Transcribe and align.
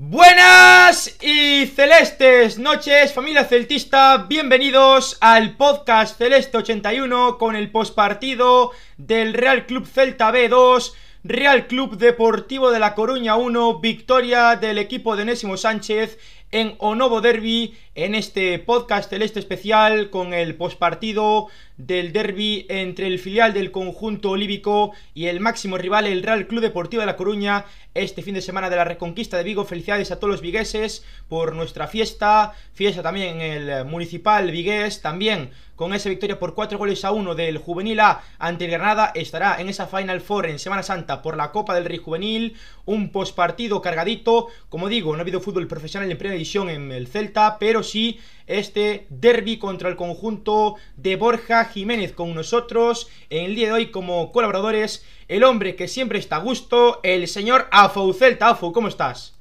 Buenas 0.00 1.18
y 1.20 1.66
celestes 1.66 2.56
noches, 2.56 3.12
familia 3.12 3.44
celtista, 3.46 4.26
bienvenidos 4.28 5.18
al 5.20 5.56
podcast 5.56 6.16
Celeste 6.16 6.56
81 6.56 7.36
con 7.36 7.56
el 7.56 7.72
postpartido 7.72 8.70
del 8.96 9.34
Real 9.34 9.66
Club 9.66 9.88
Celta 9.88 10.30
B2, 10.30 10.92
Real 11.24 11.66
Club 11.66 11.96
Deportivo 11.96 12.70
de 12.70 12.78
La 12.78 12.94
Coruña 12.94 13.34
1, 13.34 13.80
victoria 13.80 14.54
del 14.54 14.78
equipo 14.78 15.16
de 15.16 15.24
Nésimo 15.24 15.56
Sánchez 15.56 16.16
en 16.52 16.76
Onovo 16.78 17.20
Derby 17.20 17.76
en 17.98 18.14
este 18.14 18.60
podcast 18.60 19.10
celeste 19.10 19.40
especial 19.40 20.10
con 20.10 20.32
el 20.32 20.54
postpartido 20.54 21.48
del 21.78 22.12
derby 22.12 22.64
entre 22.68 23.08
el 23.08 23.18
filial 23.18 23.52
del 23.52 23.72
conjunto 23.72 24.30
olívico 24.30 24.92
y 25.14 25.26
el 25.26 25.40
máximo 25.40 25.78
rival, 25.78 26.06
el 26.06 26.22
Real 26.22 26.46
Club 26.46 26.60
Deportivo 26.60 27.00
de 27.00 27.06
La 27.06 27.16
Coruña, 27.16 27.64
este 27.94 28.22
fin 28.22 28.34
de 28.34 28.40
semana 28.40 28.70
de 28.70 28.76
la 28.76 28.84
Reconquista 28.84 29.36
de 29.36 29.42
Vigo. 29.42 29.64
Felicidades 29.64 30.12
a 30.12 30.20
todos 30.20 30.30
los 30.30 30.40
vigueses 30.40 31.04
por 31.28 31.56
nuestra 31.56 31.88
fiesta, 31.88 32.52
fiesta 32.72 33.02
también 33.02 33.40
en 33.40 33.68
el 33.68 33.84
municipal 33.84 34.48
vigués, 34.52 35.02
también 35.02 35.50
con 35.74 35.94
esa 35.94 36.08
victoria 36.08 36.40
por 36.40 36.54
4 36.54 36.76
goles 36.76 37.04
a 37.04 37.12
1 37.12 37.36
del 37.36 37.58
Juvenil 37.58 38.00
A 38.00 38.22
ante 38.40 38.64
el 38.64 38.72
Granada, 38.72 39.12
estará 39.14 39.60
en 39.60 39.68
esa 39.68 39.86
Final 39.86 40.20
Four 40.20 40.46
en 40.46 40.58
Semana 40.58 40.82
Santa 40.82 41.22
por 41.22 41.36
la 41.36 41.52
Copa 41.52 41.72
del 41.72 41.84
Rey 41.84 41.98
Juvenil, 41.98 42.56
un 42.84 43.12
postpartido 43.12 43.80
cargadito, 43.80 44.48
como 44.68 44.88
digo, 44.88 45.12
no 45.12 45.18
ha 45.18 45.22
habido 45.22 45.40
fútbol 45.40 45.68
profesional 45.68 46.10
en 46.10 46.18
primera 46.18 46.34
división 46.34 46.68
en 46.68 46.90
el 46.90 47.06
Celta, 47.06 47.58
pero 47.60 47.84
sí 47.90 48.20
este 48.48 49.06
derby 49.10 49.58
contra 49.58 49.88
el 49.88 49.96
conjunto 49.96 50.76
de 50.96 51.16
Borja 51.16 51.66
Jiménez 51.66 52.12
con 52.12 52.34
nosotros 52.34 53.10
en 53.30 53.44
el 53.44 53.54
día 53.54 53.68
de 53.68 53.72
hoy 53.74 53.90
como 53.90 54.32
colaboradores, 54.32 55.06
el 55.28 55.44
hombre 55.44 55.76
que 55.76 55.86
siempre 55.86 56.18
está 56.18 56.36
a 56.36 56.40
gusto, 56.40 57.00
el 57.02 57.28
señor 57.28 57.68
Afou 57.70 58.12
Celta. 58.12 58.48
Afou, 58.48 58.72
¿cómo 58.72 58.88
estás? 58.88 59.36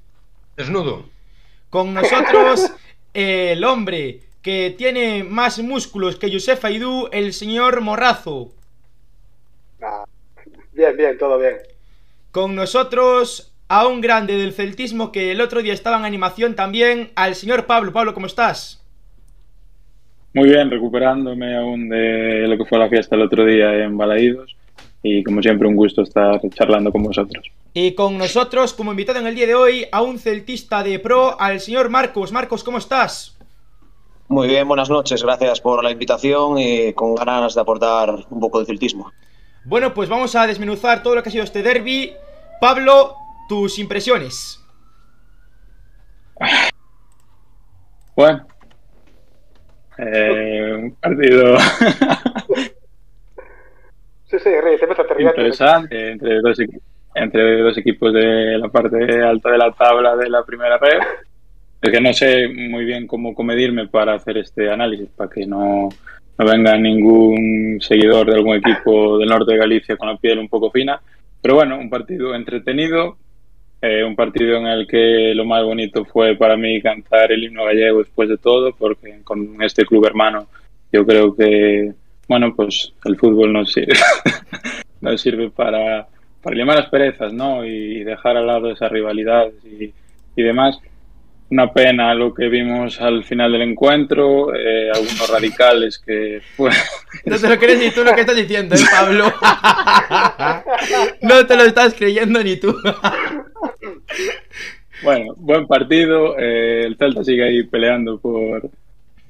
Desnudo. 0.58 1.05
Con 1.70 1.94
nosotros 1.94 2.72
el 3.14 3.64
hombre 3.64 4.22
que 4.41 4.76
tiene 4.77 5.24
más 5.24 5.60
músculos 5.60 6.18
que 6.18 6.32
Josef 6.32 6.64
Aidú, 6.66 7.10
el 7.12 7.34
señor 7.34 7.82
Morrazo. 7.82 8.52
Ah, 9.82 10.05
bien, 10.74 10.96
bien, 10.98 11.18
todo 11.18 11.40
bien. 11.40 11.58
Con 12.32 12.55
nosotros 12.55 13.54
a 13.68 13.87
un 13.87 14.01
grande 14.01 14.37
del 14.37 14.54
celtismo 14.54 15.12
que 15.12 15.32
el 15.32 15.41
otro 15.41 15.62
día 15.62 15.73
estaba 15.73 15.98
en 15.98 16.05
animación 16.05 16.55
también, 16.55 17.12
al 17.15 17.35
señor 17.35 17.65
Pablo. 17.65 17.93
Pablo, 17.93 18.13
¿cómo 18.13 18.27
estás? 18.27 18.84
Muy 20.34 20.49
bien, 20.49 20.70
recuperándome 20.70 21.57
aún 21.57 21.90
de 21.90 22.48
lo 22.48 22.57
que 22.57 22.65
fue 22.65 22.77
la 22.77 22.90
fiesta 22.90 23.15
el 23.15 23.24
otro 23.24 23.46
día 23.46 23.74
en 23.84 23.98
Balaídos 23.98 24.55
y 25.01 25.24
como 25.24 25.41
siempre 25.41 25.68
un 25.68 25.76
gusto 25.76 26.01
estar 26.01 26.40
charlando 26.49 26.91
con 26.91 27.04
vosotros. 27.04 27.46
Y 27.74 27.93
con 27.93 28.18
nosotros 28.18 28.74
como 28.74 28.91
invitado 28.91 29.20
en 29.20 29.27
el 29.27 29.35
día 29.35 29.48
de 29.48 29.55
hoy 29.55 29.85
a 29.91 30.02
un 30.02 30.20
celtista 30.20 30.84
de 30.84 30.99
pro, 30.99 31.40
al 31.40 31.59
señor 31.59 31.90
Marcos. 31.90 32.31
Marcos, 32.31 32.63
¿cómo 32.63 32.77
estás? 32.77 33.37
Muy 34.29 34.48
bien, 34.48 34.68
buenas 34.68 34.90
noches, 34.90 35.24
gracias 35.24 35.62
por 35.62 35.84
la 35.84 35.91
invitación 35.91 36.57
y 36.57 36.93
con 36.93 37.15
ganas 37.15 37.55
de 37.55 37.62
aportar 37.62 38.13
un 38.29 38.40
poco 38.40 38.59
de 38.59 38.65
celtismo. 38.65 39.12
Bueno, 39.63 39.93
pues 39.93 40.09
vamos 40.09 40.35
a 40.35 40.48
desmenuzar 40.48 41.02
todo 41.04 41.15
lo 41.15 41.24
que 41.24 41.29
ha 41.29 41.31
sido 41.31 41.43
este 41.43 41.63
derby. 41.63 42.13
Pablo, 42.59 43.15
tus 43.48 43.79
impresiones. 43.79 44.63
Bueno, 48.15 48.48
eh, 49.98 50.73
un 50.76 50.95
partido 50.95 51.57
Sí, 54.29 54.37
sí, 54.40 54.49
Rey, 54.62 54.75
a 54.75 55.07
terminar. 55.07 55.34
interesante 55.37 56.12
entre 56.12 56.41
dos, 56.41 56.57
entre 57.15 57.62
dos 57.62 57.77
equipos 57.77 58.13
de 58.13 58.57
la 58.57 58.68
parte 58.68 59.21
alta 59.23 59.51
de 59.51 59.57
la 59.57 59.71
tabla 59.71 60.18
de 60.18 60.29
la 60.29 60.43
primera 60.43 60.77
red. 60.77 60.99
Es 61.81 61.91
que 61.91 62.01
no 62.01 62.12
sé 62.12 62.49
muy 62.49 62.84
bien 62.84 63.07
cómo 63.07 63.34
comedirme 63.34 63.87
para 63.87 64.16
hacer 64.16 64.38
este 64.38 64.69
análisis, 64.69 65.07
para 65.16 65.29
que 65.29 65.45
no, 65.45 65.88
no 66.38 66.45
venga 66.45 66.78
ningún 66.78 67.78
seguidor 67.79 68.28
de 68.28 68.35
algún 68.35 68.57
equipo 68.57 69.18
del 69.18 69.30
norte 69.30 69.53
de 69.53 69.59
Galicia 69.59 69.96
con 69.96 70.09
la 70.09 70.18
piel 70.18 70.40
un 70.40 70.50
poco 70.50 70.72
fina. 70.72 71.00
Pero 71.41 71.56
bueno, 71.56 71.78
un 71.78 71.90
partido 71.90 72.36
entretenido, 72.36 73.18
eh, 73.82 74.04
un 74.04 74.16
partido 74.16 74.58
en 74.58 74.68
el 74.68 74.88
que 74.88 75.34
lo 75.36 75.46
más 75.46 75.64
bonito 75.64 76.06
fue 76.06 76.36
para 76.36 76.58
mí 76.58 76.82
cantar 76.82 77.32
el 77.32 77.44
himno 77.44 77.66
gallego 77.66 78.00
después 78.00 78.30
de 78.30 78.38
todo, 78.38 78.74
porque 78.76 79.20
con 79.24 79.62
este 79.62 79.86
club 79.86 80.06
hermano 80.06 80.48
yo 80.92 81.06
creo 81.06 81.36
que, 81.36 81.94
bueno, 82.28 82.56
pues 82.56 82.94
el 83.06 83.18
fútbol 83.18 83.54
nos 83.54 83.74
sirve, 85.18 85.50
para, 85.50 86.08
para 86.42 86.56
limar 86.56 86.78
las 86.78 86.90
perezas, 86.90 87.34
¿no? 87.34 87.66
Y 87.66 88.04
dejar 88.04 88.38
al 88.38 88.48
lado 88.48 88.72
esas 88.72 88.92
rivalidades 88.92 89.54
y 89.66 90.42
demás. 90.42 90.80
Una 91.50 91.72
pena 91.72 92.13
lo 92.13 92.34
que 92.34 92.50
vimos 92.50 93.00
al 93.00 93.24
final 93.24 93.53
del 93.53 93.62
encuentro, 93.62 94.53
eh, 94.53 94.90
algunos 94.94 95.30
radicales 95.31 95.97
que 95.97 96.41
pues, 96.58 96.75
No 97.25 97.38
te 97.38 97.47
lo 97.47 97.58
crees 97.58 97.80
ni 97.80 97.90
tú 97.91 98.03
lo 98.03 98.13
que 98.13 98.22
estás 98.22 98.35
diciendo, 98.35 98.75
¿eh, 98.75 98.80
Pablo? 98.91 99.31
no 101.22 101.46
te 101.46 101.56
lo 101.56 101.63
estás 101.63 101.94
creyendo 101.94 102.44
ni 102.44 102.57
tú. 102.57 102.75
Bueno, 105.03 105.34
buen 105.38 105.68
partido. 105.68 106.38
eh, 106.38 106.84
el 106.86 106.97
Celta 106.97 107.24
sigue 107.24 107.44
ahí 107.44 107.63
peleando 107.63 108.19
por, 108.19 108.69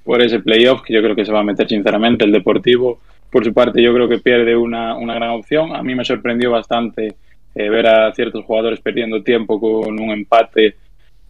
por 0.03 0.22
ese 0.22 0.39
playoff 0.39 0.81
que 0.81 0.94
yo 0.94 1.01
creo 1.01 1.16
que 1.16 1.25
se 1.25 1.31
va 1.31 1.41
a 1.41 1.44
meter 1.44 1.67
sinceramente. 1.67 2.25
El 2.25 2.31
Deportivo, 2.31 3.00
por 3.29 3.44
su 3.44 3.53
parte, 3.53 3.81
yo 3.81 3.94
creo 3.94 4.07
que 4.07 4.19
pierde 4.19 4.56
una, 4.56 4.95
una 4.95 5.13
gran 5.16 5.31
opción. 5.31 5.75
A 5.75 5.83
mí 5.83 5.94
me 5.94 6.06
sorprendió 6.06 6.51
bastante 6.51 7.16
eh, 7.53 7.69
ver 7.69 7.88
a 7.88 8.13
ciertos 8.13 8.45
jugadores 8.45 8.79
perdiendo 8.79 9.22
tiempo 9.23 9.59
con 9.59 10.00
un 10.00 10.11
empate 10.11 10.75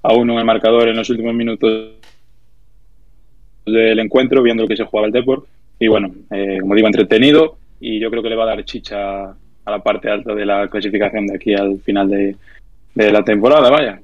a 0.07 0.13
uno 0.13 0.33
en 0.33 0.39
el 0.39 0.45
marcador 0.45 0.87
en 0.87 0.95
los 0.95 1.09
últimos 1.09 1.33
minutos 1.33 1.91
del 3.65 3.99
encuentro, 3.99 4.41
viendo 4.41 4.63
lo 4.63 4.69
que 4.69 4.77
se 4.77 4.85
jugaba 4.85 5.07
el 5.07 5.11
Deport. 5.11 5.45
Y 5.79 5.87
bueno, 5.87 6.13
eh, 6.31 6.59
como 6.61 6.75
digo, 6.75 6.87
entretenido 6.87 7.57
y 7.79 7.99
yo 7.99 8.09
creo 8.09 8.23
que 8.23 8.29
le 8.29 8.35
va 8.37 8.43
a 8.43 8.55
dar 8.55 8.63
chicha 8.63 9.23
a 9.31 9.71
la 9.71 9.83
parte 9.83 10.09
alta 10.09 10.33
de 10.33 10.45
la 10.45 10.69
clasificación 10.69 11.27
de 11.27 11.35
aquí 11.35 11.53
al 11.53 11.79
final 11.81 12.09
de, 12.09 12.35
de 12.95 13.11
la 13.11 13.21
temporada, 13.23 13.69
vaya. 13.69 13.99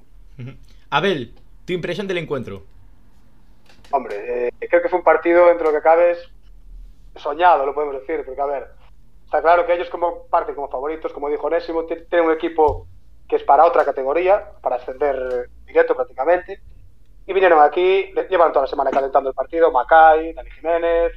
Abel, 0.89 1.31
tu 1.65 1.71
impresión 1.71 2.05
del 2.05 2.17
encuentro. 2.17 2.63
Hombre, 3.91 4.15
eh, 4.47 4.51
creo 4.69 4.81
que 4.81 4.89
fue 4.89 4.99
un 4.99 5.05
partido 5.05 5.49
entre 5.49 5.65
lo 5.67 5.73
que 5.73 5.81
cabe 5.81 6.11
es 6.11 6.17
soñado, 7.15 7.65
lo 7.65 7.73
podemos 7.73 7.95
decir, 8.01 8.25
porque 8.25 8.41
a 8.41 8.45
ver, 8.45 8.63
está 9.23 9.41
claro 9.41 9.65
que 9.65 9.73
ellos 9.73 9.89
como 9.89 10.23
parten 10.29 10.53
como 10.55 10.67
favoritos, 10.67 11.13
como 11.13 11.29
dijo 11.29 11.49
Nésimo, 11.49 11.85
ti- 11.85 11.95
tienen 12.09 12.27
un 12.27 12.33
equipo 12.33 12.87
que 13.33 13.37
es 13.37 13.43
para 13.45 13.65
otra 13.65 13.83
categoría, 13.83 14.47
para 14.61 14.75
ascender 14.75 15.49
directo 15.65 15.95
prácticamente, 15.95 16.61
y 17.25 17.33
vinieron 17.33 17.59
aquí, 17.61 18.11
le- 18.13 18.27
llevan 18.29 18.51
toda 18.53 18.65
la 18.65 18.69
semana 18.69 18.91
calentando 18.91 19.29
el 19.29 19.35
partido, 19.35 19.71
Macay, 19.71 20.33
Dani 20.33 20.51
Jiménez 20.51 21.11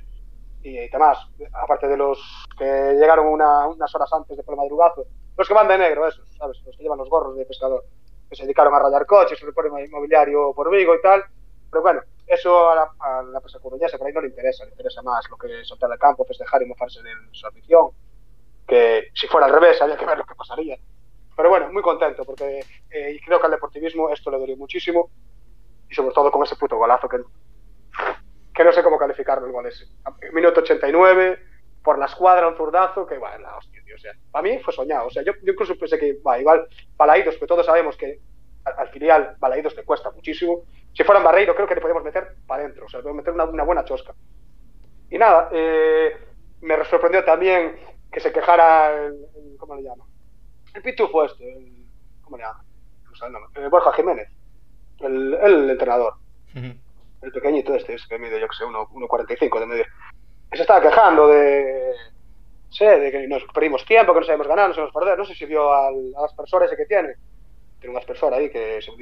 y, 0.62 0.78
y 0.78 0.88
demás, 0.88 1.18
aparte 1.52 1.88
de 1.88 1.96
los 1.98 2.18
que 2.58 2.64
llegaron 2.64 3.26
una- 3.26 3.68
unas 3.68 3.94
horas 3.94 4.10
antes 4.14 4.34
de 4.36 4.42
por 4.42 4.54
el 4.54 4.58
madrugazo, 4.60 5.06
los 5.36 5.46
que 5.46 5.54
van 5.54 5.68
de 5.68 5.78
negro, 5.78 6.06
esos, 6.08 6.26
¿sabes? 6.38 6.58
Los 6.64 6.74
que 6.76 6.82
llevan 6.84 6.98
los 6.98 7.10
gorros 7.10 7.36
de 7.36 7.44
pescador, 7.44 7.84
que 8.30 8.36
se 8.36 8.44
dedicaron 8.44 8.74
a 8.74 8.78
rayar 8.80 9.04
coches, 9.06 9.38
reporte 9.40 9.70
inmobiliario 9.84 10.54
por 10.54 10.70
Vigo 10.70 10.94
y 10.94 11.02
tal, 11.02 11.22
pero 11.70 11.82
bueno, 11.82 12.02
eso 12.26 12.70
a 12.70 12.76
la, 12.76 12.90
a 12.98 13.22
la 13.24 13.40
prensa 13.40 13.60
coruñesa 13.60 13.98
por 13.98 14.06
ahí 14.06 14.14
no 14.14 14.22
le 14.22 14.28
interesa, 14.28 14.64
le 14.64 14.70
interesa 14.70 15.02
más 15.02 15.28
lo 15.30 15.36
que 15.36 15.60
es 15.60 15.68
saltar 15.68 15.92
al 15.92 15.98
campo, 15.98 16.24
festejar 16.24 16.62
y 16.62 16.66
mofarse 16.66 17.02
de 17.02 17.10
su 17.32 17.46
afición, 17.46 17.90
que 18.66 19.08
si 19.14 19.28
fuera 19.28 19.46
al 19.46 19.52
revés 19.52 19.80
había 19.82 19.96
que 19.96 20.06
ver 20.06 20.18
lo 20.18 20.24
que 20.26 20.34
pasaría. 20.36 20.78
Pero 21.36 21.50
bueno, 21.50 21.70
muy 21.70 21.82
contento 21.82 22.24
porque 22.24 22.60
eh, 22.90 23.20
creo 23.24 23.38
que 23.38 23.46
al 23.46 23.52
deportivismo 23.52 24.08
esto 24.10 24.30
le 24.30 24.38
dolió 24.38 24.56
muchísimo 24.56 25.10
y 25.88 25.94
sobre 25.94 26.14
todo 26.14 26.30
con 26.30 26.42
ese 26.42 26.56
puto 26.56 26.76
golazo 26.76 27.08
que, 27.08 27.18
no 28.64 28.72
sé 28.72 28.82
cómo 28.82 28.98
calificarlo 28.98 29.46
el 29.46 29.52
gol 29.52 29.66
ese. 29.66 29.84
Minuto 30.32 30.60
89, 30.60 31.38
por 31.82 31.98
la 31.98 32.06
escuadra 32.06 32.48
un 32.48 32.56
zurdazo, 32.56 33.06
que 33.06 33.18
va, 33.18 33.38
la 33.38 33.56
hostia, 33.56 33.82
tío, 33.84 33.94
o 33.94 33.98
sea, 33.98 34.12
para 34.30 34.42
mí 34.42 34.58
fue 34.60 34.72
soñado, 34.72 35.06
o 35.06 35.10
sea, 35.10 35.22
yo, 35.22 35.32
incluso 35.42 35.76
pensé 35.76 35.98
que, 35.98 36.18
va, 36.26 36.38
igual, 36.40 36.66
Balaídos, 36.96 37.36
que 37.36 37.46
todos 37.46 37.66
sabemos 37.66 37.96
que 37.96 38.22
al, 38.64 38.74
al 38.78 38.88
filial 38.88 39.36
Balaídos 39.38 39.76
le 39.76 39.84
cuesta 39.84 40.10
muchísimo, 40.10 40.64
si 40.92 41.04
fueran 41.04 41.22
Barreiro 41.22 41.54
creo 41.54 41.68
que 41.68 41.74
le 41.74 41.82
podemos 41.82 42.02
meter 42.02 42.38
para 42.46 42.62
adentro, 42.62 42.86
o 42.86 42.88
sea, 42.88 43.00
podemos 43.02 43.22
meter 43.22 43.34
una, 43.34 43.62
buena 43.62 43.84
chosca. 43.84 44.14
Y 45.10 45.18
nada, 45.18 45.48
eh, 45.52 46.16
me 46.62 46.82
sorprendió 46.86 47.22
también 47.24 47.78
que 48.10 48.20
se 48.20 48.32
quejara 48.32 49.04
el- 49.06 49.56
¿cómo 49.58 49.76
le 49.76 49.82
llama? 49.82 50.05
El 50.76 50.82
pitufo 50.82 51.24
este, 51.24 51.56
el, 51.56 51.86
¿cómo 52.22 52.36
le 52.36 52.42
llama? 52.42 52.62
No 53.08 53.16
sé 53.16 53.24
el 53.24 53.32
nombre, 53.32 53.64
eh, 53.64 53.68
Borja 53.68 53.94
Jiménez, 53.94 54.28
el, 55.00 55.32
el 55.32 55.70
entrenador, 55.70 56.16
el 57.22 57.32
pequeñito 57.32 57.74
este, 57.74 57.94
ese 57.94 58.06
que 58.06 58.18
mide, 58.18 58.38
yo 58.38 58.46
que 58.46 58.54
sé, 58.54 58.64
1 58.66 58.88
1.45 58.88 59.60
de 59.60 59.66
medir. 59.66 59.86
Se 60.52 60.60
estaba 60.60 60.82
quejando 60.82 61.28
de, 61.28 61.94
sé, 62.68 62.84
de 63.00 63.10
que 63.10 63.26
nos 63.26 63.42
perdimos 63.54 63.86
tiempo, 63.86 64.12
que 64.12 64.20
no 64.20 64.26
sabemos 64.26 64.48
ganar, 64.48 64.68
no 64.68 64.74
sabemos 64.74 64.92
perder, 64.92 65.16
no 65.16 65.24
sé 65.24 65.34
si 65.34 65.46
vio 65.46 65.72
al, 65.72 66.12
al 66.14 66.24
aspersor 66.26 66.64
ese 66.64 66.76
que 66.76 66.84
tiene, 66.84 67.14
tiene 67.80 67.94
un 67.94 67.98
aspersor 67.98 68.34
ahí 68.34 68.50
que 68.50 68.82
se 68.82 68.92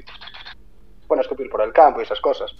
pone 1.09 1.20
a 1.20 1.23
escupir 1.23 1.50
por 1.50 1.61
el 1.61 1.73
campo 1.73 1.99
y 1.99 2.05
esas 2.05 2.20
cosas. 2.20 2.55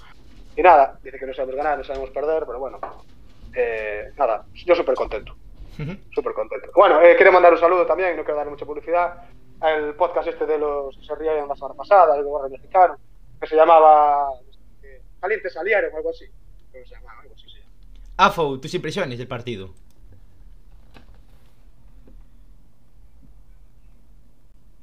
Y 0.57 0.63
nada, 0.63 0.99
dice 1.05 1.21
que 1.21 1.27
no 1.27 1.35
sabemos 1.35 1.55
ganar, 1.55 1.79
no 1.79 1.85
sabemos 1.85 2.11
perder, 2.11 2.43
pero 2.47 2.59
bueno, 2.59 2.81
eh, 3.55 4.11
nada, 4.17 4.45
yo 4.53 4.75
súper 4.75 4.97
contento. 4.97 5.37
Súper 6.15 6.33
contento. 6.35 6.69
Bueno, 6.75 7.01
eh, 7.03 7.17
quiero 7.17 7.33
mandar 7.33 7.53
un 7.53 7.59
saludo 7.59 7.87
también, 7.87 8.17
no 8.17 8.25
quiero 8.25 8.39
dar 8.39 8.51
mucha 8.51 8.65
publicidad, 8.65 9.29
al 9.61 9.95
podcast 9.95 10.29
este 10.29 10.47
de 10.47 10.59
los 10.59 10.97
que 10.97 11.05
se 11.05 11.15
rían 11.15 11.49
la 11.49 11.55
semana 11.55 11.75
pasada, 11.75 12.17
el 12.17 12.25
gobierno 12.25 12.51
mexicano, 12.51 12.97
que 13.41 13.47
se 13.47 13.57
llamaba 13.57 14.29
eh, 14.83 15.01
Calientes 15.21 15.57
Aliaron 15.57 15.93
o 15.93 15.97
algo 15.97 16.11
así. 16.11 16.27
Pero 16.73 16.87
se 16.87 16.95
llamaba, 16.95 17.21
algo 17.23 17.35
así 17.35 17.49
se 17.49 17.59
llama. 17.59 17.73
Afo, 18.17 18.61
tus 18.61 18.75
impresiones 18.75 19.19
del 19.19 19.29
partido. 19.29 19.75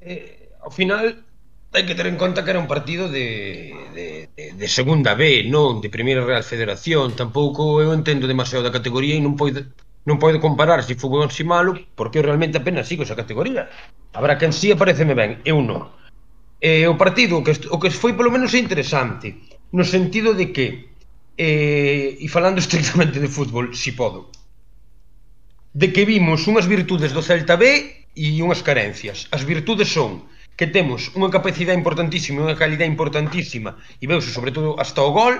Eh, 0.01 0.49
ao 0.61 0.71
final 0.71 1.23
hai 1.71 1.85
que 1.85 1.95
ter 1.95 2.09
en 2.09 2.17
conta 2.17 2.43
que 2.43 2.51
era 2.51 2.59
un 2.59 2.67
partido 2.67 3.07
de, 3.07 3.71
de, 3.93 4.07
de, 4.35 4.45
de 4.57 4.67
segunda 4.67 5.13
B, 5.15 5.45
non 5.47 5.79
de 5.79 5.93
primeira 5.93 6.25
Real 6.25 6.43
Federación, 6.43 7.13
tampouco 7.15 7.79
eu 7.79 7.93
entendo 7.93 8.25
demasiado 8.27 8.65
da 8.65 8.73
categoría 8.73 9.15
e 9.15 9.23
non 9.23 9.37
podo 9.37 9.61
Non 10.01 10.17
podo 10.17 10.41
comparar 10.41 10.81
se 10.81 10.97
fui 10.97 11.13
bon 11.13 11.29
si 11.29 11.45
malo, 11.45 11.77
porque 11.93 12.17
eu 12.17 12.25
realmente 12.25 12.57
apenas 12.57 12.89
sigo 12.89 13.05
esa 13.05 13.17
categoría. 13.17 13.69
Habrá 14.17 14.37
quen 14.41 14.49
si 14.49 14.67
sí 14.67 14.73
apareceme 14.73 15.13
ben, 15.13 15.41
eu 15.45 15.61
non. 15.61 15.93
Eh, 16.57 16.89
o 16.89 16.97
partido, 16.97 17.41
o 17.41 17.43
que, 17.45 17.53
o 17.69 17.77
que 17.77 17.93
foi 17.93 18.13
polo 18.17 18.33
menos 18.33 18.53
interesante, 18.57 19.37
no 19.73 19.85
sentido 19.85 20.33
de 20.33 20.49
que, 20.49 20.93
eh, 21.37 22.17
e 22.17 22.27
falando 22.29 22.57
estrictamente 22.65 23.21
de 23.21 23.29
fútbol, 23.29 23.73
si 23.77 23.93
podo, 23.93 24.33
de 25.73 25.93
que 25.93 26.05
vimos 26.05 26.45
unhas 26.49 26.65
virtudes 26.65 27.13
do 27.13 27.21
Celta 27.21 27.55
B 27.55 28.05
e 28.13 28.41
unhas 28.41 28.65
carencias. 28.65 29.29
As 29.29 29.45
virtudes 29.45 29.89
son 29.89 30.25
que 30.57 30.69
temos 30.69 31.09
unha 31.17 31.33
capacidade 31.33 31.77
importantísima, 31.77 32.45
unha 32.45 32.57
calidade 32.57 32.89
importantísima, 32.89 33.77
e 34.01 34.05
veuse 34.05 34.29
sobre 34.29 34.53
todo 34.53 34.77
hasta 34.77 35.01
o 35.01 35.09
gol, 35.09 35.33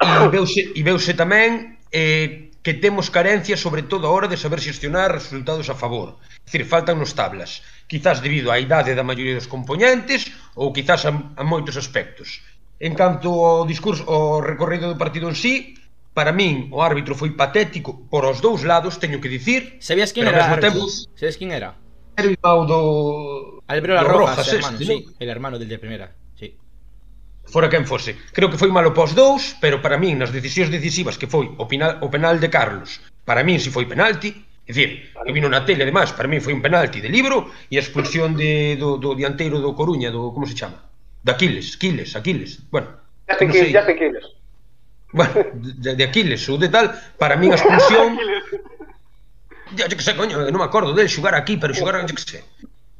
e 0.00 0.28
veuse, 0.28 0.72
e 0.76 0.80
veuse 0.84 1.16
tamén 1.16 1.80
eh, 1.88 2.51
que 2.62 2.74
temos 2.74 3.10
carencias 3.10 3.60
sobre 3.60 3.82
todo 3.82 4.06
a 4.06 4.14
hora 4.14 4.30
de 4.30 4.38
saber 4.38 4.62
xestionar 4.62 5.10
resultados 5.10 5.66
a 5.68 5.74
favor. 5.74 6.22
É 6.22 6.46
dicir, 6.46 6.62
faltannos 6.64 7.12
tablas, 7.12 7.66
quizás 7.90 8.22
debido 8.22 8.54
á 8.54 8.56
idade 8.62 8.94
da 8.94 9.02
maioría 9.02 9.34
dos 9.34 9.50
componentes 9.50 10.30
ou 10.54 10.70
quizás 10.70 11.02
a, 11.04 11.12
a 11.12 11.42
moitos 11.42 11.74
aspectos. 11.74 12.46
En 12.78 12.94
canto 12.94 13.30
ao 13.42 13.66
discurso 13.66 14.06
ao 14.06 14.38
recorrido 14.42 14.86
do 14.86 14.98
partido 14.98 15.26
en 15.26 15.34
sí, 15.34 15.74
para 16.14 16.30
min 16.30 16.70
o 16.70 16.78
árbitro 16.78 17.18
foi 17.18 17.34
patético 17.34 18.06
por 18.06 18.22
os 18.28 18.38
dous 18.38 18.62
lados, 18.62 19.02
teño 19.02 19.18
que 19.18 19.32
dicir. 19.32 19.82
Sabías 19.82 20.14
quen 20.14 20.30
era? 20.30 20.46
Tempo, 20.62 20.86
Sabías 21.18 21.36
quen 21.40 21.50
era? 21.50 21.74
Era 22.14 22.30
o 22.54 22.62
do 22.68 22.80
Alberto 23.66 24.04
Rojas, 24.04 24.44
Rojas 24.44 24.48
hermano, 24.52 24.78
este, 24.78 24.84
sí, 24.84 24.96
¿no? 25.02 25.12
el 25.18 25.28
hermano 25.28 25.58
del 25.58 25.68
de 25.68 25.78
primera 25.78 26.06
fora 27.46 27.68
quen 27.68 27.86
fose. 27.86 28.16
Creo 28.32 28.50
que 28.50 28.58
foi 28.58 28.70
malo 28.70 28.94
pós 28.94 29.14
dous, 29.14 29.56
pero 29.60 29.82
para 29.82 29.98
min, 29.98 30.16
nas 30.16 30.30
decisións 30.30 30.70
decisivas 30.70 31.18
que 31.18 31.26
foi 31.26 31.50
o, 31.58 31.64
penal, 31.66 31.98
o 32.00 32.08
penal 32.08 32.38
de 32.38 32.48
Carlos, 32.48 33.02
para 33.24 33.44
min 33.44 33.58
si 33.58 33.70
foi 33.70 33.86
penalti, 33.86 34.32
é 34.62 34.70
dicir, 34.70 35.10
eu 35.26 35.34
vino 35.34 35.50
na 35.50 35.66
tele, 35.66 35.82
además, 35.82 36.14
para 36.14 36.30
min 36.30 36.40
foi 36.40 36.54
un 36.54 36.62
penalti 36.62 37.02
de 37.02 37.10
libro 37.10 37.50
e 37.68 37.76
a 37.76 37.82
expulsión 37.82 38.38
de, 38.38 38.78
do, 38.78 38.96
do 38.96 39.14
dianteiro 39.18 39.58
do 39.58 39.74
Coruña, 39.74 40.10
do, 40.14 40.30
como 40.30 40.46
se 40.46 40.54
chama? 40.54 40.86
De 41.22 41.30
Aquiles, 41.34 41.76
Aquiles, 41.76 42.14
Aquiles, 42.14 42.62
bueno. 42.70 42.88
Ya 43.28 43.38
sei, 43.38 43.48
Aquiles, 43.48 43.72
ya 43.72 43.82
sei 43.84 43.94
Aquiles. 43.94 44.24
Bueno, 45.12 45.32
de, 45.54 45.90
de 45.98 46.04
Aquiles 46.04 46.40
ou 46.48 46.56
de 46.56 46.68
tal, 46.70 46.94
para 47.18 47.36
min 47.36 47.52
a 47.52 47.58
expulsión... 47.58 48.16
ya, 49.76 49.88
que 49.88 50.00
sé, 50.00 50.14
coño, 50.14 50.40
non 50.46 50.60
me 50.62 50.66
acordo 50.66 50.94
del 50.94 51.10
xugar 51.10 51.34
aquí, 51.34 51.58
pero 51.58 51.74
xugar, 51.74 51.98
yo 52.06 52.14
que 52.14 52.22
sé. 52.22 52.40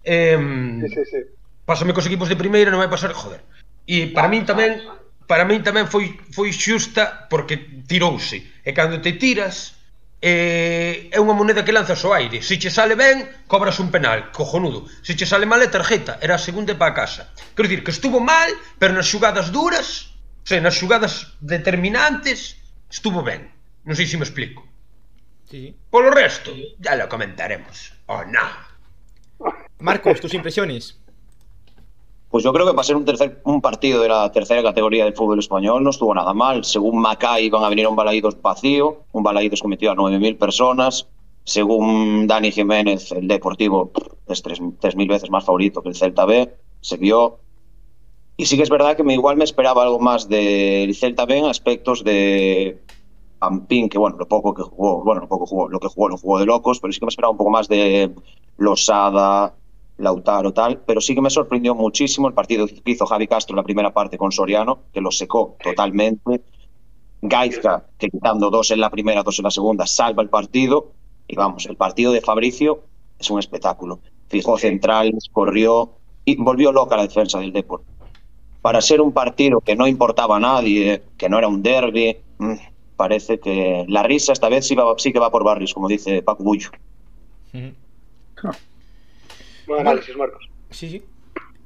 Eh, 0.04 0.36
sí, 0.82 0.88
sí, 0.92 1.02
sí. 1.08 1.20
Pásame 1.64 1.94
cos 1.94 2.06
equipos 2.10 2.26
de 2.26 2.34
primeira, 2.34 2.74
non 2.74 2.82
vai 2.82 2.90
pasar, 2.90 3.14
joder. 3.14 3.38
E 3.86 4.14
para 4.14 4.28
min 4.30 4.46
tamén 4.46 4.82
para 5.26 5.44
min 5.48 5.62
tamén 5.64 5.90
foi 5.90 6.18
foi 6.30 6.54
xusta 6.54 7.26
porque 7.30 7.84
tirouse. 7.88 8.38
E 8.62 8.70
cando 8.76 9.02
te 9.02 9.18
tiras, 9.18 9.82
eh, 10.22 11.10
é 11.10 11.18
unha 11.18 11.34
moneda 11.34 11.66
que 11.66 11.74
lanzas 11.74 11.98
ao 12.06 12.14
aire. 12.14 12.46
Se 12.46 12.54
che 12.62 12.70
sale 12.70 12.94
ben, 12.94 13.26
cobras 13.50 13.82
un 13.82 13.90
penal, 13.90 14.30
cojonudo. 14.30 14.86
Se 15.02 15.18
che 15.18 15.26
sale 15.26 15.50
mal 15.50 15.58
é 15.60 15.68
tarjeta, 15.68 16.22
era 16.22 16.38
a 16.38 16.42
segunda 16.42 16.78
para 16.78 16.94
a 16.94 16.98
casa. 17.02 17.34
Quero 17.58 17.66
dicir 17.66 17.82
que 17.82 17.90
estuvo 17.90 18.22
mal, 18.22 18.48
pero 18.78 18.94
nas 18.94 19.10
xugadas 19.10 19.50
duras, 19.50 20.14
se 20.46 20.62
nas 20.62 20.78
xugadas 20.78 21.34
determinantes, 21.42 22.62
estuvo 22.86 23.26
ben. 23.26 23.50
Non 23.82 23.98
sei 23.98 24.06
se 24.06 24.14
me 24.14 24.22
explico. 24.22 24.62
Sí. 25.50 25.74
Polo 25.90 26.14
resto, 26.14 26.54
ya 26.78 26.94
lo 26.94 27.10
comentaremos. 27.10 27.90
O 28.06 28.22
oh, 28.22 28.24
no. 28.24 28.46
Marcos, 29.82 30.22
tus 30.22 30.38
impresiones. 30.38 31.01
Pues 32.32 32.44
yo 32.44 32.52
creo 32.54 32.64
que 32.66 32.72
para 32.72 32.82
ser 32.82 32.96
un, 32.96 33.04
tercer, 33.04 33.42
un 33.44 33.60
partido 33.60 34.00
de 34.00 34.08
la 34.08 34.32
tercera 34.32 34.62
categoría 34.62 35.04
del 35.04 35.12
fútbol 35.12 35.38
español 35.38 35.84
no 35.84 35.90
estuvo 35.90 36.14
nada 36.14 36.32
mal. 36.32 36.64
Según 36.64 36.98
Macay 36.98 37.44
iban 37.44 37.62
a 37.62 37.68
venir 37.68 37.86
un 37.86 37.94
balaídos 37.94 38.40
vacío, 38.40 39.02
un 39.12 39.22
balaídos 39.22 39.60
cometido 39.60 39.92
a 39.92 39.96
9.000 39.96 40.38
personas. 40.38 41.06
Según 41.44 42.26
Dani 42.26 42.50
Jiménez, 42.50 43.12
el 43.12 43.28
Deportivo 43.28 43.92
es 44.26 44.42
3.000 44.42 45.08
veces 45.08 45.28
más 45.28 45.44
favorito 45.44 45.82
que 45.82 45.90
el 45.90 45.94
Celta 45.94 46.24
B. 46.24 46.50
Se 46.80 46.96
vio. 46.96 47.40
Y 48.38 48.46
sí 48.46 48.56
que 48.56 48.62
es 48.62 48.70
verdad 48.70 48.96
que 48.96 49.02
me, 49.02 49.12
igual 49.12 49.36
me 49.36 49.44
esperaba 49.44 49.82
algo 49.82 49.98
más 49.98 50.26
del 50.26 50.94
Celta 50.94 51.26
B 51.26 51.36
en 51.36 51.44
aspectos 51.44 52.02
de 52.02 52.80
Pampín, 53.38 53.90
que 53.90 53.98
bueno, 53.98 54.16
lo 54.16 54.26
poco 54.26 54.54
que 54.54 54.62
jugó, 54.62 55.04
bueno, 55.04 55.20
lo 55.20 55.28
poco 55.28 55.44
jugó, 55.44 55.68
lo 55.68 55.78
que 55.78 55.88
jugó 55.88 56.08
lo 56.08 56.16
jugó 56.16 56.38
de 56.38 56.46
locos, 56.46 56.80
pero 56.80 56.94
sí 56.94 56.98
que 56.98 57.04
me 57.04 57.10
esperaba 57.10 57.32
un 57.32 57.36
poco 57.36 57.50
más 57.50 57.68
de 57.68 58.10
Losada, 58.56 59.54
Lautaro, 60.02 60.52
tal, 60.52 60.78
pero 60.84 61.00
sí 61.00 61.14
que 61.14 61.20
me 61.20 61.30
sorprendió 61.30 61.74
muchísimo 61.74 62.28
el 62.28 62.34
partido 62.34 62.66
que 62.66 62.90
hizo 62.90 63.06
Javi 63.06 63.28
Castro 63.28 63.54
en 63.54 63.58
la 63.58 63.62
primera 63.62 63.94
parte 63.94 64.18
con 64.18 64.32
Soriano, 64.32 64.80
que 64.92 65.00
lo 65.00 65.10
secó 65.10 65.56
totalmente. 65.62 66.42
Gaizka, 67.22 67.86
que 67.98 68.10
quitando 68.10 68.50
dos 68.50 68.72
en 68.72 68.80
la 68.80 68.90
primera, 68.90 69.22
dos 69.22 69.38
en 69.38 69.44
la 69.44 69.50
segunda, 69.50 69.86
salva 69.86 70.22
el 70.22 70.28
partido. 70.28 70.92
Y 71.28 71.36
vamos, 71.36 71.66
el 71.66 71.76
partido 71.76 72.10
de 72.12 72.20
Fabricio 72.20 72.80
es 73.18 73.30
un 73.30 73.38
espectáculo. 73.38 74.00
Fijó 74.28 74.58
centrales, 74.58 75.28
corrió 75.30 75.92
y 76.24 76.36
volvió 76.36 76.72
loca 76.72 76.96
la 76.96 77.02
defensa 77.02 77.38
del 77.38 77.52
Deport. 77.52 77.84
Para 78.60 78.80
ser 78.80 79.00
un 79.00 79.12
partido 79.12 79.60
que 79.60 79.76
no 79.76 79.86
importaba 79.86 80.36
a 80.36 80.40
nadie, 80.40 81.02
que 81.16 81.28
no 81.28 81.38
era 81.38 81.46
un 81.46 81.62
derby, 81.62 82.16
mm, 82.38 82.54
parece 82.96 83.38
que 83.38 83.84
la 83.88 84.02
risa 84.02 84.32
esta 84.32 84.48
vez 84.48 84.66
sí, 84.66 84.74
va, 84.74 84.84
sí 84.98 85.12
que 85.12 85.20
va 85.20 85.30
por 85.30 85.44
barrios, 85.44 85.74
como 85.74 85.86
dice 85.86 86.22
Paco 86.22 86.42
Bullo. 86.42 86.70
Buen 89.72 89.88
análisis, 89.88 90.14
Marcos. 90.14 90.50
Sí, 90.70 90.90
sí. 90.90 91.02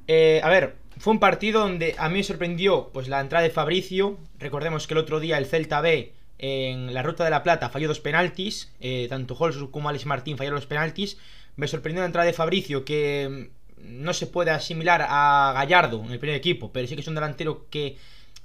Eh, 0.07 0.39
a 0.41 0.49
ver, 0.49 0.75
fue 0.97 1.11
un 1.11 1.19
partido 1.19 1.59
donde 1.59 1.93
a 1.97 2.07
mí 2.07 2.15
me 2.15 2.23
sorprendió 2.23 2.89
pues 2.93 3.09
la 3.09 3.19
entrada 3.19 3.43
de 3.43 3.49
Fabricio. 3.49 4.17
Recordemos 4.39 4.87
que 4.87 4.93
el 4.93 4.99
otro 4.99 5.19
día 5.19 5.37
el 5.37 5.45
Celta 5.45 5.81
B 5.81 6.13
en 6.37 6.93
la 6.93 7.03
Ruta 7.03 7.25
de 7.25 7.31
la 7.31 7.43
Plata 7.43 7.67
falló 7.67 7.89
dos 7.89 7.99
penaltis. 7.99 8.73
Eh, 8.79 9.07
tanto 9.09 9.35
Holz 9.37 9.57
como 9.71 9.89
Alex 9.89 10.05
Martín 10.05 10.37
fallaron 10.37 10.55
los 10.55 10.67
penaltis. 10.67 11.17
Me 11.57 11.67
sorprendió 11.67 12.01
la 12.01 12.05
entrada 12.05 12.25
de 12.25 12.31
Fabricio 12.31 12.85
que 12.85 13.49
mm, 13.75 14.05
no 14.05 14.13
se 14.13 14.27
puede 14.27 14.51
asimilar 14.51 15.05
a 15.09 15.51
Gallardo 15.53 16.01
en 16.01 16.11
el 16.11 16.19
primer 16.19 16.37
equipo, 16.37 16.71
pero 16.71 16.87
sí 16.87 16.95
que 16.95 17.01
es 17.01 17.07
un 17.09 17.15
delantero 17.15 17.67
que 17.69 17.97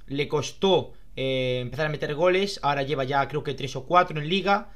le 0.07 0.27
costó 0.27 0.91
eh, 1.15 1.59
empezar 1.61 1.85
a 1.85 1.89
meter 1.89 2.15
goles. 2.15 2.59
Ahora 2.63 2.83
lleva 2.83 3.05
ya 3.05 3.25
creo 3.29 3.45
que 3.45 3.53
3 3.53 3.77
o 3.77 3.85
4 3.85 4.19
en 4.19 4.27
liga. 4.27 4.73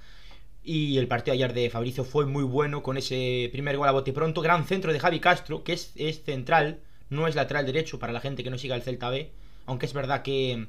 Y 0.69 0.97
el 0.97 1.07
partido 1.07 1.33
ayer 1.33 1.53
de 1.53 1.69
Fabricio 1.69 2.03
fue 2.03 2.25
muy 2.25 2.43
bueno 2.43 2.83
con 2.83 2.97
ese 2.97 3.47
primer 3.53 3.77
gol 3.77 3.87
a 3.87 3.93
bote 3.93 4.11
pronto. 4.11 4.41
Gran 4.41 4.65
centro 4.65 4.91
de 4.91 4.99
Javi 4.99 5.21
Castro, 5.21 5.63
que 5.63 5.71
es, 5.71 5.93
central, 6.25 6.81
no 7.09 7.25
es 7.25 7.35
lateral 7.35 7.65
derecho 7.65 7.99
para 7.99 8.11
la 8.11 8.19
gente 8.19 8.43
que 8.43 8.49
no 8.49 8.57
siga 8.57 8.75
el 8.75 8.81
Celta 8.81 9.09
B. 9.09 9.31
Aunque 9.65 9.85
es 9.85 9.93
verdad 9.93 10.23
que, 10.23 10.67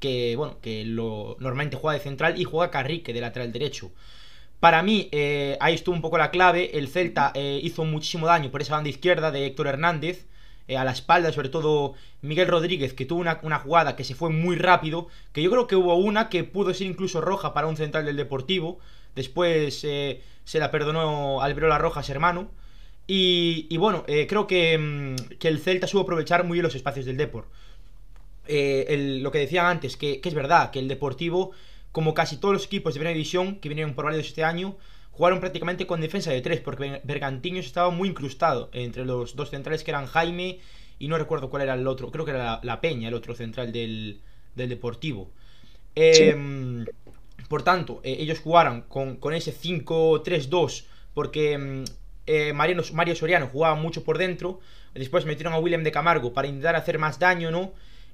que 0.00 0.34
bueno, 0.34 0.58
que 0.60 0.84
lo, 0.84 1.36
normalmente 1.38 1.76
juega 1.76 1.96
de 1.96 2.02
central 2.02 2.40
y 2.40 2.42
juega 2.42 2.72
Carrique 2.72 3.12
de 3.12 3.20
lateral 3.20 3.52
derecho. 3.52 3.92
Para 4.58 4.82
mí, 4.82 5.08
eh, 5.12 5.56
ahí 5.60 5.74
estuvo 5.74 5.94
un 5.94 6.02
poco 6.02 6.18
la 6.18 6.32
clave. 6.32 6.76
El 6.76 6.88
Celta 6.88 7.30
eh, 7.32 7.60
hizo 7.62 7.84
muchísimo 7.84 8.26
daño 8.26 8.50
por 8.50 8.62
esa 8.62 8.74
banda 8.74 8.90
izquierda 8.90 9.30
de 9.30 9.46
Héctor 9.46 9.68
Hernández. 9.68 10.26
Eh, 10.66 10.76
a 10.76 10.82
la 10.82 10.90
espalda, 10.90 11.30
sobre 11.30 11.50
todo 11.50 11.94
Miguel 12.20 12.48
Rodríguez, 12.48 12.94
que 12.94 13.06
tuvo 13.06 13.20
una, 13.20 13.38
una, 13.44 13.60
jugada 13.60 13.94
que 13.94 14.02
se 14.02 14.16
fue 14.16 14.30
muy 14.30 14.56
rápido, 14.56 15.06
que 15.32 15.40
yo 15.40 15.52
creo 15.52 15.68
que 15.68 15.76
hubo 15.76 15.94
una 15.94 16.28
que 16.28 16.42
pudo 16.42 16.74
ser 16.74 16.88
incluso 16.88 17.20
roja 17.20 17.54
para 17.54 17.68
un 17.68 17.76
central 17.76 18.06
del 18.06 18.16
Deportivo, 18.16 18.80
después 19.16 19.82
eh, 19.82 20.22
se 20.44 20.58
la 20.60 20.70
perdonó 20.70 21.42
Alberola 21.42 21.78
Rojas, 21.78 22.08
hermano, 22.10 22.48
y, 23.08 23.66
y 23.68 23.76
bueno, 23.78 24.04
eh, 24.06 24.26
creo 24.28 24.46
que, 24.46 24.78
mm, 24.78 25.38
que, 25.38 25.48
el 25.48 25.58
Celta 25.58 25.88
supo 25.88 26.02
aprovechar 26.02 26.44
muy 26.44 26.56
bien 26.56 26.64
los 26.64 26.74
espacios 26.76 27.06
del 27.06 27.16
Deport. 27.16 27.48
El, 28.46 29.24
lo 29.24 29.32
que 29.32 29.40
decían 29.40 29.66
antes, 29.66 29.96
que, 29.96 30.20
que, 30.20 30.28
es 30.28 30.34
verdad, 30.34 30.70
que 30.70 30.78
el 30.78 30.86
Deportivo, 30.86 31.50
como 31.90 32.14
casi 32.14 32.36
todos 32.36 32.54
los 32.54 32.66
equipos 32.66 32.94
de 32.94 33.00
primera 33.00 33.12
división 33.12 33.56
que 33.56 33.68
vinieron 33.68 33.94
por 33.94 34.04
válidos 34.04 34.28
este 34.28 34.44
año, 34.44 34.76
jugaron 35.10 35.40
prácticamente 35.40 35.86
con 35.86 36.00
defensa 36.00 36.30
de 36.30 36.42
tres, 36.42 36.60
porque 36.60 37.00
Bergantiños 37.02 37.66
estaba 37.66 37.90
muy 37.90 38.10
incrustado 38.10 38.68
entre 38.72 39.04
los 39.04 39.34
dos 39.34 39.50
centrales 39.50 39.82
que 39.82 39.90
eran 39.90 40.06
Jaime 40.06 40.60
y 40.98 41.08
no 41.08 41.16
recuerdo 41.16 41.48
cuál 41.48 41.62
era 41.62 41.74
el 41.74 41.86
otro, 41.86 42.10
creo 42.10 42.24
que 42.24 42.32
era 42.32 42.60
la, 42.62 42.80
Peña, 42.80 43.08
el 43.08 43.14
otro 43.14 43.34
central 43.34 43.72
del, 43.72 44.20
del 44.54 44.68
Deportivo. 44.68 45.30
Eh, 45.94 46.84
Por 47.48 47.62
tanto, 47.62 48.00
eh, 48.02 48.16
ellos 48.18 48.40
jugaron 48.40 48.82
con, 48.82 49.16
con 49.16 49.34
ese 49.34 49.52
5-3-2, 49.52 50.84
porque 51.14 51.56
mm, 51.56 51.84
eh, 52.26 52.52
Mario, 52.52 52.82
Mario 52.92 53.14
Soriano 53.14 53.46
jugaba 53.46 53.74
mucho 53.74 54.04
por 54.04 54.18
dentro, 54.18 54.60
después 54.94 55.24
metieron 55.26 55.52
a 55.52 55.58
William 55.58 55.84
de 55.84 55.92
Camargo 55.92 56.32
para 56.32 56.48
intentar 56.48 56.76
hacer 56.76 56.98
más 56.98 57.18
daño, 57.18 57.50
¿no? 57.50 57.72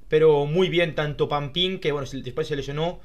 Pero 0.08 0.46
muy 0.46 0.68
bien 0.68 0.94
tanto 0.94 1.28
Pampín, 1.28 1.78
que 1.78 1.92
bueno, 1.92 2.06
después 2.12 2.46
se 2.46 2.56
lesionó, 2.56 3.00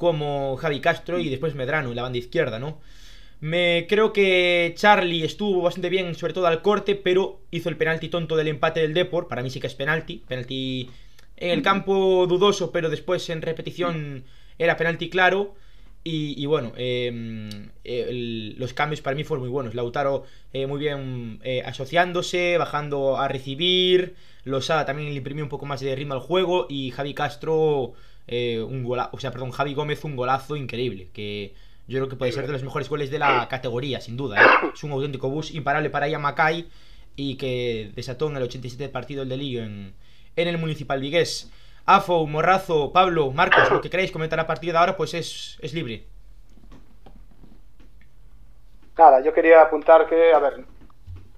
como 0.00 0.56
Javi 0.56 0.80
Castro 0.80 1.18
y 1.18 1.28
después 1.28 1.54
Medrano 1.54 1.90
en 1.90 1.96
la 1.96 2.02
banda 2.02 2.18
izquierda, 2.18 2.58
¿no? 2.58 2.80
Me 3.40 3.86
creo 3.86 4.14
que 4.14 4.72
Charlie 4.74 5.24
estuvo 5.24 5.60
bastante 5.60 5.90
bien, 5.90 6.14
sobre 6.14 6.32
todo 6.32 6.46
al 6.46 6.62
corte, 6.62 6.94
pero 6.94 7.40
hizo 7.50 7.68
el 7.68 7.76
penalti 7.76 8.08
tonto 8.08 8.34
del 8.34 8.48
empate 8.48 8.80
del 8.80 8.94
Deport. 8.94 9.28
Para 9.28 9.42
mí 9.42 9.50
sí 9.50 9.60
que 9.60 9.66
es 9.66 9.74
penalti. 9.74 10.22
Penalti 10.26 10.88
en 11.36 11.50
el 11.50 11.62
campo 11.62 12.26
dudoso, 12.26 12.72
pero 12.72 12.88
después 12.88 13.28
en 13.28 13.42
repetición 13.42 14.24
era 14.58 14.78
penalti 14.78 15.10
claro. 15.10 15.54
Y, 16.02 16.34
y 16.42 16.46
bueno, 16.46 16.72
eh, 16.76 17.08
el- 17.84 18.56
los 18.58 18.72
cambios 18.72 19.00
para 19.02 19.14
mí 19.16 19.24
fueron 19.24 19.42
muy 19.44 19.50
buenos. 19.52 19.74
Lautaro 19.74 20.24
eh, 20.52 20.66
muy 20.66 20.78
bien 20.78 21.40
eh, 21.44 21.62
asociándose, 21.64 22.56
bajando 22.58 23.18
a 23.18 23.28
recibir. 23.28 24.14
Losada 24.44 24.86
también 24.86 25.10
le 25.10 25.16
imprimió 25.16 25.44
un 25.44 25.50
poco 25.50 25.66
más 25.66 25.80
de 25.80 25.94
ritmo 25.94 26.14
al 26.14 26.20
juego. 26.20 26.66
Y 26.70 26.90
Javi 26.92 27.12
Castro, 27.14 27.92
eh, 28.26 28.60
un 28.66 28.82
gola 28.84 29.10
o 29.12 29.20
sea, 29.20 29.30
perdón, 29.30 29.50
Javi 29.50 29.74
Gómez, 29.74 30.02
un 30.04 30.16
golazo 30.16 30.56
increíble. 30.56 31.08
Que 31.12 31.52
yo 31.86 31.98
creo 31.98 32.08
que 32.08 32.16
puede 32.16 32.32
ser 32.32 32.46
de 32.46 32.52
los 32.52 32.62
mejores 32.62 32.88
goles 32.88 33.10
de 33.10 33.18
la 33.18 33.46
categoría, 33.48 34.00
sin 34.00 34.16
duda. 34.16 34.40
¿eh? 34.42 34.70
Es 34.74 34.82
un 34.82 34.92
auténtico 34.92 35.28
bus 35.28 35.50
imparable 35.54 35.90
para 35.90 36.08
Ian 36.08 36.22
Mackay. 36.22 36.66
Y 37.16 37.34
que 37.34 37.90
desató 37.94 38.30
en 38.30 38.36
el 38.38 38.44
87 38.44 38.88
partido 38.88 39.22
el 39.22 39.28
delillo 39.28 39.62
en, 39.62 39.92
en 40.36 40.48
el 40.48 40.56
Municipal 40.56 40.98
Vigués. 41.00 41.50
Afo, 41.96 42.26
Morrazo, 42.26 42.92
Pablo, 42.92 43.32
Marcos, 43.32 43.70
lo 43.70 43.80
que 43.80 43.90
queráis 43.90 44.12
comentar 44.12 44.38
a 44.38 44.46
partir 44.46 44.72
de 44.72 44.78
ahora, 44.78 44.96
pues 44.96 45.12
es, 45.14 45.58
es 45.60 45.74
libre. 45.74 46.06
Nada, 48.96 49.20
yo 49.20 49.32
quería 49.32 49.62
apuntar 49.62 50.06
que, 50.08 50.32
a 50.32 50.38
ver, 50.38 50.64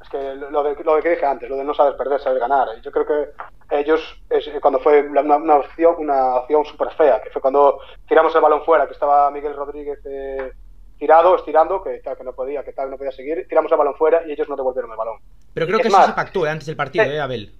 es 0.02 0.08
que 0.08 0.34
lo 0.34 0.62
de, 0.62 0.76
lo 0.82 0.96
de 0.96 1.02
que 1.02 1.10
dije 1.10 1.24
antes, 1.24 1.48
lo 1.48 1.56
de 1.56 1.64
no 1.64 1.72
saber 1.72 1.96
perder, 1.96 2.20
saber 2.20 2.40
ganar. 2.40 2.68
Yo 2.82 2.90
creo 2.90 3.06
que 3.06 3.78
ellos, 3.78 4.00
es, 4.28 4.50
cuando 4.60 4.80
fue 4.80 5.02
una, 5.02 5.22
una 5.36 5.56
opción 5.56 5.94
una 5.98 6.36
opción 6.36 6.64
súper 6.64 6.90
fea, 6.90 7.22
que 7.22 7.30
fue 7.30 7.40
cuando 7.40 7.78
tiramos 8.06 8.34
el 8.34 8.40
balón 8.42 8.64
fuera, 8.64 8.86
que 8.86 8.92
estaba 8.92 9.30
Miguel 9.30 9.54
Rodríguez 9.54 10.00
eh, 10.04 10.52
tirado, 10.98 11.36
estirando, 11.36 11.82
que, 11.82 12.00
tal, 12.00 12.16
que 12.16 12.24
no 12.24 12.32
podía, 12.32 12.62
que 12.62 12.72
tal, 12.72 12.90
no 12.90 12.98
podía 12.98 13.12
seguir, 13.12 13.46
tiramos 13.48 13.72
el 13.72 13.78
balón 13.78 13.94
fuera 13.94 14.22
y 14.26 14.32
ellos 14.32 14.48
no 14.48 14.56
devolvieron 14.56 14.90
el 14.90 14.96
balón. 14.96 15.18
Pero 15.54 15.66
creo 15.66 15.78
Es 15.78 15.82
que 15.82 15.88
eso 15.88 15.96
más, 15.96 16.06
se 16.06 16.12
pactó 16.12 16.46
eh, 16.46 16.50
antes 16.50 16.66
del 16.66 16.76
partido, 16.76 17.04
¿eh, 17.04 17.20
Abel? 17.20 17.54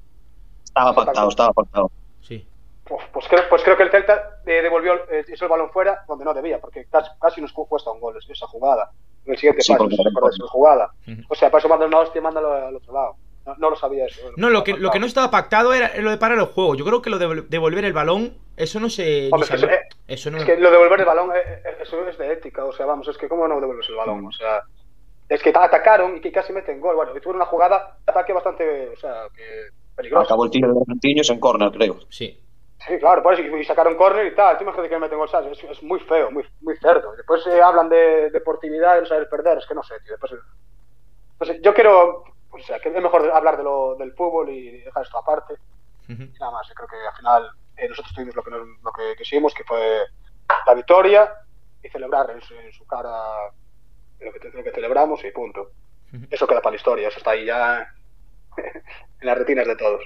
Estaba 0.64 0.94
pactado, 0.94 1.28
estaba 1.28 1.52
pactado. 1.52 1.90
Pues, 2.84 3.00
pues 3.12 3.26
creo, 3.28 3.42
pues 3.48 3.62
creo 3.62 3.76
que 3.76 3.84
el 3.84 3.90
Celta 3.90 4.38
eh, 4.44 4.60
devolvió 4.62 4.94
eh, 5.10 5.24
hizo 5.32 5.44
el 5.44 5.50
balón 5.50 5.70
fuera 5.70 6.02
donde 6.08 6.24
no 6.24 6.34
debía, 6.34 6.60
porque 6.60 6.84
casi, 6.90 7.08
casi 7.20 7.40
nos 7.40 7.52
cu- 7.52 7.66
cuesta 7.68 7.90
un 7.92 8.00
gol 8.00 8.16
es- 8.16 8.28
esa 8.28 8.46
jugada. 8.46 8.90
En 9.24 9.32
el 9.32 9.38
siguiente 9.38 9.62
Sí, 9.62 9.72
paso, 9.72 9.88
si 9.88 10.02
recuerdas 10.02 10.34
esa 10.34 10.48
jugada. 10.48 10.90
O 11.28 11.34
sea, 11.34 11.48
para 11.50 11.60
eso 11.60 11.68
manda 11.68 11.86
una 11.86 12.00
hostia 12.00 12.18
y 12.18 12.22
mándalo 12.22 12.52
al 12.52 12.74
otro 12.74 12.92
lado. 12.92 13.16
No, 13.46 13.54
no 13.56 13.70
lo 13.70 13.76
sabía 13.76 14.06
eso. 14.06 14.20
No, 14.36 14.50
lo 14.50 14.62
que, 14.64 14.72
lo 14.74 14.90
que 14.90 14.98
no 15.00 15.06
estaba 15.06 15.30
pactado 15.30 15.72
era 15.72 15.96
lo 16.00 16.10
de 16.10 16.16
parar 16.18 16.38
el 16.38 16.44
juego. 16.46 16.74
Yo 16.74 16.84
creo 16.84 17.02
que 17.02 17.10
lo 17.10 17.18
de 17.18 17.42
devolver 17.48 17.84
el 17.84 17.92
balón, 17.92 18.36
eso 18.56 18.78
no 18.80 18.88
se. 18.90 19.30
Hombre, 19.32 19.46
se 19.48 19.54
es 19.54 19.60
que 19.60 19.66
habló. 19.66 19.76
eso- 19.78 19.96
Eso 20.08 20.30
no. 20.30 20.38
Es 20.38 20.44
que 20.44 20.56
lo 20.56 20.70
de 20.70 20.76
devolver 20.76 21.00
el 21.00 21.06
balón, 21.06 21.30
eh, 21.36 21.40
eh, 21.64 21.76
eso 21.82 22.06
es 22.08 22.18
de 22.18 22.32
ética. 22.32 22.64
O 22.64 22.72
sea, 22.72 22.86
vamos, 22.86 23.06
es 23.08 23.16
que 23.16 23.28
cómo 23.28 23.46
no 23.48 23.60
devuelves 23.60 23.88
el 23.88 23.94
balón. 23.96 24.26
O 24.26 24.32
sea, 24.32 24.60
es 25.28 25.40
que 25.42 25.50
atacaron 25.50 26.16
y 26.16 26.20
que 26.20 26.30
casi 26.32 26.52
meten 26.52 26.80
gol. 26.80 26.94
Bueno, 26.96 27.16
y 27.16 27.20
tuvo 27.20 27.34
una 27.34 27.46
jugada 27.46 27.96
de 28.04 28.10
ataque 28.12 28.32
bastante, 28.32 28.88
o 28.90 28.96
sea, 28.96 29.24
que 29.34 29.44
peligrosa. 29.96 30.24
Acabó 30.24 30.44
el 30.44 30.50
tiro 30.50 30.72
de 30.72 30.80
Argentinos 30.80 31.30
en 31.30 31.40
córner, 31.40 31.70
creo. 31.72 31.96
Sí. 32.10 32.38
Sí, 32.86 32.98
claro, 32.98 33.22
por 33.22 33.34
eso, 33.34 33.42
y 33.42 33.64
sacaron 33.64 33.96
córner 33.96 34.26
y 34.26 34.34
tal. 34.34 34.56
Tú 34.56 34.64
imagínate 34.64 34.88
que 34.88 34.96
me 34.96 35.00
meten 35.02 35.18
gol, 35.18 35.28
¿sabes? 35.28 35.56
Es, 35.58 35.70
es 35.70 35.82
muy 35.82 36.00
feo, 36.00 36.30
muy, 36.30 36.44
muy 36.60 36.76
cerdo. 36.78 37.14
Después 37.16 37.46
eh, 37.46 37.62
hablan 37.62 37.88
de 37.88 38.30
deportividad 38.30 38.96
y 38.96 39.00
no 39.00 39.06
saber 39.06 39.28
perder. 39.28 39.58
Es 39.58 39.66
que 39.66 39.74
no 39.74 39.82
sé, 39.82 39.94
tío. 40.00 40.12
Después, 40.12 40.32
no 41.40 41.46
sé, 41.46 41.60
yo 41.62 41.74
quiero, 41.74 42.24
o 42.50 42.58
sea, 42.58 42.80
que 42.80 42.88
es 42.88 43.02
mejor 43.02 43.30
hablar 43.30 43.56
de 43.56 43.62
lo, 43.62 43.94
del 43.96 44.12
fútbol 44.14 44.48
y 44.50 44.82
dejar 44.82 45.02
esto 45.04 45.18
aparte. 45.18 45.54
Y 46.34 46.38
nada 46.40 46.52
más, 46.52 46.68
yo 46.68 46.74
creo 46.74 46.88
que 46.88 46.96
al 46.96 47.14
final 47.16 47.50
eh, 47.76 47.88
nosotros 47.88 48.12
tuvimos 48.14 48.34
lo 48.34 48.42
que, 48.42 48.50
nos- 48.50 48.66
lo 48.82 48.92
que 48.92 49.14
quisimos, 49.16 49.54
que 49.54 49.64
fue 49.64 50.00
la 50.66 50.74
victoria 50.74 51.32
y 51.82 51.88
celebrar 51.88 52.30
en 52.30 52.40
su, 52.42 52.54
en 52.54 52.72
su 52.72 52.84
cara 52.86 53.10
lo 54.20 54.32
que, 54.32 54.48
lo 54.50 54.62
que 54.64 54.72
celebramos 54.72 55.24
y 55.24 55.30
punto. 55.30 55.70
Eso 56.30 56.46
queda 56.46 56.60
para 56.60 56.72
la 56.72 56.76
historia, 56.76 57.08
eso 57.08 57.18
está 57.18 57.30
ahí 57.32 57.44
ya 57.46 57.88
en 58.56 59.26
las 59.26 59.38
retinas 59.38 59.66
de 59.66 59.76
todos. 59.76 60.02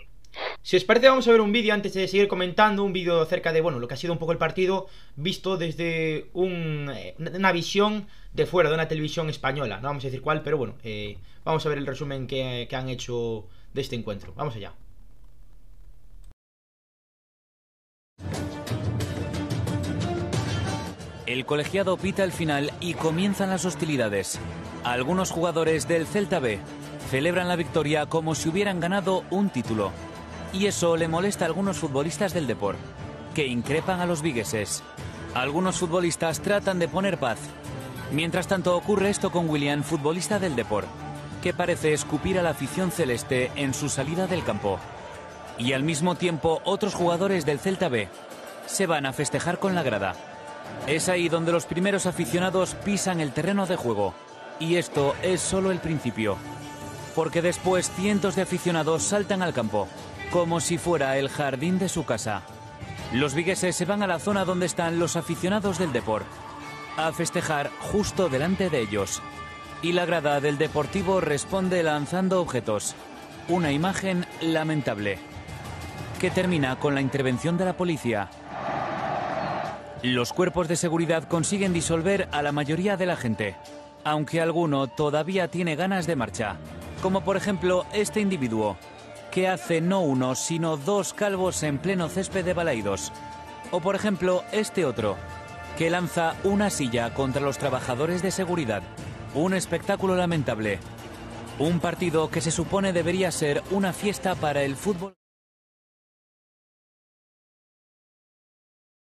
Si 0.63 0.77
os 0.77 0.85
parece, 0.85 1.09
vamos 1.09 1.27
a 1.29 1.31
ver 1.31 1.41
un 1.41 1.53
vídeo 1.53 1.73
antes 1.73 1.95
de 1.95 2.09
seguir 2.09 2.29
comentando. 2.29 2.83
Un 2.83 2.93
vídeo 2.93 3.21
acerca 3.21 3.53
de, 3.53 3.61
bueno, 3.61 3.79
lo 3.79 3.87
que 3.87 3.95
ha 3.95 3.97
sido 3.97 4.13
un 4.13 4.19
poco 4.19 4.33
el 4.33 4.39
partido, 4.39 4.89
visto 5.15 5.57
desde 5.57 6.31
eh, 6.35 7.15
una 7.19 7.53
visión 7.53 8.09
de 8.33 8.47
fuera, 8.47 8.69
de 8.69 8.75
una 8.75 8.89
televisión 8.89 9.31
española. 9.31 9.77
No 9.77 9.89
vamos 9.89 10.05
a 10.05 10.09
decir 10.09 10.23
cuál, 10.23 10.43
pero 10.43 10.59
bueno, 10.59 10.75
eh, 10.83 11.19
vamos 11.45 11.65
a 11.65 11.69
ver 11.69 11.79
el 11.79 11.87
resumen 11.87 12.27
que, 12.27 12.67
que 12.69 12.77
han 12.77 12.89
hecho 12.89 13.47
de 13.75 13.81
este 13.81 13.97
encuentro. 13.97 14.33
Vamos 14.35 14.57
allá. 14.57 14.73
El 21.27 21.45
colegiado 21.45 21.97
pita 21.97 22.23
el 22.23 22.31
final 22.31 22.73
y 22.81 22.95
comienzan 22.95 23.51
las 23.51 23.65
hostilidades. 23.65 24.39
Algunos 24.85 25.33
jugadores 25.33 25.89
del 25.89 26.07
Celta 26.07 26.39
B 26.39 26.61
celebran 27.11 27.49
la 27.49 27.57
victoria 27.57 28.07
como 28.07 28.37
si 28.37 28.49
hubieran 28.49 28.79
ganado 28.79 29.25
un 29.31 29.51
título. 29.51 29.91
Y 30.59 30.67
eso 30.69 30.97
le 30.97 31.07
molesta 31.07 31.45
a 31.45 31.49
algunos 31.49 31.77
futbolistas 31.77 32.33
del 32.33 32.47
Deport, 32.47 32.79
que 33.35 33.47
increpan 33.47 34.01
a 34.01 34.07
los 34.07 34.23
vigueses. 34.23 34.83
Algunos 35.35 35.79
futbolistas 35.79 36.41
tratan 36.41 36.79
de 36.79 36.89
poner 36.89 37.19
paz. 37.19 37.39
Mientras 38.11 38.47
tanto 38.47 38.75
ocurre 38.75 39.11
esto 39.11 39.31
con 39.31 39.51
William, 39.51 39.83
futbolista 39.83 40.39
del 40.39 40.57
Deport, 40.57 40.89
que 41.43 41.53
parece 41.53 41.93
escupir 41.93 42.39
a 42.39 42.43
la 42.43 42.51
afición 42.51 42.91
celeste 42.91 43.51
en 43.55 43.75
su 43.75 43.91
salida 43.91 44.27
del 44.27 44.45
campo. 44.45 44.79
Y 45.59 45.75
al 45.75 45.83
mismo 45.83 46.15
tiempo 46.15 46.63
otros 46.65 46.95
jugadores 46.95 47.45
del 47.45 47.59
Celta 47.59 47.91
B 47.91 48.09
se 48.65 48.87
van 48.87 49.05
a 49.05 49.13
festejar 49.13 49.59
con 49.59 49.75
la 49.75 49.83
grada. 49.83 50.15
Es 50.87 51.11
ahí 51.11 51.29
donde 51.29 51.53
los 51.53 51.67
primeros 51.67 52.07
aficionados 52.07 52.75
pisan 52.77 53.21
el 53.21 53.33
terreno 53.33 53.67
de 53.67 53.77
juego. 53.77 54.15
Y 54.59 54.77
esto 54.77 55.15
es 55.23 55.43
solo 55.43 55.71
el 55.71 55.81
principio. 55.81 56.39
Porque 57.15 57.43
después 57.43 57.91
cientos 57.91 58.37
de 58.37 58.43
aficionados 58.43 59.03
saltan 59.03 59.43
al 59.43 59.53
campo, 59.53 59.87
como 60.31 60.61
si 60.61 60.79
fuera 60.79 61.17
el 61.19 61.29
jardín 61.29 61.79
de 61.79 61.89
su 61.89 62.05
casa. 62.05 62.43
Los 63.13 63.35
vigueses 63.35 63.77
se 63.77 63.85
van 63.85 64.03
a 64.03 64.07
la 64.07 64.19
zona 64.19 64.45
donde 64.45 64.67
están 64.67 64.99
los 64.99 65.17
aficionados 65.17 65.79
del 65.79 65.93
Deport, 65.93 66.27
a 66.97 67.13
festejar 67.13 67.71
justo 67.79 68.29
delante 68.29 68.71
de 68.71 68.81
ellos. 68.81 69.23
Y 69.83 69.93
la 69.93 70.07
grada 70.07 70.41
del 70.41 70.59
Deportivo 70.59 71.21
responde 71.21 71.83
lanzando 71.83 72.41
objetos. 72.41 72.95
Una 73.49 73.71
imagen 73.71 74.27
lamentable, 74.41 75.19
que 76.19 76.31
termina 76.31 76.77
con 76.77 76.95
la 76.95 77.01
intervención 77.01 77.57
de 77.57 77.65
la 77.65 77.77
policía. 77.77 78.29
Los 80.03 80.33
cuerpos 80.33 80.69
de 80.69 80.77
seguridad 80.77 81.25
consiguen 81.25 81.73
disolver 81.73 82.29
a 82.33 82.43
la 82.43 82.53
mayoría 82.53 82.97
de 82.97 83.07
la 83.07 83.17
gente, 83.17 83.57
aunque 84.05 84.41
alguno 84.41 84.89
todavía 84.89 85.49
tiene 85.49 85.77
ganas 85.77 86.07
de 86.07 86.17
marcha, 86.17 86.57
como 87.03 87.23
por 87.23 87.37
ejemplo 87.37 87.87
este 87.93 88.21
individuo, 88.21 88.77
que 89.37 89.49
hace 89.49 89.83
no 89.83 90.01
uno, 90.01 90.35
sino 90.35 90.79
dos 90.79 91.13
calvos 91.13 91.63
en 91.63 91.77
pleno 91.77 92.09
césped 92.09 92.43
de 92.43 92.55
Balaidos, 92.55 93.13
o 93.71 93.81
por 93.81 93.95
ejemplo 93.95 94.43
este 94.51 94.87
otro, 94.87 95.19
que 95.77 95.91
lanza 95.91 96.35
una 96.43 96.71
silla 96.71 97.13
contra 97.13 97.43
los 97.43 97.59
trabajadores 97.59 98.23
de 98.23 98.31
seguridad. 98.31 98.83
Un 99.35 99.53
espectáculo 99.53 100.17
lamentable. 100.17 100.79
Un 101.59 101.81
partido 101.81 102.31
que 102.31 102.41
se 102.41 102.51
supone 102.51 102.95
debería 102.95 103.31
ser 103.31 103.63
una 103.73 103.93
fiesta 103.93 104.37
para 104.37 104.63
el 104.63 104.75
fútbol. 104.75 105.13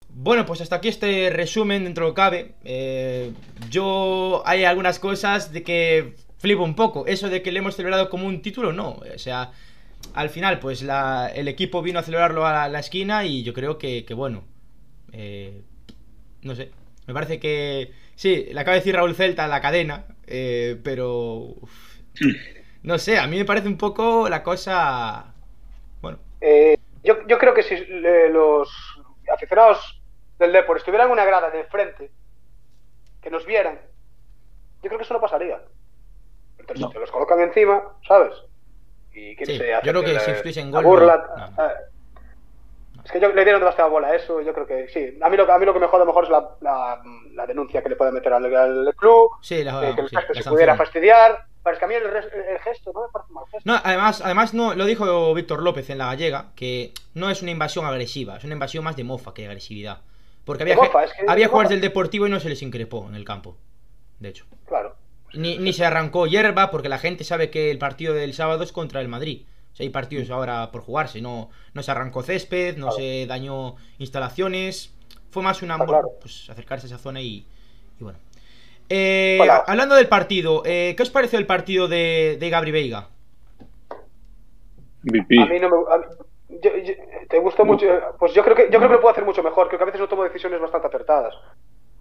Bueno, 0.10 0.48
pues 0.48 0.60
hasta 0.60 0.78
aquí 0.78 0.88
este 0.88 1.30
resumen 1.30 1.84
dentro 1.84 2.06
de 2.06 2.10
lo 2.10 2.16
cabe. 2.16 2.56
Eh, 2.64 3.32
yo 3.70 4.42
hay 4.48 4.64
algunas 4.64 4.98
cosas 4.98 5.52
de 5.52 5.62
que 5.62 6.16
flipo 6.40 6.64
un 6.64 6.76
poco. 6.76 7.06
Eso 7.06 7.30
de 7.30 7.44
que 7.44 7.52
le 7.52 7.60
hemos 7.60 7.76
celebrado 7.76 8.10
como 8.10 8.26
un 8.26 8.42
título, 8.42 8.74
no. 8.74 8.94
O 9.14 9.20
sea, 9.20 9.52
al 10.14 10.30
final, 10.30 10.60
pues 10.60 10.82
la- 10.84 11.28
el 11.34 11.48
equipo 11.48 11.82
vino 11.82 12.00
a 12.00 12.04
celebrarlo 12.04 12.46
a 12.46 12.54
la, 12.54 12.70
la 12.70 12.80
esquina 12.80 13.26
y 13.26 13.44
yo 13.44 13.54
creo 13.54 13.78
que, 13.78 14.06
que 14.06 14.14
bueno. 14.14 14.44
eh, 15.14 15.62
no 16.44 16.56
sé. 16.56 16.72
Me 17.08 17.14
parece 17.14 17.40
que. 17.40 17.92
Sí, 18.16 18.48
le 18.52 18.60
acaba 18.60 18.74
de 18.76 18.80
decir 18.82 18.96
Raúl 18.96 19.16
Celta 19.16 19.48
la 19.48 19.62
cadena. 19.62 20.06
eh, 20.28 20.80
pero. 20.84 21.40
uf, 21.62 21.98
no 22.84 22.98
sé, 23.00 23.18
a 23.20 23.28
mí 23.28 23.38
me 23.38 23.46
parece 23.46 23.68
un 23.68 23.78
poco 23.78 24.30
la 24.30 24.44
cosa. 24.44 25.34
Bueno. 26.02 26.20
Eh, 26.42 26.78
yo, 27.04 27.26
yo 27.28 27.38
creo 27.40 27.54
que 27.54 27.64
si 27.64 27.76
los 28.32 28.70
aficionados 29.34 30.02
del 30.40 30.52
Depor 30.54 30.78
estuvieran 30.78 31.08
en 31.08 31.14
una 31.14 31.26
grada 31.26 31.50
de 31.50 31.62
enfrente, 31.62 32.12
que 33.22 33.30
nos 33.32 33.46
vieran, 33.46 33.80
yo 34.84 34.90
creo 34.90 34.98
que 34.98 35.04
eso 35.06 35.14
no 35.14 35.22
pasaría. 35.22 35.62
Entonces 36.60 36.82
No. 36.82 36.90
te 36.90 37.00
los 37.00 37.12
colocan 37.12 37.40
encima, 37.42 37.84
¿sabes? 38.08 38.34
Y 39.16 39.36
quién 39.36 39.48
Sí, 39.48 39.58
se 39.58 39.72
yo 39.84 39.92
creo 39.92 40.04
que 40.04 40.20
si 40.20 40.32
estuviese 40.32 40.62
en 40.62 40.72
la 40.72 40.82
gol, 40.82 41.00
burla, 41.00 41.26
no, 41.38 41.48
no. 41.48 41.56
¿sabes? 41.56 41.78
Es 43.06 43.12
que 43.12 43.20
yo 43.20 43.30
le 43.30 43.44
dieron 43.44 43.62
demasiada 43.62 43.90
bola 43.90 44.08
a 44.08 44.16
eso, 44.16 44.42
yo 44.42 44.52
creo 44.54 44.66
que 44.66 44.88
sí. 44.90 45.18
A 45.22 45.30
mí 45.30 45.38
lo, 45.38 45.52
a 45.52 45.60
mí 45.60 45.66
lo 45.66 45.74
que 45.74 45.80
me 45.80 45.88
jode 45.88 46.06
mejor 46.06 46.24
es 46.24 46.30
la, 46.32 46.50
la, 46.62 47.02
la 47.34 47.46
denuncia 47.46 47.84
que 47.84 47.90
le 47.90 47.96
puede 47.96 48.12
meter 48.12 48.34
al, 48.34 48.44
al 48.56 48.96
club, 48.96 49.30
Sí, 49.42 49.64
la, 49.64 49.90
eh, 49.90 49.94
que 49.96 50.02
el 50.02 50.10
sí, 50.10 50.16
gesto 50.16 50.34
se 50.34 50.44
pudiera 50.50 50.76
fastidiar. 50.76 51.46
Pero 51.64 51.74
es 51.74 51.80
que 51.80 51.86
a 51.86 51.88
mí 51.88 51.96
el, 51.96 52.60
gesto 52.60 52.92
no 52.94 53.02
me 53.04 53.08
parece 53.12 53.34
mal 53.34 53.46
gesto. 53.52 53.62
No, 53.72 53.80
además, 53.84 54.22
además 54.24 54.54
no, 54.54 54.74
lo 54.76 54.86
dijo 54.86 55.34
Víctor 55.34 55.64
López 55.64 55.90
en 55.90 55.98
la 56.00 56.08
gallega, 56.08 56.52
que 56.56 56.94
no 57.16 57.30
es 57.30 57.42
una 57.42 57.52
invasión 57.52 57.86
agresiva, 57.86 58.38
es 58.38 58.44
una 58.44 58.54
invasión 58.54 58.84
más 58.84 58.96
de 58.96 59.04
mofa 59.04 59.34
que 59.34 59.44
de 59.44 59.48
agresividad. 59.50 60.02
Porque 60.44 60.64
había, 60.64 60.76
De 60.76 60.82
mofa, 60.82 61.00
ge- 61.00 61.06
es 61.06 61.14
que 61.14 61.22
había 61.28 61.46
de 61.46 61.50
jugadores 61.50 61.70
mofa. 61.70 61.74
del 61.74 61.82
Deportivo 61.82 62.28
y 62.28 62.30
no 62.30 62.40
se 62.40 62.50
les 62.50 62.62
increpó 62.62 63.08
en 63.10 63.16
el 63.16 63.26
campo. 63.26 63.58
De 64.20 64.30
hecho. 64.30 64.46
Claro. 64.68 64.95
Ni, 65.36 65.58
ni 65.58 65.74
se 65.74 65.86
arrancó 65.86 66.28
hierba 66.28 66.72
porque 66.72 66.90
la 66.90 66.98
gente 66.98 67.24
sabe 67.24 67.50
que 67.50 67.72
el 67.72 67.78
partido 67.78 68.14
del 68.14 68.34
sábado 68.34 68.64
es 68.64 68.72
contra 68.72 69.02
el 69.02 69.08
Madrid. 69.08 69.44
O 69.74 69.76
sea, 69.76 69.84
hay 69.84 69.90
partidos 69.90 70.30
ahora 70.30 70.72
por 70.72 70.82
jugarse, 70.82 71.22
no, 71.22 71.50
no 71.74 71.84
se 71.84 71.92
arrancó 71.92 72.24
césped, 72.24 72.78
no 72.78 72.88
Claro. 72.88 72.98
se 72.98 73.26
dañó 73.28 73.76
instalaciones. 74.00 74.94
Fue 75.32 75.44
más 75.44 75.62
una 75.62 75.78
claro. 75.78 76.12
pues 76.22 76.50
acercarse 76.50 76.86
a 76.86 76.90
esa 76.90 76.98
zona 76.98 77.22
y, 77.22 77.46
y 78.00 78.04
bueno. 78.04 78.18
Eh, 78.88 79.40
hablando 79.68 79.96
del 79.96 80.08
partido, 80.08 80.62
eh, 80.66 80.94
¿qué 80.96 81.04
os 81.04 81.10
pareció 81.10 81.40
el 81.40 81.46
partido 81.46 81.88
de, 81.88 82.38
de 82.40 82.50
Gabri 82.50 82.72
Veiga? 82.72 83.10
VP. 85.04 85.42
A 85.42 85.46
mí 85.46 85.60
no 85.60 85.70
me. 85.70 85.94
a 85.94 85.98
mí- 85.98 86.06
yo- 86.62 86.78
yo- 86.78 86.94
¿Te 87.28 87.40
gustó 87.40 87.66
mucho? 87.66 87.86
Pues 88.20 88.34
yo 88.34 88.44
creo 88.44 88.56
que 88.56 88.64
yo 88.72 88.78
creo 88.78 88.88
que 88.88 88.94
lo 88.96 89.02
puedo 89.02 89.12
hacer 89.12 89.26
mucho 89.26 89.44
mejor. 89.44 89.68
Creo 89.68 89.78
que 89.80 89.84
a 89.84 89.88
veces 89.88 90.00
no 90.02 90.08
tomo 90.08 90.24
decisiones 90.24 90.62
bastante 90.62 90.88
acertadas 90.88 91.34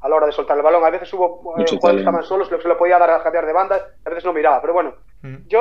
a 0.04 0.08
la 0.08 0.16
hora 0.16 0.26
de 0.26 0.32
soltar 0.32 0.56
el 0.56 0.62
balón. 0.62 0.84
A 0.84 0.90
veces 0.90 1.11
hubo 1.14 1.54
eh, 1.58 1.64
jugadores 1.66 1.80
que 1.80 1.96
estaban 2.00 2.23
solos, 2.25 2.49
que 2.49 2.61
se 2.61 2.68
lo 2.68 2.76
podía 2.76 2.99
dar 2.99 3.11
a 3.11 3.23
cambiar 3.23 3.46
de 3.46 3.52
banda, 3.54 3.80
a 4.04 4.08
veces 4.11 4.25
no 4.25 4.32
miraba. 4.34 4.61
Pero 4.61 4.75
bueno, 4.75 4.94
Mm. 5.23 5.37
yo 5.49 5.61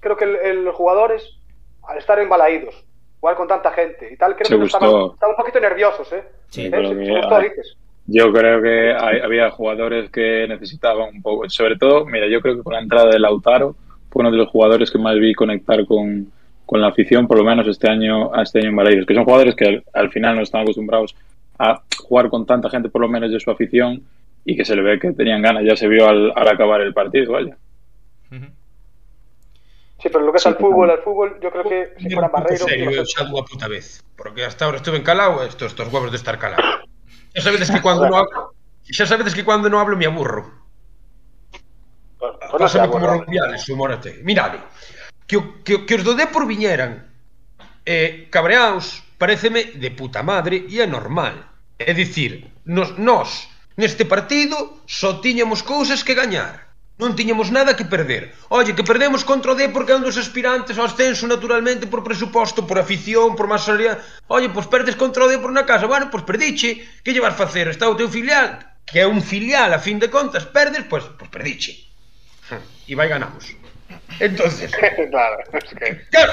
creo 0.00 0.16
que 0.16 0.24
el- 0.24 0.36
el- 0.36 0.64
los 0.64 0.74
jugadores, 0.74 1.38
al 1.86 1.98
estar 1.98 2.18
embalaídos, 2.18 2.74
jugar 3.20 3.36
con 3.36 3.46
tanta 3.46 3.70
gente 3.70 4.12
y 4.12 4.16
tal, 4.16 4.34
creo 4.34 4.46
Se 4.48 4.58
que 4.58 4.64
estaban, 4.64 4.90
un 4.92 5.36
poquito 5.36 5.60
nerviosos, 5.60 6.12
¿eh? 6.12 6.24
Sí, 6.48 6.66
¿Eh? 6.66 6.70
Se- 6.70 7.04
se 7.06 7.12
gustó, 7.20 7.38
dices. 7.38 7.76
Yo 8.06 8.32
creo 8.32 8.60
que 8.60 8.92
hay- 8.92 9.20
había 9.20 9.50
jugadores 9.50 10.10
que 10.10 10.46
necesitaban 10.48 11.08
un 11.14 11.22
poco, 11.22 11.48
sobre 11.48 11.76
todo, 11.76 12.04
mira, 12.04 12.26
yo 12.26 12.40
creo 12.40 12.56
que 12.56 12.62
con 12.62 12.74
la 12.74 12.80
entrada 12.80 13.08
de 13.10 13.18
Lautaro 13.20 13.76
fue 14.10 14.20
uno 14.20 14.30
de 14.30 14.36
los 14.36 14.48
jugadores 14.50 14.90
que 14.90 14.98
más 14.98 15.14
vi 15.18 15.32
conectar 15.34 15.86
con, 15.86 16.26
con 16.66 16.80
la 16.80 16.88
afición, 16.88 17.26
por 17.28 17.38
lo 17.38 17.44
menos 17.44 17.66
este 17.68 17.88
año, 17.88 18.30
este 18.42 18.58
año 18.58 18.70
en 18.70 18.76
Balaidos, 18.76 19.06
que 19.06 19.14
son 19.14 19.24
jugadores 19.24 19.54
que 19.54 19.64
al, 19.66 19.84
al 19.94 20.10
final 20.10 20.36
no 20.36 20.42
están 20.42 20.62
acostumbrados 20.62 21.14
a 21.58 21.82
jugar 21.98 22.28
con 22.30 22.46
tanta 22.46 22.68
gente, 22.70 22.88
por 22.88 23.00
lo 23.02 23.08
menos 23.08 23.30
de 23.30 23.40
su 23.40 23.50
afición, 23.50 24.02
y 24.44 24.56
que 24.56 24.64
se 24.64 24.74
le 24.76 24.82
ve 24.82 24.98
que 24.98 25.12
tenían 25.12 25.40
ganas, 25.42 25.62
ya 25.64 25.76
se 25.76 25.88
vio 25.88 26.08
al, 26.08 26.32
al 26.36 26.48
acabar 26.48 26.80
el 26.82 26.92
partido, 26.92 27.32
vaya. 27.32 27.56
Sí, 28.30 30.08
pero 30.12 30.20
lo 30.20 30.32
que 30.32 30.36
es 30.36 30.42
Sí, 30.42 30.48
al 30.48 30.56
fútbol, 30.56 30.90
al 30.90 30.98
fútbol, 30.98 31.38
yo 31.40 31.50
creo 31.50 31.64
que 31.64 31.94
si 31.98 32.04
Mira, 32.04 32.16
fuera 32.16 32.26
un 32.26 32.32
pouco 32.32 32.42
Barreiro. 32.44 32.66
serio, 32.66 32.84
iba 32.90 33.00
a 33.00 33.04
eu 33.04 33.06
ser- 33.06 33.24
xa 33.24 33.30
unha 33.32 33.44
puta 33.46 33.66
vez. 33.72 34.04
Porque 34.18 34.44
hasta 34.44 34.66
ahora 34.68 34.76
estuve 34.82 34.98
encalado 35.00 35.40
estos, 35.48 35.72
estos 35.72 35.88
huevos 35.88 36.10
de 36.12 36.18
estar 36.20 36.36
calado. 36.36 36.60
Xa 37.32 37.40
sabedes 37.40 37.70
que 37.72 37.80
cuando 37.80 38.04
no 38.10 38.16
hablo, 38.20 38.52
xa 38.84 39.06
sabedes 39.08 39.32
que 39.32 39.44
cuando 39.48 39.70
no 39.72 39.80
hablo 39.80 39.96
me 39.96 40.04
aburro. 40.04 40.44
Pues 42.18 42.32
no 42.60 42.68
se 42.68 42.78
Pásame 42.84 42.90
como 42.92 43.06
aburra. 43.08 43.24
Rubiales, 43.24 43.64
humórate. 43.70 44.20
Mirade, 44.22 44.58
que, 45.26 45.40
que, 45.64 45.86
que 45.88 45.94
os 45.96 46.04
do 46.04 46.12
Depor 46.12 46.44
viñeran 46.44 47.08
eh, 47.88 48.28
cabreaos, 48.28 49.03
pareceme 49.18 49.76
de 49.76 49.90
puta 49.90 50.22
madre 50.22 50.66
e 50.68 50.80
é 50.80 50.86
normal. 50.86 51.34
É 51.78 51.92
dicir, 51.92 52.50
nos, 52.64 52.98
nós, 52.98 53.48
neste 53.76 54.04
partido, 54.04 54.82
só 54.86 55.20
tiñamos 55.20 55.62
cousas 55.62 56.02
que 56.02 56.14
gañar. 56.14 56.64
Non 56.94 57.18
tiñamos 57.18 57.50
nada 57.50 57.74
que 57.74 57.82
perder. 57.82 58.30
Olle, 58.54 58.78
que 58.78 58.86
perdemos 58.86 59.26
contra 59.26 59.50
o 59.50 59.58
D 59.58 59.66
porque 59.74 59.90
é 59.90 59.98
un 59.98 60.06
dos 60.06 60.14
aspirantes 60.14 60.78
ao 60.78 60.86
ascenso 60.86 61.26
naturalmente 61.26 61.90
por 61.90 62.06
presuposto, 62.06 62.62
por 62.70 62.78
afición, 62.78 63.34
por 63.34 63.50
masoría. 63.50 63.98
Olle, 64.30 64.54
pois 64.54 64.70
perdes 64.70 64.94
contra 64.94 65.26
o 65.26 65.30
D 65.30 65.42
por 65.42 65.50
na 65.50 65.66
casa. 65.66 65.90
Bueno, 65.90 66.06
pois 66.06 66.22
perdiche. 66.22 67.02
Que 67.02 67.10
lle 67.10 67.18
vas 67.18 67.34
facer? 67.34 67.66
Está 67.66 67.90
o 67.90 67.98
teu 67.98 68.06
filial, 68.06 68.78
que 68.86 69.02
é 69.02 69.06
un 69.10 69.18
filial 69.18 69.74
a 69.74 69.82
fin 69.82 69.98
de 69.98 70.06
contas. 70.06 70.46
Perdes, 70.46 70.86
pois, 70.86 71.02
pois 71.18 71.34
perdiche. 71.34 71.90
Hm, 72.54 72.62
e 72.86 72.94
vai 72.94 73.10
ganamos. 73.10 73.50
Entonces, 74.22 74.70
claro, 75.10 75.42
es 75.50 75.74
que... 75.74 76.06
claro, 76.14 76.32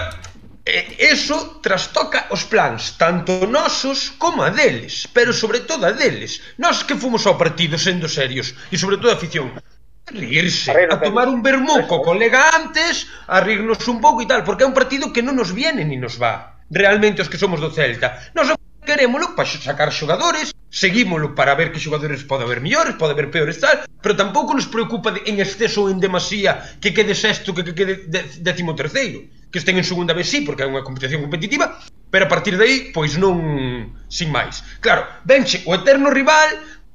E 0.72 1.12
iso 1.12 1.60
trastoca 1.60 2.32
os 2.32 2.48
plans, 2.48 2.96
tanto 2.96 3.44
nosos 3.44 4.16
como 4.16 4.40
a 4.40 4.50
deles, 4.56 5.04
pero 5.12 5.36
sobre 5.36 5.68
todo 5.68 5.84
a 5.84 5.92
deles. 5.92 6.40
Nós 6.56 6.88
que 6.88 6.96
fomos 6.96 7.28
ao 7.28 7.36
partido 7.36 7.75
sendo 7.75 8.08
serios, 8.08 8.56
e 8.72 8.80
sobre 8.80 8.96
todo 8.96 9.12
a 9.12 9.20
afición, 9.20 9.51
a 9.51 10.12
rirse, 10.16 10.72
a, 10.72 10.96
a 10.96 10.98
tomar 11.04 11.28
un 11.28 11.44
vermú 11.44 11.84
co 11.92 12.00
colega 12.00 12.56
antes, 12.56 13.12
a 13.28 13.44
rirnos 13.44 13.84
un 13.92 14.00
pouco 14.00 14.24
e 14.24 14.30
tal, 14.32 14.48
porque 14.48 14.63
é 14.63 14.70
un 14.72 14.78
partido 14.80 15.12
que 15.12 15.20
non 15.20 15.36
nos 15.36 15.51
viene 15.51 15.84
ni 15.84 16.00
nos 16.00 16.16
va 16.16 16.62
realmente 16.72 17.22
os 17.22 17.28
que 17.28 17.38
somos 17.38 17.60
do 17.60 17.70
Celta. 17.75 18.32
Nós 18.32 18.48
querémolo 18.82 19.36
para 19.36 19.48
sacar 19.48 19.94
xogadores, 19.94 20.54
seguímolo 20.70 21.36
para 21.36 21.56
ver 21.56 21.72
que 21.72 21.80
xogadores 21.80 22.24
pode 22.24 22.44
haber 22.44 22.60
mellores, 22.60 22.98
pode 22.98 23.14
haber 23.14 23.29
peores 23.29 23.60
tal, 23.60 23.86
pero 24.01 24.18
tampouco 24.18 24.53
nos 24.53 24.68
preocupa 24.68 25.12
de, 25.12 25.22
en 25.29 25.40
exceso 25.40 25.86
ou 25.86 25.92
en 25.92 26.01
demasía 26.01 26.58
que 26.82 26.92
quede 26.96 27.14
sexto, 27.14 27.53
que, 27.53 27.64
que 27.64 27.75
quede 27.75 27.94
décimo 28.42 28.74
terceiro, 28.74 29.27
que 29.51 29.60
estén 29.60 29.77
en 29.77 29.86
segunda 29.86 30.16
vez 30.16 30.32
sí, 30.32 30.42
porque 30.42 30.64
é 30.64 30.70
unha 30.70 30.82
competición 30.82 31.22
competitiva, 31.22 31.77
pero 32.10 32.25
a 32.25 32.32
partir 32.32 32.55
de 32.58 32.64
aí, 32.66 32.77
pois 32.96 33.20
non, 33.20 33.94
sin 34.08 34.32
máis. 34.32 34.64
Claro, 34.79 35.05
venche 35.27 35.62
o 35.68 35.75
eterno 35.75 36.10
rival, 36.10 36.50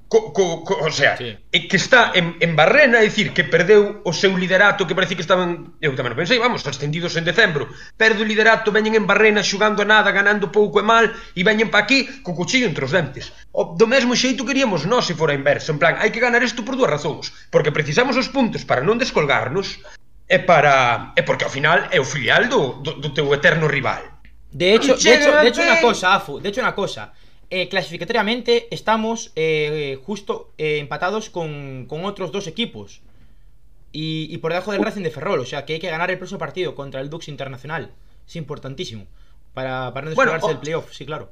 Co, 0.09 0.33
co, 0.33 0.63
co, 0.63 0.87
o 0.87 0.91
sea, 0.95 1.19
sí. 1.19 1.35
e 1.51 1.67
que 1.67 1.75
está 1.75 2.15
en, 2.15 2.39
en 2.39 2.55
Barrena, 2.55 3.03
é 3.03 3.11
dicir, 3.11 3.35
que 3.35 3.43
perdeu 3.43 4.07
o 4.07 4.15
seu 4.15 4.39
liderato 4.39 4.87
que 4.87 4.95
parece 4.95 5.19
que 5.19 5.25
estaban, 5.27 5.75
eu 5.83 5.99
tamén 5.99 6.15
pensei, 6.15 6.39
vamos, 6.39 6.63
ascendidos 6.63 7.19
en 7.19 7.27
decembro, 7.27 7.67
perde 7.99 8.23
o 8.23 8.29
liderato, 8.29 8.71
veñen 8.71 8.95
en 8.95 9.03
Barrena 9.03 9.43
xugando 9.43 9.83
a 9.83 9.91
nada, 9.91 10.15
ganando 10.15 10.55
pouco 10.55 10.79
e 10.79 10.87
mal, 10.87 11.11
e 11.11 11.43
veñen 11.43 11.75
pa 11.75 11.83
aquí 11.83 12.23
co 12.23 12.39
cuchillo 12.39 12.71
entre 12.71 12.87
os 12.87 12.95
dentes. 12.95 13.35
O, 13.51 13.75
do 13.75 13.91
mesmo 13.91 14.15
xeito 14.15 14.47
queríamos 14.47 14.87
nós 14.87 15.11
se 15.11 15.19
fora 15.19 15.35
inverso, 15.35 15.75
en 15.75 15.83
plan, 15.83 15.99
hai 15.99 16.15
que 16.15 16.23
ganar 16.23 16.39
isto 16.47 16.63
por 16.63 16.79
dúas 16.79 16.95
razóns, 16.95 17.35
porque 17.51 17.75
precisamos 17.75 18.15
os 18.15 18.31
puntos 18.31 18.63
para 18.63 18.87
non 18.87 19.03
descolgarnos, 19.03 19.83
e 20.31 20.39
para 20.39 21.19
e 21.19 21.23
porque 21.23 21.45
ao 21.47 21.51
final 21.51 21.87
é 21.91 21.99
o 21.99 22.07
filial 22.07 22.47
do, 22.47 22.79
do, 22.83 22.93
do 23.03 23.11
teu 23.11 23.27
eterno 23.35 23.67
rival. 23.67 24.03
De 24.51 24.75
hecho, 24.75 24.95
de 24.95 25.11
hecho, 25.15 25.31
de 25.35 25.49
hecho 25.49 25.63
una 25.63 25.81
cosa, 25.81 26.15
Afu, 26.15 26.41
de 26.41 26.49
hecho 26.49 26.61
una 26.61 26.75
cosa, 26.75 27.13
Eh, 27.51 27.69
clasificatoriamente 27.69 28.67
estamos 28.71 29.31
eh, 29.37 29.99
justo 30.05 30.53
eh, 30.59 30.79
empatados 30.79 31.31
con, 31.31 31.87
con 31.87 32.05
otros 32.05 32.33
dos 32.33 32.47
equipos. 32.47 33.03
Y, 33.93 34.29
y 34.31 34.39
por 34.39 34.53
debajo 34.53 34.73
del 34.73 34.83
Racing 34.83 35.03
de 35.03 35.11
Ferrol. 35.11 35.41
O 35.41 35.47
sea 35.47 35.65
que 35.65 35.75
hay 35.75 35.79
que 35.79 35.89
ganar 35.91 36.11
el 36.11 36.19
próximo 36.19 36.39
partido 36.39 36.75
contra 36.75 37.01
el 37.01 37.09
Dux 37.09 37.29
Internacional. 37.29 37.93
Es 38.29 38.37
importantísimo. 38.37 39.07
Para, 39.55 39.95
para 39.95 40.09
no 40.11 40.15
Bueno, 40.15 40.33
descolgarse 40.33 40.47
o- 40.47 40.49
del 40.49 40.59
playoff, 40.59 40.93
sí, 40.93 41.07
claro. 41.07 41.31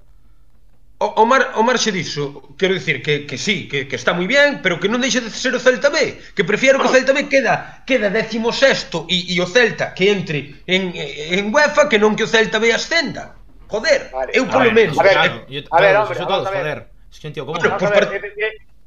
O, 0.99 1.07
o, 1.07 1.27
mar, 1.27 1.51
o 1.57 1.63
marxe 1.65 1.91
diso, 1.91 2.55
quero 2.57 2.73
dicir 2.73 3.03
que, 3.03 3.27
que 3.27 3.37
sí, 3.37 3.67
que, 3.69 3.89
que 3.89 3.97
está 3.97 4.15
moi 4.15 4.31
bien, 4.31 4.63
pero 4.63 4.79
que 4.79 4.89
non 4.89 5.03
deixa 5.03 5.19
de 5.21 5.29
ser 5.29 5.53
o 5.53 5.61
Celta 5.61 5.91
B, 5.91 6.17
que 6.39 6.47
prefiero 6.47 6.79
que 6.79 6.87
o 6.89 6.95
Celta 6.95 7.11
B 7.13 7.27
queda 7.29 7.83
queda 7.85 8.09
décimo 8.15 8.55
sexto 8.55 9.05
e, 9.11 9.35
e 9.35 9.37
o 9.43 9.45
Celta 9.51 9.91
que 9.93 10.15
entre 10.15 10.63
en, 10.71 10.95
en 10.95 11.51
UEFA 11.53 11.91
que 11.91 11.99
non 11.99 12.15
que 12.15 12.23
o 12.25 12.31
Celta 12.31 12.63
B 12.63 12.71
ascenda. 12.73 13.35
Joder, 13.69 14.11
Vale. 14.13 14.33
eu 14.35 14.45
polo 14.47 14.71
menos. 14.73 14.99
a 14.99 15.03
ver, 15.03 15.13
claro, 15.13 15.47
yo- 15.49 15.63
a 15.71 15.81
ver, 15.81 15.97
hombre, 15.97 16.15
eso 16.15 16.27
vamos 16.27 16.45
todos, 16.45 16.47
a 16.47 16.51
ver. 16.51 16.63
joder. 16.63 16.91
Es 17.11 17.21
que, 17.21 17.31
tío, 17.31 17.47
¿cómo? 17.47 17.59
Bueno, 17.59 17.77
Vamos 17.79 17.91
pues 17.91 18.11
ver, 18.11 18.35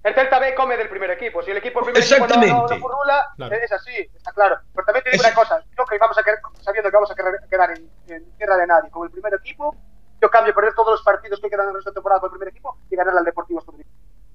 el 0.04 0.14
Celta 0.14 0.40
B 0.40 0.56
come 0.56 0.78
del 0.78 0.88
primer 0.90 1.12
equipo. 1.12 1.42
Si 1.44 1.52
el 1.52 1.58
equipo 1.58 1.80
el 1.80 1.86
primer 1.86 2.04
equipo 2.04 2.28
no, 2.28 2.68
no, 2.68 2.80
furula, 2.80 3.26
Claro. 3.36 3.56
es 3.56 3.72
así, 3.72 3.96
está 4.16 4.32
claro. 4.32 4.58
Pero 4.74 4.86
también 4.86 5.04
te 5.04 5.12
digo 5.12 5.22
Es- 5.24 5.28
una 5.28 5.36
cosa, 5.36 5.62
yo 5.78 5.86
que 5.86 5.98
vamos 5.98 6.18
a 6.18 6.24
quedar, 6.24 6.40
sabiendo 6.62 6.90
que 6.90 6.96
vamos 6.96 7.12
a 7.12 7.16
quedar- 7.16 7.40
quedar 7.50 7.72
en, 7.72 7.90
en 8.08 8.32
tierra 8.38 8.56
de 8.58 8.68
nadie 8.68 8.90
con 8.90 9.06
el 9.06 9.12
primer 9.12 9.34
equipo, 9.34 9.76
yo 10.22 10.30
cambio 10.30 10.54
perder 10.54 10.74
todos 10.74 10.92
los 10.92 11.04
partidos 11.04 11.40
que 11.42 11.50
quedan 11.50 11.70
en 11.70 11.78
esta 11.78 11.92
temporada 11.92 12.22
con 12.22 12.28
el 12.30 12.32
primer 12.32 12.48
equipo 12.50 12.78
y 12.90 12.96
ganar 12.96 13.18
al 13.18 13.26
Deportivo 13.26 13.60
Estoril. 13.60 13.86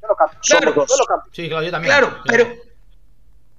Yo 0.03 0.09
lo 0.09 0.17
cambio. 0.17 0.39
Claro. 0.43 0.75
yo 0.87 0.97
lo 0.99 1.07
cambio. 1.07 1.31
Sí, 1.33 1.49
claro, 1.49 1.65
yo 1.65 1.71
también. 1.71 1.95
Claro, 1.97 2.17
pero 2.27 2.45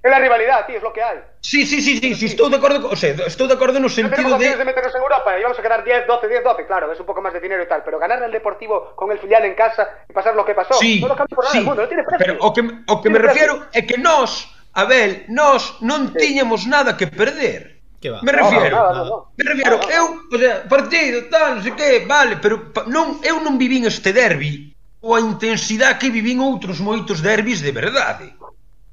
É 0.04 0.12
a 0.12 0.18
rivalidade, 0.18 0.66
tío, 0.66 0.76
é 0.76 0.80
lo 0.84 0.92
que 0.92 1.00
hai. 1.00 1.16
Sí, 1.40 1.64
sí, 1.64 1.80
sí, 1.80 1.96
sí, 1.96 2.14
sí, 2.14 2.26
estou 2.26 2.50
de 2.50 2.56
acordo, 2.56 2.92
o 2.92 2.96
sea, 2.96 3.16
estou 3.24 3.48
de 3.48 3.54
acordo 3.54 3.80
no 3.80 3.88
sentido 3.88 4.36
de... 4.36 4.52
de 4.52 4.64
meternos 4.64 4.92
en 4.94 5.00
Europa 5.00 5.32
e 5.32 5.40
íbamos 5.40 5.58
a 5.58 5.62
quedar 5.64 5.80
10, 5.82 6.06
12, 6.06 6.28
10, 6.28 6.44
12, 6.44 6.66
claro, 6.66 6.92
es 6.92 7.00
un 7.00 7.08
pouco 7.08 7.24
máis 7.24 7.32
de 7.32 7.40
dinero 7.40 7.64
e 7.64 7.68
tal, 7.72 7.80
pero 7.80 7.96
ganar 7.96 8.20
al 8.20 8.28
Deportivo 8.28 8.92
con 9.00 9.08
el 9.08 9.16
filial 9.16 9.48
en 9.48 9.56
casa 9.56 10.04
e 10.04 10.12
pasar 10.12 10.36
lo 10.36 10.44
que 10.44 10.52
pasó, 10.52 10.76
sí, 10.76 11.00
no 11.00 11.08
lo 11.08 11.16
cambia 11.16 11.32
por 11.32 11.48
nada 11.48 11.56
sí, 11.56 11.64
mundo, 11.64 11.80
no 11.80 11.88
tiene 11.88 12.04
precio. 12.04 12.20
Pero 12.20 12.36
o 12.36 12.52
que, 12.52 12.60
o 12.84 12.94
que 13.00 13.08
me 13.08 13.16
precio? 13.16 13.32
refiero 13.32 13.54
é 13.72 13.80
que 13.80 13.96
nós, 13.96 14.52
Abel, 14.76 15.24
nós 15.32 15.80
non 15.80 16.12
sí. 16.12 16.20
tiñamos 16.20 16.68
nada 16.68 17.00
que 17.00 17.08
perder. 17.08 17.80
Que 17.96 18.12
va? 18.12 18.20
Me 18.20 18.36
refiero, 18.36 18.76
no, 18.76 18.84
no, 18.84 18.92
no, 18.92 19.04
no. 19.08 19.16
me 19.40 19.44
refiero, 19.56 19.80
no, 19.80 19.88
no. 19.88 19.88
eu, 19.88 20.04
o 20.28 20.36
sea, 20.36 20.68
partido, 20.68 21.32
tal, 21.32 21.56
non 21.56 21.64
sei 21.64 21.72
que, 21.72 22.04
vale, 22.04 22.44
pero 22.44 22.76
non, 22.92 23.24
eu 23.24 23.40
non 23.40 23.56
vivín 23.56 23.88
este 23.88 24.12
derbi 24.12 24.76
ou 25.00 25.16
a 25.16 25.24
intensidade 25.24 25.96
que 25.96 26.12
vivín 26.12 26.44
outros 26.44 26.76
moitos 26.84 27.24
derbis 27.24 27.64
de 27.64 27.72
verdade. 27.72 28.36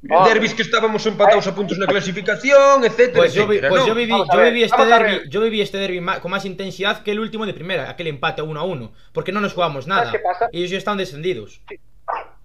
Ah. 0.09 0.25
derbis 0.27 0.53
que 0.55 0.63
estábamos 0.63 1.05
empatados 1.05 1.45
a 1.45 1.53
puntos 1.53 1.77
na 1.77 1.85
clasificación, 1.85 2.81
etcétera, 2.83 3.21
Pues 3.21 3.33
yo, 3.37 3.45
vi- 3.45 3.61
etcétera, 3.61 3.69
pues 3.69 3.85
yo 3.85 3.93
viví, 3.93 4.13
a 4.13 4.25
yo 4.33 4.41
viví 4.41 4.63
este 4.63 4.85
derbi, 4.85 5.11
ver. 5.11 5.29
yo 5.29 5.39
viví 5.41 5.61
este 5.61 5.77
derbi 5.77 6.01
con 6.21 6.31
más 6.31 6.43
intensidad 6.45 7.03
que 7.03 7.11
el 7.11 7.19
último 7.19 7.45
de 7.45 7.53
primera, 7.53 7.85
aquel 7.89 8.07
empate 8.07 8.41
1 8.41 8.59
a 8.59 8.63
1, 8.63 8.91
porque 9.13 9.31
no 9.31 9.41
nos 9.41 9.53
jugamos 9.53 9.85
nada. 9.85 10.11
qué 10.11 10.17
pasa? 10.19 10.49
Y 10.51 10.59
ellos 10.59 10.71
ya 10.71 10.77
están 10.79 10.97
descendidos. 10.97 11.61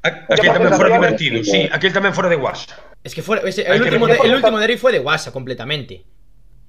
A- 0.03 0.09
Aquel 0.29 0.53
fora 0.53 0.59
sensaciones- 0.69 0.93
divertido, 1.01 1.45
sí, 1.45 1.69
aquel 1.73 1.93
tamén 1.97 2.13
fora 2.13 2.29
de 2.29 2.37
guasa. 2.37 2.77
Es 3.03 3.15
que 3.15 3.23
fue, 3.25 3.41
ese- 3.49 3.65
Hay 3.65 3.79
el, 3.79 3.89
último 3.89 4.07
el 4.09 4.35
último 4.35 4.59
derbi 4.61 4.77
fue 4.77 4.93
de 4.93 4.99
Guasa 5.01 5.33
completamente. 5.33 6.05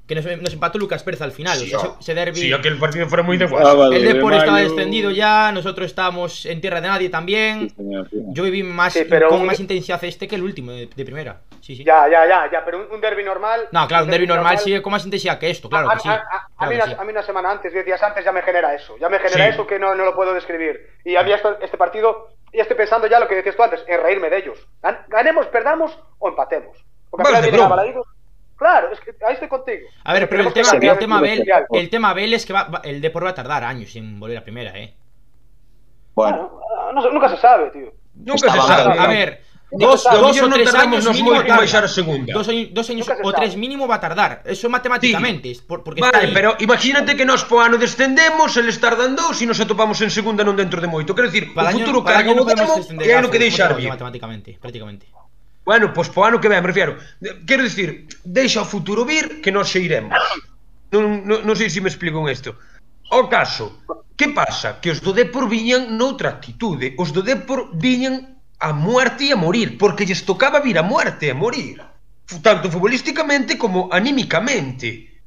Que 0.08 0.16
nos, 0.16 0.26
nos 0.26 0.54
empató 0.54 0.78
Lucas 0.80 1.04
Pérez 1.04 1.22
al 1.22 1.34
final. 1.34 1.58
Sí, 1.58 1.74
o 1.74 1.80
sea, 1.80 1.90
oh, 1.90 1.98
ese, 2.00 2.14
derbi. 2.16 2.40
Sí, 2.40 2.54
aquel 2.54 2.80
partido 2.80 3.08
fora 3.12 3.24
moi 3.28 3.36
de. 3.36 3.44
Sábado 3.52 3.92
el 3.92 4.02
de 4.08 4.14
Depor 4.16 4.34
estaba 4.34 4.60
descendido 4.64 5.12
ya, 5.12 5.52
nosotros 5.52 5.86
estábamos 5.92 6.46
en 6.48 6.62
tierra 6.62 6.80
de 6.80 6.88
nadie 6.88 7.10
también. 7.10 7.68
Sí, 7.70 7.76
señor, 7.76 8.08
sí. 8.10 8.24
Yo 8.32 8.44
viví 8.48 8.64
más 8.64 8.94
Sí, 8.94 9.04
pero 9.04 9.28
con 9.28 9.42
un- 9.42 9.48
más 9.52 9.60
intensidad 9.60 10.00
este 10.08 10.26
que 10.28 10.36
el 10.40 10.44
último 10.44 10.72
de, 10.72 10.88
de 10.88 11.04
primera. 11.04 11.42
Sí, 11.60 11.76
sí. 11.76 11.84
Ya, 11.84 12.08
ya, 12.08 12.24
ya, 12.26 12.48
ya, 12.50 12.64
pero 12.64 12.80
un, 12.80 12.88
un 12.90 13.02
derby 13.02 13.24
normal. 13.26 13.68
No, 13.74 13.86
claro, 13.86 14.06
un 14.06 14.12
derbi 14.12 14.26
normal 14.28 14.58
sigue 14.60 14.82
con 14.82 14.92
más 14.96 15.04
intensidad 15.04 15.38
que 15.38 15.50
esto, 15.50 15.68
claro 15.68 15.92
a, 15.92 15.96
que 15.96 16.00
sí. 16.00 16.08
a- 16.08 16.14
a- 16.14 16.16
a 16.16 16.48
claro 16.56 16.72
mí 16.72 16.78
que 16.78 16.84
una, 16.84 16.86
sí. 16.88 16.96
a 17.00 17.04
mí 17.04 17.12
una 17.12 17.24
semana 17.24 17.52
antes, 17.52 17.74
10 17.74 17.86
días 17.86 18.02
antes, 18.02 18.24
ya 18.24 18.32
me 18.32 18.42
genera 18.44 18.74
eso. 18.74 18.96
Ya 18.98 19.10
me 19.10 19.20
genera 19.20 19.48
Sí. 19.48 19.54
eso 19.56 19.68
que 19.68 19.78
no, 19.78 19.94
no 19.94 20.06
lo 20.06 20.16
puedo 20.16 20.34
describir. 20.34 20.88
Y 21.04 21.18
a 21.18 21.24
mí 21.24 21.34
esto- 21.34 21.58
este 21.60 21.76
partido, 21.76 22.30
ya 22.54 22.62
estoy 22.62 22.78
pensando 22.78 23.08
ya 23.08 23.20
lo 23.20 23.28
que 23.28 23.36
decías 23.36 23.58
tú 23.58 23.64
antes, 23.64 23.84
en 23.86 24.02
reírme 24.02 24.30
de 24.30 24.38
ellos. 24.38 24.58
Gan- 24.82 25.04
Ganemos, 25.10 25.48
perdamos 25.48 26.00
o 26.20 26.30
empatemos. 26.30 26.78
Porque 27.10 27.28
al 27.28 27.44
final 27.44 27.52
de 27.84 27.94
Claro, 28.58 28.92
es 28.92 29.00
que 29.00 29.12
ahí 29.26 29.34
estoy 29.34 29.48
contigo. 29.48 29.88
A 30.04 30.14
ver, 30.14 30.28
pero 30.28 30.42
el 30.44 30.52
Tenemos 30.54 30.72
tema, 30.80 30.92
el 30.94 31.00
tema 31.00 31.16
el 31.18 31.22
Bel, 31.22 31.38
mundial. 31.38 31.66
el 31.72 31.90
tema 31.90 32.14
Bel 32.14 32.34
es 32.34 32.46
que 32.46 32.54
va, 32.54 32.64
va- 32.64 32.82
el 32.84 33.00
Depor 33.02 33.24
va 33.26 33.30
a 33.30 33.36
tardar 33.36 33.64
años 33.64 33.96
en 33.96 34.20
volver 34.20 34.38
a 34.40 34.44
primera, 34.44 34.72
eh. 34.78 34.96
Bueno, 36.16 36.50
Bueno, 36.50 37.02
no 37.02 37.12
nunca 37.12 37.30
se 37.30 37.38
sabe, 37.38 37.70
tío. 37.70 37.94
Nunca 38.16 38.52
se 38.52 38.60
sabe. 38.62 38.98
A 39.00 39.06
ver, 39.08 39.44
dos, 39.70 40.04
dos 40.04 40.42
o 40.42 40.50
tres 40.50 40.74
años 40.74 41.06
nos 41.06 41.14
mínimo. 41.16 41.44
Dos 42.34 42.48
años, 42.50 42.68
dos 42.72 42.90
años 42.90 43.08
o 43.24 43.32
tres 43.34 43.56
mínimo 43.56 43.88
va 43.88 43.96
a 43.96 44.00
tardar. 44.00 44.42
Eso 44.46 44.70
matemáticamente. 44.70 45.54
por- 45.68 45.84
porque 45.84 46.02
Vale, 46.02 46.30
pero 46.34 46.56
imagínate 46.60 47.16
que 47.16 47.26
nós 47.26 47.44
po 47.46 47.62
ano 47.62 47.78
descendemos, 47.78 48.58
eles 48.58 48.80
tardan 48.82 49.14
dous 49.16 49.38
e 49.42 49.46
nos 49.46 49.60
atopamos 49.62 50.02
en 50.02 50.10
segunda 50.10 50.42
non 50.42 50.58
dentro 50.58 50.82
de 50.82 50.88
moito. 50.90 51.14
Quero 51.14 51.30
dicir, 51.30 51.54
para 51.54 51.68
o 51.68 51.70
el 51.70 51.76
año, 51.78 51.86
futuro 51.86 52.02
para 52.02 52.26
el 52.26 52.26
carga 52.26 52.32
año 52.34 52.42
no 52.42 52.42
o 52.42 52.48
podemos 52.50 52.66
demo 52.66 52.82
descender 52.82 53.06
e 53.06 53.12
é 53.14 53.22
no 53.22 53.30
que 53.30 53.38
deixar 53.38 53.70
matemáticamente, 53.78 54.58
prácticamente. 54.58 55.06
Bueno, 55.68 55.92
pois 55.92 56.08
po 56.08 56.24
ano 56.24 56.40
que 56.40 56.48
ven, 56.48 56.64
me 56.64 56.72
refiero. 56.72 56.96
Quero 57.44 57.68
dicir, 57.68 58.08
deixa 58.24 58.64
o 58.64 58.66
futuro 58.66 59.04
vir 59.04 59.44
que 59.44 59.52
nós 59.52 59.68
nos 59.68 59.76
iremos. 59.84 60.16
Non, 60.96 61.28
non, 61.28 61.44
non 61.44 61.56
sei 61.60 61.68
se 61.68 61.84
me 61.84 61.92
explico 61.92 62.24
en 62.24 62.32
isto. 62.32 62.56
O 63.12 63.28
caso, 63.28 63.84
que 64.16 64.32
pasa? 64.32 64.80
Que 64.80 64.96
os 64.96 65.04
do 65.04 65.12
Depor 65.12 65.52
viñan 65.52 66.00
noutra 66.00 66.40
actitude. 66.40 66.96
Os 66.96 67.12
do 67.12 67.20
Depor 67.20 67.76
viñan 67.76 68.40
a 68.64 68.72
muerte 68.72 69.28
e 69.28 69.36
a 69.36 69.38
morir, 69.38 69.76
porque 69.76 70.08
lles 70.08 70.24
tocaba 70.24 70.64
vir 70.64 70.80
a 70.80 70.88
muerte 70.88 71.28
e 71.28 71.36
a 71.36 71.38
morir. 71.38 71.84
Fu- 72.24 72.40
Tanto 72.40 72.72
futbolísticamente 72.72 73.60
como 73.60 73.92
anímicamente. 73.92 75.20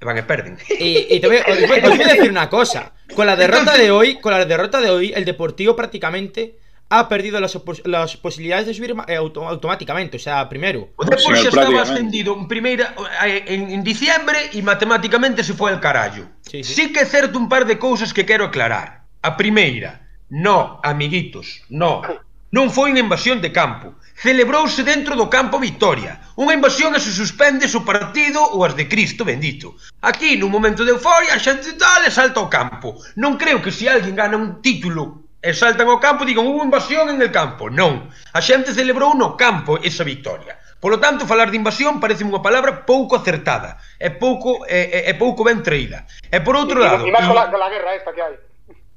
E 0.00 0.02
van 0.02 0.18
e 0.18 0.26
perden. 0.26 0.58
Y, 0.66 1.14
y 1.14 1.20
también, 1.22 1.46
os, 1.46 1.54
os 1.54 1.66
voy 1.70 2.02
a 2.02 2.14
decir 2.18 2.30
una 2.30 2.50
cosa. 2.50 2.90
Con 3.14 3.26
la 3.30 3.38
derrota 3.38 3.78
de 3.78 3.90
hoy, 3.94 4.18
con 4.18 4.34
la 4.34 4.42
derrota 4.42 4.82
de 4.82 4.90
hoy, 4.90 5.12
el 5.14 5.22
Deportivo 5.24 5.78
prácticamente 5.78 6.58
ha 6.92 7.08
perdido 7.08 7.40
las, 7.40 7.54
opos 7.54 7.80
las 7.84 8.16
posibilidades 8.16 8.66
de 8.66 8.74
subir 8.74 8.94
eh, 9.06 9.14
automáticamente, 9.14 10.16
o 10.16 10.20
sea, 10.20 10.48
primeiro. 10.48 10.90
O 10.96 11.04
Depor 11.04 11.36
sí, 11.36 11.44
xa 11.44 11.48
estaba 11.48 11.82
ascendido 11.82 12.34
en 12.34 12.48
primeira 12.48 12.94
eh, 13.24 13.44
en, 13.46 13.70
en 13.70 13.82
diciembre 13.86 14.50
e 14.52 14.58
matemáticamente 14.60 15.46
se 15.46 15.54
foi 15.54 15.70
al 15.70 15.78
carallo. 15.78 16.26
Sí, 16.42 16.66
sí. 16.66 16.74
sí 16.74 16.84
que 16.92 17.06
é 17.06 17.06
certo 17.06 17.38
un 17.38 17.46
par 17.46 17.62
de 17.64 17.78
cousas 17.78 18.10
que 18.10 18.26
quero 18.26 18.50
aclarar. 18.50 19.06
A 19.22 19.38
primeira, 19.38 20.02
no, 20.34 20.82
amiguitos, 20.82 21.62
no. 21.70 22.02
Non 22.50 22.66
foi 22.74 22.90
unha 22.90 23.06
invasión 23.06 23.38
de 23.38 23.54
campo. 23.54 23.94
Celebrouse 24.18 24.82
dentro 24.82 25.14
do 25.14 25.30
campo 25.30 25.62
Vitoria. 25.62 26.18
Unha 26.34 26.58
invasión 26.58 26.90
que 26.90 26.98
se 26.98 27.14
suspende 27.14 27.70
o 27.70 27.86
partido 27.86 28.42
ou 28.42 28.66
as 28.66 28.74
de 28.74 28.90
Cristo 28.90 29.22
bendito. 29.22 29.78
Aquí, 30.02 30.34
nun 30.34 30.50
momento 30.50 30.82
de 30.82 30.90
euforia, 30.90 31.38
a 31.38 31.38
xente 31.38 31.78
tal 31.78 32.02
e 32.02 32.10
salta 32.10 32.42
ao 32.42 32.50
campo. 32.50 32.98
Non 33.14 33.38
creo 33.38 33.62
que 33.62 33.70
se 33.70 33.86
alguén 33.86 34.18
gana 34.18 34.34
un 34.34 34.58
título 34.58 35.19
e 35.40 35.56
saltan 35.56 35.88
ao 35.88 35.98
campo 35.98 36.24
e 36.24 36.28
digan 36.28 36.44
hubo 36.44 36.60
invasión 36.60 37.08
en 37.08 37.20
el 37.20 37.32
campo. 37.32 37.72
Non, 37.72 38.12
a 38.12 38.40
xente 38.44 38.76
celebrou 38.76 39.16
no 39.16 39.40
campo 39.40 39.80
esa 39.80 40.04
victoria. 40.04 40.60
Polo 40.80 41.00
tanto, 41.00 41.28
falar 41.28 41.52
de 41.52 41.60
invasión 41.60 42.00
parece 42.00 42.24
unha 42.24 42.40
palabra 42.40 42.84
pouco 42.84 43.16
acertada, 43.16 43.80
é 44.00 44.08
pouco 44.08 44.64
é, 44.68 45.08
é 45.08 45.14
pouco 45.16 45.44
ben 45.44 45.60
traída. 45.64 46.04
E 46.28 46.40
por 46.40 46.56
outro 46.56 46.80
lado, 46.80 47.04
e, 47.04 47.08
e 47.08 47.12
máis 47.12 47.28
con 47.28 47.60
la 47.60 47.68
guerra 47.72 47.96
esta 47.96 48.12
que 48.12 48.20
hai. 48.20 48.36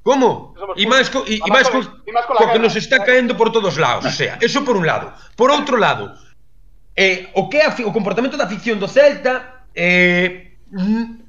Como? 0.04 0.52
E 0.76 0.84
máis 0.84 1.08
co, 1.08 1.24
e, 1.24 1.40
e 1.40 1.50
máis 1.52 1.72
co, 1.72 1.80
co 1.80 2.44
que 2.52 2.60
nos 2.60 2.76
está 2.76 3.00
caendo 3.08 3.40
por 3.40 3.56
todos 3.56 3.80
lados, 3.80 4.04
o 4.04 4.12
sea, 4.12 4.36
eso 4.44 4.68
por 4.68 4.76
un 4.76 4.84
lado. 4.84 5.16
Por 5.40 5.48
outro 5.48 5.80
lado, 5.80 6.12
eh, 6.96 7.32
o 7.40 7.48
que 7.48 7.64
é 7.64 7.68
o 7.88 7.96
comportamento 7.96 8.36
da 8.36 8.44
afición 8.44 8.84
do 8.84 8.92
Celta 8.92 9.64
eh, 9.72 10.60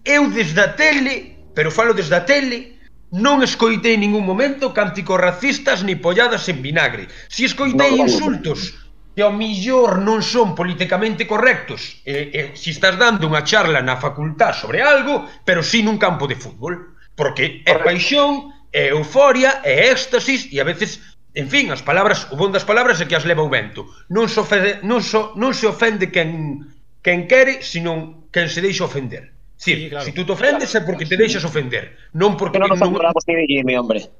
eu 0.02 0.26
desde 0.30 0.58
a 0.58 0.74
tele, 0.74 1.50
pero 1.54 1.70
falo 1.70 1.94
desde 1.94 2.18
a 2.18 2.26
tele, 2.26 2.73
Non 3.14 3.46
escoitei 3.46 3.94
ningún 3.94 4.26
momento 4.26 4.74
cánticos 4.74 5.22
racistas 5.22 5.86
ni 5.86 5.94
polladas 5.94 6.50
en 6.50 6.58
vinagre. 6.66 7.06
Si 7.30 7.46
escoitei 7.46 7.94
no, 7.94 8.10
insultos 8.10 8.74
que 9.14 9.22
ao 9.22 9.30
millor 9.30 10.02
non 10.02 10.18
son 10.18 10.58
políticamente 10.58 11.22
correctos 11.22 12.02
e, 12.02 12.34
eh, 12.34 12.46
si 12.58 12.74
estás 12.74 12.98
dando 12.98 13.30
unha 13.30 13.46
charla 13.46 13.78
na 13.86 14.02
facultad 14.02 14.50
sobre 14.58 14.82
algo, 14.82 15.30
pero 15.46 15.62
si 15.62 15.86
nun 15.86 15.94
campo 15.94 16.26
de 16.26 16.34
fútbol. 16.34 16.98
Porque 17.14 17.62
é 17.62 17.78
Correcto. 17.78 17.86
paixón, 17.86 18.32
é 18.74 18.90
euforia, 18.90 19.62
é 19.62 19.94
éxtasis 19.94 20.50
e 20.50 20.58
a 20.58 20.66
veces, 20.66 20.98
en 21.38 21.46
fin, 21.46 21.70
as 21.70 21.86
palabras, 21.86 22.26
o 22.34 22.36
bon 22.36 22.50
das 22.50 22.66
palabras 22.66 22.98
é 22.98 23.06
que 23.06 23.14
as 23.14 23.22
leva 23.22 23.46
o 23.46 23.52
vento. 23.52 23.86
Non 24.10 24.26
se 24.26 24.42
ofende, 24.42 24.82
non 24.82 25.06
so, 25.06 25.30
non 25.38 25.54
se 25.54 25.70
ofende 25.70 26.10
quen, 26.10 26.66
quen 26.98 27.30
quere, 27.30 27.62
sino 27.62 28.26
quen 28.34 28.50
se 28.50 28.58
deixa 28.58 28.82
ofender. 28.82 29.33
Sí, 29.56 29.74
sí 29.74 29.90
claro. 29.90 30.04
Si 30.04 30.12
tú 30.12 30.24
te 30.24 30.32
ofendes 30.32 30.74
é 30.74 30.80
porque 30.82 31.06
te 31.06 31.16
deixas 31.16 31.44
ofender, 31.44 32.10
non 32.12 32.36
porque 32.36 32.58
que 32.58 32.62
non, 32.62 32.74
non... 32.74 32.92
de 32.92 33.46
Jimmy, 33.46 33.76
hombre. 33.78 34.10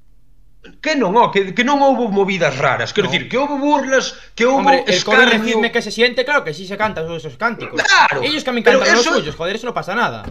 Que 0.80 0.96
non, 0.96 1.12
oh, 1.12 1.28
que, 1.28 1.52
que 1.52 1.60
non 1.60 1.82
houve 1.84 2.08
movidas 2.08 2.56
raras, 2.56 2.96
quero 2.96 3.06
no. 3.06 3.12
dicir, 3.12 3.28
que 3.28 3.36
houve 3.36 3.60
burlas, 3.60 4.16
que 4.32 4.48
houve 4.48 4.80
Hombre, 4.80 4.88
escarnio... 4.88 5.60
el 5.60 5.68
que 5.68 5.82
se 5.84 5.92
siente, 5.92 6.24
claro 6.24 6.40
que 6.40 6.56
si 6.56 6.64
sí 6.64 6.72
se 6.72 6.80
cantan 6.80 7.04
os 7.04 7.20
esos 7.20 7.36
cánticos. 7.36 7.76
Claro. 7.76 8.24
Ellos 8.24 8.40
que 8.40 8.52
me 8.52 8.64
encantan 8.64 8.88
eso... 8.88 9.12
os 9.12 9.16
suyos, 9.20 9.36
joder, 9.36 9.60
eso 9.60 9.68
non 9.68 9.76
pasa 9.76 9.92
nada. 9.92 10.24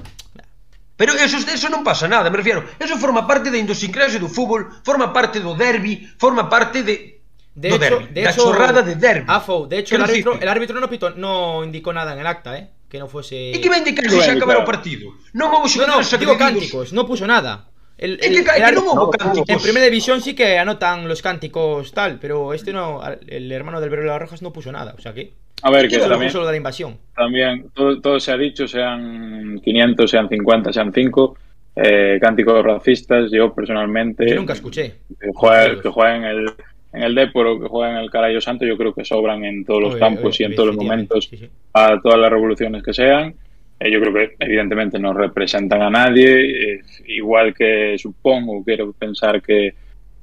Pero 0.97 1.13
eso, 1.13 1.37
eso 1.37 1.67
non 1.69 1.85
pasa 1.85 2.09
nada, 2.09 2.33
me 2.33 2.37
refiero. 2.37 2.65
Eso 2.81 2.97
forma 2.97 3.25
parte 3.29 3.53
da 3.53 3.57
idiosincrasia 3.57 4.17
do 4.17 4.29
fútbol, 4.29 4.69
forma 4.81 5.13
parte 5.13 5.37
do 5.37 5.53
derbi, 5.53 6.05
forma 6.17 6.49
parte 6.49 6.81
de 6.81 7.21
De 7.53 7.69
do 7.69 7.77
hecho, 7.77 8.01
derbi, 8.01 8.13
de 8.13 8.21
da 8.23 8.29
hecho, 8.29 8.43
chorrada 8.49 8.81
de 8.81 8.95
derbi. 8.95 9.25
Afo, 9.29 9.67
de 9.67 9.79
hecho 9.79 9.95
el 9.95 10.01
árbitro, 10.01 10.41
el 10.41 10.49
árbitro 10.49 10.79
no, 10.79 10.89
pitó, 10.89 11.11
no 11.11 11.63
indicó 11.63 11.93
nada 11.93 12.13
en 12.13 12.19
el 12.19 12.27
acta, 12.27 12.57
¿eh? 12.57 12.69
Que 12.93 12.99
no 13.01 13.07
fuese. 13.09 13.49
E 13.49 13.57
que 13.57 13.73
ven 13.73 13.81
de 13.81 13.89
que 13.97 14.05
Bueno, 14.05 14.21
se 14.21 14.37
acabara 14.37 14.61
o 14.61 14.69
partido? 14.69 15.17
Non 15.33 15.49
houbo 15.49 15.65
No, 15.65 15.89
no, 15.89 16.05
xogadores 16.05 16.13
digo 16.21 16.37
cánticos, 16.37 16.93
no 16.93 17.09
puso 17.09 17.25
nada. 17.25 17.65
El, 17.97 18.21
el- 18.21 18.45
el 18.45 18.73
non 18.77 18.85
houbo 18.85 19.09
No, 19.09 19.17
cánticos. 19.17 19.49
en 19.49 19.57
primera 19.65 19.89
división 19.89 20.21
sí 20.21 20.37
que 20.37 20.61
anotan 20.61 21.09
los 21.09 21.25
cánticos 21.25 21.89
tal, 21.89 22.21
pero 22.21 22.53
este 22.53 22.69
no, 22.69 23.01
el 23.25 23.49
hermano 23.49 23.81
del 23.81 23.89
Vero 23.89 24.05
de 24.05 24.13
las 24.13 24.21
Rojas 24.21 24.45
no 24.45 24.53
puso 24.53 24.69
nada, 24.69 24.93
o 24.93 25.01
sea 25.01 25.09
que 25.09 25.33
A 25.65 25.73
ver, 25.73 25.89
que 25.89 25.97
solo 25.97 26.13
también, 26.13 26.29
puso 26.29 26.41
lo 26.41 26.45
de 26.45 26.53
la 26.53 26.61
invasión. 26.61 27.01
también 27.17 27.73
todo, 27.73 27.97
todo 27.97 28.19
se 28.21 28.29
ha 28.29 28.37
dicho, 28.37 28.67
sean 28.69 29.57
500, 29.57 30.05
sean 30.11 30.29
50, 30.29 30.69
sean 30.71 30.93
5, 30.93 31.37
eh, 31.81 32.19
cánticos 32.21 32.61
racistas, 32.63 33.31
yo 33.33 33.49
personalmente... 33.57 34.29
Yo 34.29 34.35
nunca 34.37 34.53
escuché. 34.53 35.01
Que 35.19 35.33
juega, 35.33 35.81
que 35.81 35.89
juega 35.89 36.15
en 36.17 36.23
el 36.25 36.45
en 36.93 37.03
el 37.03 37.15
Depor 37.15 37.47
o 37.47 37.59
que 37.59 37.67
juega 37.67 37.91
en 37.91 37.97
el 37.97 38.09
Carayo 38.11 38.39
Santo, 38.39 38.65
yo 38.65 38.77
creo 38.77 38.93
que 38.93 39.03
sobran 39.03 39.43
en 39.43 39.65
todos 39.65 39.81
los 39.81 39.91
Oye, 39.93 39.99
campos 39.99 40.35
oye, 40.35 40.37
y 40.39 40.45
en 40.45 40.55
todos 40.55 40.67
los 40.67 40.75
momentos 40.77 41.25
sí, 41.29 41.37
sí. 41.37 41.49
a 41.73 41.99
todas 42.01 42.19
las 42.19 42.29
revoluciones 42.31 42.83
que 42.83 42.93
sean. 42.93 43.33
Eh, 43.79 43.91
yo 43.91 43.99
creo 43.99 44.13
que 44.13 44.35
evidentemente 44.39 44.99
no 44.99 45.13
representan 45.13 45.81
a 45.81 45.89
nadie, 45.89 46.73
eh, 46.75 46.81
igual 47.07 47.53
que 47.53 47.97
supongo, 47.97 48.63
quiero 48.63 48.93
pensar 48.93 49.41
que, 49.41 49.73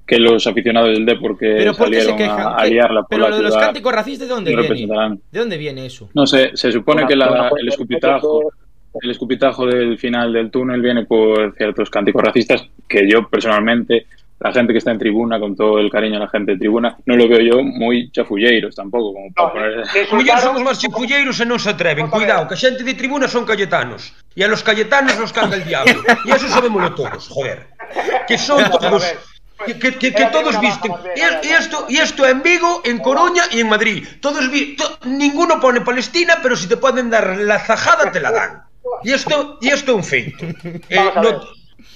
que 0.06 0.18
los 0.18 0.46
aficionados 0.46 0.90
del 0.94 1.04
Depor 1.04 1.36
que 1.36 1.54
Pero 1.58 1.74
¿por 1.74 1.90
qué 1.90 1.96
se 2.00 2.06
salieron 2.10 2.18
quejan? 2.18 2.46
a, 2.52 2.56
a 2.60 2.64
¿Qué- 2.64 2.70
liarla 2.70 3.00
por 3.02 3.08
Pero 3.10 3.22
la 3.24 3.28
lo 3.30 3.36
de 3.36 3.42
los 3.42 3.56
cánticos 3.56 3.92
racistas, 3.92 4.28
¿de 4.28 4.34
dónde 4.34 4.54
no 4.54 4.62
viene? 4.62 5.18
¿De 5.32 5.38
dónde 5.40 5.58
viene 5.58 5.86
eso? 5.86 6.08
No 6.14 6.26
sé, 6.26 6.50
se 6.54 6.70
supone 6.72 7.02
Una- 7.02 7.08
que 7.08 7.16
la- 7.16 7.50
el 7.60 7.68
escupitajo 7.68 8.52
el 9.02 9.10
escupitajo 9.10 9.66
del 9.66 9.98
final 9.98 10.32
del 10.32 10.50
túnel 10.50 10.80
viene 10.82 11.04
por 11.04 11.54
ciertos 11.56 11.88
cánticos 11.90 12.24
racistas 12.24 12.66
que 12.88 13.08
yo 13.08 13.28
personalmente 13.28 14.06
la 14.40 14.52
gente 14.52 14.72
que 14.72 14.78
está 14.78 14.90
en 14.90 14.98
tribuna, 14.98 15.38
con 15.38 15.54
todo 15.54 15.78
el 15.78 15.90
cariño 15.90 16.16
a 16.16 16.20
la 16.24 16.28
gente 16.28 16.52
de 16.52 16.58
tribuna, 16.58 16.96
no 17.04 17.14
lo 17.14 17.28
veo 17.28 17.40
yo 17.40 17.62
muy 17.62 18.10
chafulleiros 18.10 18.74
tampoco, 18.74 19.12
como 19.12 19.28
para 19.36 19.46
No, 19.46 19.52
poner... 19.52 19.84
que 19.92 20.08
O 20.08 20.16
mellor 20.16 20.64
máis 20.64 20.80
chifulleiros 20.80 21.36
e 21.40 21.44
non 21.44 21.60
se 21.60 21.68
atreven. 21.68 22.08
Cuidado, 22.08 22.48
que 22.48 22.56
a 22.56 22.60
xente 22.60 22.80
de 22.80 22.96
tribuna 22.96 23.28
son 23.28 23.44
cayetanos. 23.44 24.16
E 24.32 24.40
a 24.40 24.48
los 24.48 24.64
cayetanos 24.64 25.20
los 25.20 25.28
carga 25.36 25.60
el 25.60 25.64
diablo. 25.68 26.00
E 26.24 26.32
eso 26.32 26.48
sabémoslo 26.48 26.96
todos, 26.96 27.28
joder. 27.28 27.68
Que 28.24 28.40
son 28.40 28.64
todos... 28.72 29.04
Que, 29.60 29.76
que, 29.76 29.92
que, 30.00 30.08
que 30.16 30.24
Era 30.24 30.32
todos 30.32 30.56
visten. 30.56 30.88
era 31.12 31.44
y 31.44 31.52
una 31.52 31.58
esto, 31.60 31.84
y 31.92 32.00
esto 32.00 32.24
en 32.24 32.40
Vigo, 32.40 32.80
en 32.80 32.96
Coruña 32.96 33.44
y 33.52 33.60
en 33.60 33.68
Madrid. 33.68 34.08
Todos 34.24 34.48
vi, 34.48 34.72
to- 34.72 34.96
ninguno 35.04 35.60
pone 35.60 35.84
Palestina, 35.84 36.40
pero 36.40 36.56
si 36.56 36.64
te 36.66 36.80
pueden 36.80 37.12
dar 37.12 37.36
la 37.36 37.58
zajada, 37.60 38.08
te 38.10 38.24
la 38.24 38.32
dan. 38.32 38.64
Y 39.04 39.12
esto, 39.12 39.58
y 39.60 39.68
esto 39.68 39.92
es 39.92 39.96
un 40.00 40.04
feito. 40.04 40.46
Eh, 40.88 40.96
not- 40.96 41.44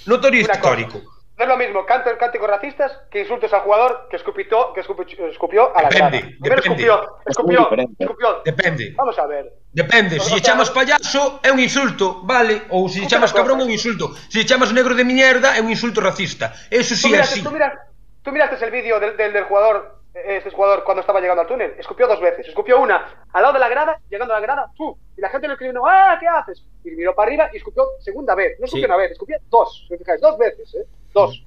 notorio 0.05 0.43
histórico. 0.45 1.01
No 1.37 1.43
es 1.43 1.49
lo 1.49 1.57
mismo 1.57 1.85
canto 1.85 2.17
cánticos 2.17 2.49
racistas 2.49 2.93
que 3.11 3.21
insultes 3.23 3.53
al 3.53 3.63
jugador 3.63 4.07
que 4.09 4.17
escupitó, 4.17 4.73
que 4.73 4.83
escupi- 4.83 5.19
escupió 5.29 5.77
a 5.77 5.83
la 5.83 5.89
grada. 5.89 6.11
Depende, 6.11 6.37
Primero 6.39 6.63
depende. 6.63 6.83
escupió, 6.85 7.19
Es 7.27 8.01
escupió. 8.01 8.43
Depende. 8.45 8.93
Vamos 8.97 9.19
a 9.19 9.27
ver. 9.27 9.53
Depende, 9.73 10.21
se 10.21 10.31
lle 10.33 10.41
chamas 10.41 10.71
payaso 10.71 11.41
é 11.43 11.51
un 11.51 11.59
insulto, 11.59 12.23
vale? 12.23 12.63
Ou 12.71 12.89
se 12.89 13.01
lle 13.01 13.09
chamas 13.11 13.33
cabrón 13.33 13.59
é 13.61 13.65
un 13.65 13.71
insulto. 13.75 14.15
Se 14.31 14.39
lle 14.39 14.47
chamas 14.47 14.71
negro 14.73 14.95
de 14.95 15.03
mierda 15.05 15.57
é 15.57 15.61
un 15.61 15.71
insulto 15.71 16.01
racista. 16.01 16.55
Eso 16.71 16.95
sí 16.95 17.11
é 17.13 17.19
así. 17.21 17.43
tú, 17.43 17.51
miras- 17.51 17.75
tú 18.23 18.31
miraste 18.31 18.65
el 18.65 18.71
vídeo 18.71 19.01
del, 19.01 19.17
del, 19.17 19.33
del 19.33 19.45
jugador, 19.51 19.99
eh, 20.15 20.37
este 20.39 20.51
jugador 20.55 20.85
cuando 20.85 21.01
estaba 21.01 21.19
llegando 21.21 21.43
al 21.43 21.49
túnel. 21.49 21.75
Escupió 21.79 22.07
dos 22.07 22.21
veces. 22.21 22.47
Escupió 22.47 22.79
una 22.79 23.27
al 23.33 23.43
lado 23.43 23.55
de 23.55 23.59
la 23.59 23.69
grada, 23.69 23.99
llegando 24.09 24.35
a 24.35 24.39
la 24.39 24.47
grada, 24.47 24.71
tú. 24.77 24.97
Y 25.17 25.21
la 25.21 25.29
gente 25.31 25.49
le 25.49 25.55
escribió, 25.55 25.85
¡ah, 25.85 26.17
qué 26.21 26.29
haces! 26.29 26.63
Y 26.85 26.93
miró 26.93 27.13
para 27.13 27.27
arriba 27.27 27.51
y 27.53 27.57
escupió 27.57 27.83
segunda 27.99 28.37
vez. 28.37 28.55
No 28.61 28.67
escupió 28.67 28.87
Sí. 28.87 28.87
una 28.87 28.97
vez, 28.97 29.11
escupió 29.11 29.37
dos. 29.51 29.85
Si 29.89 29.95
os 29.95 29.99
fijáis, 29.99 30.21
dos 30.21 30.39
veces, 30.39 30.73
¿eh? 30.77 30.87
Dos. 31.15 31.43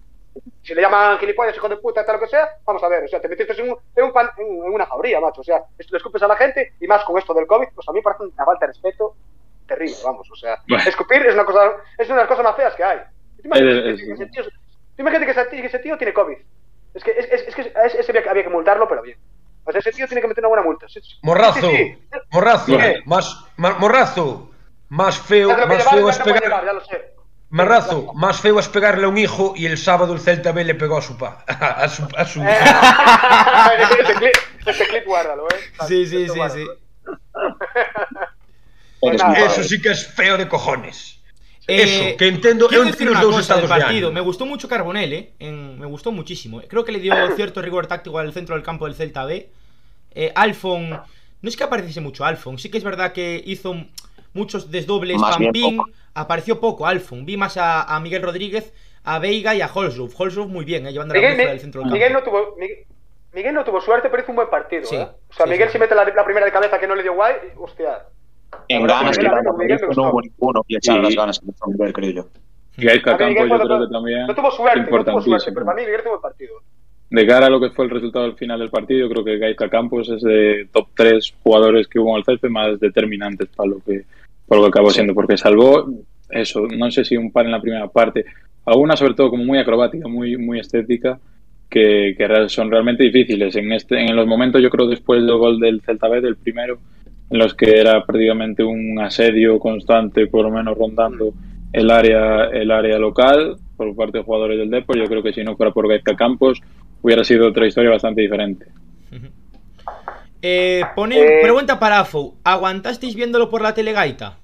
Si 0.63 0.73
le 0.73 0.81
llaman 0.81 1.17
gilipollas, 1.19 1.55
hijo 1.55 1.67
de 1.69 1.77
puta, 1.77 2.05
tal 2.05 2.15
lo 2.15 2.21
que 2.21 2.27
sea, 2.27 2.47
vamos 2.65 2.81
a 2.83 2.87
ver. 2.87 3.03
O 3.03 3.07
sea, 3.07 3.19
te 3.21 3.27
metiste 3.27 3.53
en, 3.61 3.71
un, 3.71 3.77
en, 3.95 4.03
un 4.05 4.11
pan- 4.13 4.29
en, 4.37 4.45
en 4.47 4.73
una 4.73 4.85
jauría, 4.85 5.19
macho. 5.19 5.41
O 5.41 5.43
sea, 5.43 5.63
le 5.77 5.97
escupes 5.97 6.21
a 6.21 6.27
la 6.27 6.35
gente 6.35 6.73
y 6.79 6.87
más 6.87 7.03
con 7.03 7.17
esto 7.17 7.33
del 7.33 7.47
COVID, 7.47 7.67
pues 7.75 7.87
a 7.87 7.91
mí 7.91 8.01
parece 8.01 8.23
una 8.23 8.45
falta 8.45 8.65
de 8.67 8.73
respeto 8.73 9.15
terrible, 9.67 9.95
vamos. 10.03 10.29
O 10.31 10.35
sea, 10.35 10.57
Bueno. 10.67 10.83
escupir 10.87 11.25
es 11.25 11.33
una 11.33 11.43
cosa, 11.45 11.71
es 11.97 12.07
una 12.07 12.15
de 12.17 12.21
las 12.23 12.27
cosas 12.29 12.43
más 12.43 12.55
feas 12.55 12.75
que 12.75 12.83
hay. 12.83 12.99
Imagínate 13.43 13.89
Es- 13.91 13.97
que 13.99 14.03
es- 14.03 14.09
ese 14.19 14.25
tío- 14.27 14.43
tú 14.43 14.49
imagínate 15.01 15.25
que 15.25 15.31
ese, 15.39 15.49
que 15.49 15.65
ese 15.67 15.79
tío 15.79 15.97
tiene 15.97 16.13
COVID. 16.13 16.37
Es 16.93 17.03
que, 17.03 17.11
es, 17.11 17.25
es, 17.31 17.47
es 17.47 17.55
que 17.55 17.61
ese, 17.61 17.99
ese 17.99 18.11
había, 18.11 18.23
que- 18.23 18.29
había 18.29 18.43
que 18.43 18.49
multarlo, 18.49 18.87
pero 18.87 19.01
bien. 19.01 19.17
O 19.65 19.71
sea, 19.71 19.79
ese 19.79 19.91
tío 19.91 20.07
tiene 20.07 20.21
que 20.21 20.27
meter 20.27 20.41
una 20.43 20.49
buena 20.49 20.63
multa. 20.63 20.85
Morrazo, 21.23 21.59
Sí, 21.69 21.77
sí, 21.77 21.97
sí. 22.11 22.19
morrazo, 22.31 22.77
¿Qué? 22.77 23.01
más, 23.05 23.45
morrazo, 23.57 24.51
más 24.89 25.19
feo, 25.19 25.49
más 25.49 25.83
feo 25.89 26.01
no 26.01 26.09
es 26.09 26.15
se 26.15 26.23
puede 26.23 26.39
pegar, 26.39 26.49
llevar, 26.63 26.65
ya 26.65 26.73
lo 26.73 26.81
sé. 26.81 27.13
Marrazo, 27.49 28.11
más 28.13 28.41
feo 28.41 28.59
es 28.59 28.67
pegarle 28.67 29.05
a 29.05 29.07
un 29.07 29.17
hijo 29.17 29.53
y 29.55 29.65
el 29.67 29.77
sábado 29.77 30.13
el 30.13 30.19
Celta 30.19 30.51
B 30.51 30.63
le 30.65 30.75
pegó 30.75 30.97
a 30.97 31.01
su 31.01 31.17
pa, 31.17 31.43
a 31.47 31.87
su, 31.87 32.07
a 32.17 32.25
su 32.25 32.41
Eh, 32.43 32.57
ese, 34.01 34.13
clip, 34.15 34.33
ese 34.65 34.87
clip 34.87 35.05
guárdalo, 35.05 35.47
¿eh? 35.47 35.55
Sí, 35.87 36.05
sí, 36.05 36.17
Esto 36.23 36.33
sí, 36.33 36.39
guárdalo. 36.39 36.65
sí. 36.65 36.69
Pues 38.99 39.21
un 39.23 39.35
Eso 39.35 39.63
sí 39.63 39.81
que 39.81 39.91
es 39.91 40.07
feo 40.07 40.37
de 40.37 40.47
cojones. 40.47 41.19
Eh, 41.67 41.83
Eso, 41.83 42.17
que 42.17 42.27
entendo, 42.27 42.67
quiero 42.67 42.83
eu 42.83 42.91
decir 42.91 43.09
una 43.09 43.21
cosa 43.21 43.55
del 43.55 43.63
de 43.63 43.67
partido. 43.69 44.11
Me 44.11 44.21
gustó 44.21 44.45
mucho 44.45 44.67
Carbonell, 44.69 45.13
¿eh? 45.13 45.33
En- 45.39 45.77
me 45.79 45.85
gustó 45.85 46.11
muchísimo. 46.11 46.61
Creo 46.67 46.83
que 46.85 46.91
le 46.93 46.99
dio 46.99 47.13
cierto 47.35 47.61
rigor 47.61 47.87
táctico 47.87 48.17
al 48.19 48.31
centro 48.33 48.55
del 48.55 48.63
campo 48.63 48.85
del 48.85 48.95
Celta 48.95 49.25
B. 49.25 49.49
Eh, 50.11 50.31
Alfon, 50.35 50.89
no 50.89 51.49
es 51.49 51.55
que 51.57 51.63
apareciese 51.63 52.01
mucho 52.01 52.25
Alfon, 52.25 52.57
sí 52.57 52.69
que 52.69 52.77
es 52.77 52.83
verdad 52.83 53.11
que 53.13 53.41
hizo 53.45 53.75
muchos 54.33 54.71
desdobles, 54.71 55.17
Más 55.17 55.37
bien 55.37 55.51
Pampín, 55.51 55.77
poco. 55.77 55.89
Apareció 56.17 56.59
poco 56.59 56.87
Alfon. 56.87 57.25
Vi 57.25 57.37
más 57.37 57.57
a, 57.57 57.83
a 57.83 57.99
Miguel 57.99 58.21
Rodríguez, 58.21 58.73
a 59.03 59.19
Veiga 59.19 59.55
y 59.55 59.61
a 59.61 59.67
Holsroof. 59.67 60.19
Holsroof 60.19 60.49
muy 60.49 60.65
bien, 60.65 60.85
eh, 60.87 60.91
llevando 60.91 61.13
la 61.13 61.21
Miguel, 61.21 61.37
del 61.37 61.59
centro 61.59 61.81
del 61.81 61.91
Miguel 61.91 62.13
campo. 62.13 62.31
no 62.31 62.31
tuvo. 62.31 62.55
Miguel, 62.57 62.85
Miguel 63.33 63.53
no 63.53 63.63
tuvo 63.63 63.81
suerte, 63.81 64.09
pero 64.09 64.23
hizo 64.23 64.31
un 64.31 64.37
buen 64.37 64.49
partido. 64.49 64.85
Sí, 64.85 64.95
¿eh? 64.95 65.07
O 65.29 65.33
sea, 65.33 65.45
sí, 65.45 65.51
Miguel 65.51 65.67
sí. 65.67 65.73
si 65.73 65.79
mete 65.79 65.95
la, 65.95 66.05
la 66.05 66.25
primera 66.25 66.45
de 66.45 66.51
cabeza 66.51 66.79
que 66.79 66.87
no 66.87 66.95
le 66.95 67.03
dio 67.03 67.13
guay, 67.13 67.35
hostia. 67.57 68.05
En 68.67 68.87
ganas 68.87 69.17
que 69.17 69.27
no 69.27 70.09
hubo 70.09 70.21
ninguno 70.21 70.63
que 70.67 70.77
echar 70.77 70.99
las 70.99 71.15
ganas 71.15 71.39
que 71.39 71.45
le 71.45 71.51
hizo 71.51 71.67
Miguel, 71.67 71.93
creo 71.93 72.11
yo. 72.11 72.27
Y 72.77 72.87
A 72.87 72.93
mí 72.93 73.01
Miguel 73.01 73.01
Campos 73.01 73.49
yo 73.49 73.59
creo 73.59 73.79
que 73.87 73.93
también 73.93 74.27
No 74.27 74.35
tuvo 74.35 74.51
suerte, 74.51 74.91
no 74.91 75.05
tuvo 75.05 75.21
suerte, 75.21 75.51
pero 75.51 75.65
para 75.65 75.77
mí 75.77 75.85
Miguel 75.85 76.01
tuvo 76.01 76.11
buen 76.11 76.21
partido. 76.21 76.55
De 77.09 77.25
cara 77.25 77.47
a 77.47 77.49
lo 77.49 77.59
que 77.61 77.69
fue 77.69 77.85
el 77.85 77.91
resultado 77.91 78.25
al 78.25 78.35
final 78.35 78.59
del 78.59 78.69
partido, 78.69 79.09
creo 79.09 79.23
que 79.23 79.37
Gaizka 79.37 79.69
Campos 79.69 80.09
es 80.09 80.21
de 80.21 80.67
top 80.73 80.87
3 80.95 81.35
jugadores 81.41 81.87
que 81.87 81.99
hubo 81.99 82.11
en 82.11 82.17
el 82.17 82.25
Celpe 82.25 82.49
más 82.49 82.79
determinantes 82.79 83.47
para 83.55 83.69
lo 83.69 83.79
que, 83.79 84.03
para 84.47 84.61
lo 84.61 84.67
que 84.67 84.69
acabó 84.69 84.89
siendo, 84.91 85.13
porque 85.13 85.37
salvó 85.37 85.87
eso, 86.29 86.67
no 86.67 86.91
sé 86.91 87.05
si 87.05 87.17
un 87.17 87.31
par 87.31 87.45
en 87.45 87.51
la 87.51 87.61
primera 87.61 87.87
parte, 87.87 88.25
alguna 88.65 88.95
sobre 88.95 89.13
todo 89.13 89.29
como 89.29 89.45
muy 89.45 89.59
acrobática, 89.59 90.07
muy, 90.07 90.37
muy 90.37 90.59
estética, 90.59 91.19
que, 91.69 92.15
son 92.47 92.71
realmente 92.71 93.03
difíciles. 93.03 93.55
En, 93.55 93.71
este, 93.71 93.99
en 93.99 94.15
los 94.15 94.27
momentos, 94.27 94.61
yo 94.61 94.69
creo, 94.69 94.87
después 94.87 95.21
del 95.21 95.37
gol 95.37 95.59
del 95.59 95.81
Celta 95.81 96.07
B, 96.07 96.21
del 96.21 96.37
primero, 96.37 96.79
en 97.29 97.39
los 97.39 97.53
que 97.53 97.79
era 97.79 98.05
prácticamente 98.05 98.63
un 98.63 98.99
asedio 98.99 99.59
constante, 99.59 100.27
por 100.27 100.45
lo 100.45 100.51
menos 100.51 100.77
rondando 100.77 101.33
el 101.73 101.91
área, 101.91 102.45
el 102.45 102.71
área 102.71 102.97
local 102.97 103.57
por 103.75 103.95
parte 103.95 104.19
de 104.19 104.23
jugadores 104.23 104.57
del 104.57 104.69
Depor, 104.69 104.97
yo 104.97 105.05
creo 105.05 105.21
que 105.21 105.33
si 105.33 105.43
no 105.43 105.55
fuera 105.55 105.71
por 105.71 105.87
Gaizka 105.87 106.15
Campos, 106.15 106.61
hubiera 107.01 107.23
sido 107.23 107.47
otra 107.47 107.67
historia 107.67 107.91
bastante 107.91 108.21
diferente. 108.21 108.65
Eh, 110.41 110.83
pone 110.95 111.19
eh, 111.19 111.39
pregunta 111.41 111.79
para 111.79 111.99
Afo. 111.99 112.35
¿Aguantasteis 112.43 113.15
viéndolo 113.15 113.49
por 113.49 113.61
la 113.61 113.73
telegaita? 113.73 114.37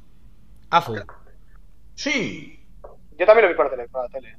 Afo. 0.70 0.96
Sí. 1.96 2.60
Yo 3.18 3.26
también 3.26 3.46
lo 3.46 3.50
vi 3.50 3.56
por 3.56 3.66
la 3.66 3.72
tele. 3.72 3.88
Por 3.90 4.04
la 4.04 4.10
tele. 4.10 4.38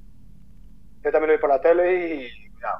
Yo 1.04 1.10
también 1.10 1.28
lo 1.28 1.32
vi 1.34 1.40
por 1.40 1.50
la 1.50 1.60
tele 1.60 1.84
y... 1.94 2.50
Cuidado. 2.50 2.78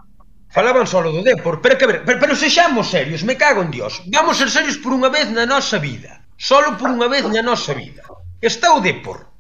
Falaban 0.49 0.87
solo 0.87 1.11
do 1.11 1.23
Depor, 1.23 1.61
pero 1.61 1.77
que 1.77 1.87
ver, 1.87 2.05
pero, 2.05 2.21
pero 2.21 2.37
sexamos 2.37 2.89
serios, 2.89 3.25
me 3.25 3.37
cago 3.37 3.63
en 3.63 3.73
Dios. 3.73 4.03
Vamos 4.07 4.39
ser 4.39 4.49
serios 4.49 4.79
por 4.79 4.95
unha 4.95 5.11
vez 5.11 5.27
na 5.35 5.43
nosa 5.43 5.83
vida. 5.83 6.23
Solo 6.39 6.79
por 6.79 6.95
unha 6.95 7.11
vez 7.11 7.27
na 7.27 7.43
nosa 7.43 7.75
vida. 7.75 8.07
Está 8.39 8.71
o 8.71 8.79
Depor 8.79 9.35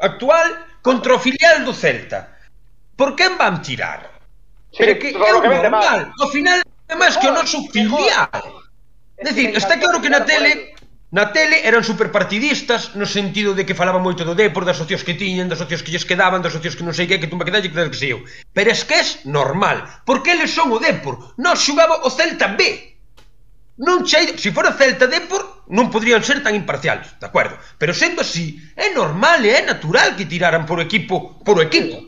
actual 0.00 0.80
contra 0.82 1.14
o 1.14 1.18
filial 1.18 1.64
do 1.64 1.74
Celta. 1.76 2.40
Por 2.96 3.14
quen 3.14 3.36
van 3.38 3.62
tirar? 3.62 4.10
Sí, 4.72 4.80
pero 4.80 4.98
que 4.98 5.12
é 5.12 5.34
o 5.34 5.40
normal. 5.42 5.70
Mal. 5.70 6.00
Ao 6.20 6.28
final 6.28 6.64
Ademais 6.88 7.16
que 7.20 7.28
o 7.28 7.32
noso 7.36 7.68
filial. 7.70 8.32
É 9.18 9.22
dicir, 9.28 9.52
está 9.54 9.76
claro 9.76 10.00
que 10.00 10.08
na 10.08 10.24
tele 10.24 10.78
Na 11.10 11.32
tele 11.32 11.64
eran 11.64 11.80
superpartidistas 11.80 12.92
no 12.92 13.08
sentido 13.08 13.56
de 13.56 13.64
que 13.64 13.72
falaban 13.72 14.04
moito 14.04 14.28
do 14.28 14.36
Depor, 14.36 14.68
das 14.68 14.76
socios 14.76 15.00
que 15.00 15.16
tiñan, 15.16 15.48
das 15.48 15.56
socios 15.56 15.80
que 15.80 15.88
lles 15.88 16.04
quedaban, 16.04 16.44
das 16.44 16.52
socios 16.52 16.76
que 16.76 16.84
non 16.84 16.92
sei 16.92 17.08
que, 17.08 17.16
que 17.16 17.32
tumba 17.32 17.48
que 17.48 17.54
dalle, 17.54 17.72
que 17.72 17.78
dalle 17.80 17.88
que 17.88 17.96
sei 17.96 18.12
eu. 18.12 18.20
Pero 18.52 18.68
es 18.68 18.84
que 18.84 19.00
es 19.00 19.24
normal, 19.24 19.88
porque 20.04 20.36
eles 20.36 20.52
son 20.52 20.68
o 20.68 20.76
Depor, 20.76 21.32
non 21.40 21.56
xugaba 21.56 22.04
o 22.04 22.12
Celta 22.12 22.52
B. 22.52 22.60
Non 23.80 24.04
chei, 24.04 24.36
se 24.36 24.52
fora 24.52 24.76
Celta 24.76 25.08
Depor, 25.08 25.64
non 25.72 25.88
podrían 25.88 26.20
ser 26.20 26.44
tan 26.44 26.52
imparciales, 26.52 27.16
de 27.16 27.24
acuerdo? 27.24 27.56
Pero 27.80 27.96
sendo 27.96 28.20
así, 28.20 28.60
é 28.76 28.92
normal 28.92 29.40
e 29.48 29.56
é 29.56 29.64
natural 29.64 30.12
que 30.12 30.28
tiraran 30.28 30.68
por 30.68 30.76
equipo, 30.76 31.40
por 31.40 31.56
equipo. 31.64 32.04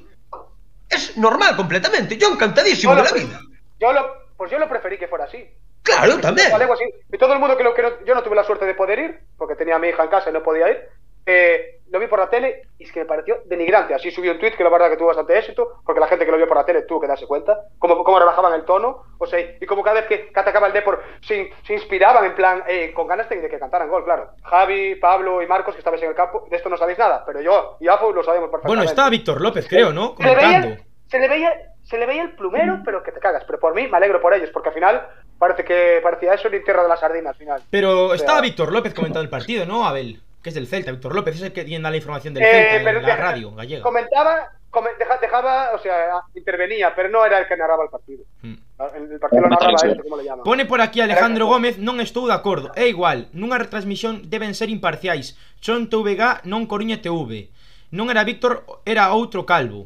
Es 0.92 1.16
normal 1.16 1.56
completamente, 1.56 2.20
yo 2.20 2.28
encantadísimo 2.36 2.92
yo 2.92 3.00
de 3.00 3.04
la 3.08 3.16
vida. 3.16 3.40
Yo 3.80 3.96
lo, 3.96 4.19
pues 4.40 4.50
yo 4.50 4.58
lo 4.58 4.70
preferí 4.70 4.96
que 4.96 5.06
fuera 5.06 5.26
así. 5.26 5.46
Claro, 5.82 6.18
también. 6.18 6.50
Algo 6.50 6.72
así. 6.72 6.84
Y 7.12 7.18
todo 7.18 7.34
el 7.34 7.38
mundo 7.40 7.58
que, 7.58 7.62
lo, 7.62 7.74
que 7.74 7.82
no- 7.82 8.02
yo 8.06 8.14
no 8.14 8.22
tuve 8.22 8.36
la 8.36 8.44
suerte 8.44 8.64
de 8.64 8.72
poder 8.74 8.98
ir, 8.98 9.20
porque 9.36 9.54
tenía 9.54 9.76
a 9.76 9.78
mi 9.78 9.88
hija 9.88 10.02
en 10.02 10.08
casa 10.08 10.30
y 10.30 10.32
no 10.32 10.42
podía 10.42 10.70
ir. 10.70 10.88
eh, 11.26 11.76
lo 11.90 11.98
vi 11.98 12.06
por 12.06 12.20
la 12.20 12.30
tele 12.30 12.62
y 12.78 12.84
es 12.84 12.92
que 12.92 13.00
me 13.00 13.04
pareció 13.06 13.42
denigrante. 13.44 13.92
Así 13.92 14.10
subió 14.10 14.32
un 14.32 14.38
tweet 14.38 14.52
que 14.56 14.64
la 14.64 14.70
verdad 14.70 14.88
que 14.88 14.96
tuvo 14.96 15.08
bastante 15.08 15.36
éxito, 15.38 15.82
porque 15.84 16.00
la 16.00 16.06
gente 16.08 16.24
que 16.24 16.30
lo 16.30 16.38
vio 16.38 16.46
por 16.48 16.56
la 16.56 16.64
tele 16.64 16.82
tuvo 16.82 17.00
que 17.02 17.06
darse 17.08 17.26
cuenta, 17.26 17.58
cómo, 17.78 18.02
cómo 18.02 18.18
rebajaban 18.18 18.54
el 18.54 18.64
tono, 18.64 19.02
o 19.18 19.26
sea, 19.26 19.38
y 19.40 19.66
como 19.66 19.82
cada 19.82 20.00
vez 20.00 20.08
que, 20.08 20.28
que 20.32 20.40
atacaba 20.40 20.68
el 20.68 20.72
Depor 20.72 21.02
se, 21.20 21.52
se 21.66 21.74
inspiraban 21.74 22.24
en 22.24 22.34
plan, 22.34 22.62
eh, 22.68 22.92
con 22.94 23.06
ganas 23.06 23.28
de, 23.28 23.40
de 23.42 23.48
que 23.50 23.58
cantaran 23.58 23.90
gol, 23.90 24.04
claro. 24.04 24.30
Javi, 24.44 24.94
Pablo 24.94 25.42
y 25.42 25.46
Marcos, 25.46 25.74
que 25.74 25.80
estabais 25.80 26.02
en 26.02 26.08
el 26.10 26.14
campo, 26.14 26.46
de 26.48 26.56
esto 26.56 26.68
no 26.70 26.76
sabéis 26.78 26.98
nada, 26.98 27.22
pero 27.26 27.40
yo 27.42 27.76
y 27.80 27.88
Afo 27.88 28.12
lo 28.12 28.22
sabemos 28.22 28.48
perfectamente. 28.50 28.68
Bueno, 28.68 28.82
está 28.88 29.10
Víctor 29.10 29.40
López, 29.42 29.66
creo, 29.68 29.92
¿no? 29.92 30.14
Comentando. 30.14 30.76
Se, 31.10 31.18
le 31.18 31.28
veía, 31.28 31.52
se 31.84 31.98
le 31.98 32.06
veía 32.06 32.22
el 32.22 32.32
plumero, 32.32 32.80
pero 32.84 33.02
que 33.02 33.12
te 33.12 33.20
cagas. 33.20 33.44
Pero 33.44 33.58
por 33.58 33.74
mí 33.74 33.86
me 33.88 33.96
alegro 33.96 34.20
por 34.20 34.32
ellos, 34.34 34.50
porque 34.52 34.68
al 34.70 34.74
final 34.74 35.06
parece 35.38 35.64
que 35.64 36.00
parecía 36.02 36.34
eso 36.34 36.48
en 36.48 36.62
tierra 36.64 36.82
de 36.82 36.88
la 36.88 36.96
sardina 36.96 37.30
al 37.30 37.36
final. 37.36 37.62
Pero 37.70 38.06
O 38.06 38.08
sea, 38.08 38.16
estaba 38.16 38.40
Víctor 38.40 38.72
López 38.72 38.94
comentando 38.94 39.22
el 39.22 39.28
partido, 39.30 39.66
¿no, 39.66 39.86
Abel? 39.86 40.20
Que 40.42 40.48
es 40.50 40.54
del 40.54 40.66
Celta. 40.66 40.90
Víctor 40.92 41.14
López 41.14 41.36
es 41.36 41.42
el 41.42 41.52
que 41.52 41.64
tiene 41.64 41.88
la 41.90 41.96
información 41.96 42.32
del 42.34 42.42
eh, 42.44 42.46
Celta 42.70 42.84
pero 42.84 43.00
en 43.00 43.06
la 43.06 43.16
radio 43.16 43.50
gallega. 43.54 43.82
Comentaba, 43.82 44.48
come- 44.70 44.90
deja- 44.98 45.18
dejaba, 45.18 45.72
o 45.74 45.78
sea, 45.78 46.20
intervenía, 46.34 46.94
pero 46.94 47.08
no 47.10 47.24
era 47.26 47.38
el 47.40 47.46
que 47.46 47.56
narraba 47.56 47.84
el 47.84 47.90
partido. 47.90 48.24
Mm. 48.42 48.54
El, 48.96 49.12
el 49.12 49.18
partido 49.20 49.42
lo 49.42 49.48
narraba 49.50 49.74
este, 49.76 50.02
¿cómo 50.02 50.16
le 50.16 50.24
llaman? 50.24 50.44
Pone 50.44 50.64
por 50.64 50.80
aquí 50.80 51.02
Alejandro 51.02 51.44
Gómez 51.44 51.76
Non 51.76 52.00
estou 52.00 52.24
de 52.24 52.32
acordo 52.32 52.72
É 52.72 52.88
igual 52.88 53.28
Nunha 53.36 53.60
retransmisión 53.60 54.24
deben 54.32 54.56
ser 54.56 54.72
imparciais 54.72 55.36
Son 55.60 55.92
TVG 55.92 56.48
non 56.48 56.64
Coruña 56.64 56.96
TV 57.04 57.52
Non 57.92 58.08
era 58.08 58.24
Víctor 58.24 58.64
Era 58.88 59.12
outro 59.12 59.44
calvo 59.44 59.84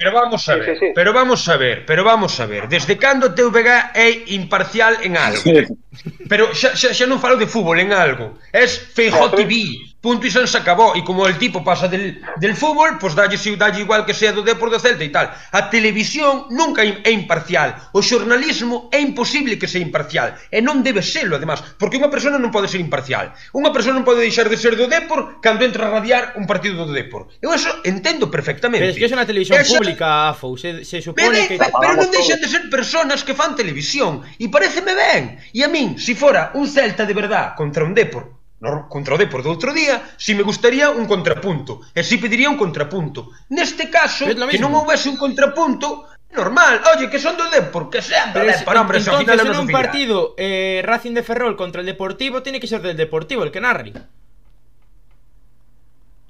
Pero 0.00 0.12
vamos 0.12 0.48
a 0.48 0.56
ver, 0.56 0.64
sí, 0.64 0.86
sí, 0.86 0.92
pero 0.94 1.12
vamos 1.12 1.46
a 1.46 1.58
ver, 1.58 1.84
pero 1.84 2.02
vamos 2.02 2.40
a 2.40 2.46
ver, 2.46 2.68
desde 2.68 2.96
cando 2.96 3.34
TVG 3.34 3.92
é 3.92 4.32
imparcial 4.32 4.96
en 5.02 5.18
algo? 5.18 5.44
Pero 6.26 6.54
xa, 6.56 6.72
xa, 6.72 6.96
xa 6.96 7.04
non 7.04 7.20
falo 7.20 7.36
de 7.36 7.44
fútbol 7.44 7.76
en 7.84 7.92
algo, 7.92 8.40
es 8.48 8.80
Feijó 8.80 9.28
TV, 9.36 9.76
Punto 10.00 10.26
y 10.26 10.30
se 10.30 10.56
acabó. 10.56 10.94
e 10.94 11.04
como 11.04 11.26
el 11.26 11.36
tipo 11.36 11.64
pasa 11.64 11.88
del, 11.88 12.20
del 12.36 12.56
fútbol, 12.56 12.96
pues 12.98 13.14
dalle, 13.14 13.36
dalle 13.56 13.80
igual 13.80 14.06
que 14.06 14.14
sea 14.14 14.32
do 14.32 14.42
Depor 14.42 14.70
do 14.70 14.80
Celta 14.80 15.04
e 15.04 15.12
tal. 15.12 15.28
A 15.52 15.68
televisión 15.68 16.48
nunca 16.48 16.82
é 16.84 17.12
imparcial. 17.12 17.90
O 17.92 18.00
xornalismo 18.00 18.88
é 18.92 19.00
imposible 19.00 19.58
que 19.58 19.68
sea 19.68 19.84
imparcial. 19.84 20.40
E 20.48 20.64
non 20.64 20.80
debe 20.80 21.04
serlo, 21.04 21.36
además, 21.36 21.60
porque 21.76 22.00
unha 22.00 22.08
persona 22.08 22.40
non 22.40 22.48
pode 22.48 22.68
ser 22.68 22.80
imparcial. 22.80 23.36
Unha 23.52 23.72
persona 23.72 24.00
non 24.00 24.06
pode 24.08 24.24
deixar 24.24 24.48
de 24.48 24.56
ser 24.56 24.76
do 24.76 24.88
Depor 24.88 25.40
cando 25.44 25.68
entra 25.68 25.88
a 25.88 26.00
radiar 26.00 26.32
un 26.40 26.48
partido 26.48 26.88
do 26.88 26.96
Depor. 26.96 27.28
Eu 27.44 27.52
eso 27.52 27.68
entendo 27.84 28.32
perfectamente. 28.32 28.88
Pero 28.88 28.92
es 28.92 28.98
que 28.98 29.04
é 29.04 29.12
unha 29.12 29.28
televisión 29.28 29.60
Esa... 29.60 29.76
pública, 29.76 30.32
AFO 30.32 30.56
Se, 30.56 30.84
se 30.84 31.04
supone 31.04 31.44
pero, 31.44 31.48
que... 31.48 31.56
Pero, 31.60 31.76
pero 31.76 31.92
non 32.00 32.08
deixan 32.08 32.40
de 32.40 32.48
ser 32.48 32.72
personas 32.72 33.20
que 33.20 33.36
fan 33.36 33.52
televisión. 33.52 34.24
E 34.40 34.48
pareceme 34.48 34.96
ben. 34.96 35.36
E 35.52 35.60
a 35.60 35.68
min, 35.68 36.00
se 36.00 36.10
si 36.10 36.14
fora 36.16 36.56
un 36.56 36.66
Celta 36.66 37.04
de 37.04 37.14
verdad 37.14 37.52
contra 37.54 37.84
un 37.84 37.92
Depor, 37.94 38.39
no, 38.60 38.88
Contra 38.92 39.14
o 39.14 39.18
Depor 39.18 39.40
do 39.42 39.50
outro 39.56 39.72
día 39.72 40.04
Si 40.20 40.36
me 40.36 40.44
gustaría 40.44 40.92
un 40.92 41.08
contrapunto 41.08 41.80
E 41.96 42.04
si 42.04 42.20
pediría 42.20 42.52
un 42.52 42.60
contrapunto 42.60 43.32
Neste 43.48 43.88
caso, 43.88 44.28
que 44.28 44.60
non 44.60 44.72
houvese 44.76 45.08
un 45.08 45.16
contrapunto 45.16 46.04
Normal, 46.30 46.78
oye, 46.94 47.10
que 47.10 47.18
son 47.18 47.34
do 47.40 47.48
Depor 47.50 47.88
Que 47.90 48.04
sean 48.04 48.30
do 48.36 48.44
Depor, 48.44 48.76
hombre, 48.76 49.00
entonces 49.00 49.24
final 49.24 49.40
en 49.40 49.58
un 49.58 49.68
partido 49.72 50.34
eh, 50.36 50.78
Racing 50.84 51.16
de 51.16 51.24
Ferrol 51.24 51.56
contra 51.56 51.80
el 51.80 51.88
Deportivo 51.88 52.44
Tiene 52.44 52.60
que 52.60 52.68
ser 52.68 52.82
del 52.84 52.96
Deportivo 53.00 53.42
el 53.42 53.50
que 53.50 53.60
narre 53.64 53.92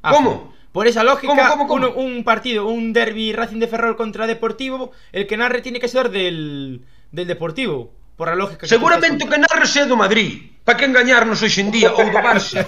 AFO. 0.02 0.16
¿Cómo? 0.16 0.54
Por 0.72 0.86
esa 0.86 1.02
lógica, 1.02 1.34
¿Cómo, 1.34 1.66
cómo, 1.66 1.66
cómo? 1.66 1.86
uno- 1.88 1.94
un 1.96 2.22
partido, 2.24 2.66
un 2.68 2.92
derby 2.92 3.32
Racing 3.32 3.58
de 3.58 3.66
Ferrol 3.66 3.96
contra 3.96 4.26
Deportivo, 4.26 4.92
el 5.12 5.26
que 5.26 5.36
narre 5.36 5.60
tiene 5.62 5.80
que 5.80 5.88
ser 5.88 6.10
del, 6.10 6.82
del 7.10 7.26
Deportivo. 7.26 7.92
Por 8.16 8.28
la 8.28 8.34
lógica 8.36 8.60
que 8.60 8.68
Seguramente 8.68 9.26
que 9.26 9.38
narre 9.38 9.66
sea 9.66 9.86
do 9.86 9.96
Madrid 9.96 10.52
Para 10.70 10.78
que 10.78 10.86
engañarnos 10.86 11.42
hoxe 11.42 11.66
en 11.66 11.74
día 11.74 11.90
ou 11.98 12.06
do 12.14 12.22
Barça? 12.22 12.62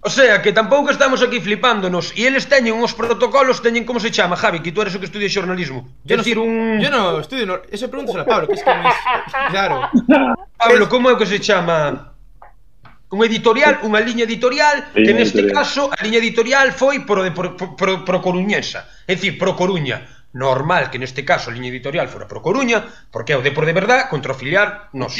O 0.00 0.08
sea, 0.08 0.40
que 0.40 0.48
tampouco 0.56 0.88
estamos 0.88 1.20
aquí 1.20 1.44
flipándonos 1.44 2.08
e 2.16 2.24
eles 2.24 2.48
teñen 2.48 2.72
uns 2.80 2.96
protocolos, 2.96 3.60
teñen 3.60 3.84
como 3.84 4.00
se 4.00 4.08
chama, 4.08 4.32
Javi, 4.32 4.64
que 4.64 4.72
tú 4.72 4.80
eres 4.80 4.96
o 4.96 4.98
que 4.98 5.12
estudia 5.12 5.28
xornalismo. 5.28 5.92
Yo 6.08 6.16
decir, 6.16 6.40
no, 6.40 6.48
un... 6.48 6.80
Yo 6.80 6.88
no 6.88 7.20
estudio, 7.20 7.44
no, 7.44 7.60
eso 7.68 7.92
pregúntaselo 7.92 8.24
a 8.24 8.32
Pablo, 8.32 8.48
que 8.48 8.56
es 8.56 8.64
que 8.64 8.72
mis... 8.72 8.96
claro. 9.52 9.92
Pablo, 10.56 10.88
como 10.88 11.12
é 11.12 11.12
o 11.12 11.20
que 11.20 11.28
se 11.28 11.36
chama? 11.36 12.16
Un 13.12 13.20
editorial, 13.28 13.84
unha 13.84 14.00
liña 14.00 14.24
editorial, 14.24 14.96
sí, 14.96 15.04
que 15.04 15.12
neste 15.12 15.44
editorial. 15.44 15.68
caso 15.68 15.92
a 15.92 16.00
liña 16.00 16.16
editorial 16.16 16.72
foi 16.72 17.04
pro, 17.04 17.20
de, 17.20 17.36
pro, 17.36 17.52
pro, 17.60 18.08
pro 18.08 18.18
coruñesa, 18.24 18.88
é 19.04 19.12
dicir, 19.12 19.36
pro 19.36 19.52
Coruña. 19.52 20.00
Normal 20.32 20.88
que 20.88 20.96
neste 20.96 21.28
caso 21.28 21.52
a 21.52 21.54
liña 21.54 21.68
editorial 21.68 22.08
fora 22.08 22.24
pro 22.24 22.40
Coruña, 22.40 22.80
porque 23.12 23.36
é 23.36 23.38
o 23.38 23.44
de 23.44 23.52
por 23.52 23.68
de 23.68 23.76
verdad 23.76 24.08
contra 24.08 24.32
o 24.32 24.38
filial 24.40 24.88
nos. 24.96 25.12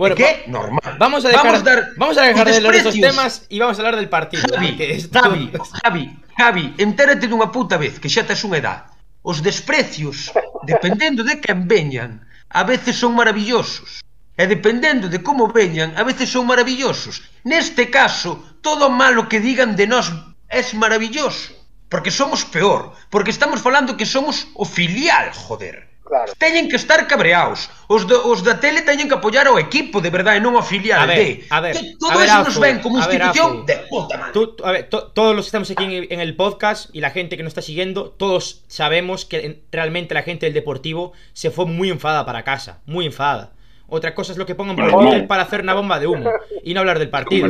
Bueno, 0.00 0.16
¿Qué? 0.16 0.44
Normal. 0.46 0.96
Vamos 0.98 1.26
a 1.26 1.28
dejar, 1.28 1.44
vamos 1.44 1.60
a 1.60 1.62
dar 1.62 1.88
vamos 1.98 2.16
a 2.16 2.22
dejar 2.22 2.50
de 2.50 2.60
lado 2.62 2.74
esos 2.74 2.94
temas 2.98 3.44
e 3.50 3.60
vamos 3.60 3.76
a 3.76 3.82
hablar 3.84 3.96
del 4.00 4.08
partido. 4.08 4.48
Javi, 4.48 4.74
que 4.74 4.96
está... 4.96 5.28
Javi, 5.28 5.52
Javi, 5.84 6.16
Javi, 6.38 6.74
entérate 6.80 7.28
dunha 7.28 7.52
puta 7.52 7.76
vez 7.76 8.00
que 8.00 8.08
xa 8.08 8.24
tes 8.24 8.40
unha 8.48 8.64
edad. 8.64 8.88
Os 9.20 9.44
desprecios, 9.44 10.32
dependendo 10.64 11.20
de 11.20 11.36
quen 11.36 11.68
veñan, 11.68 12.24
a 12.48 12.64
veces 12.64 12.96
son 12.96 13.12
maravillosos. 13.12 14.00
E 14.40 14.48
dependendo 14.48 15.12
de 15.12 15.20
como 15.20 15.52
veñan, 15.52 15.92
a 16.00 16.02
veces 16.08 16.32
son 16.32 16.48
maravillosos. 16.48 17.20
Neste 17.44 17.92
caso, 17.92 18.40
todo 18.64 18.88
malo 18.88 19.28
que 19.28 19.36
digan 19.36 19.76
de 19.76 19.84
nós 19.84 20.08
é 20.48 20.64
maravilloso. 20.80 21.52
Porque 21.92 22.08
somos 22.08 22.48
peor. 22.48 22.96
Porque 23.12 23.36
estamos 23.36 23.60
falando 23.60 24.00
que 24.00 24.08
somos 24.08 24.48
o 24.56 24.64
filial, 24.64 25.28
joder. 25.36 25.89
Claro. 26.10 26.32
Teñen 26.38 26.68
que 26.68 26.74
estar 26.74 27.06
cabreados. 27.06 27.70
Os, 27.86 28.02
do, 28.02 28.18
os 28.26 28.42
da 28.42 28.58
tele 28.58 28.82
teñen 28.82 29.06
que 29.06 29.14
apoiar 29.14 29.46
ao 29.46 29.62
equipo 29.62 30.02
de 30.02 30.10
verdade, 30.10 30.42
non 30.42 30.58
ao 30.58 30.66
filial 30.66 30.98
a 30.98 31.06
ver, 31.06 31.18
de. 31.22 31.28
A 31.46 31.62
ver, 31.62 31.78
que 31.78 31.94
todo 32.02 32.18
a 32.18 32.18
ver, 32.18 32.26
eso 32.26 32.42
Afu, 32.42 32.50
nos 32.50 32.58
ven 32.58 32.82
como 32.82 32.98
institución 32.98 33.62
ver, 33.62 33.78
de 33.78 33.86
puta 33.86 34.18
madre. 34.18 34.34
Tú, 34.34 34.42
a 34.66 34.70
ver, 34.74 34.90
to, 34.90 35.14
todos 35.14 35.38
los 35.38 35.46
que 35.46 35.54
estamos 35.54 35.70
aquí 35.70 35.86
en, 35.86 36.10
en, 36.10 36.18
el 36.18 36.34
podcast 36.34 36.90
y 36.90 36.98
la 36.98 37.14
gente 37.14 37.38
que 37.38 37.46
nos 37.46 37.54
está 37.54 37.62
siguiendo, 37.62 38.10
todos 38.10 38.66
sabemos 38.66 39.22
que 39.22 39.62
realmente 39.70 40.18
la 40.18 40.26
gente 40.26 40.50
del 40.50 40.54
Deportivo 40.58 41.14
se 41.30 41.54
fue 41.54 41.70
muy 41.70 41.94
enfadada 41.94 42.26
para 42.26 42.42
casa. 42.42 42.82
Muy 42.90 43.06
enfadada. 43.06 43.54
Otra 43.86 44.14
cosa 44.14 44.32
es 44.32 44.38
lo 44.38 44.46
que 44.46 44.58
pongan 44.58 44.74
por 44.74 44.90
Twitter 44.90 45.26
para 45.30 45.44
hacer 45.46 45.62
una 45.62 45.74
bomba 45.74 45.98
de 45.98 46.08
humo 46.10 46.26
y 46.66 46.74
no 46.74 46.80
hablar 46.80 46.98
del 46.98 47.10
partido. 47.10 47.46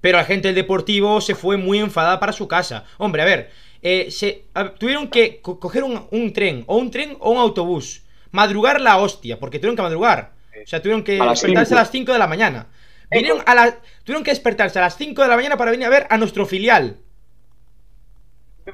Pero 0.00 0.16
la 0.16 0.24
gente 0.24 0.48
del 0.48 0.54
Deportivo 0.54 1.20
se 1.20 1.34
fue 1.34 1.56
muy 1.56 1.78
enfadada 1.78 2.20
para 2.20 2.32
su 2.32 2.48
casa. 2.48 2.84
Hombre, 2.96 3.20
a 3.20 3.24
ver, 3.24 3.50
eh, 3.82 4.10
se, 4.10 4.44
a, 4.54 4.70
tuvieron 4.70 5.08
que 5.08 5.40
co 5.40 5.58
coger 5.58 5.84
un, 5.84 6.06
un 6.10 6.32
tren, 6.32 6.64
o 6.66 6.76
un 6.76 6.90
tren 6.90 7.16
o 7.20 7.32
un 7.32 7.38
autobús 7.38 8.02
madrugar 8.32 8.80
la 8.80 8.96
hostia, 8.96 9.38
porque 9.38 9.58
tuvieron 9.58 9.76
que 9.76 9.82
madrugar. 9.82 10.32
O 10.64 10.66
sea, 10.66 10.80
tuvieron 10.80 11.04
que 11.04 11.20
a 11.20 11.26
despertarse 11.26 11.74
a 11.74 11.78
las 11.78 11.90
5 11.90 12.12
de 12.12 12.18
la 12.18 12.26
mañana. 12.26 12.66
Vinieron 13.10 13.42
a 13.46 13.54
la, 13.54 13.76
tuvieron 14.04 14.24
que 14.24 14.30
despertarse 14.30 14.78
a 14.78 14.82
las 14.82 14.96
5 14.96 15.22
de 15.22 15.28
la 15.28 15.36
mañana 15.36 15.56
para 15.56 15.70
venir 15.70 15.86
a 15.86 15.90
ver 15.90 16.06
a 16.08 16.16
nuestro 16.16 16.46
filial. 16.46 16.98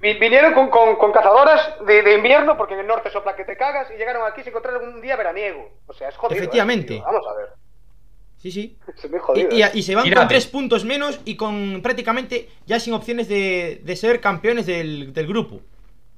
Vinieron 0.01 0.53
con, 0.53 0.68
con, 0.68 0.97
con 0.97 1.12
cazadoras 1.12 1.77
de, 1.87 2.03
de, 2.03 2.14
invierno, 2.14 2.57
porque 2.57 2.75
en 2.75 2.81
el 2.81 2.87
norte 2.87 3.11
sopla 3.11 3.35
que 3.35 3.44
te 3.44 3.57
cagas, 3.57 3.90
y 3.90 3.97
llegaron 3.97 4.23
aquí 4.31 4.42
sin 4.42 4.51
encontrar 4.51 4.77
un 4.77 5.01
día 5.01 5.16
veraniego. 5.16 5.71
O 5.87 5.92
sea, 5.94 6.09
es 6.09 6.16
jodido. 6.16 6.37
Efectivamente. 6.37 6.97
¿eh, 6.97 7.03
Vamos 7.05 7.27
a 7.27 7.35
ver. 7.35 7.49
Sí, 8.38 8.53
sí. 8.53 8.77
Es 8.96 9.11
muy 9.11 9.18
jodido, 9.18 9.48
y, 9.51 9.57
y, 9.57 9.62
¿eh? 9.62 9.70
y, 9.74 9.83
se 9.83 9.94
van 9.94 10.05
Mira, 10.05 10.20
con 10.20 10.29
tres 10.29 10.46
puntos 10.46 10.85
menos 10.85 11.18
y 11.24 11.35
con 11.35 11.81
prácticamente 11.83 12.48
ya 12.66 12.79
sin 12.79 12.94
opciones 12.94 13.29
de, 13.29 13.83
de 13.85 13.96
ser 13.96 14.20
campeones 14.20 14.66
del, 14.66 15.12
del, 15.12 15.27
grupo. 15.27 15.61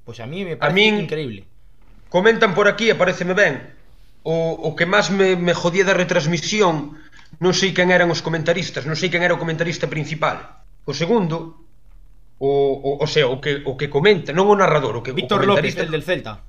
Pues 0.04 0.20
a 0.20 0.26
mí 0.26 0.44
me 0.44 0.56
parece 0.56 0.72
a 0.88 0.92
mí... 0.92 1.02
increíble. 1.02 1.44
Comentan 2.10 2.54
por 2.54 2.68
aquí, 2.68 2.90
apareceme 2.90 3.34
ben 3.34 3.72
O, 4.22 4.52
o 4.52 4.76
que 4.76 4.84
máis 4.84 5.08
me, 5.08 5.32
me 5.36 5.54
jodía 5.54 5.86
da 5.86 5.96
retransmisión 5.96 6.98
Non 7.40 7.54
sei 7.56 7.72
quen 7.72 7.88
eran 7.94 8.10
os 8.12 8.20
comentaristas 8.20 8.84
Non 8.84 8.98
sei 8.98 9.08
quen 9.08 9.22
era 9.24 9.32
o 9.32 9.40
comentarista 9.40 9.88
principal 9.88 10.60
O 10.84 10.92
segundo 10.92 11.56
O, 12.42 12.50
o, 12.50 12.90
o 13.00 13.06
sea, 13.06 13.30
o 13.30 13.40
que, 13.40 13.62
o 13.64 13.78
que 13.78 13.88
comenta 13.88 14.34
Non 14.34 14.50
o 14.50 14.58
narrador, 14.58 14.98
o 14.98 15.04
que 15.06 15.16
Víctor 15.16 15.46
o 15.46 15.54
López, 15.54 15.78
el 15.78 15.88
del 15.88 16.04
Celta 16.04 16.44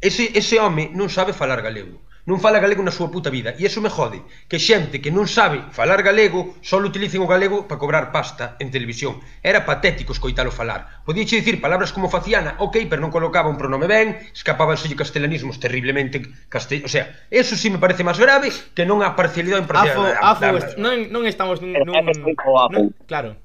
Ese, 0.00 0.32
ese 0.34 0.58
home 0.58 0.90
non 0.90 1.06
sabe 1.12 1.36
falar 1.36 1.62
galego 1.62 2.02
non 2.24 2.40
fala 2.40 2.56
galego 2.56 2.80
na 2.80 2.92
súa 2.92 3.12
puta 3.12 3.28
vida. 3.28 3.52
E 3.52 3.68
iso 3.68 3.84
me 3.84 3.92
jode, 3.92 4.24
que 4.48 4.56
xente 4.56 5.04
que 5.04 5.12
non 5.12 5.28
sabe 5.28 5.60
falar 5.76 6.00
galego, 6.00 6.56
só 6.64 6.80
utilicen 6.80 7.20
o 7.20 7.28
galego 7.28 7.68
para 7.68 7.76
cobrar 7.76 8.16
pasta 8.16 8.56
en 8.60 8.72
televisión. 8.72 9.20
Era 9.44 9.68
patético 9.68 10.16
escoitalo 10.16 10.48
falar. 10.48 11.04
Podíache 11.04 11.36
dicir 11.36 11.60
palabras 11.60 11.92
como 11.92 12.08
faciana, 12.08 12.56
ok, 12.64 12.88
pero 12.88 13.04
non 13.04 13.12
colocaba 13.12 13.52
un 13.52 13.60
pronome 13.60 13.84
ben, 13.84 14.16
escapábanse 14.32 14.88
de 14.88 14.96
castelanismos 14.96 15.60
terriblemente 15.60 16.24
castel... 16.48 16.80
O 16.84 16.90
sea, 16.90 17.12
eso 17.28 17.60
sí 17.60 17.68
me 17.68 17.76
parece 17.76 18.00
máis 18.00 18.16
grave 18.16 18.48
que 18.72 18.88
non 18.88 19.04
a 19.04 19.12
parcialidade 19.12 19.60
en 19.60 19.68
parcialidade. 19.68 20.16
Afo, 20.16 20.48
ah, 20.48 20.56
afo, 20.56 20.80
non, 20.80 21.12
non 21.12 21.28
estamos 21.28 21.60
nun... 21.60 21.76
nun... 21.76 22.96
Claro. 23.04 23.36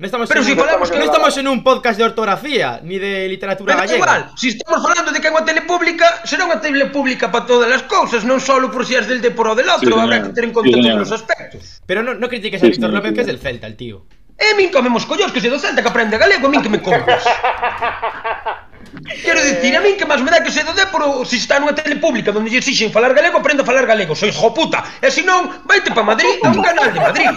No 0.00 0.06
estamos, 0.06 0.28
pero 0.32 0.40
en 0.40 0.46
si 0.46 0.52
un, 0.52 0.58
falamos 0.58 0.88
no 0.90 1.04
estamos 1.04 1.36
en 1.36 1.46
un 1.46 1.62
podcast 1.62 1.98
de 1.98 2.04
ortografía 2.04 2.80
ni 2.82 2.96
de 2.98 3.28
literatura 3.28 3.76
pero 3.76 3.84
gallega. 3.84 4.00
igual, 4.00 4.30
si 4.34 4.48
estamos 4.48 4.80
falando 4.82 5.12
de 5.12 5.20
que 5.20 5.28
é 5.28 5.30
unha 5.30 5.44
tele 5.44 5.60
pública, 5.68 6.24
será 6.24 6.48
unha 6.48 6.56
tele 6.56 6.88
pública 6.88 7.28
para 7.28 7.44
todas 7.44 7.68
as 7.68 7.84
cousas, 7.84 8.24
non 8.24 8.40
só 8.40 8.56
por 8.72 8.88
si 8.88 8.96
es 8.96 9.04
del 9.04 9.20
de 9.20 9.28
por 9.28 9.52
o 9.52 9.52
del 9.52 9.68
outro, 9.68 9.92
Sí, 9.92 10.00
habrá 10.00 10.24
señor. 10.24 10.32
que 10.32 10.34
ter 10.40 10.44
en 10.48 10.52
conta 10.56 10.72
Sí, 10.72 10.72
todos 10.72 10.88
señor. 10.88 11.04
os 11.04 11.12
aspectos. 11.12 11.62
Pero 11.84 12.00
no, 12.00 12.16
no 12.16 12.32
critiques 12.32 12.64
a 12.64 12.64
Sí, 12.64 12.72
Víctor 12.72 12.88
sí, 12.88 12.96
López, 12.96 13.12
que 13.12 13.20
es 13.20 13.28
del 13.28 13.44
Celta, 13.44 13.68
el 13.68 13.76
tío. 13.76 14.08
E 14.40 14.46
a 14.48 14.56
min 14.56 14.72
comemos 14.72 15.04
collóns 15.04 15.36
que 15.36 15.40
se 15.44 15.52
do 15.52 15.60
Celta 15.60 15.84
que 15.84 15.90
aprende 15.92 16.16
galego, 16.16 16.48
a 16.48 16.50
min 16.50 16.64
que 16.64 16.72
me 16.72 16.80
compras. 16.80 17.20
Quero 19.20 19.40
dicir, 19.44 19.76
a 19.76 19.84
min 19.84 20.00
que 20.00 20.08
máis 20.08 20.24
me 20.24 20.32
dá 20.32 20.40
que 20.40 20.48
se 20.48 20.64
do 20.64 20.72
Déporo 20.72 21.28
se 21.28 21.36
está 21.36 21.60
nunha 21.60 21.76
tele 21.76 22.00
pública 22.00 22.32
onde 22.32 22.48
lle 22.48 22.64
exixen 22.64 22.88
falar 22.88 23.12
galego, 23.12 23.36
aprende 23.36 23.62
a 23.62 23.68
falar 23.68 23.84
galego, 23.84 24.16
soy 24.16 24.32
hijo 24.32 24.48
puta. 24.56 24.80
E 25.04 25.12
se 25.12 25.20
non, 25.28 25.44
vaite 25.68 25.92
pa 25.92 26.00
Madrid, 26.00 26.40
a 26.40 26.48
un 26.48 26.64
canal 26.64 26.88
de 26.88 27.00
Madrid. 27.04 27.28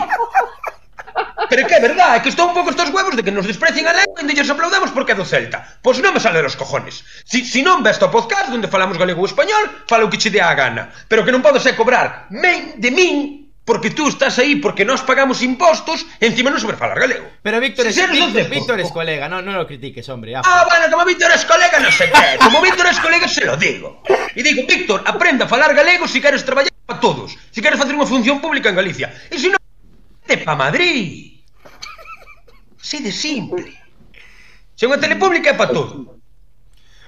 Pero 1.50 1.68
que 1.68 1.76
é 1.76 1.82
verdade, 1.82 2.22
que 2.24 2.32
estou 2.34 2.50
un 2.50 2.56
pouco 2.58 2.74
estos 2.74 2.90
huevos 2.90 3.14
de 3.14 3.22
que 3.22 3.32
nos 3.32 3.46
desprecien 3.46 3.86
a 3.86 3.94
lengua 3.94 4.26
e 4.26 4.34
lles 4.34 4.50
aplaudamos 4.50 4.90
porque 4.90 5.14
é 5.14 5.18
do 5.18 5.28
Celta. 5.28 5.62
Pois 5.86 6.02
non 6.02 6.16
me 6.16 6.22
sale 6.24 6.42
de 6.42 6.48
los 6.48 6.58
cojones. 6.58 7.06
Si, 7.24 7.46
si 7.46 7.62
non 7.62 7.86
ves 7.86 8.02
o 8.02 8.10
podcast 8.10 8.50
onde 8.50 8.72
falamos 8.72 8.98
galego 8.98 9.22
ou 9.22 9.30
español, 9.30 9.86
fala 9.86 10.08
o 10.08 10.12
que 10.12 10.18
che 10.18 10.34
dé 10.34 10.42
a 10.42 10.56
gana. 10.58 10.90
Pero 11.06 11.22
que 11.22 11.34
non 11.34 11.46
podes 11.46 11.66
é 11.70 11.78
cobrar 11.78 12.32
men 12.34 12.80
de 12.82 12.90
min 12.90 13.44
porque 13.66 13.92
tú 13.92 14.10
estás 14.10 14.40
aí 14.40 14.58
porque 14.58 14.84
nós 14.84 15.02
pagamos 15.08 15.42
impostos 15.42 16.04
e 16.20 16.28
encima 16.28 16.52
non 16.52 16.60
saber 16.60 16.76
falar 16.76 17.00
galego. 17.00 17.32
Pero 17.40 17.64
Víctor 17.64 17.88
es, 17.88 17.96
Si 17.96 18.04
Víctor. 18.04 18.50
Víctor 18.52 18.78
es 18.84 18.92
colega, 18.92 19.32
no, 19.32 19.40
no 19.40 19.56
lo 19.56 19.64
critiques, 19.64 20.04
hombre. 20.12 20.36
Ah, 20.36 20.68
bueno, 20.68 20.92
como 20.92 21.06
Víctor 21.08 21.32
es 21.32 21.48
colega, 21.48 21.80
no 21.80 21.92
sé 21.92 22.12
qué. 22.12 22.44
Como 22.44 22.60
Víctor 22.60 22.88
es 22.92 23.00
colega, 23.00 23.28
se 23.28 23.46
lo 23.48 23.56
digo. 23.56 24.04
E 24.36 24.44
digo, 24.44 24.68
Víctor, 24.68 25.08
aprenda 25.08 25.46
a 25.46 25.48
falar 25.48 25.72
galego 25.72 26.08
se 26.12 26.20
queres 26.20 26.44
traballar 26.44 26.76
para 26.86 27.00
todos. 27.00 27.38
Se 27.56 27.64
queres 27.64 27.80
facer 27.80 27.96
unha 27.96 28.04
función 28.04 28.44
pública 28.44 28.68
en 28.68 28.76
Galicia. 28.76 29.08
E 29.32 29.40
se 29.40 29.48
non, 29.48 29.63
te 30.26 30.38
pa 30.40 30.56
Madrid. 30.56 31.40
Así 32.80 33.02
de 33.04 33.12
simple. 33.12 33.72
Se 34.76 34.88
unha 34.90 35.00
tele 35.00 35.16
pública 35.16 35.52
é 35.52 35.58
para 35.58 35.72
todo. 35.72 36.20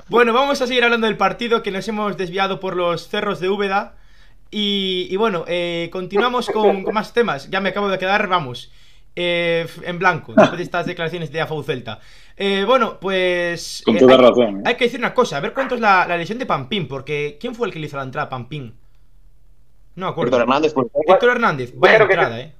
Bueno, 0.08 0.32
vamos 0.32 0.62
a 0.62 0.68
seguir 0.68 0.86
hablando 0.86 1.08
del 1.08 1.18
partido 1.18 1.64
que 1.66 1.74
nos 1.74 1.88
hemos 1.90 2.16
desviado 2.16 2.60
por 2.62 2.76
los 2.78 3.10
cerros 3.10 3.40
de 3.40 3.50
Úbeda. 3.50 3.98
Y, 4.52 5.08
y 5.10 5.16
bueno, 5.18 5.44
eh, 5.48 5.90
continuamos 5.92 6.48
con, 6.48 6.84
con 6.86 6.94
más 6.94 7.12
temas. 7.12 7.50
Ya 7.50 7.60
me 7.60 7.70
acabo 7.70 7.90
de 7.90 7.98
quedar, 7.98 8.28
vamos, 8.30 8.72
eh, 9.16 9.68
en 9.84 9.98
blanco, 10.00 10.34
después 10.38 10.58
de 10.58 10.64
estas 10.64 10.86
declaraciones 10.86 11.32
de 11.32 11.42
AFAU 11.42 11.64
Celta. 11.64 12.00
Eh, 12.38 12.64
bueno, 12.66 13.00
pues. 13.02 13.82
Con 13.84 13.98
eh, 13.98 14.00
toda 14.00 14.14
hay, 14.14 14.22
razón. 14.22 14.62
Hay 14.64 14.76
que 14.76 14.86
decir 14.86 15.00
una 15.00 15.14
cosa, 15.14 15.38
a 15.38 15.40
ver 15.42 15.52
cuánto 15.54 15.76
es 15.76 15.82
la, 15.82 16.06
la 16.08 16.16
lesión 16.16 16.38
de 16.38 16.46
Pampín, 16.46 16.88
porque 16.88 17.38
¿quién 17.42 17.56
fue 17.56 17.68
el 17.68 17.74
que 17.74 17.80
le 17.80 17.88
hizo 17.88 17.98
la 17.98 18.04
entrada 18.04 18.28
a 18.28 18.30
Pampín? 18.30 18.76
No 19.96 20.08
acuerdo. 20.08 20.38
Víctor 20.38 20.42
Hernández, 20.42 20.74
pues, 20.74 20.88
Héctor 21.08 21.30
Hernández, 21.32 21.74
vaya 21.76 21.98
que- 21.98 22.04
entrada, 22.14 22.40
eh. 22.40 22.54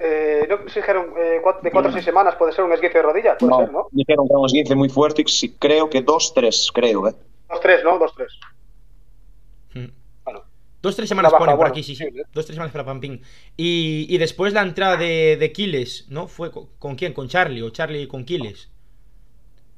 Eh, 0.00 0.46
no 0.48 0.58
sé 0.58 0.68
si 0.70 0.80
dijeron 0.80 1.12
eh, 1.18 1.40
cuat- 1.42 1.60
de 1.62 1.70
4 1.72 1.90
a 1.90 1.92
6 1.92 2.04
semanas 2.04 2.36
puede 2.36 2.52
ser 2.52 2.64
un 2.64 2.72
esguince 2.72 2.98
de 2.98 3.02
rodilla, 3.02 3.36
puede 3.38 3.50
no, 3.50 3.56
ser, 3.56 3.72
¿no? 3.72 3.88
dijeron 3.90 4.26
que 4.28 4.32
era 4.32 4.38
un 4.38 4.46
esguince 4.46 4.74
muy 4.76 4.88
fuerte 4.88 5.22
y 5.26 5.48
creo 5.58 5.88
que 5.90 6.02
dos, 6.02 6.32
tres, 6.34 6.70
creo, 6.72 7.08
¿eh? 7.08 7.14
2-3, 7.48 7.82
¿no? 7.84 7.98
2-3. 7.98 8.32
Mm. 9.74 9.86
Bueno, 10.24 10.44
Dos, 10.82 10.94
tres 10.96 11.08
semanas 11.08 11.32
baja, 11.32 11.38
ponen 11.38 11.56
por 11.56 11.66
bueno, 11.66 11.68
aquí, 11.68 11.82
sí, 11.82 11.94
sí. 11.96 11.96
sí, 11.96 12.04
¿eh? 12.04 12.22
Dos, 12.32 12.46
tres 12.46 12.54
semanas 12.56 12.72
para 12.72 12.84
Pampín. 12.84 13.22
Y, 13.56 14.06
y 14.08 14.18
después 14.18 14.52
la 14.52 14.62
entrada 14.62 14.96
de, 14.96 15.36
de 15.36 15.52
Quiles, 15.52 16.06
¿no? 16.08 16.28
¿Fue 16.28 16.50
con, 16.52 16.68
con 16.78 16.94
quién? 16.96 17.12
¿Con 17.12 17.28
Charlie 17.28 17.62
o 17.62 17.70
Charlie 17.70 18.06
con 18.08 18.24
Quiles? 18.24 18.70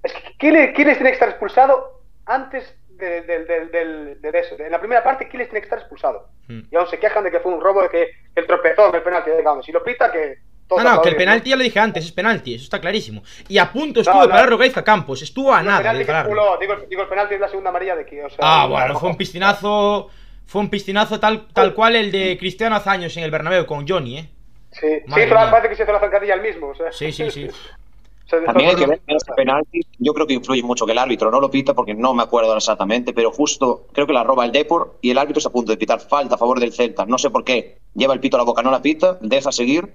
es 0.03 0.13
que 0.13 0.33
Kiles 0.39 0.75
tiene 0.75 0.95
que 0.97 1.11
estar 1.11 1.29
expulsado 1.29 2.03
antes 2.27 2.75
de, 3.01 3.21
de- 3.23 3.45
de- 3.45 3.67
del- 3.67 4.21
de 4.21 4.39
eso. 4.39 4.57
En 4.59 4.71
la 4.71 4.79
primera 4.79 5.03
parte, 5.03 5.29
Kiles 5.29 5.49
tiene 5.49 5.61
que 5.61 5.65
estar 5.67 5.79
expulsado. 5.79 6.29
Mm. 6.49 6.61
Y 6.71 6.77
aún 6.77 6.87
se 6.89 6.99
quejan 6.99 7.25
de 7.25 7.31
que 7.31 7.41
fue 7.41 7.53
un 7.53 7.61
robo, 7.61 7.83
de 7.83 7.89
que 7.89 8.11
el 8.35 8.47
tropezón, 8.47 8.95
el 8.95 9.03
penalti, 9.03 9.31
digamos. 9.31 9.65
Si 9.67 9.73
lo 9.73 9.83
pita, 9.83 10.11
que. 10.13 10.39
todos 10.69 10.85
No, 10.85 10.91
no, 10.95 11.01
a 11.01 11.03
que 11.03 11.09
el 11.09 11.17
penalti 11.17 11.51
ya 11.51 11.57
lo 11.57 11.63
dije 11.65 11.81
antes, 11.81 12.05
es 12.05 12.13
penalti, 12.13 12.55
eso 12.55 12.65
está 12.65 12.81
clarísimo. 12.81 13.23
Y 13.49 13.59
a 13.59 13.73
punto 13.73 14.01
estuvo 14.01 14.17
No, 14.17 14.23
de 14.23 14.29
no. 14.29 14.35
pararlo 14.35 14.59
Gaizka 14.59 14.85
Campos, 14.85 15.23
estuvo 15.23 15.53
a 15.53 15.61
el 15.61 15.67
nada 15.67 15.79
penalti 15.79 15.99
de 15.99 16.05
que 16.05 16.13
pararlo. 16.13 16.59
digo, 16.61 16.77
digo, 16.89 17.03
el 17.03 17.09
penalti 17.09 17.35
es 17.35 17.41
la 17.41 17.49
segunda 17.49 17.71
amarilla 17.71 17.97
de 17.97 18.03
aquí. 18.03 18.21
O 18.21 18.29
sea, 18.31 18.39
Ah, 18.41 18.63
no, 18.65 18.69
bueno, 18.75 18.89
no, 18.95 19.01
fue 19.01 19.09
un 19.11 19.17
piscinazo. 19.17 20.09
Fue 20.47 20.61
un 20.61 20.69
piscinazo 20.71 21.21
tal, 21.21 21.47
tal 21.53 21.75
cual 21.75 21.95
el 21.95 22.11
de 22.11 22.37
Cristiano 22.39 22.75
hace 22.75 22.91
años 22.91 23.17
en 23.17 23.23
el 23.23 23.31
Bernabéu 23.31 23.67
con 23.67 23.87
Johnny, 23.87 24.19
¿eh? 24.19 24.29
Sí, 24.73 24.87
Madre 25.07 25.25
sí 25.29 25.31
mía. 25.35 25.49
parece 25.51 25.69
que 25.69 25.77
se 25.77 25.83
hizo 25.85 25.93
la 25.93 26.01
zancadilla 26.01 26.35
al 26.35 26.43
mismo. 26.43 26.69
O 26.69 26.75
sea, 26.75 26.91
Sí, 26.93 27.13
sí, 27.13 27.31
sí. 27.31 27.49
También 28.31 28.71
hay 28.71 28.77
que 28.77 28.87
ver 28.87 29.01
que 29.01 29.13
en 29.13 29.17
este 29.17 29.33
penalti, 29.35 29.81
yo 29.99 30.15
creo 30.15 30.27
que 30.27 30.35
influye 30.35 30.63
mucho 30.63 30.87
que 30.87 30.93
el 30.93 30.99
árbitro 30.99 31.31
no 31.31 31.41
lo 31.41 31.51
pita 31.51 31.75
porque 31.75 31.95
no 31.95 32.15
me 32.15 32.23
acuerdo 32.23 32.57
exactamente, 32.57 33.13
pero 33.13 33.31
justo 33.33 33.87
creo 33.93 34.07
que 34.07 34.13
la 34.13 34.25
roba 34.25 34.45
el 34.45 34.53
Depor 34.53 34.99
y 35.01 35.11
el 35.11 35.19
árbitro 35.19 35.39
está 35.39 35.49
a 35.49 35.53
punto 35.53 35.73
de 35.73 35.79
pitar 35.79 36.01
falta 36.01 36.37
a 36.37 36.39
favor 36.39 36.61
del 36.61 36.73
Celta. 36.73 37.07
No 37.07 37.19
sé 37.19 37.31
por 37.31 37.45
qué. 37.45 37.79
Lleva 37.95 38.15
el 38.15 38.21
pito 38.21 38.37
a 38.37 38.39
la 38.39 38.45
boca, 38.45 38.63
no 38.63 38.71
la 38.71 38.83
pita, 38.83 39.19
deja 39.21 39.51
seguir 39.53 39.93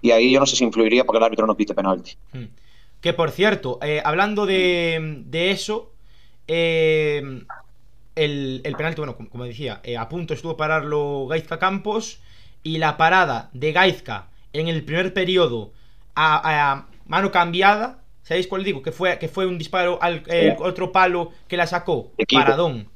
y 0.00 0.10
ahí 0.10 0.30
yo 0.30 0.40
no 0.40 0.46
sé 0.46 0.56
si 0.56 0.64
influiría 0.64 1.04
porque 1.04 1.18
el 1.18 1.24
árbitro 1.24 1.46
no 1.46 1.56
pite 1.56 1.74
penalti. 1.74 2.12
Mm. 2.32 2.44
Que 3.00 3.12
por 3.12 3.30
cierto, 3.30 3.78
eh, 3.82 4.00
hablando 4.04 4.46
de, 4.46 5.22
de 5.26 5.50
eso, 5.50 5.92
eh, 6.46 7.22
el, 8.14 8.60
el 8.64 8.76
penalti, 8.76 9.00
bueno, 9.00 9.16
como, 9.16 9.28
como 9.28 9.44
decía, 9.44 9.80
eh, 9.82 9.96
a 9.96 10.08
punto 10.08 10.34
estuvo 10.34 10.56
pararlo 10.56 11.26
Gaizka 11.26 11.58
Campos 11.58 12.20
y 12.62 12.78
la 12.78 12.96
parada 12.96 13.50
de 13.52 13.72
Gaizka 13.72 14.28
en 14.52 14.68
el 14.68 14.84
primer 14.84 15.12
periodo 15.12 15.72
a, 16.14 16.70
a 16.72 16.86
mano 17.06 17.30
cambiada 17.30 17.98
¿Sabéis 18.24 18.46
cuál 18.46 18.64
digo? 18.64 18.80
Que 18.80 18.90
fue, 18.90 19.18
que 19.18 19.28
fue 19.28 19.44
un 19.44 19.58
disparo 19.58 19.98
al 20.00 20.22
eh, 20.28 20.56
otro 20.58 20.90
palo 20.90 21.30
que 21.46 21.58
la 21.58 21.66
sacó. 21.66 22.10
Paradón. 22.32 22.86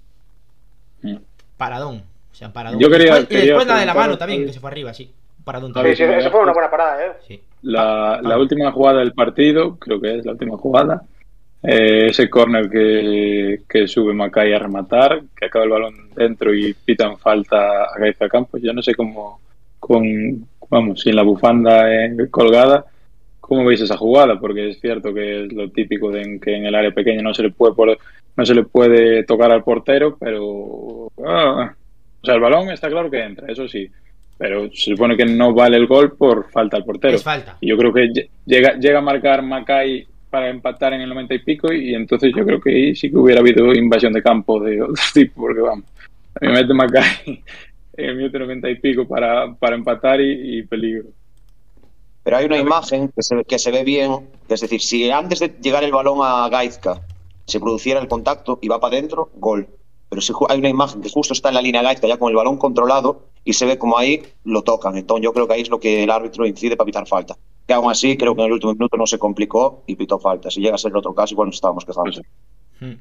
Paradón. 1.58 2.02
O 2.32 2.34
sea, 2.34 2.50
paradón. 2.52 2.80
Yo 2.80 2.88
quería- 2.88 3.14
Después- 3.16 3.24
y 3.24 3.26
quería 3.28 3.44
después 3.44 3.66
la 3.66 3.78
de 3.80 3.86
la 3.86 3.94
mano 3.94 4.16
también, 4.16 4.46
que 4.46 4.52
se 4.54 4.60
fue 4.60 4.70
arriba, 4.70 4.94
sí. 4.94 5.12
Paradón 5.44 5.72
también. 5.74 5.96
sí, 5.96 6.02
eso 6.02 6.30
fue 6.30 6.40
una 6.40 6.52
buena 6.52 6.70
parada, 6.70 7.04
¿eh? 7.04 7.12
Sí. 7.26 7.40
La, 7.62 8.20
la 8.22 8.38
última 8.38 8.70
jugada 8.72 9.00
del 9.00 9.12
partido, 9.12 9.76
creo 9.76 10.00
que 10.00 10.18
es 10.18 10.24
la 10.24 10.32
última 10.32 10.56
jugada, 10.56 11.02
eh, 11.62 12.06
ese 12.08 12.30
córner 12.30 12.70
que, 12.70 13.62
que 13.68 13.88
sube 13.88 14.14
Macay 14.14 14.52
a 14.54 14.58
rematar, 14.58 15.22
que 15.36 15.46
acaba 15.46 15.64
el 15.64 15.70
balón 15.70 16.10
dentro 16.14 16.54
y 16.54 16.72
pitan 16.72 17.18
falta 17.18 17.84
a 17.84 17.98
Gaizka 17.98 18.28
Campos. 18.28 18.60
Yo 18.62 18.72
no 18.72 18.82
sé 18.82 18.94
cómo, 18.94 19.40
con, 19.80 20.46
vamos, 20.70 21.00
sin 21.00 21.16
la 21.16 21.22
bufanda 21.22 21.92
eh, 21.92 22.16
colgada, 22.30 22.84
cómo 23.48 23.64
veis 23.64 23.80
esa 23.80 23.96
jugada, 23.96 24.38
porque 24.38 24.68
es 24.68 24.80
cierto 24.80 25.12
que 25.12 25.44
es 25.46 25.52
lo 25.52 25.70
típico 25.70 26.10
de 26.10 26.38
que 26.40 26.54
en 26.54 26.66
el 26.66 26.74
área 26.74 26.90
pequeña 26.92 27.22
no 27.22 27.32
se 27.34 27.42
le 27.42 27.50
puede 27.50 27.74
por- 27.74 27.98
no 28.36 28.46
se 28.46 28.54
le 28.54 28.62
puede 28.64 29.24
tocar 29.24 29.50
al 29.50 29.64
portero, 29.64 30.16
pero 30.18 31.10
ah, 31.26 31.74
o 32.22 32.24
sea, 32.26 32.34
el 32.34 32.40
balón 32.40 32.70
está 32.70 32.88
claro 32.88 33.10
que 33.10 33.20
entra, 33.22 33.50
eso 33.50 33.66
sí, 33.66 33.88
pero 34.36 34.66
se 34.72 34.92
supone 34.92 35.16
que 35.16 35.24
no 35.24 35.52
vale 35.54 35.76
el 35.76 35.86
gol 35.86 36.16
por 36.16 36.48
falta 36.50 36.76
al 36.76 36.84
portero. 36.84 37.16
Es 37.16 37.24
falta. 37.24 37.56
Y 37.60 37.68
yo 37.68 37.76
creo 37.76 37.92
que 37.92 38.02
lle- 38.08 38.28
llega, 38.46 38.74
llega 38.78 38.98
a 38.98 39.02
marcar 39.02 39.42
Macay 39.42 40.06
para 40.30 40.50
empatar 40.50 40.92
en 40.92 41.00
el 41.00 41.08
90 41.08 41.34
y 41.34 41.38
pico 41.40 41.72
y 41.72 41.94
entonces 41.94 42.32
yo 42.36 42.44
creo 42.44 42.60
que 42.60 42.70
ahí 42.70 42.94
sí 42.94 43.10
que 43.10 43.16
hubiera 43.16 43.40
habido 43.40 43.72
invasión 43.72 44.12
de 44.12 44.22
campo 44.22 44.60
de 44.60 44.82
otro 44.82 44.94
tipo, 45.14 45.40
porque 45.40 45.60
vamos, 45.62 45.84
a 46.40 46.44
mí 46.44 46.52
me 46.52 46.60
mete 46.60 46.74
Macay 46.74 47.04
en 47.96 48.04
el 48.10 48.14
minuto 48.16 48.38
90 48.38 48.70
y 48.70 48.74
pico 48.76 49.08
para, 49.08 49.52
para 49.54 49.74
empatar 49.74 50.20
y, 50.20 50.58
y 50.58 50.62
peligro. 50.62 51.06
Pero 52.28 52.36
hay 52.36 52.44
una 52.44 52.58
imagen 52.58 53.08
que 53.08 53.22
se, 53.22 53.36
ve- 53.36 53.44
que 53.46 53.58
se 53.58 53.70
ve 53.70 53.84
bien, 53.84 54.28
es 54.50 54.60
decir, 54.60 54.82
si 54.82 55.10
antes 55.10 55.38
de 55.38 55.48
llegar 55.62 55.82
el 55.82 55.92
balón 55.92 56.18
a 56.20 56.46
Gaizka 56.50 57.00
se 57.46 57.58
produciera 57.58 58.00
el 58.02 58.06
contacto 58.06 58.58
y 58.60 58.68
va 58.68 58.78
para 58.78 58.98
adentro, 58.98 59.30
gol. 59.36 59.66
Pero 60.10 60.20
si 60.20 60.34
hay 60.50 60.58
una 60.58 60.68
imagen 60.68 61.00
que 61.00 61.08
justo 61.08 61.32
está 61.32 61.48
en 61.48 61.54
la 61.54 61.62
línea 61.62 61.80
Gaizka 61.80 62.06
ya 62.06 62.18
con 62.18 62.28
el 62.28 62.36
balón 62.36 62.58
controlado 62.58 63.22
y 63.46 63.54
se 63.54 63.64
ve 63.64 63.78
como 63.78 63.96
ahí 63.96 64.22
lo 64.44 64.60
tocan. 64.60 64.98
Entonces 64.98 65.24
yo 65.24 65.32
creo 65.32 65.48
que 65.48 65.54
ahí 65.54 65.62
es 65.62 65.70
lo 65.70 65.80
que 65.80 66.04
el 66.04 66.10
árbitro 66.10 66.44
incide 66.46 66.76
para 66.76 66.84
pitar 66.84 67.06
falta. 67.06 67.34
Que 67.66 67.72
aún 67.72 67.90
así 67.90 68.18
creo 68.18 68.34
que 68.34 68.42
en 68.42 68.48
el 68.48 68.52
último 68.52 68.74
minuto 68.74 68.98
no 68.98 69.06
se 69.06 69.18
complicó 69.18 69.82
y 69.86 69.96
pitó 69.96 70.18
falta. 70.18 70.50
Si 70.50 70.60
llega 70.60 70.74
a 70.74 70.78
ser 70.78 70.90
el 70.90 70.98
otro 70.98 71.14
caso, 71.14 71.32
igual 71.32 71.46
nos 71.48 71.54
estábamos 71.54 71.86
quejando. 71.86 72.20
Hmm. 72.78 72.92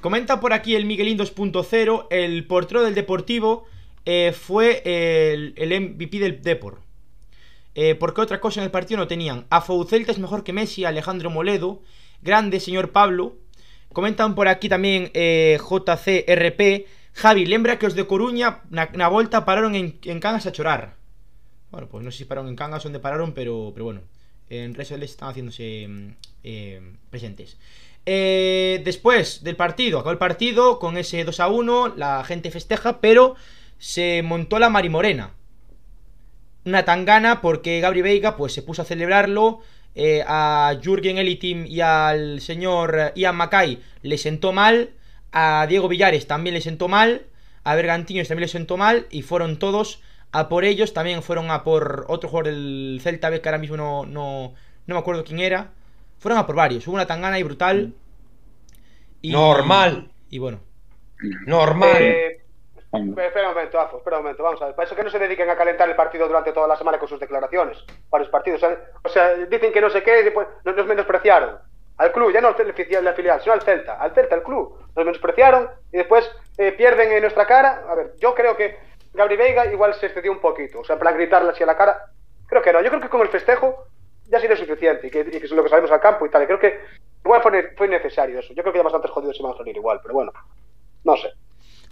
Comenta 0.00 0.40
por 0.40 0.52
aquí 0.52 0.74
el 0.74 0.86
Miguelín 0.86 1.16
2.0, 1.16 2.08
el 2.10 2.44
portero 2.48 2.82
del 2.82 2.96
Deportivo 2.96 3.64
eh, 4.04 4.32
fue 4.36 4.82
el, 4.84 5.54
el 5.56 5.80
MVP 5.80 6.18
del 6.18 6.42
Depor. 6.42 6.84
Eh, 7.78 7.94
porque 7.94 8.22
otra 8.22 8.40
cosa 8.40 8.60
en 8.60 8.64
el 8.64 8.70
partido 8.70 8.96
no 8.96 9.06
tenían. 9.06 9.44
Afou 9.50 9.84
Celta 9.84 10.10
es 10.10 10.18
mejor 10.18 10.42
que 10.42 10.54
Messi, 10.54 10.86
Alejandro 10.86 11.28
Moledo, 11.28 11.82
grande 12.22 12.58
señor 12.58 12.90
Pablo. 12.90 13.36
Comentan 13.92 14.34
por 14.34 14.48
aquí 14.48 14.72
tamén 14.72 15.12
eh, 15.12 15.60
JCRP 15.60 16.88
Javi, 17.12 17.44
lembra 17.44 17.76
que 17.76 17.84
os 17.84 17.92
de 17.92 18.08
Coruña 18.08 18.64
na, 18.72 18.88
na 18.96 19.08
volta 19.12 19.44
pararon 19.44 19.76
en, 19.76 19.96
Cangas 20.20 20.48
a 20.48 20.52
chorar 20.52 20.96
Bueno, 21.72 21.88
pues 21.88 22.04
no 22.04 22.10
sé 22.12 22.18
si 22.18 22.24
pararon 22.24 22.48
en 22.48 22.56
Cangas 22.56 22.84
onde 22.84 23.00
pararon, 23.00 23.32
pero, 23.32 23.72
pero 23.72 23.88
bueno 23.88 24.04
En 24.52 24.76
resto 24.76 25.00
les 25.00 25.16
están 25.16 25.32
haciéndose 25.32 25.88
mm, 25.88 26.08
eh, 26.44 26.80
presentes 27.08 27.56
Después 28.04 29.44
del 29.44 29.56
partido, 29.56 29.98
acabó 29.98 30.12
el 30.12 30.20
partido 30.20 30.78
con 30.78 30.96
ese 30.96 31.24
2 31.24 31.40
a 31.40 31.48
1 31.48 31.96
La 31.96 32.24
gente 32.24 32.50
festeja, 32.50 33.00
pero 33.00 33.36
se 33.78 34.20
montó 34.20 34.58
la 34.58 34.68
marimorena 34.68 35.32
Una 36.66 36.84
tangana 36.84 37.40
porque 37.40 37.80
Gabri 37.80 38.02
Veiga 38.02 38.36
pues 38.36 38.52
se 38.52 38.60
puso 38.60 38.82
a 38.82 38.84
celebrarlo 38.84 39.60
eh, 39.94 40.22
a 40.26 40.76
Jürgen 40.82 41.16
Elitim 41.16 41.64
y 41.64 41.80
al 41.80 42.40
señor 42.40 43.12
Ian 43.14 43.36
Mackay 43.36 43.80
le 44.02 44.18
sentó 44.18 44.52
mal, 44.52 44.90
a 45.30 45.64
Diego 45.68 45.88
Villares 45.88 46.26
también 46.26 46.54
le 46.54 46.60
sentó 46.60 46.88
mal, 46.88 47.26
a 47.62 47.74
Bergantiños 47.76 48.28
también 48.28 48.42
le 48.42 48.48
sentó 48.48 48.76
mal 48.76 49.06
y 49.10 49.22
fueron 49.22 49.58
todos 49.58 50.02
a 50.32 50.48
por 50.48 50.64
ellos, 50.64 50.92
también 50.92 51.22
fueron 51.22 51.50
a 51.52 51.62
por 51.62 52.04
otro 52.08 52.28
jugador 52.28 52.52
del 52.52 52.98
Celta 53.00 53.30
B 53.30 53.40
que 53.40 53.48
ahora 53.48 53.58
mismo 53.58 53.76
no, 53.76 54.04
no, 54.04 54.52
no 54.86 54.94
me 54.94 54.98
acuerdo 54.98 55.24
quién 55.24 55.38
era, 55.38 55.70
fueron 56.18 56.38
a 56.38 56.46
por 56.46 56.56
varios, 56.56 56.86
hubo 56.88 56.94
una 56.96 57.06
tangana 57.06 57.38
y 57.38 57.44
brutal. 57.44 57.94
Y, 59.22 59.30
Normal. 59.30 60.10
Y 60.30 60.38
bueno, 60.38 60.60
Normal. 61.46 62.02
Eh. 62.02 62.35
Espera 62.96 63.48
un 63.48 63.54
momento, 63.54 63.80
Afo, 63.80 63.98
espera 63.98 64.16
un 64.18 64.22
momento, 64.24 64.42
vamos 64.42 64.60
a 64.62 64.66
ver. 64.66 64.74
Para 64.74 64.86
eso 64.86 64.96
que 64.96 65.04
no 65.04 65.10
se 65.10 65.18
dediquen 65.18 65.48
a 65.50 65.56
calentar 65.56 65.88
el 65.88 65.96
partido 65.96 66.26
durante 66.26 66.52
toda 66.52 66.68
la 66.68 66.76
semana 66.76 66.98
con 66.98 67.08
sus 67.08 67.20
declaraciones. 67.20 67.78
Para 68.10 68.24
los 68.24 68.30
partidos. 68.30 68.62
O 69.02 69.08
sea, 69.08 69.34
dicen 69.34 69.72
que 69.72 69.80
no 69.80 69.90
sé 69.90 70.02
qué, 70.02 70.20
y 70.20 70.24
después 70.24 70.46
nos, 70.64 70.76
nos 70.76 70.86
menospreciaron. 70.86 71.58
Al 71.98 72.12
club, 72.12 72.30
ya 72.32 72.40
no 72.42 72.48
al 72.48 72.74
filial, 72.74 73.40
sino 73.40 73.54
al 73.54 73.62
Celta. 73.62 73.94
Al 73.94 74.12
Celta, 74.12 74.34
al 74.34 74.42
club. 74.42 74.78
Nos 74.94 75.04
menospreciaron 75.04 75.70
y 75.92 75.96
después 75.98 76.30
eh, 76.58 76.72
pierden 76.72 77.10
en 77.12 77.22
nuestra 77.22 77.46
cara. 77.46 77.84
A 77.88 77.94
ver, 77.94 78.12
yo 78.18 78.34
creo 78.34 78.56
que 78.56 78.78
Gabri 79.14 79.36
Veiga 79.36 79.66
igual 79.66 79.94
se 79.94 80.06
excedió 80.06 80.30
un 80.30 80.40
poquito. 80.40 80.80
O 80.80 80.84
sea, 80.84 80.98
para 80.98 81.12
gritarle 81.12 81.50
así 81.50 81.62
a 81.62 81.66
la 81.66 81.76
cara. 81.76 82.10
Creo 82.46 82.60
que 82.60 82.72
no. 82.72 82.82
Yo 82.82 82.90
creo 82.90 83.00
que 83.00 83.08
con 83.08 83.22
el 83.22 83.28
festejo 83.28 83.86
ya 84.26 84.38
ha 84.38 84.40
sido 84.40 84.56
suficiente 84.56 85.06
y 85.06 85.10
que, 85.10 85.20
y 85.20 85.40
que 85.40 85.46
es 85.46 85.50
lo 85.52 85.62
que 85.62 85.70
salimos 85.70 85.90
al 85.90 86.00
campo 86.00 86.26
y 86.26 86.30
tal. 86.30 86.42
Y 86.42 86.46
creo 86.46 86.60
que 86.60 86.80
igual 87.24 87.42
fue, 87.42 87.74
fue 87.76 87.88
necesario 87.88 88.40
eso. 88.40 88.52
Yo 88.52 88.62
creo 88.62 88.72
que 88.74 88.78
ya 88.78 88.84
bastantes 88.84 89.10
jodidos 89.10 89.36
se 89.36 89.42
van 89.42 89.54
a 89.54 89.56
salir 89.56 89.74
igual, 89.74 90.00
pero 90.02 90.14
bueno. 90.14 90.32
No 91.04 91.16
sé. 91.16 91.32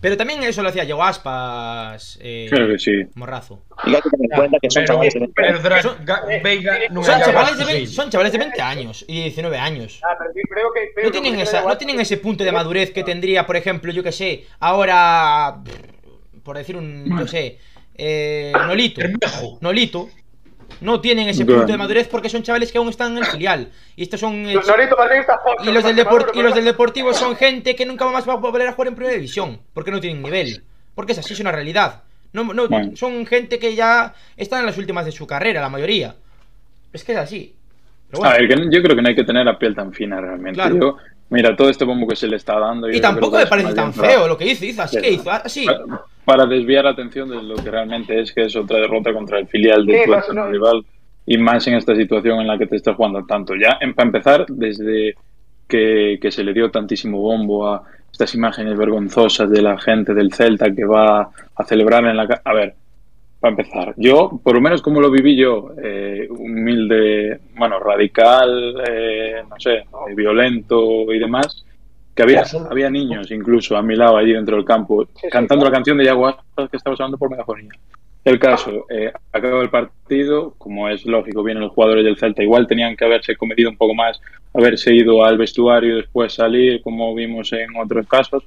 Pero 0.00 0.16
también 0.16 0.42
eso 0.42 0.62
lo 0.62 0.68
hacía 0.68 0.84
Diego 0.84 1.02
Aspas, 1.02 2.18
eh, 2.22 2.46
Creo 2.50 2.68
que 2.68 2.78
sí. 2.78 2.92
Morrazo. 3.14 3.62
Y 3.84 3.94
hay 3.94 4.00
que 4.02 4.10
tener 4.10 4.30
en 4.32 4.36
cuenta 4.38 4.58
que 4.60 4.70
son 4.70 4.82
Pero, 4.82 4.86
chavales 4.92 5.14
de 5.14 5.20
20 5.20 5.32
pero 5.62 5.74
años. 5.74 5.82
Son- 5.82 5.98
Ga- 6.06 7.24
chavales, 7.24 7.56
de 7.56 7.62
Aspas, 7.62 7.66
20, 7.66 7.86
sí. 7.86 7.94
son 7.94 8.10
chavales 8.10 8.32
de 8.32 8.38
20 8.38 8.62
años 8.62 9.04
y 9.08 9.22
19 9.22 9.58
años. 9.58 10.00
Ah, 10.04 10.14
pero 10.18 10.30
creo 10.32 10.72
que, 10.74 10.92
creo 10.94 11.06
No 11.06 11.10
tienen, 11.12 11.36
que 11.36 11.42
esa, 11.42 11.62
no 11.62 11.76
tienen 11.78 12.00
ese 12.00 12.16
punto 12.18 12.44
de 12.44 12.52
madurez 12.52 12.90
que 12.90 13.02
tendría, 13.04 13.46
por 13.46 13.56
ejemplo, 13.56 13.92
yo 13.92 14.02
que 14.02 14.12
sé, 14.12 14.46
ahora, 14.60 15.58
por 16.42 16.56
decir 16.58 16.76
un, 16.76 17.18
yo 17.18 17.26
sé, 17.26 17.58
eh, 17.96 18.52
Nolito. 18.54 19.00
Bermejo. 19.00 19.58
Nolito. 19.60 20.08
No 20.80 21.00
tienen 21.00 21.28
ese 21.28 21.44
punto 21.44 21.66
de 21.66 21.76
madurez 21.78 22.08
porque 22.08 22.28
son 22.28 22.42
chavales 22.42 22.70
que 22.72 22.78
aún 22.78 22.88
están 22.88 23.12
en 23.12 23.18
el 23.18 23.26
filial. 23.26 23.70
Y 23.96 24.02
estos 24.02 24.20
son... 24.20 24.34
eh, 24.46 24.54
Norito 24.54 24.96
Madridista, 24.96 25.38
y 25.64 25.70
los, 25.72 25.84
del 25.84 26.06
y 26.34 26.42
los 26.42 26.54
del 26.54 26.64
Deportivo 26.64 27.12
son 27.14 27.36
gente 27.36 27.74
que 27.74 27.86
nunca 27.86 28.06
más 28.10 28.28
va 28.28 28.34
a 28.34 28.36
volver 28.36 28.66
a 28.68 28.72
jugar 28.72 28.88
en 28.88 28.94
Primera 28.94 29.14
División. 29.14 29.60
Porque 29.72 29.90
no 29.90 30.00
tienen 30.00 30.22
nivel. 30.22 30.62
Porque 30.94 31.12
es 31.12 31.18
así, 31.18 31.32
es 31.34 31.40
una 31.40 31.52
realidad. 31.52 32.02
No, 32.32 32.44
no, 32.52 32.68
Bueno. 32.68 32.96
Son 32.96 33.24
gente 33.26 33.58
que 33.58 33.74
ya 33.74 34.12
están 34.36 34.60
en 34.60 34.66
las 34.66 34.76
últimas 34.78 35.04
de 35.04 35.12
su 35.12 35.26
carrera, 35.26 35.60
la 35.60 35.68
mayoría. 35.68 36.14
Es 36.92 37.04
que 37.04 37.12
es 37.12 37.18
así. 37.18 37.54
Pero 38.10 38.24
A 38.24 38.32
ver, 38.32 38.48
yo 38.70 38.82
creo 38.82 38.96
que 38.96 39.02
no 39.02 39.08
hay 39.08 39.14
que 39.14 39.24
tener 39.24 39.44
la 39.44 39.58
piel 39.58 39.74
tan 39.74 39.92
fina 39.92 40.20
realmente. 40.20 40.54
Claro. 40.54 40.76
Yo, 40.78 40.96
mira, 41.30 41.56
todo 41.56 41.70
este 41.70 41.84
bombo 41.84 42.06
que 42.06 42.16
se 42.16 42.26
le 42.28 42.36
está 42.36 42.58
dando. 42.58 42.88
y 42.90 43.00
tampoco 43.00 43.36
me 43.38 43.46
parece 43.46 43.74
tan 43.74 43.92
feo 43.94 44.28
lo 44.28 44.36
que 44.36 44.46
hizo. 44.46 44.64
Hizo 44.64 44.82
así 44.82 44.96
Sí. 44.96 45.02
que 45.02 45.10
hizo 45.12 45.30
así. 45.30 45.66
Para, 46.24 46.46
desviar 46.46 46.84
la 46.84 46.90
atención 46.90 47.28
de 47.30 47.42
lo 47.42 47.54
que 47.56 47.70
realmente 47.70 48.20
es, 48.20 48.32
que 48.32 48.42
es 48.42 48.56
otra 48.56 48.78
derrota 48.78 49.12
contra 49.12 49.38
el 49.38 49.46
filial 49.46 49.84
de 49.86 50.04
Sí, 50.04 50.10
tu 50.28 50.32
no- 50.34 50.48
rival. 50.48 50.84
Y 51.26 51.38
más 51.38 51.66
en 51.68 51.74
esta 51.74 51.94
situación 51.96 52.40
en 52.40 52.46
la 52.46 52.58
que 52.58 52.66
te 52.66 52.76
estás 52.76 52.96
jugando 52.96 53.24
tanto. 53.24 53.54
Ya, 53.54 53.78
en, 53.80 53.94
para 53.94 54.06
empezar, 54.06 54.46
desde 54.48 55.14
que, 55.66 56.18
que 56.20 56.30
se 56.30 56.44
le 56.44 56.52
dio 56.52 56.70
tantísimo 56.70 57.18
bombo 57.18 57.66
a 57.68 57.82
estas 58.12 58.34
imágenes 58.34 58.76
vergonzosas 58.76 59.50
de 59.50 59.62
la 59.62 59.78
gente 59.78 60.12
del 60.14 60.32
Celta 60.32 60.72
que 60.74 60.84
va 60.84 61.30
a 61.56 61.64
celebrar 61.64 62.04
en 62.04 62.16
la... 62.16 62.40
A 62.44 62.52
ver, 62.52 62.74
para 63.40 63.50
empezar, 63.50 63.94
yo, 63.96 64.40
por 64.42 64.54
lo 64.54 64.60
menos 64.60 64.80
como 64.82 65.00
lo 65.00 65.10
viví 65.10 65.36
yo, 65.36 65.72
eh, 65.82 66.26
humilde, 66.30 67.40
bueno, 67.56 67.78
radical, 67.78 68.82
eh, 68.88 69.42
no 69.48 69.58
sé, 69.58 69.84
violento 70.14 71.12
y 71.12 71.18
demás, 71.18 71.64
que 72.14 72.22
había, 72.22 72.44
había 72.70 72.90
niños 72.90 73.30
incluso 73.30 73.76
a 73.76 73.82
mi 73.82 73.96
lado 73.96 74.16
allí 74.16 74.32
dentro 74.32 74.56
del 74.56 74.64
campo 74.64 75.06
sí, 75.20 75.28
cantando 75.30 75.62
claro. 75.62 75.72
la 75.72 75.76
canción 75.76 75.98
de 75.98 76.04
Yaguas 76.04 76.36
que 76.70 76.76
estaba 76.76 76.96
sonando 76.96 77.18
por 77.18 77.30
megafonía. 77.30 77.70
El 78.24 78.38
caso, 78.38 78.86
eh, 78.88 79.12
acaba 79.32 79.60
el 79.60 79.68
partido, 79.68 80.54
como 80.56 80.88
es 80.88 81.04
lógico, 81.04 81.42
vienen 81.42 81.62
los 81.62 81.72
jugadores 81.72 82.04
del 82.04 82.16
Celta, 82.16 82.42
igual 82.42 82.66
tenían 82.66 82.96
que 82.96 83.04
haberse 83.04 83.36
cometido 83.36 83.68
un 83.68 83.76
poco 83.76 83.94
más, 83.94 84.18
haberse 84.54 84.94
ido 84.94 85.22
al 85.22 85.36
vestuario 85.36 85.92
y 85.92 85.96
después 85.96 86.32
salir, 86.32 86.80
como 86.80 87.14
vimos 87.14 87.52
en 87.52 87.76
otros 87.76 88.06
casos. 88.06 88.44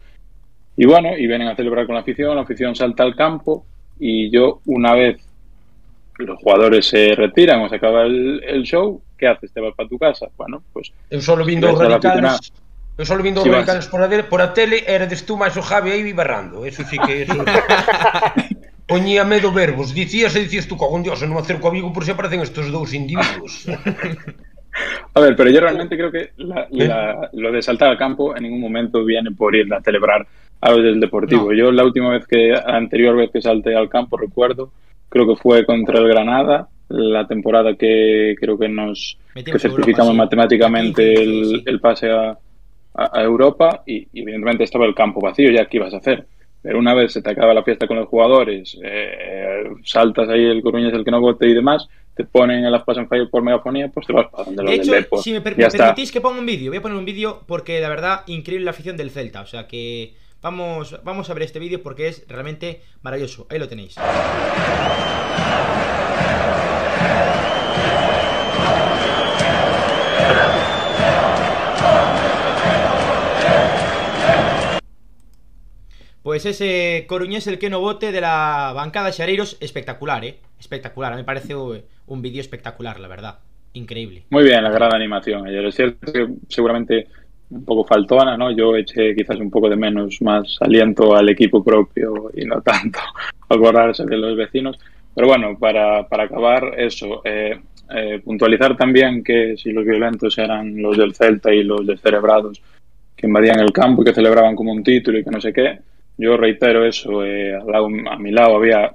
Y 0.76 0.88
bueno, 0.88 1.16
y 1.16 1.28
vienen 1.28 1.48
a 1.48 1.56
celebrar 1.56 1.86
con 1.86 1.94
la 1.94 2.02
afición, 2.02 2.36
la 2.36 2.42
afición 2.42 2.76
salta 2.76 3.04
al 3.04 3.16
campo 3.16 3.66
y 4.00 4.32
yo 4.32 4.62
una 4.66 4.96
vez 4.96 5.24
los 6.18 6.40
jugadores 6.40 6.88
se 6.88 7.14
retiran 7.14 7.62
o 7.62 7.70
se 7.70 7.76
acaba 7.76 8.04
el, 8.04 8.44
el 8.44 8.64
show, 8.64 9.00
¿qué 9.16 9.28
haces? 9.28 9.52
¿Te 9.52 9.62
vas 9.62 9.76
para 9.76 9.90
tu 9.90 10.00
casa? 10.00 10.28
Bueno, 10.38 10.64
pues 10.74 10.92
Eu 11.12 11.22
solo 11.22 11.46
vindo 11.46 11.68
radicales. 11.76 12.52
Eu 12.98 13.06
solo 13.06 13.22
vindo 13.22 13.40
os 13.42 13.46
Si 13.46 13.50
vas. 13.54 13.62
radicales 13.62 13.86
por 13.88 14.02
a, 14.02 14.08
de, 14.10 14.26
por 14.26 14.42
a 14.42 14.54
tele, 14.58 14.82
eres 14.90 15.22
tú 15.22 15.38
máis 15.38 15.54
o 15.54 15.62
Javi 15.62 15.94
aí 15.94 16.02
barrando. 16.18 16.66
Eso 16.66 16.82
sí 16.84 16.98
que 16.98 17.24
eso. 17.30 17.38
Poñía 18.88 19.24
medo 19.24 19.52
verbos. 19.52 19.94
Dicías 19.94 20.34
e 20.36 20.40
dicías 20.48 20.66
tú, 20.66 20.78
cagón 20.80 21.04
dios, 21.04 21.20
non 21.22 21.36
me 21.38 21.44
acerco 21.44 21.68
a 21.68 21.76
Vigo 21.76 21.92
por 21.94 22.02
si 22.08 22.12
aparecen 22.16 22.42
estos 22.42 22.72
dous 22.74 22.96
individuos. 22.96 23.68
A 25.14 25.20
ver, 25.20 25.36
pero 25.36 25.50
yo 25.50 25.60
realmente 25.60 25.98
creo 25.98 26.12
que 26.12 26.30
la- 26.38 26.68
la- 26.70 27.30
lo 27.34 27.52
de 27.52 27.62
saltar 27.62 27.90
al 27.90 27.98
campo 27.98 28.36
en 28.38 28.44
ningún 28.44 28.62
momento 28.62 29.04
viene 29.04 29.32
por 29.32 29.56
ir 29.56 29.66
a 29.74 29.82
celebrar 29.82 30.26
algo 30.62 30.82
del 30.82 31.00
Deportivo. 31.00 31.50
No. 31.50 31.54
Yo 31.58 31.72
la 31.72 31.84
última 31.84 32.10
vez 32.12 32.28
que, 32.28 32.50
la 32.50 32.78
anterior 32.78 33.16
vez 33.18 33.32
que 33.32 33.42
salté 33.42 33.76
al 33.76 33.90
campo, 33.90 34.18
recuerdo, 34.18 34.72
creo 35.10 35.26
que 35.28 35.36
fue 35.42 35.66
contra 35.66 35.98
el 36.00 36.08
Granada 36.08 36.70
la 36.90 37.28
temporada 37.28 37.76
que 37.76 38.36
creo 38.40 38.58
que 38.58 38.70
nos 38.70 39.18
que 39.34 39.58
certificamos 39.60 40.16
matemáticamente 40.16 41.16
15, 41.16 41.24
el, 41.24 41.64
el 41.66 41.80
pase 41.82 42.12
a, 42.12 42.38
a- 42.98 43.20
a 43.20 43.24
Europa 43.24 43.84
y, 43.86 44.08
y 44.14 44.22
evidentemente 44.24 44.64
estaba 44.66 44.86
el 44.86 44.96
campo 44.96 45.22
vacío, 45.22 45.52
ya 45.52 45.66
qué 45.68 45.78
ibas 45.78 45.94
a 45.94 45.98
hacer. 45.98 46.28
Pero 46.62 46.80
una 46.80 46.94
vez 46.94 47.14
se 47.14 47.22
te 47.22 47.30
acaba 47.30 47.54
la 47.54 47.64
fiesta 47.64 47.88
con 47.88 47.98
los 47.98 48.08
jugadores, 48.08 48.78
eh, 48.84 49.64
saltas 49.86 50.28
ahí 50.30 50.44
el 50.46 50.62
Coruña 50.62 50.90
es 50.90 50.94
el 50.96 51.06
que 51.06 51.12
no 51.12 51.22
vote 51.22 51.48
y 51.48 51.54
demás, 51.54 51.88
te 52.16 52.26
ponen 52.26 52.66
en 52.66 52.72
las 52.72 52.84
pass 52.84 52.98
and 52.98 53.08
fire 53.08 53.30
por 53.30 53.44
megafonía, 53.44 53.90
pues 53.90 54.08
te 54.08 54.12
vas 54.14 54.28
para 54.32 54.44
donde 54.46 54.64
De 54.64 54.70
los 54.70 54.74
hecho, 54.80 54.92
del 54.92 55.04
Depor. 55.04 55.22
si 55.24 55.32
me, 55.34 55.42
per- 55.42 55.56
me 55.56 55.70
permitís 55.70 56.12
que 56.12 56.20
ponga 56.20 56.40
un 56.40 56.46
vídeo, 56.46 56.72
voy 56.72 56.80
a 56.80 56.82
poner 56.82 56.98
un 56.98 57.06
vídeo 57.06 57.42
porque 57.48 57.80
la 57.80 57.90
verdad, 57.90 58.22
increíble 58.28 58.66
la 58.66 58.72
afición 58.72 58.98
del 58.98 59.12
Celta. 59.12 59.42
O 59.42 59.46
sea 59.46 59.68
que 59.68 60.16
vamos, 60.42 61.00
vamos 61.04 61.30
a 61.30 61.34
ver 61.36 61.44
este 61.44 61.60
vídeo 61.60 61.82
porque 61.84 62.08
es 62.08 62.26
realmente 62.28 62.82
maravilloso. 63.04 63.46
Ahí 63.50 63.60
lo 63.60 63.68
tenéis. 63.70 63.96
Pues 76.28 76.46
ese 76.46 77.06
coruñés 77.08 77.48
el 77.48 77.58
que 77.58 77.70
no 77.70 77.80
vote 77.80 78.12
de 78.12 78.20
la 78.20 78.74
bancada 78.76 79.14
Xareiros, 79.14 79.56
espectacular, 79.62 80.26
¿eh? 80.26 80.36
Espectacular, 80.60 81.16
me 81.16 81.24
parece 81.24 81.56
un 81.56 82.22
vídeo 82.22 82.42
espectacular, 82.42 83.00
la 83.00 83.08
verdad. 83.08 83.40
Increíble. 83.72 84.24
Muy 84.32 84.44
bien, 84.44 84.62
la 84.62 84.70
gran 84.70 84.94
animación 84.94 85.48
ayer. 85.48 85.64
Es 85.64 85.76
cierto 85.76 86.12
que 86.12 86.28
seguramente 86.50 87.08
un 87.50 87.64
poco 87.64 87.86
faltona, 87.86 88.36
¿no? 88.36 88.52
Yo 88.52 88.76
eché 88.76 89.16
quizás 89.16 89.40
un 89.40 89.50
poco 89.50 89.70
de 89.70 89.78
menos 89.78 90.22
más 90.22 90.58
aliento 90.60 91.16
al 91.16 91.30
equipo 91.30 91.64
propio 91.64 92.30
y 92.36 92.44
no 92.44 92.60
tanto 92.60 93.00
acordarse 93.48 94.04
de 94.04 94.18
los 94.18 94.36
vecinos. 94.36 94.78
Pero 95.16 95.30
bueno, 95.30 95.58
para, 95.58 96.10
para 96.10 96.26
acabar 96.26 96.74
eso, 96.78 97.22
eh, 97.24 97.58
eh, 97.96 98.20
puntualizar 98.22 98.76
también 98.76 99.24
que 99.24 99.56
si 99.56 99.72
los 99.72 99.86
violentos 99.86 100.38
eran 100.38 100.76
los 100.82 100.98
del 100.98 101.16
Celta 101.16 101.54
y 101.54 101.64
los 101.64 101.88
descerebrados 101.88 102.62
que 103.16 103.28
invadían 103.28 103.62
el 103.62 103.72
campo 103.72 104.02
y 104.02 104.06
que 104.06 104.14
celebraban 104.14 104.58
como 104.58 104.74
un 104.74 104.84
título 104.84 105.20
y 105.20 105.24
que 105.24 105.32
no 105.32 105.40
sé 105.40 105.54
qué, 105.54 105.80
yo 106.18 106.38
reitero 106.38 106.86
eso, 106.86 107.24
eh, 107.24 107.54
al 107.56 107.68
lado- 107.68 107.88
a 108.12 108.18
mi 108.18 108.32
lado 108.32 108.56
había 108.58 108.94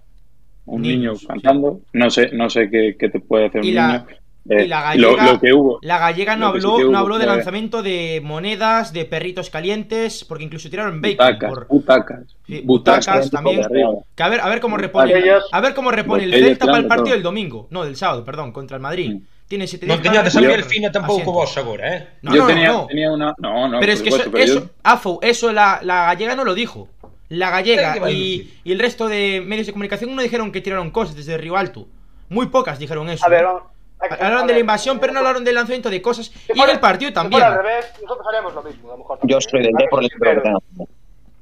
un 0.66 0.82
niño 0.82 1.14
sí. 1.16 1.26
cantando, 1.26 1.80
no 1.92 2.10
sé, 2.10 2.30
no 2.32 2.48
sé 2.50 2.70
qué, 2.70 2.96
qué 2.98 3.08
te 3.08 3.20
puede 3.20 3.46
hacer 3.46 3.60
un 3.62 3.66
Y 3.66 3.72
la- 3.72 3.88
niño. 3.88 4.06
Eh, 4.50 4.64
y 4.64 4.66
la 4.66 4.82
gallega- 4.82 5.32
lo 5.32 5.40
que 5.40 5.52
hubo, 5.52 5.78
La 5.82 5.98
gallega 5.98 6.34
no 6.34 6.50
sí 6.50 6.56
habló, 6.66 6.90
no 6.90 6.98
habló 6.98 7.18
de 7.20 7.26
lanzamiento 7.26 7.80
de 7.80 8.20
monedas, 8.24 8.92
de 8.92 9.04
perritos 9.04 9.50
calientes, 9.50 10.24
porque 10.24 10.42
incluso 10.42 10.68
tiraron 10.68 11.00
bacon. 11.00 11.16
Butacas, 11.28 11.50
por- 11.50 11.66
butacas, 11.68 12.36
Sí, 12.48 12.60
butacas, 12.64 13.06
butacas 13.06 13.30
también. 13.30 13.60
de. 13.62 13.86
Que 14.16 14.22
a 14.24 14.28
ver, 14.28 14.40
a 14.40 14.48
ver 14.48 14.58
cómo 14.60 14.76
repone, 14.78 15.14
Botellas. 15.14 15.44
a 15.52 15.60
ver 15.60 15.74
cómo 15.74 15.92
repone 15.92 16.24
el 16.24 16.32
Celta 16.32 16.66
para 16.66 16.78
el 16.78 16.86
partido 16.88 17.04
todo. 17.04 17.14
del 17.14 17.22
domingo. 17.22 17.68
No, 17.70 17.84
del 17.84 17.94
sábado, 17.94 18.24
perdón, 18.24 18.50
contra 18.50 18.76
el 18.76 18.82
Madrid. 18.82 19.14
Mm. 19.14 19.20
Tiene 19.46 19.66
siete 19.68 19.86
para 19.86 20.02
teñades 20.02 20.34
a 20.34 20.40
reponer 20.40 20.56
ver 20.62 20.64
fina 20.68 20.90
tampouco 20.90 21.14
asiento. 21.20 21.32
vos 21.32 21.58
agora, 21.58 21.96
eh? 21.96 22.08
No, 22.22 22.34
yo 22.34 22.40
no, 22.42 22.46
tenía, 22.48 22.72
no. 22.72 22.86
tenía 22.88 23.12
una. 23.12 23.34
No, 23.38 23.68
no, 23.68 23.78
pero 23.78 23.92
es 23.92 24.02
que 24.02 24.10
supuesto, 24.10 24.30
eso, 24.30 24.32
pero 24.32 24.46
yo- 24.46 24.58
eso, 24.66 24.70
Afo, 24.82 25.18
eso 25.22 25.52
la, 25.52 25.78
la 25.84 26.06
gallega 26.06 26.34
no 26.34 26.42
lo 26.44 26.54
dijo. 26.54 26.88
La 27.32 27.50
gallega 27.50 27.94
¿Qué 27.94 28.00
va 28.00 28.06
a 28.08 28.10
y, 28.10 28.38
decir? 28.38 28.60
y 28.64 28.72
el 28.72 28.78
resto 28.78 29.08
de 29.08 29.40
medios 29.44 29.66
de 29.66 29.72
comunicación 29.72 30.14
no 30.14 30.20
dijeron 30.20 30.52
que 30.52 30.60
tiraron 30.60 30.90
cosas 30.90 31.16
desde 31.16 31.38
Río 31.38 31.56
Alto. 31.56 31.86
Muy 32.28 32.46
pocas 32.48 32.78
dijeron 32.78 33.08
eso. 33.08 33.24
A 33.24 33.28
ver, 33.28 33.44
vamos. 33.44 33.62
Hablaron 33.98 34.44
a 34.44 34.46
de 34.46 34.52
la 34.52 34.58
invasión, 34.58 34.98
pero 34.98 35.12
no 35.14 35.20
hablaron 35.20 35.42
del 35.44 35.54
lanzamiento 35.54 35.88
de 35.88 36.02
cosas. 36.02 36.30
Y 36.48 36.52
en 36.52 36.56
fuera- 36.58 36.72
el 36.72 36.80
partido 36.80 37.12
también. 37.12 37.40
fuera 37.40 37.56
al 37.56 37.64
revés, 37.64 37.92
nosotros 38.02 38.26
haríamos 38.28 38.54
lo 38.54 38.62
mismo, 38.62 38.88
a 38.88 38.92
lo 38.92 38.98
mejor. 38.98 39.18
Yo 39.22 39.38
también, 39.38 39.40
soy 39.42 39.62
del 39.62 39.72
que 39.76 40.08
sinceros. 40.08 40.42
tengan. 40.42 40.60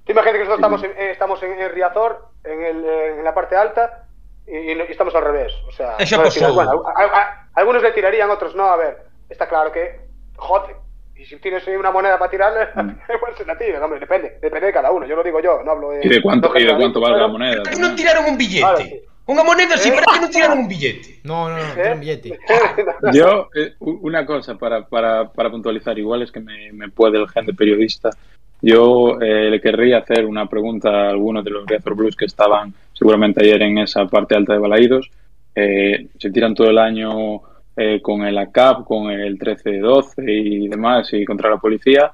Tú 0.05 0.13
imagínate 0.13 0.39
que 0.39 0.45
nosotros 0.45 0.59
estamos 0.59 0.83
en, 0.85 0.91
eh, 0.91 1.11
estamos 1.11 1.43
en, 1.43 1.53
en 1.61 1.71
Riazor, 1.73 2.29
en, 2.45 2.63
el, 2.65 2.85
eh, 2.85 3.19
en 3.19 3.25
la 3.25 3.35
parte 3.35 3.57
alta, 3.57 4.05
y, 4.47 4.53
y 4.57 4.81
estamos 4.91 5.15
al 5.15 5.25
revés. 5.25 5.53
O 5.69 5.73
sea, 5.73 5.97
Eso 5.99 6.17
no 6.23 6.29
tiras- 6.29 6.53
bueno, 6.55 6.83
a- 6.87 7.03
a- 7.03 7.21
a- 7.21 7.49
algunos 7.55 7.83
le 7.83 7.91
tirarían, 7.93 8.31
otros 8.31 8.55
no. 8.55 8.65
A 8.65 8.77
ver, 8.77 8.99
está 9.29 9.49
claro 9.49 9.73
que, 9.73 10.01
joder, 10.37 10.77
y 11.21 11.27
si 11.27 11.37
tienes 11.37 11.67
una 11.67 11.91
moneda 11.91 12.19
para 12.19 12.31
tirarle, 12.31 12.61
igual 13.15 13.33
se 13.37 13.45
la 13.45 13.57
tiran, 13.59 13.83
hombre, 13.83 14.01
depende, 14.01 14.39
depende 14.41 14.67
de 14.69 14.73
cada 14.73 14.91
uno. 14.91 15.07
Yo 15.07 15.17
lo 15.17 15.23
digo 15.23 15.39
yo, 15.41 15.63
no 15.63 15.73
hablo 15.73 15.91
de. 15.91 16.01
¿Y 16.03 16.09
de 16.09 16.23
cuánto, 16.23 16.49
no 16.49 16.59
y 16.59 16.65
de 16.65 16.77
cuánto 16.77 17.01
vale 17.01 17.19
la 17.19 17.29
moneda? 17.29 17.51
Pero 17.51 17.63
que 17.65 17.71
también? 17.71 17.89
non 17.89 17.97
tiraron 17.97 18.25
un 18.25 18.39
billete. 18.39 18.65
Claro, 18.65 18.79
sí. 18.79 19.01
Unha 19.29 19.45
moneda 19.45 19.75
así, 19.77 19.89
Eh. 19.91 19.93
pero 19.93 20.07
que 20.09 20.21
non 20.25 20.33
tiraron 20.33 20.59
un 20.65 20.69
billete. 20.69 21.21
No, 21.29 21.53
no, 21.53 21.61
no, 21.61 21.63
¿Eh? 21.63 21.77
tira 21.77 21.93
un 21.93 22.01
billete. 22.01 22.29
Yo, 23.13 23.53
eh, 23.53 23.77
una 23.81 24.25
cosa 24.25 24.57
para, 24.57 24.89
para, 24.89 25.29
para 25.29 25.51
puntualizar, 25.53 25.93
igual 25.99 26.23
es 26.25 26.33
que 26.33 26.41
me, 26.41 26.73
me 26.73 26.89
puede 26.89 27.21
el 27.21 27.29
gen 27.29 27.45
de 27.45 27.53
periodista. 27.53 28.09
Yo 28.63 29.21
eh, 29.21 29.51
le 29.53 29.61
querría 29.61 29.99
hacer 29.99 30.25
una 30.25 30.47
pregunta 30.49 30.89
a 30.89 31.11
algunos 31.11 31.45
de 31.45 31.51
los 31.51 31.67
Riazor 31.67 31.95
Blues 31.95 32.17
que 32.17 32.27
estaban 32.27 32.73
seguramente 32.93 33.45
ayer 33.45 33.61
en 33.61 33.79
esa 33.79 34.07
parte 34.07 34.37
alta 34.37 34.53
de 34.53 34.59
Balaídos. 34.59 35.11
Eh, 35.55 36.09
se 36.19 36.31
tiran 36.31 36.55
todo 36.55 36.69
el 36.69 36.79
año 36.79 37.41
eh, 37.83 38.03
con 38.03 38.27
el 38.27 38.37
ACAP, 38.37 38.85
con 38.85 39.11
el 39.11 39.39
13-12 39.39 40.23
y 40.27 40.69
demás, 40.69 41.11
y 41.15 41.25
contra 41.25 41.49
la 41.49 41.57
policía. 41.57 42.11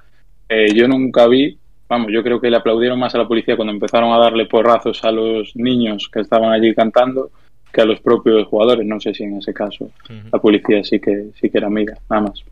Eh, 0.49 0.73
yo 0.73 0.87
nunca 0.87 1.27
vi, 1.27 1.59
vamos, 1.89 2.13
yo 2.13 2.23
creo 2.23 2.41
que 2.41 2.51
le 2.51 2.57
aplaudieron 2.57 3.01
más 3.01 3.17
a 3.17 3.19
la 3.19 3.27
policía 3.27 3.57
cuando 3.57 3.73
empezaron 3.73 4.13
a 4.13 4.19
darle 4.19 4.47
porrazos 4.47 5.03
a 5.03 5.11
los 5.11 5.57
niños 5.57 6.09
que 6.13 6.21
estaban 6.21 6.53
allí 6.53 6.73
cantando 6.73 7.31
que 7.73 7.81
a 7.81 7.85
los 7.85 8.01
propios 8.01 8.47
jugadores. 8.47 8.87
No 8.87 9.01
sé 9.01 9.13
si 9.13 9.25
en 9.25 9.39
ese 9.39 9.53
caso 9.53 9.91
la 10.33 10.39
policía 10.39 10.85
sí 10.85 11.01
que 11.01 11.31
sí 11.41 11.51
que 11.51 11.59
era 11.59 11.67
amiga, 11.67 11.99
nada 12.09 12.23
más. 12.23 12.45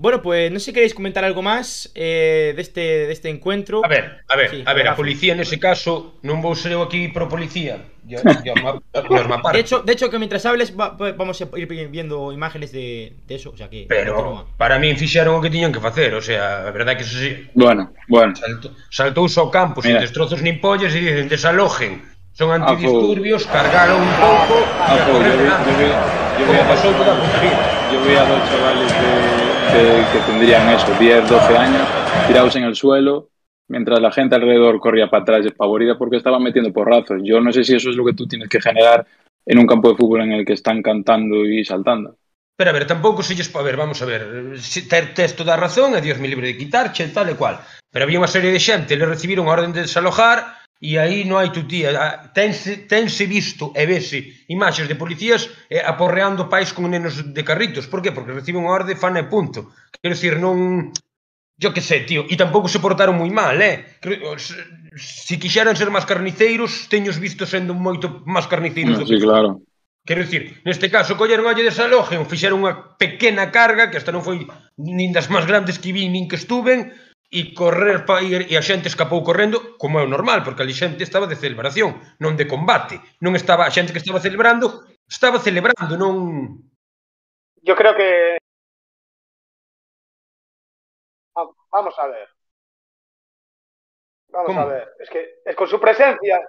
Bueno, 0.00 0.22
pues 0.22 0.50
no 0.50 0.58
sé 0.58 0.64
si 0.66 0.72
queréis 0.72 0.94
comentar 0.94 1.22
algo 1.28 1.42
más 1.42 1.92
eh, 1.94 2.54
de, 2.56 2.62
este, 2.62 2.80
de 2.80 3.12
este 3.12 3.28
encuentro. 3.28 3.84
A 3.84 3.88
ver, 3.88 4.24
a 4.28 4.34
ver, 4.36 4.48
Sí, 4.50 4.62
a 4.64 4.72
ver, 4.72 4.88
a 4.88 4.96
policía 4.96 5.34
nese 5.36 5.60
caso 5.60 6.16
non 6.24 6.40
vou 6.40 6.56
ser 6.56 6.72
eu 6.72 6.80
aquí 6.80 7.12
pro 7.12 7.28
policía. 7.28 7.84
Yo, 8.08 8.16
yo, 8.40 8.56
norma 9.12 9.44
De 9.52 9.60
hecho, 9.60 9.84
de 9.84 9.92
hecho, 9.92 10.08
que 10.08 10.16
mientras 10.16 10.48
hables 10.48 10.72
va- 10.72 10.96
va- 10.96 11.12
vamos 11.12 11.36
a 11.44 11.46
ir 11.60 11.68
viendo 11.92 12.32
imágenes 12.32 12.72
de, 12.72 13.12
de 13.28 13.34
eso. 13.36 13.52
O 13.52 13.56
sea 13.60 13.68
que 13.68 13.84
pero 13.92 14.16
continúa. 14.16 14.48
para 14.56 14.80
min 14.80 14.96
fixeron 14.96 15.36
o 15.36 15.40
que 15.44 15.52
tiñan 15.52 15.68
que 15.68 15.84
facer, 15.84 16.16
o 16.16 16.24
sea, 16.24 16.64
a 16.64 16.72
verdade 16.72 16.96
que 16.96 17.04
eso 17.04 17.20
sí, 17.20 17.52
Bueno, 17.52 17.92
bueno, 18.08 18.32
salto, 18.40 18.72
saltouse 18.88 19.36
ao 19.36 19.52
campo 19.52 19.84
sin 19.84 20.00
destrozos 20.00 20.40
nin 20.40 20.64
pollas 20.64 20.96
e 20.96 21.04
dicen 21.04 21.28
desalojen. 21.28 22.00
Son 22.32 22.48
antidisturbios, 22.56 23.44
cargaron 23.52 24.00
un 24.00 24.14
pouco 24.16 24.64
a 24.64 24.96
jo, 24.96 25.12
correr 25.12 25.36
yo 25.36 25.44
vi- 25.44 25.44
nada. 25.44 25.60
yo 25.68 25.74
vi- 25.76 25.92
yo 26.40 26.44
vi 26.48 26.56
Como 26.56 26.62
a- 26.64 26.68
pasou 26.72 26.90
toda 26.96 27.12
a 27.12 27.20
puta 27.20 27.36
vida. 27.44 27.60
yo 27.92 27.98
vi 28.00 28.12
a 28.16 28.24
dos 28.24 28.40
chavales 28.48 28.88
de, 28.96 29.12
de- 29.72 30.04
que 30.12 30.20
tendrían 30.26 30.68
eso, 30.70 30.92
10, 30.98 31.28
12 31.28 31.56
años, 31.56 31.86
tirados 32.26 32.56
en 32.56 32.64
el 32.64 32.74
suelo, 32.74 33.28
mientras 33.68 34.00
la 34.00 34.10
gente 34.10 34.34
alrededor 34.34 34.80
corría 34.80 35.08
para 35.08 35.22
atrás 35.22 35.44
despavorida 35.44 35.96
porque 35.96 36.16
estaban 36.16 36.42
metiendo 36.42 36.72
porrazos. 36.72 37.20
Yo 37.22 37.40
no 37.40 37.52
sé 37.52 37.64
si 37.64 37.76
eso 37.76 37.90
es 37.90 37.96
lo 37.96 38.04
que 38.04 38.14
tú 38.14 38.26
tienes 38.26 38.48
que 38.48 38.60
generar 38.60 39.06
en 39.46 39.58
un 39.58 39.66
campo 39.66 39.90
de 39.90 39.96
fútbol 39.96 40.22
en 40.22 40.32
el 40.32 40.44
que 40.44 40.54
están 40.54 40.82
cantando 40.82 41.44
y 41.44 41.64
saltando. 41.64 42.16
Pero 42.56 42.70
a 42.70 42.72
ver, 42.74 42.86
tampouco 42.86 43.22
se 43.22 43.34
lles... 43.34 43.54
A 43.56 43.62
ver, 43.62 43.76
vamos 43.76 44.02
a 44.02 44.04
ver. 44.04 44.52
Ter, 44.88 45.14
tes 45.14 45.34
toda 45.34 45.54
a 45.54 45.56
razón, 45.56 45.96
e 45.96 46.00
Dios 46.04 46.18
me 46.18 46.28
libre 46.28 46.48
de 46.48 46.58
quitarche, 46.58 47.08
tal 47.08 47.30
e 47.30 47.34
cual. 47.34 47.56
Pero 47.88 48.04
había 48.04 48.20
unha 48.20 48.28
serie 48.28 48.52
de 48.52 48.60
xente, 48.60 49.00
le 49.00 49.08
recibiron 49.08 49.48
a 49.48 49.56
orden 49.56 49.72
de 49.72 49.88
desalojar 49.88 50.59
E 50.80 50.96
aí 50.96 51.28
non 51.28 51.36
hai 51.36 51.52
tutía. 51.52 51.92
Tense, 52.32 52.88
tense 52.88 53.28
visto 53.28 53.76
e 53.76 53.84
vese 53.84 54.48
imaxes 54.48 54.88
de 54.88 54.96
policías 54.96 55.52
eh, 55.68 55.84
aporreando 55.84 56.48
pais 56.48 56.72
con 56.72 56.88
nenos 56.88 57.20
de 57.20 57.42
carritos. 57.44 57.84
Por 57.84 58.00
que? 58.00 58.16
Porque 58.16 58.32
reciben 58.32 58.64
unha 58.64 58.72
orde, 58.72 58.96
fan 58.96 59.20
e 59.20 59.28
punto. 59.28 59.76
Quero 60.00 60.16
dicir, 60.16 60.40
non... 60.40 60.88
Yo 61.60 61.76
que 61.76 61.84
sé, 61.84 62.08
tío. 62.08 62.24
E 62.24 62.40
tampouco 62.40 62.72
se 62.72 62.80
portaron 62.80 63.20
moi 63.20 63.28
mal, 63.28 63.60
eh? 63.60 64.00
Se, 64.40 64.56
se 64.96 65.36
quixeran 65.36 65.76
ser 65.76 65.92
máis 65.92 66.08
carniceiros, 66.08 66.88
teños 66.88 67.20
visto 67.20 67.44
sendo 67.44 67.76
moito 67.76 68.24
máis 68.24 68.48
carniceiros 68.48 68.96
no, 68.96 69.04
do 69.04 69.06
sí, 69.06 69.20
que... 69.20 69.28
claro. 69.28 69.60
Quero 70.00 70.24
dicir, 70.24 70.64
neste 70.64 70.88
caso, 70.88 71.20
colleron 71.20 71.44
olle 71.44 71.60
de 71.60 71.76
Salógeno, 71.76 72.24
fixeron 72.24 72.64
unha 72.64 72.96
pequena 72.96 73.52
carga, 73.52 73.92
que 73.92 74.00
hasta 74.00 74.08
non 74.08 74.24
foi 74.24 74.48
nin 74.80 75.12
das 75.12 75.28
máis 75.28 75.44
grandes 75.44 75.76
que 75.76 75.92
vi, 75.92 76.08
nin 76.08 76.24
que 76.24 76.40
estuven, 76.40 76.96
e 77.30 77.54
correr 77.54 78.02
ir, 78.26 78.50
e 78.50 78.54
a 78.58 78.62
xente 78.62 78.90
escapou 78.90 79.22
correndo, 79.22 79.78
como 79.78 79.98
é 79.98 80.02
o 80.02 80.10
normal, 80.10 80.42
porque 80.42 80.62
ali 80.66 80.74
xente 80.74 81.06
estaba 81.06 81.30
de 81.30 81.38
celebración, 81.38 82.02
non 82.18 82.34
de 82.34 82.50
combate. 82.50 82.98
Non 83.22 83.38
estaba, 83.38 83.62
a 83.66 83.74
xente 83.74 83.94
que 83.94 84.02
estaba 84.02 84.18
celebrando, 84.18 84.82
estaba 85.06 85.38
celebrando, 85.38 85.94
non... 85.94 86.14
Yo 87.62 87.74
creo 87.78 87.94
que. 87.94 88.38
Va- 91.36 91.54
Vamos 91.70 91.94
a 91.98 92.06
ver. 92.06 92.28
Vamos 94.28 94.46
¿Cómo? 94.46 94.60
a 94.60 94.64
ver. 94.64 94.88
Es 94.98 95.08
que 95.10 95.40
es 95.44 95.56
con 95.56 95.68
su 95.68 95.78
presencia, 95.80 96.40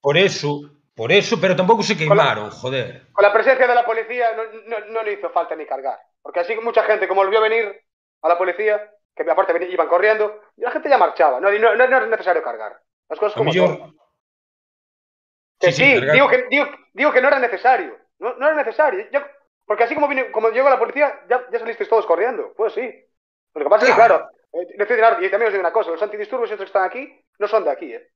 Por 0.00 0.16
eso, 0.16 0.60
por 0.94 1.12
eso, 1.12 1.40
pero 1.40 1.56
tampouco 1.56 1.82
se 1.82 1.96
queimaron, 1.96 2.50
joder. 2.50 3.08
con 3.12 3.22
la 3.22 3.32
presencia 3.32 3.66
de 3.66 3.74
la 3.74 3.84
policía, 3.84 4.32
no, 4.36 4.44
no- 4.66 4.86
no 4.92 5.02
le 5.02 5.12
hizo 5.12 5.28
falta 5.30 5.54
ni 5.56 5.66
cargar. 5.66 5.98
Porque 6.22 6.40
así 6.40 6.54
mucha 6.56 6.84
gente, 6.84 7.08
como 7.08 7.24
lo 7.24 7.30
vio 7.30 7.40
venir 7.40 7.80
a 8.22 8.28
la 8.28 8.38
policía, 8.38 8.90
que 9.14 9.30
aparte 9.30 9.66
iban 9.70 9.88
corriendo, 9.88 10.40
y 10.56 10.62
la 10.62 10.70
gente 10.70 10.88
ya 10.88 10.98
marchaba. 10.98 11.40
No, 11.40 11.50
no, 11.50 11.84
era 11.84 12.06
necesario 12.06 12.42
cargar. 12.42 12.80
Las 13.08 13.18
cosas 13.18 13.36
como 13.36 13.52
son. 13.52 13.94
Que 15.58 15.72
Sí, 15.72 15.82
sí, 15.82 15.84
sí, 15.84 15.94
cargar. 15.98 16.14
digo, 16.14 16.28
que, 16.28 16.46
digo, 16.48 16.66
digo 16.92 17.12
que 17.12 17.20
no 17.20 17.28
era 17.28 17.38
necesario. 17.38 17.96
No, 18.18 18.34
no 18.34 18.46
era 18.46 18.56
necesario. 18.56 19.06
Yo- 19.10 19.20
porque 19.66 19.84
así 19.84 19.94
como, 19.94 20.08
vine, 20.08 20.30
como 20.32 20.50
llegó 20.50 20.68
la 20.68 20.78
policía, 20.78 21.20
ya, 21.28 21.46
ya 21.50 21.58
salisteis 21.58 21.88
todos 21.88 22.06
corriendo. 22.06 22.52
Pues 22.56 22.72
sí. 22.72 23.04
Lo 23.54 23.64
que 23.64 23.70
pasa 23.70 23.84
es 23.84 23.90
que, 23.90 23.96
Claro. 23.96 24.28
eh, 24.52 24.66
y 24.74 24.76
también 25.30 25.42
os 25.48 25.52
digo 25.52 25.60
una 25.60 25.72
cosa, 25.72 25.90
los 25.90 26.02
antidisturbios 26.02 26.50
estos 26.50 26.64
que 26.64 26.68
están 26.68 26.84
aquí 26.84 27.24
no 27.38 27.46
son 27.46 27.64
de 27.64 27.70
aquí, 27.70 27.92
¿eh? 27.92 28.08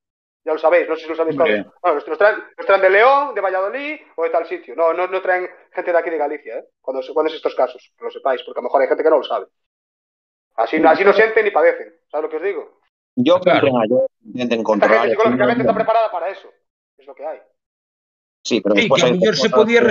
Ya 0.43 0.53
lo 0.53 0.59
sabéis, 0.59 0.87
no 0.87 0.95
sé 0.95 1.03
si 1.03 1.09
lo 1.09 1.15
sabéis 1.15 1.37
todos. 1.37 1.49
Bueno, 1.49 1.71
nos, 1.95 2.07
nos 2.07 2.17
traen, 2.19 2.81
de 2.81 2.89
León, 2.89 3.33
de 3.33 3.41
Valladolid 3.41 3.99
o 4.15 4.23
de 4.23 4.29
tal 4.29 4.45
sitio. 4.45 4.75
No, 4.75 4.93
no, 4.93 5.07
no 5.07 5.21
traen 5.21 5.49
gente 5.71 5.91
de 5.91 5.97
aquí 5.97 6.09
de 6.11 6.17
Galicia, 6.17 6.57
¿eh? 6.59 6.65
Cuando, 6.81 7.01
cuando 7.13 7.29
es 7.31 7.35
estos 7.37 7.55
casos, 7.55 7.91
que 7.97 8.03
lo 8.03 8.11
sepáis, 8.11 8.43
porque 8.43 8.59
a 8.59 8.61
lo 8.61 8.65
mejor 8.65 8.81
hay 8.81 8.87
gente 8.87 9.03
que 9.03 9.09
no 9.09 9.17
lo 9.17 9.23
sabe. 9.23 9.47
Así, 10.55 10.77
así 10.77 11.03
no 11.03 11.13
sienten 11.13 11.45
ni 11.45 11.51
padecen, 11.51 11.93
¿sabes 12.09 12.23
lo 12.23 12.29
que 12.29 12.37
os 12.37 12.43
digo? 12.43 12.79
Yo 13.15 13.39
claro. 13.39 13.67
yo 13.89 14.07
intenten 14.23 14.63
controlar. 14.63 14.97
La 14.97 15.01
gente 15.03 15.15
psicológicamente 15.15 15.61
está 15.63 15.75
preparada 15.75 16.11
para 16.11 16.29
eso, 16.29 16.49
es 16.97 17.05
lo 17.05 17.15
que 17.15 17.25
hay. 17.25 17.39
Sí, 18.43 18.61
pero 18.61 18.75
después 18.75 19.01
sí, 19.01 19.07
que 19.07 19.13
a 19.13 19.17
mellor 19.17 19.35
se 19.35 19.49
podía 19.49 19.81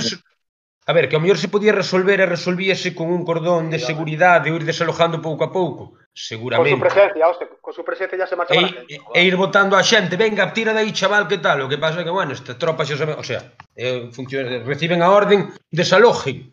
A 0.86 0.92
ver, 0.92 1.08
que 1.08 1.16
ao 1.16 1.22
mellor 1.24 1.40
se 1.40 1.48
podía 1.48 1.72
resolver 1.72 2.20
e 2.20 2.28
resolvíase 2.28 2.92
con 2.92 3.08
un 3.08 3.24
cordón 3.24 3.72
de 3.72 3.80
seguridade 3.80 4.52
de 4.52 4.56
ir 4.56 4.68
desalojando 4.68 5.16
pouco 5.24 5.48
a 5.48 5.50
pouco, 5.50 5.96
seguramente. 6.12 6.76
Con 6.76 6.76
su 6.76 6.84
presencia, 6.84 7.24
hostia, 7.24 7.48
con 7.56 7.72
su 7.72 7.82
presencia 7.82 8.18
ya 8.20 8.28
se 8.28 8.36
marcha 8.36 8.52
e, 8.52 8.60
gente. 8.60 9.00
E 9.16 9.20
ir 9.24 9.36
votando 9.40 9.80
a 9.80 9.82
xente, 9.82 10.20
venga, 10.20 10.52
tira 10.52 10.76
de 10.76 10.84
aí, 10.84 10.92
chaval, 10.92 11.24
que 11.24 11.40
tal? 11.40 11.64
O 11.64 11.70
que 11.72 11.80
pasa 11.80 12.00
é 12.00 12.04
que, 12.04 12.12
bueno, 12.12 12.36
esta 12.36 12.60
tropa 12.60 12.84
xa 12.84 13.00
sabe, 13.00 13.16
o 13.16 13.24
sea, 13.24 13.56
eh, 13.72 14.12
funciona, 14.12 14.60
reciben 14.60 15.00
a 15.00 15.08
orden, 15.08 15.56
desalojen. 15.72 16.52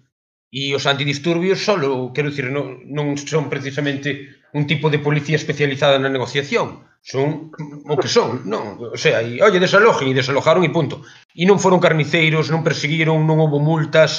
E 0.51 0.75
os 0.77 0.83
antidisturbios 0.93 1.63
solo, 1.63 2.11
quero 2.13 2.29
dicir, 2.29 2.51
non, 2.51 2.83
non 2.97 3.15
son 3.15 3.47
precisamente 3.53 4.09
un 4.51 4.67
tipo 4.71 4.91
de 4.91 4.99
policía 4.99 5.39
especializada 5.39 5.95
na 5.99 6.11
negociación. 6.11 6.67
Son 7.01 7.49
o 7.87 7.95
que 7.97 8.09
son, 8.11 8.43
non? 8.51 8.77
O 8.77 8.99
sea, 8.99 9.23
e, 9.23 9.39
oye, 9.41 9.63
desalojen, 9.63 10.11
e 10.11 10.17
desalojaron 10.19 10.67
e 10.67 10.75
punto. 10.75 10.95
E 11.33 11.43
non 11.49 11.57
foron 11.63 11.79
carniceiros, 11.85 12.51
non 12.53 12.65
perseguiron, 12.67 13.23
non 13.23 13.39
houve 13.41 13.59
multas, 13.63 14.11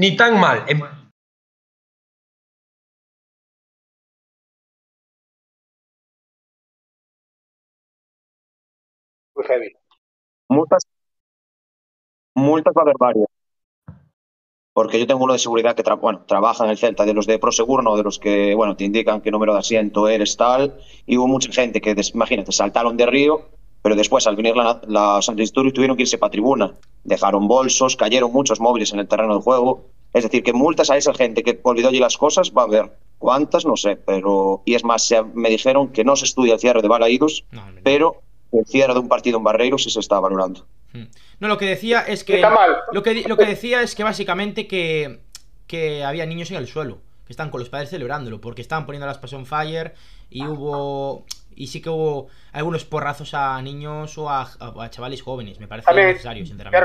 ni 0.00 0.16
tan 0.20 0.32
mal. 0.40 0.64
E, 0.70 0.74
Muy 9.34 9.44
heavy. 9.48 9.72
Multas, 10.48 10.84
multas 12.34 12.74
va 12.76 12.82
a 12.82 12.84
haber 12.84 12.96
varias. 12.98 13.29
Porque 14.72 15.00
yo 15.00 15.06
tengo 15.06 15.24
uno 15.24 15.32
de 15.32 15.38
seguridad 15.40 15.74
que 15.74 15.82
tra- 15.82 15.98
bueno, 16.00 16.22
trabaja 16.26 16.64
en 16.64 16.70
el 16.70 16.78
Celta, 16.78 17.04
de 17.04 17.12
los 17.12 17.26
de 17.26 17.38
Prosegur, 17.38 17.82
no 17.82 17.96
de 17.96 18.04
los 18.04 18.18
que 18.18 18.54
bueno, 18.54 18.76
te 18.76 18.84
indican 18.84 19.20
qué 19.20 19.30
número 19.30 19.52
de 19.52 19.58
asiento 19.58 20.08
eres 20.08 20.36
tal. 20.36 20.76
Y 21.06 21.16
hubo 21.16 21.26
mucha 21.26 21.50
gente 21.52 21.80
que, 21.80 21.94
imagínate, 22.14 22.52
saltaron 22.52 22.96
de 22.96 23.06
río, 23.06 23.48
pero 23.82 23.96
después 23.96 24.26
al 24.28 24.36
venir 24.36 24.56
la, 24.56 24.80
las 24.86 25.28
antidisturbios 25.28 25.74
tuvieron 25.74 25.96
que 25.96 26.04
irse 26.04 26.18
para 26.18 26.30
tribuna. 26.30 26.72
Dejaron 27.02 27.48
bolsos, 27.48 27.96
cayeron 27.96 28.32
muchos 28.32 28.60
móviles 28.60 28.92
en 28.92 29.00
el 29.00 29.08
terreno 29.08 29.34
de 29.34 29.42
juego. 29.42 29.86
Es 30.12 30.22
decir, 30.24 30.42
que 30.42 30.52
multas 30.52 30.90
a 30.90 30.96
esa 30.96 31.14
gente 31.14 31.42
que 31.42 31.58
olvidó 31.62 31.88
allí 31.88 31.98
las 31.98 32.16
cosas 32.16 32.52
va 32.56 32.62
a 32.62 32.66
haber. 32.66 32.92
¿Cuántas? 33.18 33.66
No 33.66 33.76
sé, 33.76 33.96
pero. 33.96 34.62
Y 34.64 34.74
es 34.74 34.84
más, 34.84 35.04
se- 35.04 35.22
me 35.34 35.50
dijeron 35.50 35.88
que 35.88 36.04
no 36.04 36.14
se 36.16 36.24
estudia 36.26 36.54
el 36.54 36.60
cierre 36.60 36.80
de 36.82 36.88
balaídos, 36.88 37.44
no. 37.50 37.62
pero 37.82 38.16
el 38.52 38.64
cierre 38.66 38.94
de 38.94 39.00
un 39.00 39.08
partido 39.08 39.38
en 39.38 39.44
Barreiros 39.44 39.82
sí 39.84 39.90
se 39.90 40.00
está 40.00 40.18
valorando. 40.20 40.64
Mm. 40.92 41.04
No, 41.40 41.48
lo 41.48 41.56
que 41.58 41.66
decía 41.66 42.00
es 42.00 42.24
que. 42.24 42.36
Está 42.36 42.50
mal. 42.50 42.76
Lo 42.92 43.02
que, 43.02 43.22
lo 43.28 43.36
que 43.36 43.46
decía 43.46 43.82
es 43.82 43.94
que 43.94 44.02
básicamente 44.04 44.66
que, 44.66 45.20
que 45.66 46.04
había 46.04 46.26
niños 46.26 46.50
en 46.50 46.56
el 46.56 46.66
suelo, 46.66 47.00
que 47.26 47.32
están 47.32 47.50
con 47.50 47.60
los 47.60 47.68
padres 47.68 47.90
celebrándolo, 47.90 48.40
porque 48.40 48.60
estaban 48.62 48.86
poniendo 48.86 49.06
las 49.06 49.18
Passion 49.18 49.46
Fire 49.46 49.94
y 50.30 50.44
hubo. 50.46 51.24
Y 51.54 51.66
sí 51.66 51.82
que 51.82 51.90
hubo 51.90 52.28
algunos 52.52 52.84
porrazos 52.84 53.34
a 53.34 53.60
niños 53.60 54.16
o 54.18 54.30
a, 54.30 54.42
a- 54.42 54.84
a 54.84 54.90
chavales 54.90 55.20
jóvenes. 55.22 55.58
Me 55.60 55.66
parece 55.68 55.86
necesario, 56.12 56.46
sinceramente. 56.46 56.78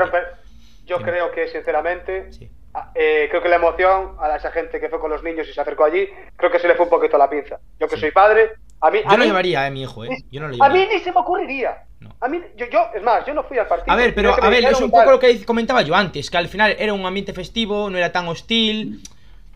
yo 0.84 0.98
creo 0.98 1.30
que, 1.32 1.48
sinceramente, 1.48 2.32
Sí. 2.32 2.50
Ah, 2.76 2.90
eh, 2.94 3.26
creo 3.30 3.42
que 3.42 3.48
la 3.48 3.56
emoción 3.56 4.16
a 4.20 4.36
esa 4.36 4.50
gente 4.52 4.78
que 4.78 4.88
fue 4.88 5.00
con 5.00 5.10
los 5.10 5.22
niños 5.22 5.48
y 5.48 5.52
se 5.52 5.60
acercó 5.60 5.84
allí, 5.84 6.08
creo 6.36 6.50
que 6.50 6.58
se 6.58 6.68
le 6.68 6.74
fue 6.74 6.84
un 6.84 6.90
poquito 6.90 7.18
la 7.18 7.28
pinza. 7.28 7.58
Yo 7.80 7.88
que 7.88 7.96
Sí. 7.96 8.02
soy 8.02 8.10
padre, 8.12 8.52
a 8.80 8.90
mí, 8.90 9.00
Yo 9.02 9.08
a 9.10 9.12
no 9.12 9.18
mí, 9.18 9.26
llevaría, 9.26 9.66
eh, 9.66 9.70
mi 9.70 9.82
hijo, 9.82 10.04
eh. 10.04 10.10
Yo 10.30 10.40
no 10.40 10.48
lo 10.48 10.62
a 10.62 10.68
mí 10.68 10.86
ni 10.92 11.00
se 11.00 11.10
me 11.10 11.20
ocurriría. 11.20 11.78
No. 11.98 12.14
A 12.20 12.28
mí, 12.28 12.42
yo, 12.56 12.66
yo, 12.66 12.88
es 12.94 13.02
más, 13.02 13.24
yo 13.26 13.32
no 13.32 13.42
fui 13.42 13.58
al 13.58 13.66
partido. 13.66 13.92
A 13.92 13.96
ver, 13.96 14.14
pero 14.14 14.34
a 14.40 14.50
ver, 14.50 14.64
es 14.64 14.80
un 14.80 14.90
poco 14.90 15.10
lo 15.10 15.18
que 15.18 15.44
comentaba 15.44 15.80
yo 15.82 15.94
antes, 15.94 16.30
que 16.30 16.36
al 16.36 16.48
final 16.48 16.76
era 16.78 16.92
un 16.92 17.04
ambiente 17.06 17.32
festivo, 17.32 17.88
no 17.90 17.96
era 17.98 18.12
tan 18.12 18.28
hostil. 18.28 19.00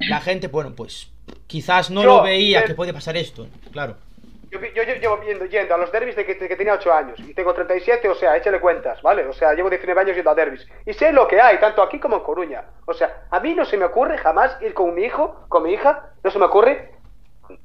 La 0.09 0.21
gente, 0.21 0.49
bueno, 0.49 0.73
pues 0.75 1.11
quizás 1.47 1.91
no 1.91 2.03
Yo, 2.03 2.16
lo 2.16 2.23
veía 2.23 2.61
eh, 2.61 2.64
que 2.64 2.75
puede 2.75 2.95
pasar 2.95 3.16
esto, 3.18 3.47
claro. 3.71 3.97
Yo, 4.51 4.59
yo, 4.59 4.82
llevo 4.82 5.16
viendo, 5.18 5.44
yendo 5.44 5.74
a 5.74 5.78
los 5.78 5.92
derbis 5.92 6.16
de 6.16 6.26
que, 6.26 6.36
que 6.36 6.57
tenía 6.57 6.74
8 6.74 6.92
años 6.92 7.20
y 7.20 7.34
tengo 7.34 7.55
37, 7.55 8.09
o 8.09 8.16
sea, 8.16 8.36
échale 8.36 8.59
cuentas, 8.59 9.01
¿vale? 9.01 9.24
O 9.26 9.32
sea, 9.32 9.55
llevo 9.55 9.70
19 9.70 10.01
años 10.01 10.16
yendo 10.16 10.30
a 10.30 10.34
derbis 10.34 10.66
y 10.84 10.92
sé 10.92 11.12
lo 11.12 11.28
que 11.28 11.40
hay, 11.40 11.59
tanto 11.59 11.80
aquí 11.82 12.01
como 12.01 12.16
en 12.16 12.22
Coruña. 12.24 12.64
O 12.84 12.92
sea, 12.92 13.28
a 13.30 13.38
mí 13.38 13.55
no 13.55 13.64
se 13.64 13.76
me 13.76 13.84
ocurre 13.84 14.18
jamás 14.18 14.61
ir 14.61 14.74
con 14.74 14.92
mi 14.92 15.05
hijo, 15.05 15.46
con 15.48 15.62
mi 15.62 15.72
hija, 15.72 16.14
no 16.24 16.30
se 16.32 16.38
me 16.40 16.46
ocurre 16.46 16.90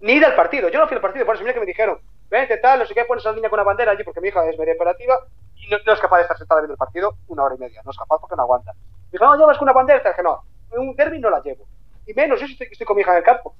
ni 0.01 0.13
ir 0.13 0.25
al 0.25 0.35
partido. 0.35 0.69
Yo 0.69 0.77
no 0.77 0.87
fui 0.87 0.95
al 0.95 1.01
partido, 1.01 1.25
por 1.25 1.33
eso 1.33 1.43
mira 1.43 1.55
que 1.55 1.59
me 1.59 1.65
dijeron, 1.65 1.99
vente 2.29 2.57
tal, 2.57 2.77
no 2.77 2.85
sé 2.85 2.93
qué, 2.93 3.03
pones 3.05 3.25
a 3.25 3.29
la 3.29 3.35
niña 3.37 3.49
con 3.49 3.59
una 3.59 3.65
bandera 3.65 3.91
allí 3.91 4.03
porque 4.03 4.21
mi 4.21 4.27
hija 4.27 4.47
es 4.47 4.57
media 4.59 4.75
operativa 4.75 5.17
y 5.55 5.67
no, 5.69 5.77
es 5.91 5.99
capaz 5.99 6.17
de 6.17 6.21
estar 6.23 6.37
sentada 6.37 6.61
viendo 6.61 6.73
el 6.73 6.77
partido 6.77 7.15
una 7.27 7.45
hora 7.45 7.55
y 7.55 7.59
media, 7.59 7.81
no 7.83 7.89
es 7.89 7.97
capaz 7.97 8.19
porque 8.19 8.35
no 8.35 8.43
aguanta. 8.43 8.73
Me 8.73 9.11
dijeron, 9.11 9.31
no, 9.31 9.37
llevas 9.39 9.57
con 9.57 9.65
una 9.65 9.73
bandera, 9.73 10.03
te 10.03 10.09
dije, 10.09 10.21
no, 10.21 10.43
un 10.71 10.95
derbi 10.95 11.19
no 11.19 11.31
la 11.31 11.41
llevo. 11.41 11.65
Y 12.05 12.13
menos, 12.13 12.39
yo 12.39 12.45
estoy 12.45 12.85
con 12.85 12.95
mi 12.95 13.01
hija 13.01 13.11
en 13.11 13.17
el 13.17 13.23
campo. 13.23 13.55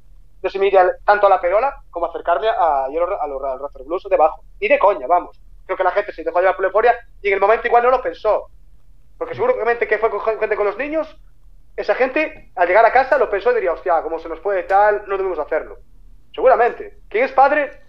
No 0.46 0.52
se 0.52 0.60
me 0.60 0.72
tanto 1.04 1.26
a 1.26 1.30
la 1.32 1.42
perola 1.42 1.76
como 1.90 2.06
acercarme 2.06 2.48
a, 2.48 2.86
a, 2.86 2.88
los, 2.88 3.20
a 3.20 3.26
los, 3.26 3.42
Raptor 3.60 3.84
Blues 3.84 4.04
debajo. 4.08 4.44
Ni 4.62 4.68
de 4.68 4.78
coña, 4.78 5.08
vamos. 5.08 5.42
Creo 5.66 5.76
que 5.76 5.84
la 5.84 5.90
gente 5.90 6.14
se 6.14 6.24
dejó 6.24 6.40
llevar 6.40 6.56
por 6.56 6.62
la 6.62 6.68
euforia 6.68 6.96
y 7.24 7.30
en 7.30 7.34
el 7.34 7.40
momento 7.40 7.66
igual 7.66 7.82
no 7.82 7.90
lo 7.90 8.00
pensó. 8.00 8.52
Porque 9.18 9.34
seguramente 9.34 9.88
que 9.88 9.98
fue 9.98 10.12
con 10.12 10.22
gente 10.22 10.56
con 10.56 10.68
los 10.68 10.78
niños, 10.78 11.20
esa 11.76 11.96
gente 11.96 12.52
al 12.56 12.68
llegar 12.68 12.86
a 12.86 12.94
casa 12.94 13.18
lo 13.18 13.28
pensó 13.28 13.50
y 13.50 13.56
diría, 13.56 13.74
hostia, 13.74 14.04
como 14.04 14.20
se 14.20 14.30
nos 14.30 14.40
puede 14.40 14.62
tal, 14.62 15.06
no 15.08 15.18
debemos 15.18 15.40
hacerlo. 15.40 15.78
Seguramente. 16.32 17.00
Quien 17.10 17.24
es 17.24 17.32
padre 17.32 17.82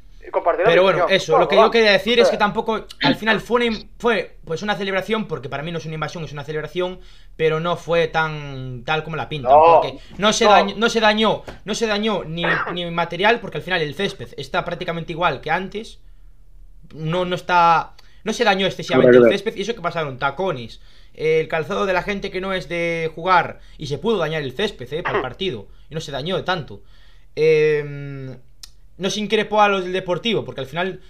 Pero 0.64 0.82
bueno, 0.82 1.06
eso, 1.08 1.38
lo 1.38 1.48
que 1.48 1.56
yo 1.56 1.70
quería 1.70 1.92
decir 1.92 2.18
es 2.18 2.28
que 2.28 2.36
Eh, 2.36 2.38
tampoco, 2.38 2.86
al 3.02 3.14
final 3.16 3.40
fue 3.40 3.68
una, 3.68 3.78
fue 3.98 4.38
pues 4.44 4.62
una 4.62 4.74
celebración, 4.76 5.26
porque 5.26 5.48
para 5.48 5.62
mí 5.62 5.72
no 5.72 5.78
es 5.78 5.84
una 5.86 5.94
invasión, 5.94 6.24
es 6.24 6.32
una 6.32 6.44
celebración, 6.44 7.00
pero 7.36 7.60
no 7.60 7.76
fue 7.76 8.08
tan 8.08 8.82
tal 8.84 9.04
como 9.04 9.16
la 9.16 9.28
pintan, 9.28 9.52
No, 9.52 9.80
porque 9.82 9.98
no 10.18 10.32
se 10.32 10.44
no. 10.44 10.50
dañó, 10.50 10.74
no 10.76 10.88
se 10.88 11.00
dañó, 11.00 11.42
no 11.64 11.74
se 11.74 11.86
dañó 11.86 12.24
ni, 12.24 12.42
ni 12.72 12.90
material, 12.90 13.40
porque 13.40 13.58
al 13.58 13.62
final 13.64 13.82
el 13.82 13.94
césped 13.94 14.28
está 14.36 14.64
prácticamente 14.64 15.12
igual 15.12 15.40
que 15.40 15.50
antes, 15.50 16.00
no, 16.94 17.24
no 17.24 17.34
está, 17.34 17.94
no 18.24 18.32
se 18.32 18.44
dañó 18.44 18.66
excesivamente 18.66 19.16
el 19.16 19.28
césped, 19.28 19.56
y 19.56 19.62
eso 19.62 19.74
que 19.74 19.80
pasaron, 19.80 20.18
tacones, 20.18 20.80
el 21.14 21.48
calzado 21.48 21.86
de 21.86 21.92
la 21.92 22.02
gente 22.02 22.30
que 22.30 22.40
no 22.40 22.52
es 22.52 22.68
de 22.68 23.10
jugar, 23.14 23.60
y 23.78 23.86
se 23.86 23.98
pudo 23.98 24.18
dañar 24.18 24.42
el 24.42 24.52
césped, 24.52 24.92
eh, 24.92 25.02
para 25.02 25.16
el 25.18 25.22
partido, 25.30 25.68
y 25.90 25.94
no 25.94 26.00
se 26.00 26.12
dañó 26.12 26.42
tanto. 26.44 26.82
Eh, 27.34 28.36
no 28.98 29.10
se 29.10 29.20
increpó 29.20 29.60
a 29.60 29.68
los 29.68 29.84
del 29.84 29.92
Deportivo, 29.92 30.44
porque 30.44 30.60
al 30.62 30.66
final 30.66 31.00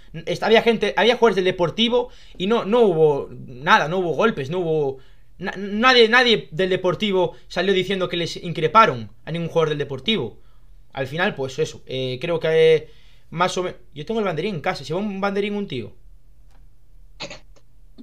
había 0.43 0.63
gente, 0.63 0.95
había 0.97 1.15
jugadores 1.17 1.37
del 1.37 1.45
Deportivo 1.45 2.09
y 2.37 2.47
no, 2.47 2.65
no 2.65 2.81
hubo 2.83 3.29
nada, 3.47 3.89
no 3.89 3.99
hubo 3.99 4.13
golpes, 4.15 4.51
no 4.51 4.59
hubo. 4.61 4.99
na- 5.39 5.55
nadie, 5.57 6.09
nadie 6.09 6.49
del 6.51 6.71
Deportivo 6.71 7.35
salió 7.49 7.73
diciendo 7.75 8.09
que 8.09 8.17
les 8.17 8.37
increparon 8.37 9.11
a 9.25 9.31
ningún 9.33 9.49
jugador 9.49 9.69
del 9.71 9.79
Deportivo. 9.79 10.39
Al 10.93 11.07
final, 11.07 11.35
pues 11.35 11.59
eso, 11.59 11.83
eh, 11.87 12.19
creo 12.21 12.41
que 12.41 12.49
eh, 12.77 12.89
más 13.31 13.57
o 13.59 13.63
menos. 13.65 13.79
Yo 13.95 14.05
tengo 14.07 14.21
el 14.21 14.27
banderín 14.27 14.57
en 14.57 14.61
casa, 14.63 14.85
se 14.85 14.95
va 14.95 15.01
un 15.01 15.21
banderín 15.21 15.55
un 15.55 15.69
tío. 15.69 15.93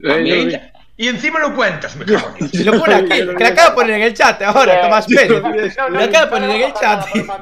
Eh. 0.03 0.82
Y 0.95 1.07
encima 1.07 1.39
lo 1.39 1.55
cuentas, 1.55 1.95
me 1.95 2.05
cago 2.05 2.33
en 2.39 2.49
Dios. 2.51 2.65
Lo 2.65 2.79
pone 2.79 2.95
aquí, 2.95 3.09
que 3.09 3.43
le 3.43 3.47
acaba 3.47 3.69
de 3.69 3.75
poner 3.75 3.95
en 3.95 4.01
el 4.03 4.13
chat 4.13 4.41
ahora, 4.43 4.73
Eh, 4.77 4.81
Tomás 4.83 5.09
no, 5.09 5.15
Pérez. 5.17 5.41
no, 5.77 5.89
no, 5.89 5.99
Le 5.99 6.03
acaba 6.05 6.25
de 6.25 6.31
poner 6.31 6.49
no 6.49 6.55
en 6.55 6.61
el 6.61 6.73
chat. 6.73 7.15
no 7.15 7.33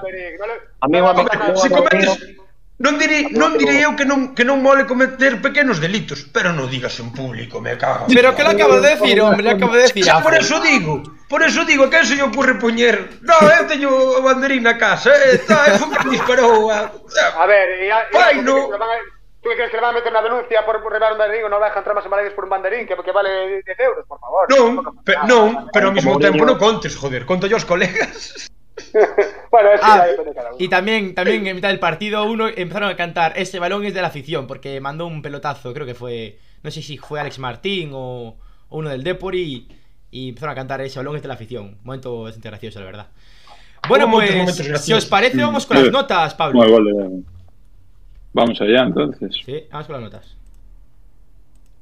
A 0.80 0.88
no 0.88 1.16
tocó 1.16 1.36
nada 1.38 1.56
Si 1.58 1.70
cometes, 1.70 2.20
non 2.82 2.98
direi, 2.98 3.30
non 3.30 3.58
direi 3.60 3.84
eu 3.86 3.94
que 3.94 4.06
non, 4.06 4.34
que 4.34 4.42
non 4.42 4.58
mole 4.66 4.90
cometer 4.90 5.38
pequenos 5.38 5.78
delitos, 5.78 6.26
pero 6.34 6.50
non 6.50 6.66
digas 6.66 6.98
en 7.04 7.12
público, 7.14 7.62
me 7.62 7.78
cago. 7.78 8.08
en 8.08 8.16
Pero 8.16 8.34
que 8.34 8.42
lo 8.42 8.52
acabo 8.56 8.80
de 8.82 8.98
decir, 8.98 9.22
hombre, 9.22 9.44
lo 9.46 9.52
acabo 9.54 9.76
de 9.78 9.84
decir. 9.86 10.02
Xa 10.02 10.24
por 10.24 10.34
eso 10.34 10.58
digo, 10.64 11.04
por 11.30 11.44
eso 11.44 11.62
digo, 11.68 11.92
que 11.92 12.02
se 12.08 12.16
lle 12.18 12.26
ocurre 12.26 12.56
poñer 12.58 13.22
No, 13.22 13.38
eu 13.38 13.68
teño 13.70 13.92
o 13.92 14.22
banderín 14.26 14.64
na 14.66 14.80
casa, 14.82 15.14
eh, 15.14 15.38
tá, 15.46 15.78
foi 15.78 15.94
que 15.94 16.10
disparou 16.10 16.72
a... 16.74 16.90
A 16.90 17.46
ver, 17.46 17.68
y, 17.86 17.92
y, 17.92 18.18
Ay, 18.18 18.42
¿tú 18.42 18.50
no. 18.50 19.21
¿Tú 19.42 19.50
qué 19.50 19.56
crees 19.56 19.72
que 19.72 19.78
le 19.78 19.82
van 19.82 19.92
a 19.92 19.98
meter 20.00 20.12
una 20.12 20.22
denuncia 20.22 20.66
por, 20.66 20.82
por 20.84 20.92
rebar 20.94 21.14
un 21.14 21.18
banderín 21.18 21.46
o 21.46 21.50
no 21.50 21.60
va 21.60 21.66
a 21.68 21.70
dejar 21.70 21.82
entrar 21.82 21.96
más 21.96 22.06
en 22.06 22.36
por 22.36 22.44
un 22.46 22.50
banderín 22.50 22.88
que, 22.88 22.96
que 22.96 23.12
vale 23.12 23.64
10 23.64 23.80
euros, 23.80 24.06
por 24.08 24.20
favor? 24.20 24.48
Tampoco 24.56 24.94
pe, 25.04 25.16
non, 25.24 25.46
nada. 25.54 25.72
pero 25.74 25.94
Como 25.94 26.20
tempo 26.20 26.46
niño. 26.46 26.46
non 26.46 26.58
contes, 26.58 26.96
joder, 26.96 27.26
conto 27.26 27.48
yo 27.48 27.56
aos 27.58 27.66
colegas 27.66 28.52
bueno, 29.52 29.70
es 29.74 29.82
que 29.84 29.92
Ah, 29.92 29.98
ya 29.98 30.06
depende 30.08 30.32
de 30.32 30.36
cada 30.36 30.54
uno. 30.54 30.60
y 30.60 30.68
también, 30.70 31.14
también 31.16 31.46
en 31.48 31.56
mitad 31.56 31.70
del 31.70 31.80
partido 31.80 32.24
uno 32.26 32.48
empezaron 32.48 32.90
a 32.90 32.96
cantar 32.96 33.34
ese 33.38 33.60
balón 33.60 33.86
es 33.86 33.94
de 33.94 34.02
la 34.02 34.08
afición 34.08 34.48
porque 34.48 34.80
mandó 34.82 35.06
un 35.08 35.22
pelotazo, 35.22 35.74
creo 35.74 35.86
que 35.86 35.96
fue, 35.96 36.40
no 36.64 36.72
sé 36.72 36.82
si 36.82 36.98
fue 36.98 37.20
Alex 37.20 37.40
Martín 37.40 37.92
o, 37.94 38.38
o 38.70 38.78
uno 38.78 38.90
del 38.90 39.04
Depori 39.04 39.68
y, 40.12 40.30
empezaron 40.30 40.54
a 40.54 40.56
cantar 40.56 40.82
ese 40.82 41.00
balón 41.00 41.16
es 41.16 41.22
de 41.22 41.28
la 41.28 41.36
afición. 41.36 41.78
Momento 41.84 42.24
bastante 42.24 42.50
gracioso, 42.50 42.80
la 42.80 42.86
verdad. 42.86 43.08
Bueno, 43.88 44.10
pues 44.12 44.56
si 44.84 44.94
os 44.94 45.06
parece 45.06 45.42
vamos 45.42 45.66
con 45.66 45.78
las 45.78 45.92
notas, 45.92 46.34
Pablo. 46.36 46.60
Vale. 46.60 47.24
Vamos 48.34 48.62
allá 48.62 48.84
entonces. 48.84 49.36
Sí, 49.46 49.64
vamos 49.72 49.88
con 49.88 49.94
las 49.94 50.04
notas. 50.04 50.38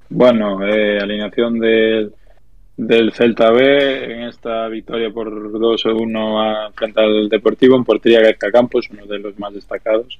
Bueno, 0.09 0.65
eh, 0.67 0.97
alineación 0.99 1.59
del, 1.59 2.11
del 2.77 3.11
Celta 3.13 3.51
B 3.51 4.11
en 4.13 4.23
esta 4.23 4.67
victoria 4.67 5.11
por 5.11 5.29
2-1 5.51 6.41
a- 6.41 6.71
frente 6.71 6.99
al 7.01 7.29
Deportivo 7.29 7.75
en 7.75 7.83
portería 7.83 8.21
García 8.21 8.51
Campos, 8.51 8.89
uno 8.91 9.05
de 9.05 9.19
los 9.19 9.37
más 9.37 9.53
destacados. 9.53 10.19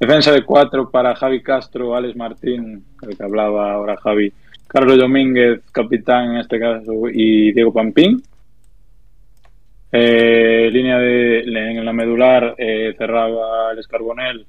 Defensa 0.00 0.32
de 0.32 0.44
cuatro 0.44 0.90
para 0.90 1.14
Javi 1.14 1.42
Castro, 1.42 1.94
Alex 1.94 2.16
Martín, 2.16 2.84
el 3.02 3.16
que 3.16 3.22
hablaba 3.22 3.72
ahora 3.72 3.96
Javi, 3.96 4.32
Carlos 4.66 4.98
Domínguez, 4.98 5.60
capitán 5.72 6.32
en 6.32 6.36
este 6.38 6.58
caso, 6.58 6.92
y 7.12 7.52
Diego 7.52 7.72
Pampín. 7.72 8.22
Eh, 9.90 10.68
línea 10.72 10.98
de 10.98 11.40
en 11.40 11.84
la 11.84 11.92
medular 11.92 12.54
eh, 12.58 12.94
cerraba 12.98 13.70
Alex 13.70 13.86
Carbonell. 13.88 14.44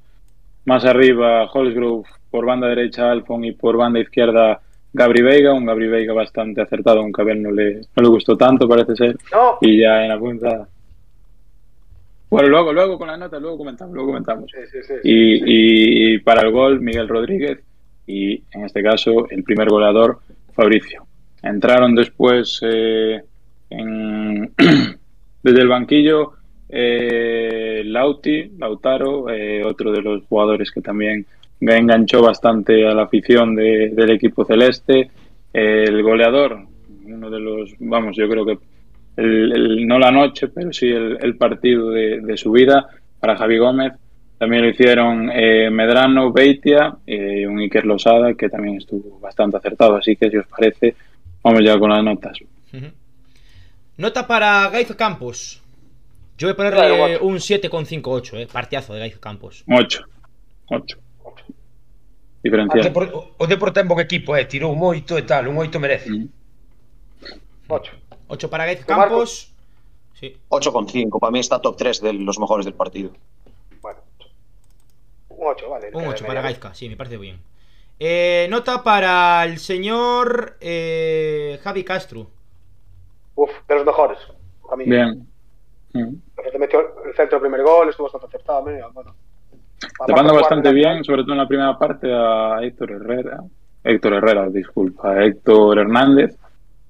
Más 0.69 0.85
arriba, 0.85 1.45
Holsgrove 1.51 2.03
por 2.29 2.45
banda 2.45 2.67
derecha 2.67 3.09
Alfon 3.11 3.43
y 3.43 3.53
por 3.53 3.75
banda 3.75 3.99
izquierda 3.99 4.61
Gabri 4.93 5.23
Veiga, 5.23 5.51
un 5.51 5.65
Gabri 5.65 5.87
Veiga 5.87 6.13
bastante 6.13 6.61
acertado, 6.61 6.99
aunque 6.99 7.21
a 7.21 7.23
Abel 7.23 7.41
no 7.41 7.51
le, 7.51 7.75
no 7.95 8.03
le 8.03 8.07
gustó 8.09 8.37
tanto, 8.37 8.67
parece 8.69 8.95
ser. 8.95 9.17
No, 9.33 9.57
Y 9.61 9.81
ya 9.81 10.03
en 10.03 10.09
la 10.09 10.19
punta. 10.19 10.67
Bueno, 12.29 12.49
luego, 12.49 12.71
luego 12.71 12.99
con 12.99 13.07
la 13.07 13.17
nota, 13.17 13.39
luego 13.39 13.57
comentamos, 13.57 13.95
luego 13.95 14.09
comentamos. 14.09 14.51
sí, 14.51 14.59
sí, 14.71 14.77
sí. 14.87 14.93
Y, 15.03 15.35
y- 15.43 16.13
y 16.13 16.17
para 16.19 16.41
el 16.41 16.51
gol, 16.51 16.79
Miguel 16.81 17.07
Rodríguez 17.07 17.59
y 18.05 18.43
en 18.51 18.65
este 18.65 18.83
caso 18.83 19.27
el 19.31 19.43
primer 19.43 19.69
goleador, 19.69 20.19
Fabricio. 20.53 21.03
Entraron 21.41 21.95
después 21.95 22.59
eh, 22.61 23.23
en- 23.71 24.53
desde 25.43 25.61
el 25.61 25.67
banquillo 25.67 26.33
eh, 26.69 27.81
Lauti, 27.85 28.51
Lautaro, 28.57 29.29
eh, 29.29 29.63
otro 29.63 29.91
de 29.91 30.01
los 30.01 30.23
jugadores 30.25 30.71
que 30.71 30.81
también 30.81 31.25
enganchó 31.59 32.21
bastante 32.21 32.87
a 32.87 32.93
la 32.93 33.03
afición 33.03 33.55
de- 33.55 33.89
del 33.89 34.11
equipo 34.11 34.45
celeste. 34.45 35.09
el 35.51 36.03
goleador, 36.03 36.59
uno 37.05 37.27
de 37.27 37.39
los, 37.39 37.73
vamos, 37.79 38.15
yo 38.15 38.29
creo 38.29 38.45
que 38.45 38.59
no 39.19 39.99
la 39.99 40.11
noche, 40.11 40.47
pero 40.47 40.71
sí 40.71 40.87
el, 40.87 41.35
partido 41.35 41.89
de, 41.89 42.37
su 42.37 42.51
vida 42.51 42.87
para 43.19 43.35
Javi 43.35 43.57
Gómez. 43.57 43.93
También 44.37 44.63
lo 44.63 44.69
hicieron 44.69 45.29
eh, 45.33 45.69
Medrano, 45.69 46.31
Beitia 46.31 46.95
y 47.05 47.45
un 47.45 47.59
Iker 47.59 47.85
Losada, 47.85 48.33
que 48.35 48.47
también 48.47 48.77
estuvo 48.77 49.19
bastante 49.19 49.57
acertado. 49.57 49.97
Así 49.97 50.15
que, 50.15 50.29
si 50.29 50.37
os 50.37 50.47
parece, 50.47 50.95
vamos 51.43 51.61
ya 51.65 51.77
con 51.77 51.89
las 51.89 52.03
notas. 52.03 52.37
Nota 53.97 54.25
para 54.25 54.69
Gaizo 54.69 54.95
Campos. 54.95 55.58
Yo 56.39 56.47
voy 56.47 56.53
a 56.53 56.55
Claro, 56.71 56.95
ponerle 56.95 57.15
ocho. 57.17 57.25
un 57.25 57.35
7,58, 57.35 58.37
eh. 58.39 58.47
Partidazo 58.47 58.93
de 58.93 58.99
Gaizo 59.01 59.19
Campos. 59.19 59.63
8. 59.67 60.03
8. 60.69 60.97
O 61.23 61.35
Diferencial. 62.41 62.83
Depor, 62.83 63.33
o 63.37 63.47
Depor 63.47 63.73
ten 63.75 63.85
bon 63.87 63.99
equipo, 63.99 64.31
eh, 64.37 64.45
tirou 64.47 64.71
un 64.71 64.79
oito 64.81 65.17
e 65.19 65.23
tal, 65.27 65.51
un 65.51 65.57
oito 65.59 65.77
merece. 65.77 66.07
Mm. 66.09 66.29
Ocho. 67.67 67.91
8 68.29 68.49
para 68.49 68.63
Gaizo 68.65 68.85
¿Tú, 68.87 68.93
Marco? 68.95 69.19
Campos. 69.19 69.51
Sí. 70.13 70.37
8,5. 70.47 71.19
Para 71.19 71.31
mí 71.31 71.39
está 71.39 71.59
top 71.59 71.75
3 71.75 72.01
de 72.01 72.13
los 72.13 72.39
mejores 72.39 72.63
del 72.65 72.73
partido. 72.75 73.11
Bueno. 73.81 73.99
Un 75.29 75.47
8, 75.47 75.69
vale. 75.69 75.87
Un 75.87 75.99
queda 75.99 76.09
8 76.09 76.25
para. 76.25 76.41
Gaizka, 76.41 76.73
sí, 76.73 76.87
me 76.87 76.95
parece 76.95 77.17
bien. 77.17 77.41
Eh, 77.99 78.47
nota 78.49 78.81
para 78.81 79.43
el 79.43 79.59
señor 79.59 80.55
eh, 80.61 81.59
Javi 81.61 81.83
Castro. 81.83 82.31
Uf, 83.35 83.51
de 83.67 83.75
los 83.75 83.85
mejores. 83.85 84.19
A 84.71 84.75
mí. 84.77 84.85
Bien. 84.85 85.27
Mm. 85.91 86.15
Te 86.51 86.59
metió 86.59 86.79
el 87.05 87.13
centro 87.15 87.39
del 87.39 87.49
primer 87.49 87.63
gol, 87.63 87.89
estuvo 87.89 88.05
bastante 88.05 88.27
acertado. 88.27 88.63
mira, 88.63 88.87
Bueno. 88.89 89.15
Tapando 90.05 90.33
bastante 90.33 90.73
bien, 90.73 91.03
sobre 91.03 91.23
todo 91.23 91.33
en 91.33 91.37
la 91.37 91.47
primera 91.47 91.77
parte, 91.77 92.11
a 92.11 92.59
Héctor 92.61 92.91
Herrera. 92.91 93.39
Héctor 93.83 94.13
Herrera, 94.13 94.49
disculpa. 94.49 95.11
A 95.11 95.25
Héctor 95.25 95.79
Hernández, 95.79 96.35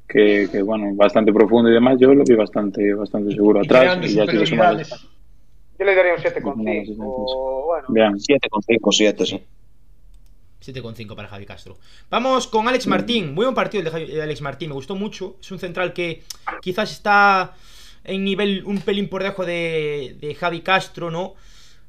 que, 0.07 0.49
que, 0.51 0.61
bueno, 0.63 0.87
bastante 0.95 1.31
profundo 1.31 1.69
y 1.69 1.73
demás. 1.73 1.97
Yo 1.99 2.13
lo 2.13 2.23
vi 2.23 2.35
bastante, 2.35 2.93
bastante 2.93 3.33
seguro 3.35 3.61
atrás. 3.61 3.99
Y 4.01 4.15
ya. 4.15 4.25
Yo 4.25 5.85
le 5.85 5.95
daría 5.95 6.13
un 6.15 6.21
No, 6.21 6.55
7,5. 6.55 6.95
O 6.99 7.65
bueno. 7.67 7.87
Bien. 7.89 8.13
7,5, 8.15 8.91
7, 8.91 9.25
sí. 9.25 9.43
7,5 10.61 11.15
para 11.15 11.29
Javi 11.29 11.45
Castro. 11.45 11.77
Vamos 12.09 12.47
con 12.47 12.67
Alex 12.67 12.87
Martín. 12.87 13.33
Muy 13.33 13.45
buen 13.45 13.55
partido 13.55 13.87
el 13.87 14.07
de 14.07 14.21
Alex 14.21 14.41
Martín, 14.41 14.69
me 14.69 14.75
gustó 14.75 14.95
mucho. 14.95 15.37
Es 15.39 15.51
un 15.51 15.59
central 15.59 15.93
que 15.93 16.23
quizás 16.61 16.91
está 16.91 17.53
en 18.03 18.23
nivel 18.23 18.63
un 18.65 18.79
pelín 18.79 19.09
por 19.09 19.23
debajo 19.23 19.45
de, 19.45 20.17
de 20.19 20.35
Javi 20.35 20.61
Castro, 20.61 21.11
¿no? 21.11 21.35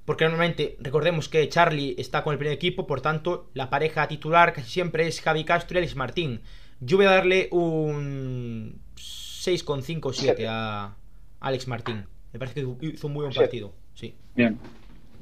Porque 0.05 0.25
normalmente, 0.25 0.77
recordemos 0.81 1.29
que 1.29 1.49
Charlie 1.49 1.95
está 1.99 2.25
con 2.25 2.33
el 2.33 2.39
primer 2.39 2.55
equipo, 2.55 2.87
por 2.87 3.01
tanto, 3.01 3.51
la 3.55 3.71
pareja 3.71 4.09
titular 4.09 4.53
casi 4.53 4.71
siempre 4.71 5.07
es 5.07 5.21
Javi 5.21 5.45
Castro 5.45 5.77
y 5.77 5.79
Alex 5.79 5.95
Martín. 5.95 6.41
Yo 6.81 6.97
voy 6.97 7.07
a 7.07 7.11
darle 7.11 7.49
un 7.53 8.81
6,5 8.97 10.13
7 10.13 10.47
a 10.49 10.95
Alex 11.41 11.69
Martín. 11.69 12.07
Me 12.33 12.39
parece 12.39 12.55
que 12.55 12.87
hizo 12.87 13.07
un 13.07 13.13
muy 13.13 13.23
buen 13.25 13.35
partido. 13.35 13.73
Sí, 13.95 14.15
Bien. 14.35 14.59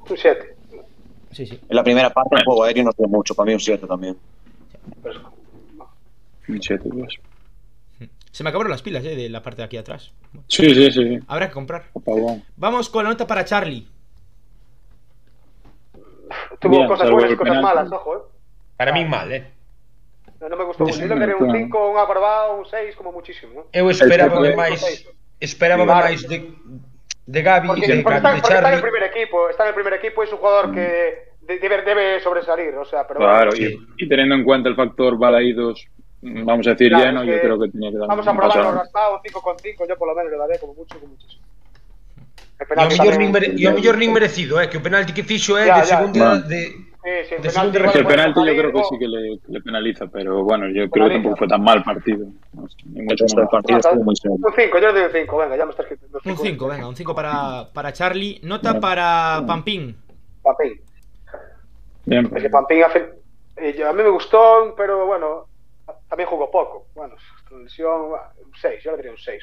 Un 0.09 0.17
7. 0.17 0.57
sí, 1.33 1.47
sí. 1.47 1.59
En 1.69 1.77
la 1.77 1.83
primera 1.83 2.11
parte 2.11 2.37
el 2.37 2.45
juego 2.45 2.65
aéreo 2.65 2.85
no 2.85 2.93
fue 2.93 3.09
mucho. 3.09 3.35
Para 3.35 3.47
mí 3.49 3.55
un 3.55 3.61
7 3.61 3.87
también. 3.87 4.17
Un 6.49 6.63
siete, 6.63 6.89
pues. 6.89 7.15
Se 8.39 8.45
me 8.45 8.51
acabaron 8.51 8.71
las 8.71 8.83
pilas 8.83 9.05
eh, 9.05 9.17
de 9.17 9.29
la 9.29 9.43
parte 9.43 9.63
de 9.63 9.65
aquí 9.65 9.77
atrás. 9.77 10.13
Sí, 10.47 10.73
sí, 10.73 10.93
sí. 10.93 11.19
Habrá 11.27 11.49
que 11.49 11.55
comprar. 11.55 11.87
Apagón. 11.93 12.45
Vamos 12.57 12.89
con 12.89 13.03
la 13.03 13.11
nota 13.11 13.27
para 13.27 13.45
Charlie. 13.45 13.85
Tuvo 16.61 16.71
Bien, 16.77 16.87
cosas 16.87 17.11
buenas 17.11 17.33
y 17.33 17.35
cosas 17.35 17.57
penalti. 17.57 17.65
malas, 17.77 17.91
ojo, 17.93 18.17
eh. 18.17 18.21
Para 18.77 18.93
min 18.93 19.11
mal, 19.11 19.33
eh. 19.33 19.51
No, 20.41 20.49
no 20.51 20.57
me 20.57 20.65
gustó 20.67 20.85
mucho. 20.85 20.95
Sí, 20.95 21.03
Yo 21.03 21.09
le 21.15 21.19
daría 21.19 21.35
un 21.35 21.47
claro. 21.47 21.59
5, 21.59 21.91
un 21.91 21.99
aprobado, 21.99 22.59
un 22.61 22.67
6, 22.67 22.95
como 22.95 23.11
muchísimo. 23.11 23.63
¿eh? 23.73 23.81
Eu 23.81 23.91
esperaba 23.91 24.39
Exacto. 24.39 24.57
máis 24.57 24.81
esperaba 25.41 25.83
Claro. 25.85 25.99
máis 26.07 26.23
de 26.31 26.37
de 27.27 27.43
Gavi, 27.43 27.67
Porque, 27.67 27.87
de, 27.91 28.03
porque 28.07 28.21
Gavi, 28.21 28.39
está, 28.39 28.39
de 28.39 28.41
porque 28.41 28.55
está 28.55 28.55
en 28.55 28.75
el 28.75 28.81
Charlie. 28.81 28.83
primer 28.91 29.03
equipo, 29.11 29.49
está 29.51 29.63
en 29.65 29.69
el 29.71 29.75
primer 29.75 29.95
equipo 29.95 30.23
y 30.23 30.27
es 30.27 30.33
un 30.33 30.39
jugador 30.39 30.71
que 30.73 30.87
de- 31.43 31.59
debe, 31.59 31.83
debe 31.83 32.21
sobresalir, 32.21 32.73
o 32.77 32.85
sea, 32.85 33.05
pero 33.05 33.19
Claro, 33.19 33.51
bueno, 33.51 33.67
y, 33.99 34.05
y 34.05 34.09
teniendo 34.09 34.37
en 34.37 34.45
cuenta 34.45 34.69
el 34.69 34.77
factor 34.77 35.19
balaídos, 35.19 35.85
vamos 36.23 36.67
a 36.67 36.71
decir 36.71 36.89
Claro, 36.89 37.05
lleno, 37.05 37.25
yo 37.25 37.41
creo 37.41 37.59
que 37.59 37.69
tenía 37.69 37.91
que 37.91 37.99
dar 37.99 38.09
vamos 38.09 38.27
a 38.27 38.31
un 38.31 38.37
probarlo 38.37 38.63
adelante. 38.63 38.83
raspado, 38.85 39.21
5,5, 39.23 39.89
yo 39.89 39.97
por 39.97 40.09
lo 40.09 40.15
menos 40.15 40.33
le 40.33 40.39
daré 40.39 40.59
como 40.59 40.75
mucho, 40.75 40.99
como 40.99 41.13
muchísimo. 41.13 41.43
El 42.59 42.63
E 42.63 42.65
o 42.65 42.69
penalti 42.69 42.99
mellor 43.73 43.99
nin, 43.99 44.13
merecido, 44.13 44.61
eh, 44.61 44.69
que 44.69 44.79
o 44.79 44.83
penalti 44.83 45.13
que 45.15 45.23
fixo 45.23 45.55
é 45.57 45.67
Ya, 45.67 45.79
de 45.79 46.19
Vale. 46.19 46.43
de 46.43 46.61
Sí, 46.99 47.15
sí, 47.29 47.35
el 47.37 47.43
de 47.43 47.49
penalti 47.49 47.79
segundo 47.79 47.99
el 48.01 48.07
penalti 48.07 48.41
yo 48.45 48.55
creo 48.59 48.73
que 48.73 48.83
sí 48.91 48.99
que 48.99 49.07
le, 49.07 49.39
le 49.47 49.61
penaliza, 49.63 50.07
pero 50.09 50.43
bueno, 50.43 50.67
yo 50.67 50.91
creo 50.91 51.07
que 51.09 51.15
Penaliza. 51.15 51.15
tampoco 51.23 51.37
fue 51.39 51.49
tan 51.49 51.63
mal 51.63 51.83
partido. 51.85 52.27
No 52.53 52.69
sé, 52.69 52.77
ni 52.85 52.99
El 52.99 53.05
mucho 53.07 53.25
resto 53.25 53.27
del 53.27 53.37
menos. 53.47 53.51
partido 53.53 53.79
estuvo 53.79 54.03
muy 54.03 54.17
serio. 54.17 54.37
Un 54.43 54.53
5, 54.57 54.79
yo 54.81 54.87
le 54.89 54.93
doy 54.93 55.03
un 55.05 55.13
5, 55.13 55.37
venga, 55.39 55.57
ya 55.57 55.65
me 55.65 55.71
estás 55.71 55.87
quitando. 55.87 56.21
Un 56.25 56.37
5, 56.37 56.69
venga, 56.69 56.89
un 56.89 56.97
5 56.97 57.15
para, 57.15 57.69
para 57.73 57.93
Charlie. 57.93 58.41
Nota 58.43 58.81
para 58.81 59.45
Pampín. 59.47 59.97
Pampín. 60.43 60.81
Bien, 62.05 62.29
Es 62.35 62.43
que 62.43 62.51
Pampín 62.51 62.83
a, 62.83 62.89
fin- 62.91 63.07
eh, 63.57 63.85
a 63.85 63.93
mí 63.93 64.03
me 64.03 64.11
gustó, 64.11 64.75
pero 64.77 65.07
bueno, 65.07 65.47
también 66.09 66.29
jugó 66.29 66.51
poco. 66.51 66.87
Bueno, 66.95 67.15
lesión, 67.63 68.03
un 68.03 68.53
6, 68.61 68.83
yo 68.83 68.91
le 68.93 68.97
daría 68.99 69.13
un 69.13 69.19
6. 69.19 69.43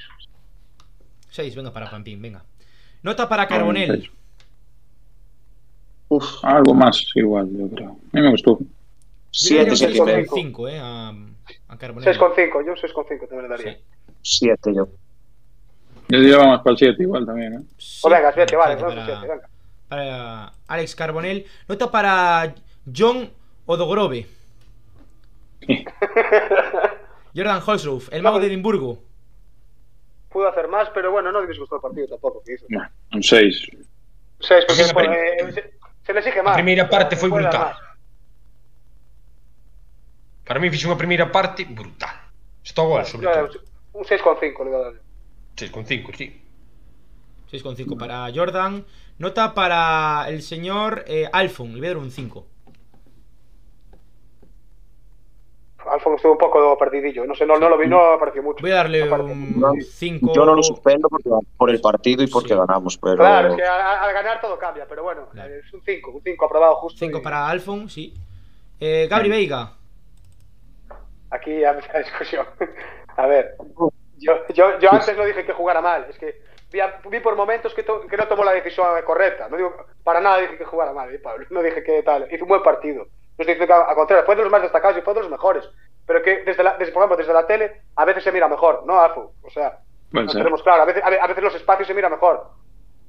6, 1.29 1.55
venga, 1.55 1.71
para 1.71 1.89
Pampín, 1.89 2.21
venga. 2.21 2.43
Nota 3.03 3.27
para 3.27 3.47
Carbonell. 3.47 4.09
Uf, 6.07 6.43
algo 6.43 6.73
más 6.73 7.03
igual, 7.15 7.49
yo 7.51 7.69
creo. 7.69 7.89
A 7.89 7.93
mí 8.17 8.21
me 8.21 8.31
gustó. 8.31 8.59
7, 9.31 9.75
7 9.75 9.93
y 9.95 9.99
un 9.99 10.05
medio. 10.05 10.25
5, 10.33 10.67
eh, 10.69 10.79
a, 10.79 11.09
a 11.67 11.77
Carbonell. 11.77 12.17
6,5, 12.17 12.65
yo 12.65 12.71
un 12.71 12.77
6,5 12.77 13.27
también 13.27 13.41
le 13.43 13.47
daría. 13.49 13.73
Sí. 13.73 13.83
7 14.21 14.73
yo. 14.73 14.87
Yo 16.07 16.19
diría 16.19 16.37
más 16.45 16.59
para 16.59 16.71
el 16.71 16.77
7 16.77 17.01
igual 17.03 17.25
también, 17.25 17.53
¿eh? 17.53 17.59
Sí, 17.77 17.99
Pues 18.03 18.13
venga, 18.13 18.31
7, 18.33 18.55
vale, 18.55 18.77
para, 18.77 19.05
7, 19.05 19.27
venga. 19.27 19.49
para 19.87 20.53
Alex 20.67 20.95
Carbonell. 20.95 21.45
Nota 21.67 21.91
para 21.91 22.55
John 22.95 23.29
Odogrove. 23.65 24.27
Jordan 27.35 27.61
Holsroof, 27.65 28.13
el 28.13 28.23
mago 28.23 28.39
de 28.39 28.47
Edimburgo. 28.47 29.03
Pudo 30.29 30.47
hacer 30.47 30.67
más, 30.67 30.89
pero 30.93 31.11
bueno, 31.11 31.31
no 31.31 31.41
me 31.41 31.47
disgustó 31.47 31.75
el 31.75 31.81
partido 31.81 32.07
tampoco. 32.07 32.41
que 32.43 32.53
hizo. 32.53 32.65
Bueno, 32.69 32.89
un 33.13 33.23
6. 33.23 33.69
6, 34.39 34.65
porque 34.67 34.83
pues, 34.93 35.07
la 35.07 35.15
eh, 35.15 35.51
se, 35.51 35.73
se 36.05 36.13
le 36.13 36.19
exige 36.19 36.41
más. 36.43 36.53
A 36.53 36.55
primeira 36.55 36.89
parte 36.89 37.15
foi 37.15 37.29
brutal. 37.29 37.75
Para 40.45 40.59
mí 40.59 40.69
fixo 40.69 40.87
unha 40.87 40.99
primeira 40.99 41.31
parte 41.31 41.65
brutal. 41.65 42.13
Estou 42.61 42.87
gol, 42.93 43.05
sobre 43.05 43.27
todo. 43.31 43.49
Un 43.95 44.03
6,5 44.03 44.63
le 44.63 44.69
voy 44.69 44.79
a 44.79 44.83
dar. 44.91 44.95
6,5, 45.55 46.15
sí. 46.15 46.41
6,5 47.51 47.97
para 47.97 48.29
Jordan. 48.33 48.85
Nota 49.17 49.53
para 49.53 50.27
el 50.27 50.43
señor 50.43 51.05
eh, 51.07 51.29
Alfon, 51.31 51.73
le 51.73 51.79
voy 51.79 51.87
a 51.87 51.89
dar 51.95 51.97
un 51.97 52.11
5. 52.11 52.54
Alfon 55.95 56.13
estuvo 56.15 56.33
un 56.33 56.37
poco 56.37 56.77
perdidillo. 56.77 57.25
No 57.25 57.33
sé, 57.35 57.45
no, 57.45 57.57
no 57.57 57.67
lo 57.69 57.77
vi, 57.77 57.87
no 57.87 57.99
apareció 58.13 58.41
mucho. 58.43 58.61
Voy 58.61 58.71
a 58.71 58.75
darle 58.75 59.03
un 59.11 59.81
5. 59.81 60.31
Yo 60.33 60.45
no 60.45 60.53
lo 60.55 60.61
suspendo 60.63 61.09
porque- 61.09 61.29
por 61.57 61.69
el 61.69 61.81
partido 61.81 62.23
y 62.23 62.27
porque 62.27 62.49
Sí. 62.49 62.55
ganamos, 62.55 62.97
pero 62.97 63.17
Claro, 63.17 63.49
es 63.49 63.55
que 63.55 63.63
al, 63.63 63.81
al 63.81 64.13
ganar 64.13 64.39
todo 64.41 64.57
cambia, 64.57 64.85
pero 64.87 65.03
bueno, 65.03 65.27
Claro. 65.31 65.53
es 65.55 65.73
un 65.73 65.81
5, 65.83 66.11
un 66.11 66.21
5 66.21 66.45
aprobado 66.45 66.75
justo. 66.75 66.99
5 66.99 67.17
y 67.17 67.21
para 67.21 67.47
Alfon, 67.47 67.89
sí. 67.89 68.13
Eh, 68.79 69.07
Gabri 69.09 69.29
Veiga. 69.29 69.71
Aquí 71.31 71.59
ya 71.59 71.73
la 71.73 71.99
discusión. 71.99 72.45
A 73.17 73.27
ver, 73.27 73.55
yo, 74.17 74.33
yo, 74.53 74.79
yo 74.79 74.91
antes 74.93 75.17
no 75.17 75.25
dije 75.25 75.45
que 75.45 75.53
jugara 75.53 75.81
mal, 75.81 76.05
es 76.09 76.17
que 76.17 76.41
vi, 76.71 76.79
a- 76.79 76.99
vi 77.09 77.19
por 77.19 77.35
momentos 77.35 77.73
que, 77.73 77.83
to- 77.83 78.01
que 78.07 78.17
no 78.17 78.27
tomó 78.27 78.43
la 78.43 78.51
decisión 78.53 78.87
correcta. 79.05 79.47
No 79.49 79.57
digo, 79.57 79.73
para 80.03 80.19
nada 80.21 80.37
dije 80.39 80.57
que 80.57 80.65
jugara 80.65 80.93
mal, 80.93 81.13
¿eh, 81.13 81.19
Pablo. 81.19 81.45
No 81.49 81.61
dije 81.61 81.83
que 81.83 82.03
tal. 82.03 82.27
Hizo 82.31 82.43
un 82.43 82.49
buen 82.49 82.63
partido. 82.63 83.07
No 83.37 83.41
estoy 83.43 83.55
diciendo 83.55 83.67
que 83.67 83.73
a- 83.73 83.89
al 83.89 83.95
contrario, 83.95 84.25
fue 84.25 84.35
de 84.35 84.43
los 84.43 84.51
más 84.51 84.61
destacados 84.61 84.97
y 84.97 85.01
fue 85.01 85.13
de 85.13 85.21
los 85.21 85.29
mejores. 85.29 85.63
Pero 86.05 86.21
que 86.21 86.43
desde, 86.43 86.63
la, 86.63 86.77
desde 86.77 86.91
por 86.93 87.01
ejemplo, 87.01 87.17
desde 87.17 87.33
la 87.33 87.47
tele 87.47 87.81
a 87.95 88.05
veces 88.05 88.23
se 88.23 88.31
mira 88.31 88.47
mejor, 88.47 88.83
¿no, 88.85 88.99
Afu? 88.99 89.33
O 89.41 89.49
sea, 89.49 89.79
nos 90.11 90.31
ser. 90.31 90.41
tenemos 90.41 90.61
claro. 90.63 90.83
A 90.83 90.85
veces, 90.85 91.03
a 91.03 91.09
ve- 91.09 91.19
a 91.19 91.27
veces 91.27 91.43
los 91.43 91.55
espacios 91.55 91.87
se 91.87 91.93
mira 91.93 92.09
mejor. 92.09 92.51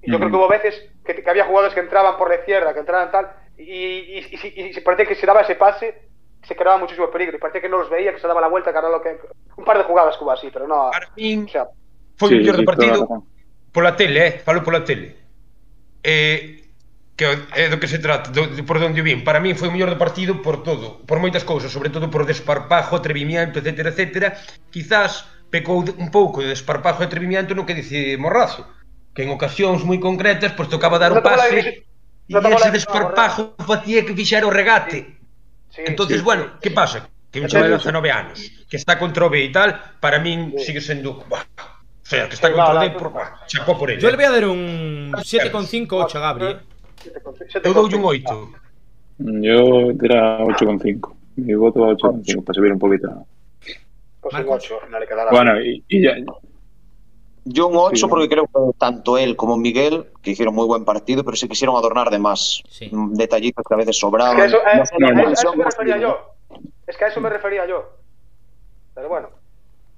Y 0.02 0.10
yo 0.10 0.16
Ujú. 0.16 0.20
creo 0.26 0.30
que 0.30 0.36
hubo 0.36 0.48
veces 0.48 0.90
que, 1.04 1.22
que 1.22 1.30
había 1.30 1.44
jugadores 1.44 1.74
que 1.74 1.80
entraban 1.80 2.16
por 2.16 2.28
la 2.28 2.36
izquierda, 2.36 2.72
que 2.72 2.80
entraban 2.80 3.10
tal, 3.10 3.30
y, 3.56 3.64
y, 3.64 4.18
y, 4.18 4.38
y- 4.54 4.62
y 4.68 4.72
se 4.72 4.82
parecía 4.82 5.06
que 5.06 5.14
si 5.14 5.26
daba 5.26 5.42
ese 5.42 5.54
pase, 5.56 6.08
se 6.42 6.56
creaba 6.56 6.78
muchísimo 6.78 7.10
peligro. 7.10 7.36
Y 7.36 7.40
parecía 7.40 7.60
que 7.60 7.68
no 7.68 7.78
los 7.78 7.90
veía, 7.90 8.12
que 8.12 8.20
se 8.20 8.28
daba 8.28 8.40
la 8.40 8.48
vuelta, 8.48 8.72
que 8.72 8.78
era 8.78 8.88
lo 8.88 9.02
que. 9.02 9.18
Un 9.56 9.64
par 9.64 9.78
de 9.78 9.84
jugadas 9.84 10.16
que 10.16 10.24
hubo 10.24 10.32
así, 10.32 10.50
pero 10.52 10.66
no. 10.66 10.90
Para 10.90 11.10
min 11.16 11.44
O 11.44 11.48
sea, 11.48 11.68
foi 12.16 12.28
Sí, 12.30 12.34
o 12.34 12.38
mellor 12.38 12.56
sí, 12.56 12.62
partido 12.64 12.92
razón. 13.02 13.28
pola 13.72 13.96
tele, 13.96 14.26
eh, 14.26 14.32
falo 14.40 14.62
pola 14.62 14.84
tele. 14.84 15.16
Eh, 16.02 16.65
que 17.16 17.24
é 17.56 17.72
do 17.72 17.80
que 17.80 17.88
se 17.88 17.98
trata, 17.98 18.30
do, 18.30 18.46
de 18.52 18.62
por 18.62 18.76
onde 18.76 19.00
vim. 19.00 19.24
Para 19.24 19.40
min 19.40 19.56
foi 19.56 19.68
o 19.68 19.72
mellor 19.72 19.88
do 19.88 19.96
partido 19.96 20.44
por 20.44 20.60
todo, 20.60 21.00
por 21.08 21.16
moitas 21.16 21.48
cousas, 21.48 21.72
sobre 21.72 21.88
todo 21.88 22.12
por 22.12 22.28
desparpajo, 22.28 22.92
atrevimiento, 22.94 23.58
etc, 23.58 23.88
etc. 23.88 24.36
Quizás 24.68 25.24
pecou 25.48 25.80
un 25.80 26.12
pouco 26.12 26.44
de 26.44 26.52
desparpajo 26.52 27.00
e 27.00 27.08
atrevimiento 27.08 27.56
no 27.56 27.64
que 27.64 27.72
dice 27.72 28.20
Morrazo, 28.20 28.68
que 29.16 29.24
en 29.24 29.32
ocasións 29.32 29.80
moi 29.80 29.96
concretas 29.96 30.52
pois 30.52 30.68
tocaba 30.68 31.00
dar 31.00 31.16
o 31.16 31.24
pase 31.24 31.88
e 32.28 32.34
ese 32.36 32.70
desparpajo 32.74 33.56
facía 33.64 34.04
que 34.04 34.12
fixera 34.12 34.44
o 34.44 34.52
regate. 34.52 35.16
Sí, 35.70 35.82
entonces, 35.86 36.20
sí, 36.20 36.24
bueno, 36.24 36.60
sí, 36.60 36.68
que 36.68 36.70
pasa? 36.70 37.08
Que 37.32 37.40
un 37.40 37.48
chaval 37.48 37.70
de 37.70 37.80
19 37.80 38.10
anos, 38.10 38.38
que 38.68 38.76
está 38.76 38.98
contra 38.98 39.24
o 39.24 39.30
B 39.30 39.40
e 39.40 39.50
tal, 39.54 39.96
para 40.04 40.18
min 40.18 40.52
sí. 40.58 40.68
sigue 40.68 40.80
sendo... 40.84 41.24
Bah, 41.30 41.46
o 41.48 42.08
sea, 42.08 42.28
que 42.28 42.34
está 42.34 42.52
contra 42.52 42.76
o 42.76 42.80
B, 42.80 42.90
por, 42.92 43.12
chapó 43.46 43.78
por 43.78 43.90
ele. 43.90 44.00
Yo 44.00 44.10
le 44.10 44.16
voy 44.16 44.26
a 44.26 44.30
dar 44.30 44.44
un 44.46 45.12
7,5 45.12 45.86
8 45.90 46.18
a 46.18 46.20
Gabri, 46.20 46.46
eh. 46.46 46.56
Con 47.62 47.72
dou 47.74 47.84
un 47.84 47.90
cinco. 47.90 48.08
8. 48.08 48.48
Yo 49.18 49.90
era 50.02 50.38
8,5. 50.40 51.14
Mi 51.36 51.54
voto 51.54 51.80
va 51.80 51.88
a 51.88 51.94
8,5 51.94 52.44
para 52.44 52.54
subir 52.54 52.72
un 52.72 52.78
poquito. 52.78 53.26
Pues 54.20 54.34
un 54.34 54.40
Marcos. 54.40 54.64
ocho, 54.64 54.78
no 54.90 54.98
le 54.98 55.06
quedará. 55.06 55.30
Bueno, 55.30 55.60
y, 55.60 55.84
y 55.88 56.02
ya. 56.02 56.16
Yo 57.44 57.68
un 57.68 57.76
8 57.76 57.96
Sí, 57.96 58.06
porque 58.08 58.28
creo 58.28 58.44
que 58.46 58.78
tanto 58.78 59.16
él 59.18 59.36
como 59.36 59.56
Miguel, 59.56 60.06
que 60.20 60.32
hicieron 60.32 60.54
muy 60.54 60.66
buen 60.66 60.84
partido, 60.84 61.22
pero 61.24 61.36
se 61.36 61.48
quisieron 61.48 61.76
adornar 61.76 62.10
de 62.10 62.18
más 62.18 62.62
Sí. 62.68 62.88
mm, 62.90 63.14
detallitos 63.14 63.64
que 63.66 63.74
a 63.74 63.76
veces 63.76 63.90
Es 63.96 64.00
sobraban. 64.00 64.36
que 64.36 64.44
eso, 64.46 64.56
eh, 64.58 64.86
No 64.98 65.12
no, 65.12 65.28
a- 65.28 65.32
eso 65.32 65.54
me 65.54 65.64
refería 65.64 65.98
yo. 65.98 66.18
Es 66.86 66.96
que 66.96 67.04
a 67.04 67.08
eso 67.08 67.20
me 67.20 67.28
refería 67.30 67.66
yo. 67.66 67.88
Pero 68.94 69.08
bueno, 69.08 69.28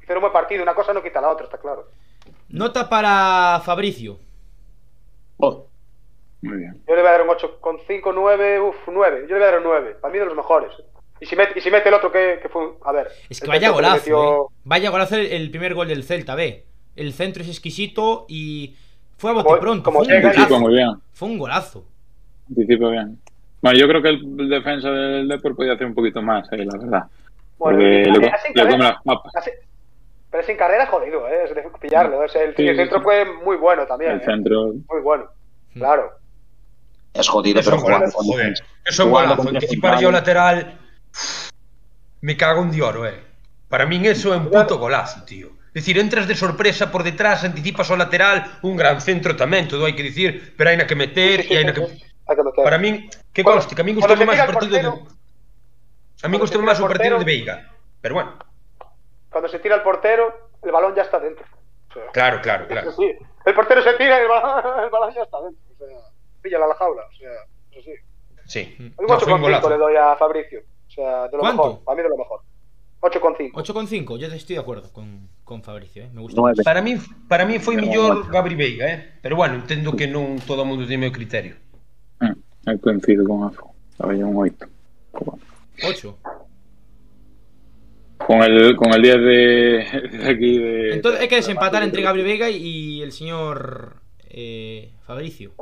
hicieron 0.03 0.19
un 0.19 0.23
buen 0.23 0.33
partido, 0.33 0.63
una 0.63 0.75
cosa 0.75 0.93
no 0.93 1.03
quita 1.03 1.21
la 1.23 1.31
otra, 1.31 1.45
está 1.47 1.57
claro. 1.59 1.87
Nota 2.51 2.89
para 2.89 3.63
Fabricio. 3.65 4.19
Oh, 5.39 5.68
Muy 6.43 6.57
bien. 6.59 6.83
Yo 6.87 6.95
le 6.95 7.01
voy 7.03 7.09
a 7.09 7.13
dar 7.13 7.23
un 7.23 7.29
8,5, 7.29 8.13
9, 8.15 8.61
uff, 8.61 8.77
9. 8.87 9.23
Yo 9.23 9.35
le 9.35 9.35
voy 9.35 9.43
a 9.43 9.47
dar 9.51 9.59
un 9.59 9.65
9. 9.65 9.97
Para 10.01 10.13
mí 10.13 10.19
de 10.19 10.27
los 10.27 10.37
mejores. 10.37 10.71
Y 11.21 11.27
si 11.27 11.35
mete, 11.35 11.59
y 11.59 11.63
si 11.63 11.71
mete 11.71 11.89
el 11.89 11.95
otro 11.97 12.13
que, 12.13 12.39
que 12.41 12.49
fue 12.49 12.63
un- 12.65 12.75
A 12.85 12.93
ver. 12.93 13.09
Es 13.29 13.41
que 13.41 13.49
vaya 13.49 13.69
que 13.69 13.73
golazo, 13.75 13.97
metió- 13.97 14.45
¿eh? 14.45 14.55
Vaya 14.65 14.91
golazo 14.91 15.17
el, 15.17 15.27
el 15.27 15.51
primer 15.51 15.75
gol 15.75 15.89
del 15.89 16.05
Celta, 16.05 16.35
ve. 16.37 16.65
El 16.95 17.13
centro 17.13 17.43
es 17.43 17.49
exquisito 17.49 18.25
y 18.29 18.77
fue 19.17 19.31
a 19.33 19.35
Como- 19.35 19.45
bote 19.49 19.61
pronto. 19.61 19.83
como 19.85 20.05
Fue 20.05 20.15
un 20.17 20.23
golazo. 20.23 20.61
muy 20.61 20.75
bien. 20.75 20.91
Fue 21.13 21.29
un 21.29 21.39
golazo. 21.39 21.85
Anticipa 22.49 22.89
bien. 22.91 23.19
Bueno, 23.61 23.77
yo 23.79 23.89
creo 23.89 24.03
que 24.03 24.09
el 24.11 24.49
defensa 24.49 24.91
del 24.91 25.27
Depor 25.27 25.57
podía 25.57 25.73
hacer 25.73 25.89
un 25.89 25.95
poquito 25.95 26.23
más, 26.23 26.47
ahí, 26.53 26.65
la 26.65 26.79
verdad. 26.79 27.03
Bueno, 27.59 27.79
le, 27.81 28.03
así 28.31 28.49
le 28.49 28.55
carrera- 28.55 28.71
come 28.71 28.85
las 28.85 29.03
papas. 29.03 29.33
así- 29.37 29.51
pero 30.31 30.45
sin 30.45 30.57
carrera 30.57 30.87
jodido, 30.87 31.27
¿eh? 31.27 31.45
Es 31.47 31.55
de 31.55 31.65
pillarlo. 31.81 32.21
O 32.21 32.29
sea, 32.29 32.45
el, 32.45 32.55
Sí, 32.55 32.63
el 32.69 32.77
sí, 32.77 32.83
centro 32.83 32.99
sí. 32.99 33.05
fue 33.05 33.25
muy 33.45 33.57
bueno 33.57 33.85
también. 33.87 34.13
El 34.13 34.21
¿eh? 34.21 34.25
centro. 34.25 34.67
Muy 34.89 35.01
bueno. 35.03 35.25
Claro. 35.75 36.13
Es 37.15 37.29
jodido, 37.29 37.61
Eso 37.61 37.71
pero 37.71 37.83
jugando 37.83 38.13
con 38.13 38.27
joder. 38.27 38.55
Eso 38.85 39.09
Jugando 39.09 39.37
golazo. 39.37 39.57
Anticipar 39.57 40.01
yo 40.01 40.11
lateral... 40.11 40.79
Me 42.21 42.37
cago 42.37 42.63
en 42.63 42.71
dioro, 42.71 43.07
eh. 43.07 43.23
Para 43.69 43.87
min 43.87 44.05
eso 44.07 44.33
é 44.33 44.37
un 44.37 44.51
puto 44.51 44.79
golazo, 44.79 45.23
tío. 45.23 45.55
Es 45.71 45.85
decir, 45.85 45.99
entras 45.99 46.27
de 46.27 46.35
sorpresa 46.35 46.91
por 46.91 47.05
detrás, 47.05 47.45
anticipas 47.45 47.91
o 47.91 47.97
lateral, 47.97 48.59
un 48.63 48.75
gran 48.75 48.99
centro 49.01 49.37
tamén, 49.37 49.69
todo 49.69 49.87
hai 49.87 49.95
que 49.95 50.03
dicir, 50.03 50.57
pero 50.57 50.73
hai 50.73 50.77
na 50.81 50.89
que 50.89 50.97
meter 50.99 51.45
Sí, 51.47 51.49
sí, 51.49 51.55
e 51.55 51.57
hai 51.61 51.63
sí, 51.63 51.69
na 51.69 51.75
que... 51.77 51.83
Hay 51.87 52.35
que 52.35 52.43
meter. 52.43 52.65
Para 52.65 52.79
min, 52.81 53.07
que 53.31 53.45
Cuando- 53.45 53.63
conste, 53.63 53.77
que 53.77 53.83
a 53.83 53.87
min 53.87 53.95
gustoume 53.95 54.27
máis 54.27 54.41
o 54.43 54.49
partido 54.51 54.75
de... 54.75 54.89
A 54.89 56.27
min 56.27 56.41
gustoume 56.43 56.67
máis 56.67 56.81
el 56.81 56.85
o 56.85 56.91
partido 56.91 57.21
de 57.21 57.27
Veiga. 57.29 57.55
Pero 58.03 58.19
bueno, 58.19 58.35
Cuando 59.31 59.47
se 59.53 59.61
tira 59.61 59.77
el 59.77 59.85
portero, 59.85 60.51
el 60.65 60.73
balón 60.73 60.97
ya 60.97 61.05
está 61.07 61.21
dentro. 61.21 61.45
O 61.45 61.93
sea, 61.93 62.09
claro, 62.11 62.41
claro, 62.43 62.67
claro. 62.67 62.91
Sí. 62.97 63.15
El 63.45 63.55
portero 63.55 63.85
se 63.85 63.95
tira 63.95 64.19
y 64.19 64.23
el 64.25 64.29
balón, 64.33 64.65
el 64.85 64.91
balón 64.91 65.15
ya 65.15 65.23
está 65.23 65.39
dentro. 65.45 65.63
O 65.71 65.77
sea, 65.79 65.95
pilla 66.49 66.59
la 66.59 66.75
jaula. 66.75 67.03
O 67.05 67.15
sea, 67.17 67.31
eso 67.73 67.81
sí. 67.85 67.93
Sí. 68.49 68.75
Un 68.79 69.07
No, 69.07 69.19
foi 69.21 69.33
un 69.33 69.41
8,5 69.41 69.43
golazo. 69.43 69.69
le 69.71 69.77
doy 69.77 69.95
a 69.97 70.17
Fabricio. 70.17 70.61
O 70.89 70.91
sea, 70.91 71.29
de 71.29 71.37
lo 71.37 71.41
¿Cuánto? 71.41 71.63
mejor. 71.65 71.85
Para 71.85 71.97
mí 71.97 72.03
de 72.03 72.09
lo 72.09 72.17
mejor. 72.17 72.41
8,5. 73.01 73.53
8,5. 73.53 74.17
Yo 74.19 74.27
estoy 74.27 74.57
de 74.57 74.61
acuerdo 74.63 74.91
con, 74.93 75.29
con 75.45 75.63
Fabricio, 75.63 76.05
¿eh? 76.05 76.11
Me 76.13 76.21
gusta. 76.23 76.41
Para 76.65 76.81
min, 76.83 76.99
para 77.29 77.45
min 77.45 77.61
foi 77.61 77.77
mellor. 77.77 78.27
Gabri 78.33 78.55
Veiga, 78.57 78.89
eh? 78.89 79.13
Pero 79.23 79.37
bueno, 79.37 79.55
entendo 79.55 79.93
que 79.95 80.09
non 80.09 80.41
todo 80.43 80.63
o 80.63 80.67
mundo 80.67 80.83
ten 80.89 80.99
meu 80.99 81.13
criterio. 81.13 81.55
Mm, 82.19 82.35
ahí 82.67 82.79
coincido 82.81 83.23
con 83.29 83.45
Afo. 83.47 83.71
Estaba 83.93 84.17
yo 84.17 84.27
un 84.27 84.35
8. 84.35 84.67
8. 85.87 86.19
Con 88.19 88.43
el, 88.43 88.75
con 88.77 88.93
el 88.93 89.03
10 89.03 89.15
de, 89.15 90.19
de 90.19 90.27
aquí 90.31 90.59
de. 90.59 90.95
Entonces 90.95 91.21
hay 91.21 91.29
que 91.29 91.37
desempatar 91.37 91.81
de- 91.81 91.87
entre 91.87 92.03
Gabri 92.03 92.23
Vega 92.25 92.51
y 92.51 93.01
el 93.03 93.13
señor 93.13 94.03
eh, 94.27 94.91
Fabricio. 95.07 95.53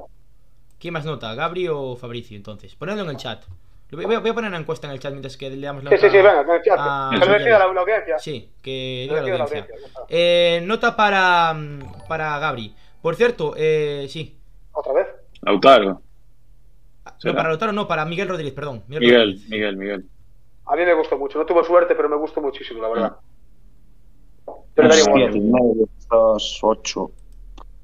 ¿Quién 0.79 0.93
más 0.95 1.05
nota? 1.05 1.35
¿Gabri 1.35 1.69
o 1.69 1.97
Fabricio? 1.97 2.37
Entonces, 2.37 2.75
ponedlo 2.75 3.03
en 3.03 3.11
el 3.11 3.17
chat. 3.17 3.45
Voy 3.93 4.05
a, 4.15 4.19
voy 4.19 4.31
a 4.31 4.35
poner 4.35 4.49
una 4.51 4.59
encuesta 4.59 4.89
en 4.89 4.95
el 4.95 4.99
chat 5.01 5.13
mientras 5.13 5.37
que 5.37 5.49
le 5.49 5.65
damos 5.65 5.85
la 5.85 5.91
Sí, 5.91 5.97
sí, 5.97 6.07
nota 6.07 6.11
sí, 6.19 6.23
venga, 6.23 6.45
con 6.45 6.57
el 6.57 6.63
chat. 6.63 6.77
a- 6.79 7.11
Que 7.13 7.19
lo 7.27 7.33
decida 7.33 7.59
la, 7.59 7.73
la 7.73 7.81
audiencia. 7.81 8.19
Sí, 8.19 8.51
que 8.61 9.07
diga 9.09 9.23
la 9.23 9.29
la 9.39 9.45
audiencia. 9.45 9.77
está. 9.77 10.01
Eh, 10.09 10.61
nota 10.65 10.97
para, 10.97 11.55
mm, 11.55 11.79
para 12.09 12.39
Gabri. 12.39 12.75
Por 13.01 13.15
cierto, 13.15 13.55
eh, 13.57 14.07
sí. 14.09 14.37
Otra 14.73 14.93
vez. 14.93 15.07
Lautaro. 15.43 16.03
No, 17.25 17.35
para 17.35 17.49
Lautaro, 17.49 17.73
no, 17.73 17.87
para 17.89 18.05
Miguel 18.05 18.29
Rodríguez, 18.29 18.53
perdón. 18.53 18.83
Miguel, 18.89 19.03
Rodríguez. 19.13 19.49
Miguel, 19.49 19.77
Miguel. 19.77 20.05
A 20.67 20.75
mí 20.77 20.85
me 20.85 20.95
gustó 20.95 21.17
mucho. 21.17 21.39
No 21.39 21.47
tuvo 21.47 21.63
suerte, 21.63 21.95
pero 21.95 22.09
me 22.09 22.17
gustó 22.17 22.41
muchísimo, 22.43 22.83
la 22.83 22.89
verdad. 22.89 23.17
Ah. 23.17 23.21
Yo 24.77 24.83
le 24.83 24.89
daría 24.89 25.05
un 25.05 25.15
Siete, 25.15 25.39
8. 25.39 25.39
nueve, 25.43 25.87
dos, 26.11 26.59
ocho. 26.63 27.11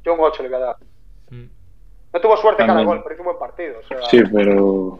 Yo 0.04 0.14
un 0.14 0.20
8 0.20 0.42
le 0.42 0.48
voy 0.48 0.56
a 0.58 0.60
dar. 0.60 0.76
No 2.12 2.20
tuvo 2.20 2.36
suerte 2.36 2.62
en 2.62 2.66
cada 2.68 2.80
También. 2.80 2.96
gol, 2.98 3.04
pero 3.04 3.14
hizo 3.14 3.22
un 3.22 3.26
buen 3.26 3.38
partido. 3.38 3.78
O 3.78 3.86
sea, 3.88 4.02
Sí, 4.10 4.20
pero. 4.32 4.98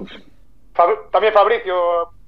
Fab- 0.74 1.10
también 1.10 1.32
Fabricio 1.34 1.74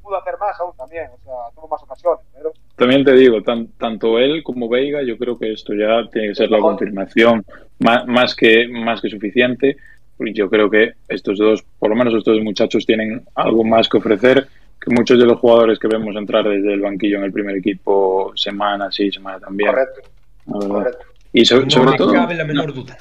pudo 0.03 0.16
hacer 0.18 0.35
más 0.39 0.59
aún 0.61 0.76
también. 0.76 1.07
O 1.14 1.24
sea, 1.24 1.32
tuvo 1.55 1.68
más 1.68 1.82
ocasiones. 1.82 2.20
Pero 2.35 2.53
También 2.76 3.05
te 3.05 3.12
digo, 3.12 3.43
tan- 3.43 3.68
tanto 3.78 4.18
él 4.18 4.43
como 4.43 4.68
Veiga, 4.68 5.03
yo 5.03 5.16
creo 5.16 5.39
que 5.39 5.53
esto 5.53 5.72
ya 5.74 6.07
tiene 6.12 6.28
que 6.28 6.35
ser 6.35 6.51
la 6.51 6.59
confirmación 6.59 7.45
más, 7.78 8.07
más, 8.07 8.35
que, 8.35 8.68
más 8.68 9.01
que 9.01 9.09
suficiente. 9.09 9.76
Yo 10.18 10.49
creo 10.51 10.68
que 10.70 10.93
estos 11.09 11.39
dos, 11.39 11.62
por 11.78 11.89
lo 11.91 11.97
menos 11.97 12.12
estos 12.14 12.35
dos 12.37 12.45
muchachos, 12.45 12.85
tienen 12.87 13.24
algo 13.35 13.64
más 13.64 13.89
que 13.89 13.97
ofrecer 13.97 14.47
que 14.80 14.95
muchos 14.95 15.18
de 15.18 15.24
los 15.24 15.39
jugadores 15.41 15.78
que 15.78 15.89
vemos 15.89 16.14
entrar 16.14 16.45
desde 16.47 16.74
el 16.74 16.80
banquillo 16.82 17.16
en 17.18 17.24
el 17.24 17.32
primer 17.32 17.57
equipo 17.57 18.30
semana 18.37 18.93
sí, 18.93 19.11
semana 19.11 19.41
también. 19.41 19.70
correcto, 19.70 20.01
la 20.47 20.68
correcto. 20.68 21.07
Y 21.32 21.45
so- 21.47 21.61
Non 21.61 21.70
sobre 21.70 21.91
me 21.93 21.97
todo, 21.97 22.12
cabe 22.12 22.35
la 22.35 22.45
menor 22.45 22.72
duda. 22.74 22.97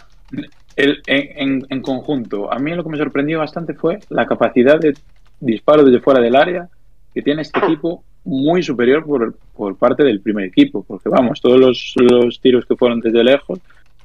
El- 0.76 1.02
en, 1.08 1.42
en- 1.42 1.66
en 1.70 1.82
conjunto, 1.82 2.52
a 2.52 2.60
mí 2.60 2.74
lo 2.74 2.84
que 2.84 2.90
me 2.90 2.98
sorprendió 2.98 3.40
bastante 3.40 3.74
fue 3.74 4.00
la 4.10 4.26
capacidad 4.26 4.80
de 4.80 4.94
disparo 5.40 5.84
desde 5.84 6.00
fuera 6.02 6.22
del 6.22 6.36
área 6.36 6.70
que 7.14 7.22
tiene 7.22 7.42
este 7.44 7.60
equipo 7.60 8.04
muy 8.26 8.64
superior 8.64 9.06
por, 9.06 9.36
por 9.54 9.78
parte 9.78 10.04
del 10.04 10.22
primer 10.22 10.46
equipo, 10.46 10.84
porque 10.88 11.10
vamos, 11.10 11.42
todos 11.42 11.60
los, 11.60 11.94
los 11.98 12.40
tiros 12.40 12.66
que 12.66 12.76
fueron 12.78 13.02
desde 13.02 13.24
lejos 13.24 13.60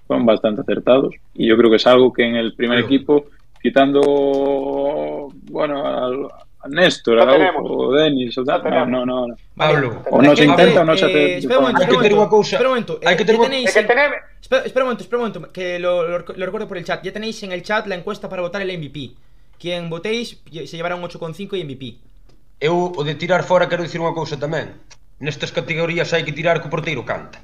fueron 0.07 0.27
bastante 0.27 0.63
acertados 0.63 1.15
y 1.35 1.47
yo 1.47 1.57
creo 1.57 1.71
que 1.71 1.77
es 1.77 1.87
algo 1.87 2.13
que 2.13 2.25
en 2.25 2.35
el 2.37 2.55
primer 2.55 2.79
equipo, 2.81 3.27
quitando, 3.63 5.29
bueno, 5.51 5.87
al- 5.87 6.29
Néstor, 6.69 7.19
a 7.21 7.25
o, 7.59 7.89
o 7.89 7.93
Denis, 7.93 8.37
o 8.39 8.45
da, 8.45 8.59
no, 8.59 9.05
no, 9.05 9.27
no. 9.27 9.35
Pablo, 9.57 10.05
o 10.11 10.23
nos 10.23 10.39
intenta 10.41 10.81
o 10.81 10.87
non 10.87 10.97
se 10.97 11.09
te... 11.09 11.19
Eh, 11.19 11.39
espera 11.43 11.59
un 11.59 11.73
momento, 11.73 11.83
hai 11.83 11.91
que 11.91 12.05
ter 12.05 12.15
unha 12.15 12.29
cousa. 12.29 12.55
Espera 12.57 12.71
un 12.71 12.75
momento, 12.79 12.95
hai 13.03 13.17
que 13.17 13.25
ter 13.25 13.35
unha... 13.35 13.49
Que 13.49 13.83
teneme... 13.85 14.17
Espera, 14.39 14.61
espera 14.63 14.83
un 14.85 14.89
momento, 14.93 15.03
espera 15.03 15.19
un 15.19 15.25
momento, 15.27 15.39
que 15.51 15.83
lo, 15.83 16.07
lo, 16.07 16.17
lo 16.23 16.45
recuerdo 16.47 16.69
por 16.69 16.79
el 16.79 16.85
chat. 16.85 17.03
Ya 17.03 17.11
tenéis 17.11 17.43
en 17.43 17.51
el 17.51 17.67
chat 17.67 17.89
la 17.89 17.97
encuesta 17.97 18.29
para 18.29 18.45
votar 18.45 18.63
el 18.63 18.71
MVP. 18.71 19.17
Quien 19.59 19.91
votéis 19.91 20.39
se 20.47 20.77
llevará 20.77 20.95
un 20.95 21.03
8,5 21.03 21.59
y 21.59 21.65
MVP. 21.65 21.85
Eu, 22.61 22.91
o 22.95 23.03
de 23.05 23.15
tirar 23.15 23.43
fora, 23.45 23.71
quero 23.71 23.87
dicir 23.87 24.03
unha 24.03 24.15
cousa 24.15 24.35
tamén. 24.35 24.75
Nestas 25.23 25.55
categorías 25.55 26.11
hai 26.15 26.23
que 26.23 26.35
tirar 26.35 26.59
que 26.59 26.67
o 26.67 26.73
porteiro 26.73 27.07
canta. 27.07 27.39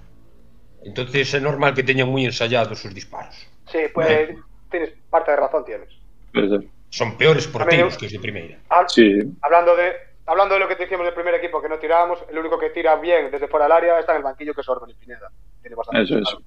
Entonces 0.82 1.30
é 1.34 1.40
normal 1.40 1.72
que 1.72 1.86
teñan 1.86 2.10
moi 2.10 2.26
ensayados 2.26 2.82
os 2.82 2.92
disparos. 2.92 3.34
Sí, 3.70 3.88
pois 3.94 4.06
pues, 4.06 4.10
eh. 4.10 4.38
tienes 4.70 4.90
parte 5.10 5.30
de 5.30 5.38
razón 5.38 5.62
tienes. 5.64 5.90
Puede 6.34 6.48
ser. 6.50 6.62
Son 6.98 7.16
peores 7.16 7.46
eu- 7.52 7.98
que 7.98 8.06
os 8.06 8.12
de 8.12 8.20
primeira. 8.20 8.58
Hab- 8.70 8.88
Sí, 8.88 9.08
Hablando 9.42 9.74
de 9.74 9.92
hablando 10.26 10.54
de 10.54 10.60
lo 10.60 10.68
que 10.68 10.76
te 10.76 10.84
decíamos 10.84 11.04
del 11.06 11.14
primer 11.14 11.34
equipo 11.34 11.60
que 11.60 11.68
no 11.68 11.78
tirábamos, 11.78 12.18
el 12.30 12.38
único 12.38 12.56
que 12.58 12.70
tira 12.70 12.94
bien 12.96 13.30
desde 13.30 13.48
fuera 13.48 13.64
del 13.66 13.72
área 13.72 13.98
está 13.98 14.12
en 14.12 14.18
el 14.18 14.22
banquillo 14.22 14.54
que 14.54 14.60
es 14.60 14.68
Orban 14.68 14.88
y 14.90 14.94
Pineda. 14.94 15.28
Tiene 15.60 15.74
bastante 15.76 16.02
eso 16.04 16.18
es. 16.18 16.22
claro. 16.24 16.38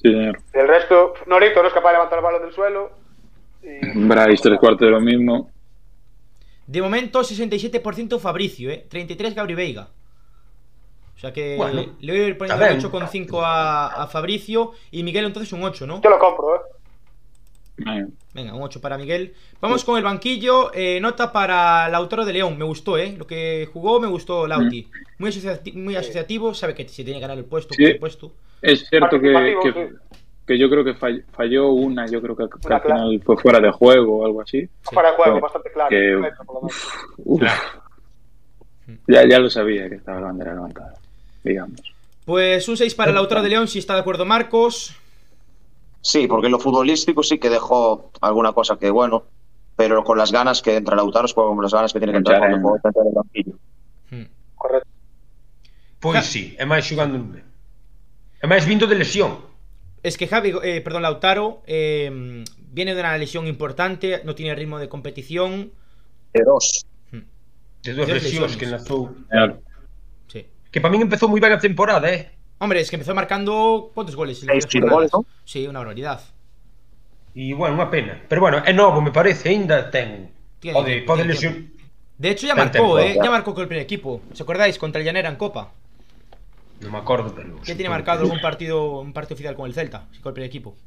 Sí, 0.00 0.10
señor. 0.12 0.38
El 0.52 0.68
resto, 0.68 1.14
Norito 1.26 1.60
no 1.62 1.68
es 1.68 1.74
capaz 1.74 1.88
de 1.90 1.94
levantar 1.94 2.18
el 2.20 2.24
balón 2.24 2.42
del 2.42 2.52
suelo. 2.52 2.90
Y... 3.62 3.98
Bryce, 4.06 4.42
tres 4.42 4.58
cuartos 4.58 4.86
de 4.86 4.90
lo 4.90 5.00
mismo. 5.00 5.50
De 6.66 6.80
momento, 6.80 7.20
67% 7.22 8.18
Fabricio, 8.20 8.70
¿eh? 8.70 8.86
33 8.88 9.34
Gabri 9.34 9.54
Veiga. 9.54 9.88
O 11.16 11.18
sea 11.18 11.32
que 11.32 11.56
Bueno, 11.56 11.84
le 12.00 12.12
voy 12.12 12.22
a 12.22 12.26
ir 12.28 12.38
poniendo 12.38 12.64
un 12.64 12.70
ben. 12.70 12.80
8,5 12.80 13.40
a, 13.44 14.02
a 14.02 14.06
Fabricio 14.06 14.72
y 14.90 15.02
Miguel 15.02 15.26
entonces 15.26 15.52
un 15.52 15.62
8, 15.62 15.86
¿no? 15.86 16.00
Yo 16.00 16.08
lo 16.10 16.18
compro, 16.18 16.56
¿eh? 16.56 16.60
Venga, 17.76 18.54
un 18.54 18.62
8 18.62 18.80
para 18.80 18.96
Miguel. 18.98 19.34
Vamos 19.60 19.84
con 19.84 19.96
el 19.98 20.04
banquillo. 20.04 20.70
eh, 20.74 21.00
nota 21.00 21.32
para 21.32 21.88
Lautaro 21.88 22.24
de 22.24 22.32
León. 22.34 22.56
Me 22.58 22.64
gustó, 22.64 22.96
¿eh? 22.98 23.14
Lo 23.18 23.26
que 23.26 23.68
jugó 23.72 23.98
me 23.98 24.06
gustó 24.06 24.46
Lauti. 24.46 24.88
Muy, 25.18 25.30
asociati- 25.30 25.74
muy 25.74 25.96
asociativo. 25.96 26.54
Sabe 26.54 26.74
que 26.74 26.86
se 26.88 27.02
tiene 27.04 27.18
que 27.18 27.22
ganar 27.22 27.38
el 27.38 27.44
puesto, 27.44 27.74
Sí. 27.74 27.82
por 27.84 27.92
supuesto. 27.94 28.32
Es 28.60 28.86
cierto 28.88 29.18
que, 29.20 29.56
que, 29.62 29.72
sí. 29.72 29.96
que 30.46 30.58
yo 30.58 30.70
creo 30.70 30.84
que 30.84 30.94
fall- 30.94 31.24
falló 31.32 31.70
una, 31.72 32.06
yo 32.06 32.20
creo 32.22 32.36
que, 32.36 32.44
al 32.44 32.80
final 32.82 33.22
fue 33.24 33.36
fuera 33.38 33.58
de 33.58 33.70
juego 33.72 34.18
o 34.18 34.26
algo 34.26 34.40
así. 34.42 34.68
Para 34.94 35.10
el 35.10 35.16
juego, 35.16 35.34
Que- 35.36 35.40
bastante 35.40 35.72
claro. 35.72 35.88
Ya, 39.08 39.26
ya 39.28 39.38
lo 39.38 39.48
sabía 39.50 39.88
que 39.88 39.96
estaba 39.96 40.20
la 40.20 40.26
bandera 40.26 40.54
levantada, 40.54 40.94
digamos. 41.42 41.80
Pues 42.24 42.68
un 42.68 42.76
6 42.76 42.94
para 42.94 43.12
Lautaro 43.12 43.42
de 43.42 43.48
León, 43.48 43.66
si 43.68 43.78
está 43.78 43.94
de 43.94 44.00
acuerdo 44.00 44.24
Marcos. 44.24 44.94
Sí, 46.02 46.26
porque 46.26 46.46
en 46.46 46.52
lo 46.52 46.58
futbolístico 46.58 47.22
sí 47.22 47.38
que 47.38 47.48
dejó 47.48 48.10
alguna 48.20 48.52
cosa 48.52 48.76
que, 48.76 48.90
bueno, 48.90 49.24
pero 49.76 50.02
con 50.02 50.18
las 50.18 50.32
ganas 50.32 50.60
que 50.60 50.76
entra 50.76 50.96
Lautaro, 50.96 51.26
es 51.26 51.32
con 51.34 51.60
las 51.62 51.72
ganas 51.72 51.92
que 51.92 52.00
tiene 52.00 52.12
que 52.12 52.18
entrar 52.18 52.40
cuando 52.40 52.68
juega 52.68 52.80
dentro 52.82 53.02
del 53.04 53.14
banquillo. 53.14 53.52
Hmm. 54.10 54.26
Correcto. 54.56 54.88
Pois 56.02 56.26
sí, 56.26 56.56
é 56.58 56.66
máis 56.66 56.82
xogando. 56.82 57.38
É 58.42 58.46
máis 58.50 58.66
vindo 58.66 58.90
de 58.90 58.98
lesión. 58.98 59.38
Es 60.02 60.18
que 60.18 60.26
Javi, 60.26 60.50
eh, 60.66 60.82
perdón, 60.82 61.06
Lautaro 61.06 61.62
eh, 61.64 62.10
viene 62.58 62.94
de 62.94 63.00
una 63.00 63.14
lesión 63.16 63.46
importante, 63.46 64.20
no 64.26 64.34
tiene 64.34 64.58
ritmo 64.58 64.82
de 64.82 64.90
competición. 64.90 65.70
De 66.34 66.42
dos. 66.42 66.84
De 67.86 67.94
dúas 67.94 68.10
Dos 68.10 68.18
lesións 68.18 68.50
lesiones. 68.50 68.56
que 68.58 68.64
enlazou. 68.66 69.14
Claro. 69.30 69.62
Sí. 70.26 70.46
Que 70.74 70.82
para 70.82 70.90
min 70.90 71.06
empezou 71.06 71.30
moi 71.30 71.38
ben 71.38 71.54
a 71.54 71.62
temporada, 71.62 72.10
eh? 72.10 72.34
Hombre, 72.62 72.78
es 72.78 72.90
que 72.90 72.94
empezó 72.96 73.12
marcando. 73.12 73.90
¿Cuántos 73.92 74.14
goles? 74.14 74.38
primeras 74.38 74.70
goles? 74.94 75.10
¿no? 75.12 75.26
Sí, 75.44 75.66
una 75.66 75.80
barbaridad. 75.80 76.22
E, 77.34 77.50
bueno, 77.58 77.74
unha 77.74 77.90
pena. 77.90 78.14
Pero, 78.30 78.38
bueno, 78.38 78.62
é 78.62 78.70
novo, 78.70 79.02
me 79.02 79.10
parece, 79.10 79.50
ainda 79.50 79.90
ten... 79.90 80.30
Tiene- 80.62 80.78
Pode, 80.78 81.02
tiene 81.02 81.06
pode 81.08 81.26
tiempo. 81.26 81.32
lesión... 81.34 81.52
De 82.22 82.30
hecho, 82.30 82.46
ya 82.46 82.54
Ten 82.54 82.62
marcó, 82.70 83.02
¿eh? 83.02 83.18
ya. 83.18 83.24
Ya 83.26 83.30
marcó 83.34 83.50
con 83.50 83.66
el 83.66 83.68
primer 83.68 83.82
equipo. 83.82 84.22
¿Os 84.30 84.38
acordáis? 84.38 84.78
Contra 84.78 85.02
el 85.02 85.06
Llanera 85.10 85.26
en 85.26 85.34
Copa. 85.34 85.74
Non 86.86 86.94
me 86.94 87.02
acordo, 87.02 87.34
pero... 87.34 87.58
Ya 87.66 87.74
tiene 87.74 87.90
marcado 87.90 88.22
algún 88.22 88.38
partido, 88.38 89.02
un 89.02 89.10
partido 89.10 89.34
oficial 89.34 89.54
con 89.58 89.66
el 89.66 89.74
Celta, 89.74 90.06
sí, 90.14 90.22
con 90.22 90.30
el 90.30 90.34
primer 90.38 90.50
equipo. 90.50 90.78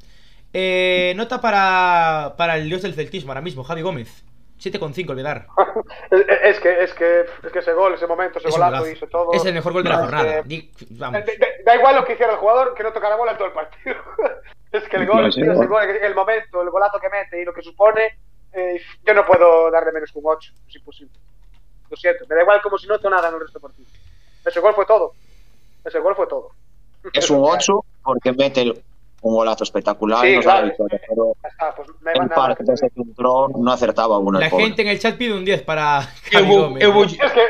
Eh, 0.56 1.12
nota 1.16 1.40
para, 1.44 2.36
para 2.40 2.56
el 2.56 2.68
dios 2.68 2.80
del 2.84 2.96
celtismo 2.96 3.32
ahora 3.36 3.44
mismo, 3.44 3.64
Javi 3.64 3.84
Gómez. 3.84 4.24
7,5 4.58 5.10
olvidar. 5.10 5.46
Es, 6.10 6.20
es 6.56 6.60
que, 6.60 6.82
es 6.84 6.94
que, 6.94 7.20
es 7.44 7.52
que 7.52 7.58
ese 7.58 7.72
gol, 7.74 7.94
ese 7.94 8.06
momento, 8.06 8.38
ese 8.38 8.48
Es 8.48 8.54
golazo 8.54 8.72
golazo. 8.78 8.90
hizo 8.90 9.06
todo. 9.08 9.32
Es 9.32 9.44
el 9.44 9.54
mejor 9.54 9.72
gol 9.72 9.82
de 9.84 9.90
la 9.90 9.98
jornada. 9.98 10.42
que- 10.42 10.48
Di- 10.48 10.70
Vamos. 10.90 11.20
Da, 11.26 11.32
da- 11.38 11.46
da 11.64 11.74
igual 11.76 11.96
lo 11.96 12.04
que 12.04 12.14
hiciera 12.14 12.32
el 12.32 12.38
jugador, 12.38 12.74
que 12.74 12.82
no 12.82 12.92
tocara 12.92 13.16
bola 13.16 13.32
en 13.32 13.38
todo 13.38 13.48
el 13.48 13.54
partido. 13.54 13.96
es 14.72 14.84
que 14.88 14.96
el 14.96 15.06
gol, 15.06 15.22
No, 15.24 15.32
sí, 15.32 15.42
tío, 15.42 15.52
igual. 15.52 15.68
gol, 15.68 15.82
el 15.82 16.14
momento, 16.14 16.62
el 16.62 16.70
golazo 16.70 16.98
que 16.98 17.08
mete 17.10 17.40
y 17.40 17.44
lo 17.44 17.52
que 17.52 17.62
supone, 17.62 18.18
eh, 18.52 18.80
yo 19.04 19.14
no 19.14 19.26
puedo 19.26 19.70
darle 19.70 19.92
menos 19.92 20.10
que 20.10 20.18
un 20.18 20.24
8, 20.26 20.52
es 20.68 20.76
imposible. 20.76 21.14
Lo 21.90 21.96
siento, 21.96 22.24
me 22.28 22.34
da 22.34 22.42
igual 22.42 22.60
como 22.62 22.78
si 22.78 22.86
no 22.86 22.96
hizo 22.96 23.10
nada 23.10 23.28
en 23.28 23.34
el 23.34 23.40
resto 23.40 23.58
del 23.58 23.68
partido. 23.70 23.88
Ese 24.44 24.60
gol 24.60 24.74
fue 24.74 24.86
todo. 24.86 25.12
Ese 25.84 25.98
gol 26.00 26.16
fue 26.16 26.26
todo. 26.26 26.50
Es 27.12 27.30
un 27.30 27.42
8 27.44 27.84
porque 28.02 28.32
mete 28.32 28.62
el- 28.62 28.82
un 29.22 29.34
golazo 29.34 29.64
espectacular 29.64 30.20
Sí, 30.22 30.28
y 30.28 30.36
nos 30.36 30.44
da 30.44 30.52
la 30.54 30.60
claro, 30.60 30.66
victoria. 30.68 30.96
es 30.96 31.02
Pero 31.08 31.36
está, 31.42 31.74
pues 31.74 31.88
me 32.00 32.12
el 32.12 32.18
manda 32.18 32.34
par 32.34 32.56
desde 32.58 32.90
que 32.90 33.00
entró 33.00 33.48
no 33.48 33.72
acertaba 33.72 34.18
uno. 34.18 34.38
La 34.38 34.50
pobre. 34.50 34.64
gente 34.66 34.82
en 34.82 34.88
el 34.88 34.98
chat 35.00 35.16
pide 35.16 35.34
un 35.34 35.44
10 35.44 35.62
para 35.62 36.02
Javi 36.32 36.46
Gómez. 36.46 36.82
Es 36.84 37.32
que, 37.32 37.40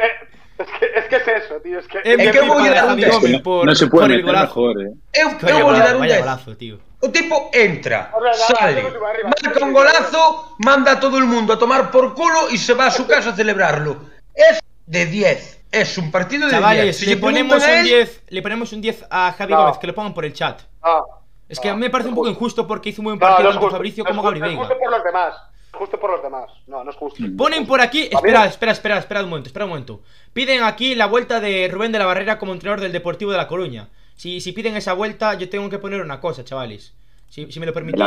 es 0.58 0.68
que, 0.80 0.86
es 0.98 1.04
que 1.04 1.16
es 1.16 1.44
eso, 1.44 1.54
tío. 1.62 1.78
Es 1.78 1.86
que, 1.86 1.98
É 1.98 2.16
que 2.32 2.40
voulle 2.40 2.70
para 2.70 2.74
dar 2.74 2.84
un 2.84 2.90
Javi 2.90 3.02
10. 3.02 3.12
Gómez 3.14 3.32
No, 3.32 3.42
por, 3.42 3.66
no 3.66 3.74
se 3.74 3.86
puede 3.88 4.04
por 4.06 4.10
el 4.12 4.16
meter 4.24 4.24
golazo. 4.34 4.60
mejor, 4.60 4.82
eh. 4.82 4.92
Eu, 5.12 5.28
eu 5.50 5.64
vou 5.66 5.72
lle 5.74 5.80
dar 5.84 5.94
un 5.96 6.00
vaya 6.00 6.14
10. 6.16 6.20
golazo, 6.24 6.56
tío. 6.56 6.78
O 7.02 7.10
tipo 7.10 7.50
entra, 7.52 8.10
sale, 8.48 8.82
marca 9.24 9.64
un 9.64 9.72
golazo, 9.74 10.54
manda 10.58 10.92
a 10.92 11.00
todo 11.00 11.18
el 11.18 11.24
mundo 11.26 11.52
a 11.52 11.58
tomar 11.58 11.90
por 11.90 12.14
culo 12.14 12.48
y 12.50 12.56
se 12.56 12.72
va 12.72 12.86
a 12.86 12.90
su 12.90 13.06
casa 13.06 13.30
a 13.30 13.36
celebrarlo. 13.36 13.98
Es 14.34 14.60
de 14.86 15.04
10. 15.04 15.64
Es 15.72 15.98
un 15.98 16.10
partido 16.10 16.46
de 16.46 16.52
10. 16.52 16.60
Chavales, 16.60 16.96
Si 16.96 17.04
le 17.04 17.14
le 17.16 17.20
ponemos 17.20 17.62
a 17.62 17.66
un 17.66 17.72
él, 17.74 17.84
10, 17.84 18.22
le 18.30 18.40
ponemos 18.42 18.72
un 18.72 18.80
10 18.80 19.04
a 19.10 19.32
Javi 19.36 19.52
No. 19.52 19.60
Gómez, 19.60 19.78
que 19.78 19.86
lo 19.88 19.94
pongan 19.94 20.14
por 20.14 20.24
el 20.24 20.32
chat. 20.32 20.62
Ah, 20.82 21.02
Es 21.48 21.60
que 21.60 21.68
a 21.68 21.74
mí 21.74 21.80
me 21.80 21.90
parece 21.90 22.08
un 22.10 22.14
poco 22.16 22.28
injusto 22.28 22.66
porque 22.66 22.90
hizo 22.90 23.02
un 23.02 23.06
buen 23.06 23.18
no, 23.18 23.20
partido 23.20 23.44
no 23.44 23.48
es 23.50 23.54
tanto 23.54 23.66
justo. 23.66 23.76
Fabricio 23.76 24.04
no 24.04 24.10
como 24.10 24.22
justo, 24.22 24.34
Gabri 24.40 24.40
Es 24.40 24.58
Veiga. 24.58 24.66
justo 24.66 24.78
por 24.80 24.90
los 24.90 25.04
demás. 25.04 25.34
Justo 25.72 26.00
por 26.00 26.10
los 26.10 26.22
demás. 26.22 26.50
No, 26.66 26.82
no 26.84 26.90
es 26.90 26.96
justo. 26.96 27.22
Ponen 27.36 27.66
por 27.66 27.80
aquí, 27.80 28.08
espera, 28.10 28.46
espera, 28.46 28.72
espera, 28.72 28.98
espera 28.98 29.22
un 29.22 29.28
momento, 29.28 29.48
espera 29.48 29.64
un 29.66 29.70
momento. 29.70 30.00
Piden 30.32 30.62
aquí 30.62 30.94
la 30.94 31.06
vuelta 31.06 31.38
de 31.40 31.68
Rubén 31.70 31.92
de 31.92 31.98
la 31.98 32.06
Barrera 32.06 32.38
como 32.38 32.52
entrenador 32.52 32.80
del 32.80 32.92
Deportivo 32.92 33.30
de 33.30 33.36
La 33.36 33.46
Coruña. 33.46 33.88
Si, 34.16 34.40
si 34.40 34.52
piden 34.52 34.76
esa 34.76 34.94
vuelta, 34.94 35.34
yo 35.34 35.48
tengo 35.50 35.68
que 35.68 35.78
poner 35.78 36.00
una 36.00 36.18
cosa, 36.20 36.44
chavales. 36.44 36.94
Si, 37.28 37.50
si 37.52 37.60
me 37.60 37.66
lo 37.66 37.72
permitís. 37.74 38.02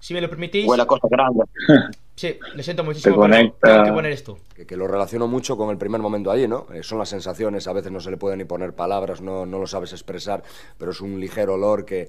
Si 0.00 0.14
me 0.14 0.20
lo 0.22 0.30
permitís. 0.30 0.66
Huele 0.66 0.82
a 0.82 0.86
cosa 0.86 1.06
grande. 1.10 1.44
Sí, 2.14 2.38
lo 2.54 2.62
siento 2.62 2.84
muchísimo, 2.84 3.14
Te 3.14 3.20
pero 3.22 3.32
conecta. 3.32 3.68
tengo 3.72 3.84
que 3.84 3.92
poner 3.92 4.12
esto. 4.12 4.38
que, 4.54 4.66
que 4.66 4.76
lo 4.76 4.86
relaciono 4.86 5.26
mucho 5.28 5.56
con 5.56 5.70
el 5.70 5.78
primer 5.78 6.02
momento 6.02 6.30
allí, 6.30 6.46
¿no? 6.46 6.66
Eh, 6.72 6.82
son 6.82 6.98
las 6.98 7.08
sensaciones, 7.08 7.66
a 7.66 7.72
veces 7.72 7.90
no 7.90 8.00
se 8.00 8.10
le 8.10 8.18
puede 8.18 8.36
ni 8.36 8.44
poner 8.44 8.74
palabras, 8.74 9.22
no, 9.22 9.46
no 9.46 9.58
lo 9.58 9.66
sabes 9.66 9.92
expresar, 9.92 10.42
pero 10.76 10.90
es 10.90 11.00
un 11.00 11.18
ligero 11.18 11.54
olor 11.54 11.86
que, 11.86 12.08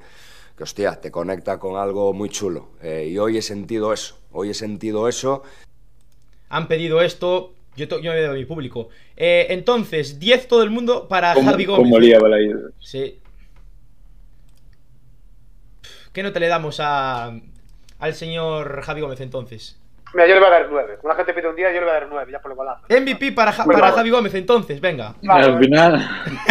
que 0.58 0.64
hostia, 0.64 0.99
te 1.01 1.12
conecta 1.12 1.60
con 1.60 1.78
algo 1.78 2.14
muy 2.14 2.30
chulo. 2.30 2.70
Eh, 2.82 3.10
y 3.12 3.18
hoy 3.18 3.38
he 3.38 3.41
sentido 3.41 3.93
eso, 3.93 4.20
hoy 4.32 4.49
he 4.49 4.54
sentido 4.54 5.08
eso. 5.08 5.43
Han 6.49 6.68
pedido 6.68 7.01
esto, 7.01 7.54
yo, 7.76 7.88
yo 7.88 8.12
me 8.12 8.22
doy 8.22 8.36
a 8.36 8.39
mi 8.39 8.45
público. 8.45 8.89
Eh, 9.18 9.47
entonces, 9.49 10.20
10 10.20 10.47
todo 10.47 10.64
el 10.64 10.70
mundo 10.70 11.08
para 11.08 11.34
Javi 11.34 11.66
Gómez. 11.66 11.84
como 11.84 11.99
lía 11.99 12.20
Balaídos. 12.20 12.72
Sí. 12.80 13.20
¿Qué 16.12 16.22
nota 16.22 16.39
le 16.39 16.47
damos 16.47 16.80
a, 16.80 17.39
al 17.97 18.14
señor 18.14 18.82
Javi 18.84 19.01
Gómez 19.01 19.20
entonces? 19.22 19.80
Mira, 20.14 20.28
yo 20.28 20.34
le 20.36 20.39
voy 20.41 20.47
a 20.47 20.51
dar 20.51 20.68
9. 20.70 20.97
Una 21.03 21.16
gente 21.16 21.34
pide 21.34 21.47
un 21.49 21.55
día, 21.55 21.70
yo 21.72 21.80
le 21.80 21.86
voy 21.86 21.89
a 21.89 21.93
dar 21.93 22.07
9, 22.09 22.32
ya 22.32 22.39
por 22.39 22.51
el 22.51 22.57
golazo. 22.57 22.82
MVP 22.89 23.32
para, 23.32 23.51
Ja- 23.51 23.66
para. 23.66 23.91
Javi 23.91 24.09
Gómez 24.11 24.34
entonces, 24.36 24.80
venga. 24.80 25.16
Claro, 25.22 25.53
Al 25.53 25.59
final, 25.59 25.91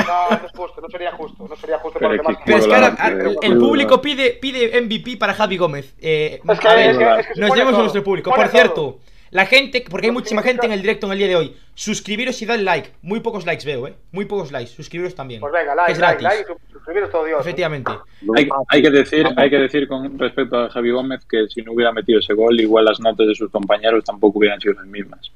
No, 0.07 0.31
no 0.37 0.47
es 0.47 0.53
justo, 0.53 0.81
no 0.81 0.89
sería 0.89 1.13
justo. 1.13 1.47
No 1.49 1.57
sería 1.57 1.79
justo 1.79 1.99
Pero 1.99 2.09
por 2.11 2.17
los 2.17 2.27
que- 2.27 2.33
demás. 2.33 2.43
Pero 2.45 2.59
es 2.59 2.67
que 2.67 2.75
ahora 2.75 3.39
el 3.43 3.59
público 3.59 4.01
pide, 4.03 4.31
pide 4.41 4.81
MVP 4.81 5.17
para 5.17 5.35
Javi 5.35 5.57
Gómez. 5.57 5.95
Eh, 6.01 6.41
Es 6.49 6.61
que- 6.61 6.69
a 6.69 6.75
ver, 6.75 6.91
es 6.91 6.99
que- 6.99 7.05
es 7.21 7.27
que 7.29 7.41
nos 7.41 7.55
llevamos 7.55 7.75
a 7.79 7.83
nuestro 7.83 8.03
público. 8.05 8.31
Por 8.35 8.49
cierto, 8.49 8.75
todo. 8.75 8.99
La 9.33 9.47
gente, 9.47 9.83
porque 9.91 10.09
hay 10.09 10.13
muchísima 10.13 10.43
gente 10.43 10.67
en 10.67 10.73
el 10.73 10.83
directo 10.83 11.07
en 11.07 11.13
el 11.13 11.19
día 11.19 11.27
de 11.27 11.37
hoy. 11.37 11.57
Suscribiros 11.75 12.41
y 12.43 12.47
dad 12.47 12.59
like. 12.59 12.91
Muy 13.01 13.21
pocos 13.21 13.47
likes 13.47 13.65
veo, 13.65 13.89
eh. 13.89 13.95
Muy 14.13 14.27
pocos 14.27 14.53
likes. 14.53 14.73
Suscribiros 14.73 15.15
también. 15.15 15.41
Pues 15.41 15.51
venga, 15.55 15.73
que 15.73 15.77
like, 15.77 15.93
es 15.93 15.99
like, 15.99 16.23
gratis. 16.23 16.47
like, 16.47 16.63
suscribiros 16.71 17.11
todo 17.11 17.25
Dios. 17.25 17.41
Efectivamente. 17.41 17.91
hay, 18.37 18.47
hay 18.69 18.83
que 18.83 18.91
decir, 18.91 19.27
hay 19.35 19.49
que 19.49 19.57
decir 19.57 19.89
con 19.89 20.19
respecto 20.19 20.59
a 20.59 20.69
Javi 20.69 20.91
Gómez 20.91 21.25
que 21.25 21.47
si 21.49 21.63
no 21.63 21.73
hubiera 21.73 21.93
metido 21.93 22.21
ese 22.21 22.35
gol, 22.35 22.61
igual 22.61 22.85
las 22.85 23.01
notas 23.01 23.27
de 23.27 23.35
sus 23.35 23.51
compañeros 23.51 24.05
tampoco 24.05 24.39
hubieran 24.39 24.61
sido 24.61 24.75
las 24.75 24.87
mismas. 24.87 25.33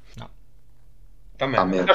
Tamén. 1.37 1.55
También. 1.55 1.85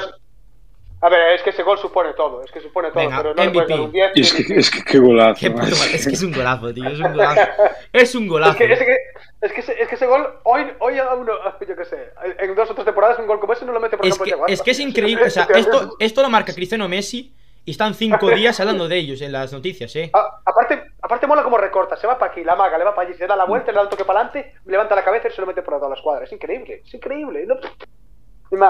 A 1.03 1.09
ver, 1.09 1.33
es 1.35 1.43
que 1.43 1.51
ese 1.51 1.63
gol 1.65 1.79
supone 1.79 2.13
todo. 2.15 2.43
Es 2.45 2.51
que 2.53 2.61
supone 2.61 2.91
todo. 2.91 3.01
Venga, 3.03 3.17
pero 3.19 3.35
no 3.35 3.45
MVP. 3.45 3.75
un 3.75 3.91
10. 3.93 4.13
Y 4.15 4.21
es 4.21 4.33
que, 4.33 4.55
es 4.55 4.71
que 4.71 4.83
qué 4.85 4.99
golazo. 4.99 5.41
Qué 5.41 5.51
puto 5.51 5.67
Es 5.67 6.07
que 6.07 6.13
es 6.15 6.23
un 6.23 6.33
golazo, 6.33 6.73
tío. 6.73 6.89
Es 6.89 7.01
un 7.01 7.11
golazo. 7.13 7.41
Es 7.93 8.15
un 8.15 8.23
Es 8.25 8.29
golazo. 8.31 8.59
que, 8.59 8.73
es, 8.73 8.79
que, 8.79 8.97
es, 9.43 9.53
que 9.53 9.61
ese, 9.61 9.83
es 9.83 9.89
que 9.89 9.95
ese 9.97 10.07
gol, 10.07 10.27
hoy, 10.45 10.63
hoy 10.79 10.99
a 10.99 11.13
uno, 11.15 11.33
yo 11.69 11.77
qué 11.77 11.85
sé, 11.85 12.11
en 12.39 12.55
dos 12.55 12.71
o 12.71 12.75
tres 12.75 12.85
temporadas 12.87 13.19
un 13.19 13.27
gol 13.27 13.39
como 13.41 13.53
ese 13.53 13.67
no 13.67 13.73
lo 13.73 13.81
mete 13.81 13.97
por 13.99 14.07
Es 14.07 14.15
ejemplo 14.15 14.47
que, 14.47 14.53
es 14.53 14.63
que 14.63 14.71
es 14.71 14.81
increíble. 14.89 15.25
O 15.27 15.31
sea, 15.31 15.47
esto, 15.55 15.97
esto 15.99 16.23
lo 16.23 16.31
marca 16.31 16.55
Cristiano 16.55 16.89
Messi 16.89 17.35
y 17.65 17.73
están 17.73 17.95
cinco 17.95 18.31
días 18.35 18.59
hablando 18.61 18.89
de 18.89 18.97
ellos 18.97 19.21
en 19.23 19.33
las 19.33 19.53
noticias, 19.53 19.95
eh. 19.97 20.11
A- 20.15 20.41
aparte, 20.47 20.83
aparte 21.03 21.27
mola 21.27 21.43
como 21.43 21.59
recorta, 21.59 21.97
se 21.97 22.07
va 22.07 22.17
para 22.19 22.31
aquí, 22.33 22.45
la 22.45 22.55
maga, 22.57 22.79
le 22.79 22.85
va 22.85 22.95
para 22.95 23.09
allí, 23.09 23.19
se 23.19 23.27
da 23.27 23.35
la 23.37 23.45
vuelta, 23.45 23.73
le 23.73 23.77
da 23.79 23.83
un 23.83 23.91
toque 23.91 24.05
para 24.05 24.21
adelante, 24.21 24.55
levanta 24.67 24.95
la 24.95 25.05
cabeza 25.05 25.29
y 25.29 25.33
se 25.33 25.41
lo 25.41 25.47
mete 25.49 25.63
por 25.63 25.75
toda 25.75 25.89
la 25.91 25.97
escuadra. 25.97 26.25
Es 26.25 26.33
increíble, 26.33 26.83
es 26.87 26.95
increíble. 26.95 27.45
No, 27.47 27.57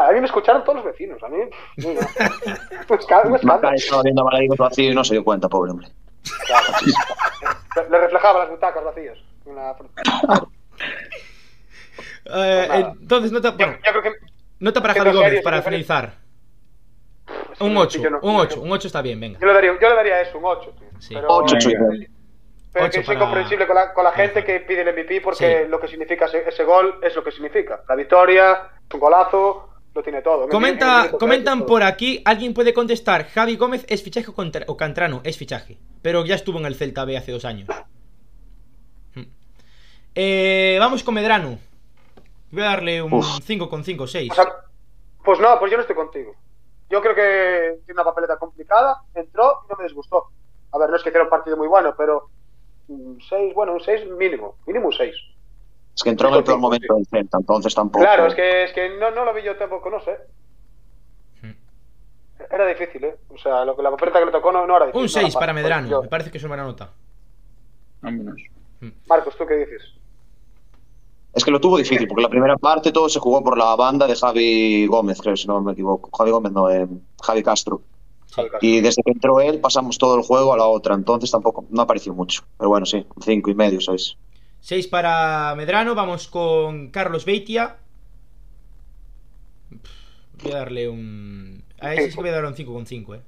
a 0.08 0.12
mí 0.12 0.20
me 0.20 0.26
escucharon 0.26 0.62
todos 0.64 0.76
los 0.76 0.84
vecinos, 0.84 1.22
a 1.22 1.28
mí. 1.28 1.38
no, 1.78 1.90
un 1.90 2.98
escándalo. 2.98 3.38
Maca 3.42 3.74
estaba 3.74 4.02
viendo 4.02 4.22
a 4.28 4.56
vacío 4.58 4.90
y 4.90 4.94
no 4.94 5.02
se 5.04 5.14
dio 5.14 5.24
cuenta, 5.24 5.48
pobre 5.48 5.70
hombre. 5.72 5.88
Le- 7.76 7.88
Le 7.90 7.98
reflejaba 7.98 8.40
las 8.40 8.50
butacas 8.50 8.84
vacías. 8.84 9.18
Una- 9.44 9.74
Eh, 12.24 12.66
nada. 12.68 12.94
entonces, 13.00 13.32
nota, 13.32 13.50
Yo, 13.50 13.56
bueno, 13.56 13.72
yo 13.84 13.90
creo 13.90 14.02
que 14.02 14.10
nota 14.60 14.80
para 14.80 14.94
Javi 14.94 15.12
Gómez 15.12 15.42
para 15.42 15.60
finalizar. 15.62 16.14
Un 17.60 17.72
que 17.72 17.78
8, 17.78 17.98
yo 18.00 18.10
no- 18.10 18.20
un 18.22 18.36
8, 18.36 18.60
un 18.60 18.70
8 18.72 18.86
está 18.86 19.02
bien, 19.02 19.18
venga. 19.20 19.38
Yo 19.40 19.46
le 19.46 19.52
daría, 19.52 19.72
yo 19.80 19.88
le 19.88 19.94
daría 19.94 20.20
eso, 20.20 20.38
un 20.38 20.44
8. 20.44 20.70
Tío. 20.78 20.88
Sí. 21.00 21.14
Pero, 21.14 22.88
que 22.90 23.00
es 23.00 23.06
para- 23.06 23.18
incomprensible 23.18 23.66
con 23.66 23.76
la, 23.76 23.92
con 23.92 24.04
la 24.04 24.12
gente 24.12 24.44
que 24.44 24.60
pide 24.60 24.82
el 24.82 24.88
MVP 24.94 25.20
porque 25.20 25.64
Sí. 25.64 25.68
lo 25.68 25.78
que 25.80 25.88
significa 25.88 26.24
ese, 26.26 26.48
ese 26.48 26.64
gol 26.64 26.98
es 27.02 27.14
lo 27.14 27.22
que 27.22 27.30
significa. 27.32 27.82
La 27.88 27.94
victoria, 27.96 28.70
un 28.94 29.00
golazo, 29.00 29.71
lo 29.94 30.02
tiene 30.02 30.22
todo. 30.22 30.48
Comenta, 30.48 31.10
comentan 31.18 31.58
todo. 31.60 31.68
por 31.68 31.82
aquí, 31.82 32.22
alguien 32.24 32.54
puede 32.54 32.72
contestar, 32.72 33.26
Javi 33.26 33.56
Gómez 33.56 33.84
es 33.88 34.02
fichaje 34.02 34.30
o 34.30 34.34
contra- 34.34 34.64
o 34.68 34.76
Cantrano, 34.76 35.20
es 35.24 35.36
fichaje, 35.36 35.78
pero 36.00 36.24
ya 36.24 36.34
estuvo 36.34 36.58
en 36.58 36.66
el 36.66 36.74
Celta 36.74 37.04
B 37.04 37.16
hace 37.16 37.32
dos 37.32 37.44
años. 37.44 37.68
Eh, 40.14 40.76
vamos 40.78 41.02
con 41.02 41.14
Medrano. 41.14 41.58
Voy 42.50 42.62
a 42.62 42.66
darle 42.66 43.00
un 43.00 43.14
Uf. 43.14 43.26
5,5, 43.48 44.06
6. 44.06 44.30
O 44.30 44.34
sea, 44.34 44.46
pues 45.24 45.40
no, 45.40 45.58
pues 45.58 45.70
yo 45.70 45.78
no 45.78 45.82
estoy 45.82 45.96
contigo. 45.96 46.34
Yo 46.90 47.00
creo 47.00 47.14
que 47.14 47.78
tiene 47.86 47.98
una 47.98 48.04
papeleta 48.04 48.36
complicada, 48.36 49.02
entró 49.14 49.60
y 49.64 49.70
no 49.70 49.76
me 49.78 49.84
disgustó. 49.84 50.26
A 50.72 50.76
ver, 50.78 50.90
no 50.90 50.96
es 50.96 51.02
que 51.02 51.08
hiciera 51.08 51.24
un 51.24 51.30
partido 51.30 51.56
muy 51.56 51.66
bueno, 51.66 51.94
pero 51.96 52.28
un 52.88 53.18
6, 53.26 53.54
bueno, 53.54 53.72
un 53.72 53.80
6 53.80 54.02
mínimo, 54.18 54.56
mínimo 54.66 54.88
un 54.88 54.92
6. 54.92 55.14
Es 55.94 56.02
que 56.02 56.10
entró 56.10 56.28
en 56.28 56.34
el 56.36 56.44
peor 56.44 56.58
momento 56.58 56.94
del 56.94 57.06
Celta, 57.06 57.38
entonces 57.38 57.74
tampoco. 57.74 58.04
Claro, 58.04 58.26
es 58.26 58.34
que, 58.34 58.64
es 58.64 58.72
que 58.72 58.96
no, 58.98 59.10
no 59.10 59.24
lo 59.24 59.34
vi 59.34 59.42
yo 59.42 59.56
tampoco, 59.56 59.90
no 59.90 60.00
sé. 60.00 60.16
Hmm. 61.42 61.52
Era 62.50 62.66
difícil, 62.66 63.04
¿eh? 63.04 63.16
O 63.28 63.38
sea, 63.38 63.64
lo 63.64 63.76
que 63.76 63.82
la 63.82 63.90
papeleta 63.90 64.18
que 64.18 64.26
le 64.26 64.32
tocó 64.32 64.52
no, 64.52 64.66
no 64.66 64.76
era 64.76 64.86
difícil. 64.86 65.00
Un 65.02 65.06
no 65.06 65.10
era 65.10 65.20
6 65.20 65.24
fácil. 65.34 65.38
para 65.40 65.52
Medrano. 65.52 65.88
Yo- 65.88 66.02
Me 66.02 66.08
parece 66.08 66.30
que 66.30 66.38
es 66.38 66.44
una 66.44 66.50
buena 66.50 66.64
nota. 66.64 66.90
Vámonos. 68.00 68.36
Marcos, 69.06 69.36
¿tú 69.36 69.46
qué 69.46 69.54
dices? 69.54 69.82
Es 71.34 71.44
que 71.44 71.50
lo 71.50 71.60
tuvo 71.60 71.76
difícil, 71.78 72.06
porque 72.08 72.22
la 72.22 72.28
primera 72.28 72.56
parte 72.56 72.90
todo 72.92 73.08
se 73.08 73.20
jugó 73.20 73.42
por 73.44 73.56
la 73.58 73.74
banda 73.76 74.06
de 74.06 74.16
Javi 74.16 74.86
Gómez, 74.86 75.20
creo, 75.20 75.36
si 75.36 75.46
no 75.46 75.60
me 75.60 75.72
equivoco. 75.72 76.10
Javi 76.16 76.30
Gómez, 76.30 76.52
no, 76.52 76.70
eh, 76.70 76.86
Javi 77.22 77.42
Castro. 77.42 77.82
Sí. 78.26 78.42
Y 78.62 78.80
desde 78.80 79.02
que 79.02 79.10
entró 79.12 79.40
él 79.42 79.60
pasamos 79.60 79.98
todo 79.98 80.16
el 80.16 80.22
juego 80.22 80.54
a 80.54 80.56
la 80.56 80.64
otra, 80.64 80.94
entonces 80.94 81.30
tampoco, 81.30 81.66
no 81.68 81.82
apareció 81.82 82.14
mucho. 82.14 82.42
Pero 82.56 82.70
bueno, 82.70 82.86
sí, 82.86 83.06
un 83.14 83.22
cinco 83.22 83.50
y 83.50 83.54
medio, 83.54 83.78
¿sabes? 83.80 84.16
6 84.62 84.86
para 84.86 85.54
Medrano. 85.56 85.94
Vamos 85.94 86.28
con 86.28 86.90
Carlos 86.90 87.24
Beitia. 87.24 87.76
Voy 90.42 90.52
a 90.52 90.56
darle 90.56 90.88
un. 90.88 91.64
A 91.80 91.94
ese 91.94 92.10
sí 92.10 92.14
que 92.14 92.20
voy 92.20 92.30
a 92.30 92.34
darle 92.34 92.48
un 92.48 92.54
5,5, 92.54 93.16
eh. 93.16 93.22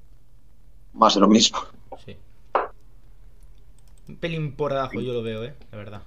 Más 0.93 1.13
de 1.13 1.19
lo 1.19 1.27
mismo. 1.27 1.59
Sí. 2.05 2.15
Un 4.07 4.15
pelín 4.15 4.53
por 4.53 4.71
abajo, 4.71 5.01
yo 5.01 5.13
lo 5.13 5.21
veo, 5.21 5.43
eh. 5.43 5.53
La 5.71 5.77
verdad. 5.77 6.03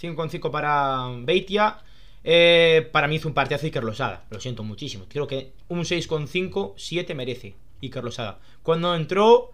5,5 0.00 0.50
para 0.50 1.06
Beitia. 1.24 1.78
Eh, 2.24 2.88
para 2.92 3.06
mí 3.06 3.16
hizo 3.16 3.28
un 3.28 3.34
partidazo 3.34 3.66
Iker 3.66 3.84
Losada. 3.84 4.24
Lo 4.30 4.40
siento 4.40 4.64
muchísimo. 4.64 5.06
Creo 5.08 5.28
que 5.28 5.52
un 5.68 5.80
6,5, 5.80 6.74
7 6.76 7.14
merece 7.14 7.54
Iker 7.80 8.02
Losada. 8.02 8.40
Cuando 8.64 8.96
entró, 8.96 9.52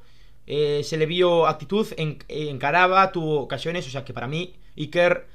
eh, 0.50 0.82
se 0.82 0.96
le 0.96 1.04
vio 1.06 1.46
actitud, 1.46 1.86
en- 1.96 2.18
encaraba, 2.28 3.12
tuvo 3.12 3.40
ocasiones. 3.40 3.86
O 3.86 3.90
sea 3.90 4.04
que 4.04 4.12
para 4.14 4.26
mí, 4.26 4.54
Iker, 4.76 5.26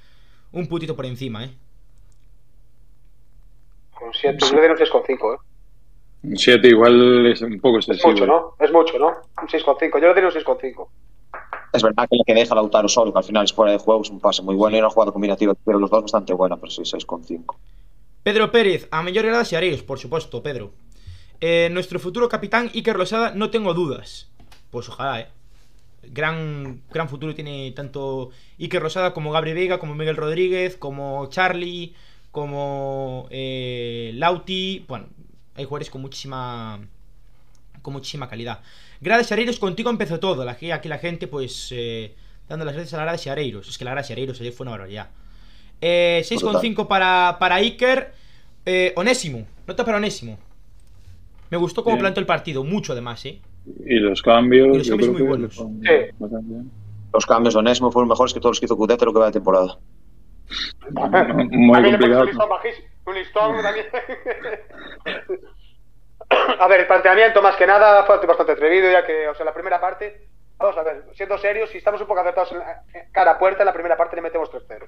un 0.52 0.68
putito 0.68 0.96
por 0.96 1.06
encima, 1.06 1.46
eh. 1.46 1.52
Con 3.98 4.14
7, 4.14 4.38
yo 4.42 4.56
le 4.56 4.62
doy 4.62 4.72
un 4.72 4.78
6,5, 4.78 5.36
¿eh? 5.36 5.38
Un 6.24 6.38
7 6.38 6.68
igual 6.68 7.28
es 7.28 7.42
un 7.42 7.60
poco 7.60 7.80
Es 7.80 7.88
excesivo. 7.88 8.12
mucho, 8.12 8.26
¿no? 8.26 8.56
Es 8.60 8.72
mucho, 8.72 8.98
¿no? 8.98 9.08
Un 9.42 9.48
6,5. 9.48 10.00
Yo 10.02 10.08
le 10.08 10.14
doy 10.14 10.24
un 10.24 10.32
6,5. 10.32 10.88
Es 11.74 11.82
verdad 11.84 12.08
que 12.10 12.18
la 12.18 12.24
que 12.26 12.34
deja 12.34 12.56
Lautaro 12.56 12.88
solo, 12.88 13.12
que 13.12 13.20
al 13.20 13.24
final 13.26 13.44
es 13.46 13.54
fuera 13.54 13.72
de 13.72 13.78
juego, 13.80 14.02
es 14.04 14.10
un 14.10 14.20
pase 14.20 14.42
muy 14.42 14.56
bueno 14.56 14.78
y 14.78 14.80
una 14.80 14.90
jugada 14.90 15.12
combinativa, 15.12 15.54
pero 15.66 15.80
los 15.80 15.90
dos 15.90 16.02
bastante 16.04 16.34
buena, 16.34 16.58
pero 16.58 16.72
sí, 16.72 16.82
6,5. 16.84 17.56
Pedro 18.24 18.52
Pérez, 18.52 18.88
a 18.92 19.02
mellor 19.04 19.26
gradas 19.26 19.52
e 19.52 19.58
areios, 19.58 19.84
por 19.84 20.00
supuesto, 20.00 20.42
Pedro. 20.44 20.72
Eh, 21.42 21.70
nuestro 21.72 22.00
futuro 22.00 22.30
capitán 22.30 22.70
Iker 22.74 22.96
Losada, 22.96 23.34
no 23.36 23.50
tengo 23.50 23.74
dudas. 23.74 24.32
Pues 24.74 24.90
ojalá, 24.90 25.22
eh. 25.22 25.28
Gran, 26.02 26.82
gran 26.92 27.08
futuro 27.08 27.36
tiene 27.36 27.72
tanto 27.76 28.32
Iker 28.60 28.82
Losada 28.82 29.14
como 29.14 29.32
Gabri 29.32 29.54
Veiga, 29.54 29.78
como 29.78 29.94
Miguel 29.94 30.18
Rodríguez, 30.18 30.78
como 30.78 31.28
Charlie, 31.30 31.94
como 32.32 33.28
eh, 33.30 34.14
Lauti. 34.16 34.84
Bueno, 34.88 35.10
hay 35.54 35.66
jugadores 35.66 35.92
con 35.92 36.02
muchísima 36.02 36.80
con 37.84 37.94
muchísima 37.94 38.28
calidad. 38.28 38.62
Grades 39.00 39.30
y 39.30 39.34
Areiros, 39.36 39.60
contigo 39.60 39.92
empezó 39.92 40.20
todo. 40.20 40.44
La, 40.44 40.54
aquí 40.54 40.90
la 40.90 40.98
gente, 40.98 41.28
pues, 41.28 41.68
eh, 41.70 42.16
dando 42.50 42.66
las 42.66 42.74
gracias 42.74 42.96
a 42.96 42.98
la 42.98 43.04
Grades 43.04 43.28
y 43.28 43.30
Areiros. 43.30 43.70
Es 43.70 43.78
que 43.78 43.86
la 43.86 43.92
Grades 43.92 44.10
y 44.10 44.14
Areiros 44.14 44.42
ayer 44.42 44.54
fue 44.54 44.64
una 44.64 44.72
barbaridad. 44.72 45.12
Eh, 45.82 46.26
6,5 46.26 46.88
para, 46.88 47.38
para 47.40 47.56
Iker. 47.56 48.12
Eh, 48.66 48.92
Onésimo, 48.96 49.46
nota 49.68 49.86
para 49.86 49.98
Onésimo. 49.98 50.40
Me 51.52 51.58
gustó 51.58 51.84
cómo 51.84 52.00
planteó 52.00 52.22
el 52.22 52.26
partido, 52.26 52.64
mucho 52.64 52.94
además, 52.94 53.24
¿eh? 53.26 53.40
Y 53.86 54.00
los 54.00 54.22
cambios, 54.22 54.76
Y 54.76 54.78
los 54.80 54.88
yo 54.88 54.92
cambios 54.98 55.10
creo 55.10 55.14
muy 55.14 55.22
que 55.22 55.28
buenos. 55.30 55.56
son 55.56 55.82
Sí. 55.82 55.90
Los 57.14 57.26
cambios 57.26 57.54
de 57.54 57.60
Onesmo 57.60 57.92
fueron 57.92 58.10
mejores 58.10 58.34
que 58.34 58.40
todos 58.40 58.52
los 58.52 58.60
que 58.60 58.66
hizo 58.66 58.76
Cudete 58.78 59.06
lo 59.06 59.14
que 59.14 59.20
va 59.20 59.28
de 59.28 59.32
temporada. 59.34 59.78
Muy 61.52 61.80
A 61.80 61.84
complicado. 61.84 62.22
un 62.22 62.28
listón 62.28 62.50
bajísimo. 62.50 62.88
Un 63.06 63.16
listón 63.16 63.62
también. 63.62 63.86
a 66.60 66.68
ver, 66.68 66.82
el 66.82 66.88
planteamiento 66.88 67.42
más 67.42 67.56
que 67.56 67.68
nada 67.68 68.04
fue 68.06 68.18
bastante 68.26 68.54
atrevido, 68.54 68.92
ya 68.92 69.06
que, 69.06 69.28
o 69.28 69.36
sea, 69.36 69.46
la 69.46 69.54
primera 69.54 69.80
parte, 69.80 70.28
vamos 70.58 70.78
a 70.78 70.84
ver, 70.84 71.04
siendo 71.14 71.38
serios, 71.38 71.70
si 71.70 71.78
estamos 71.78 72.02
un 72.02 72.08
poco 72.08 72.22
acertados 72.22 72.52
en 72.52 72.60
la, 72.60 72.84
en 72.94 73.12
cara 73.12 73.32
a 73.32 73.40
puerta, 73.40 73.62
en 73.62 73.68
la 73.68 73.74
primera 73.74 73.98
parte 73.98 74.16
le 74.16 74.22
metemos 74.22 74.50
3-0. 74.52 74.86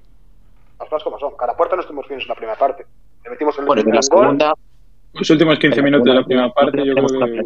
Las 0.79 0.89
cosas 0.89 1.03
como 1.03 1.19
son. 1.19 1.35
Cara 1.37 1.53
a 1.53 1.57
puerta 1.57 1.75
no 1.75 1.81
estuvimos 1.81 2.07
finos 2.07 2.23
en 2.23 2.29
la 2.29 2.35
primera 2.35 2.57
parte. 2.57 2.85
Le 3.23 3.29
metimos 3.29 3.57
el 3.59 3.65
Bueno, 3.65 3.81
en 3.81 3.89
la 3.89 3.95
gol. 3.95 4.03
segunda. 4.03 4.53
Los 5.13 5.29
últimos 5.29 5.57
15 5.59 5.81
minutos 5.81 6.05
de 6.05 6.13
la 6.13 6.23
primera 6.25 6.49
parte, 6.51 6.85
yo 6.85 6.93
creo 6.93 7.07
que. 7.07 7.41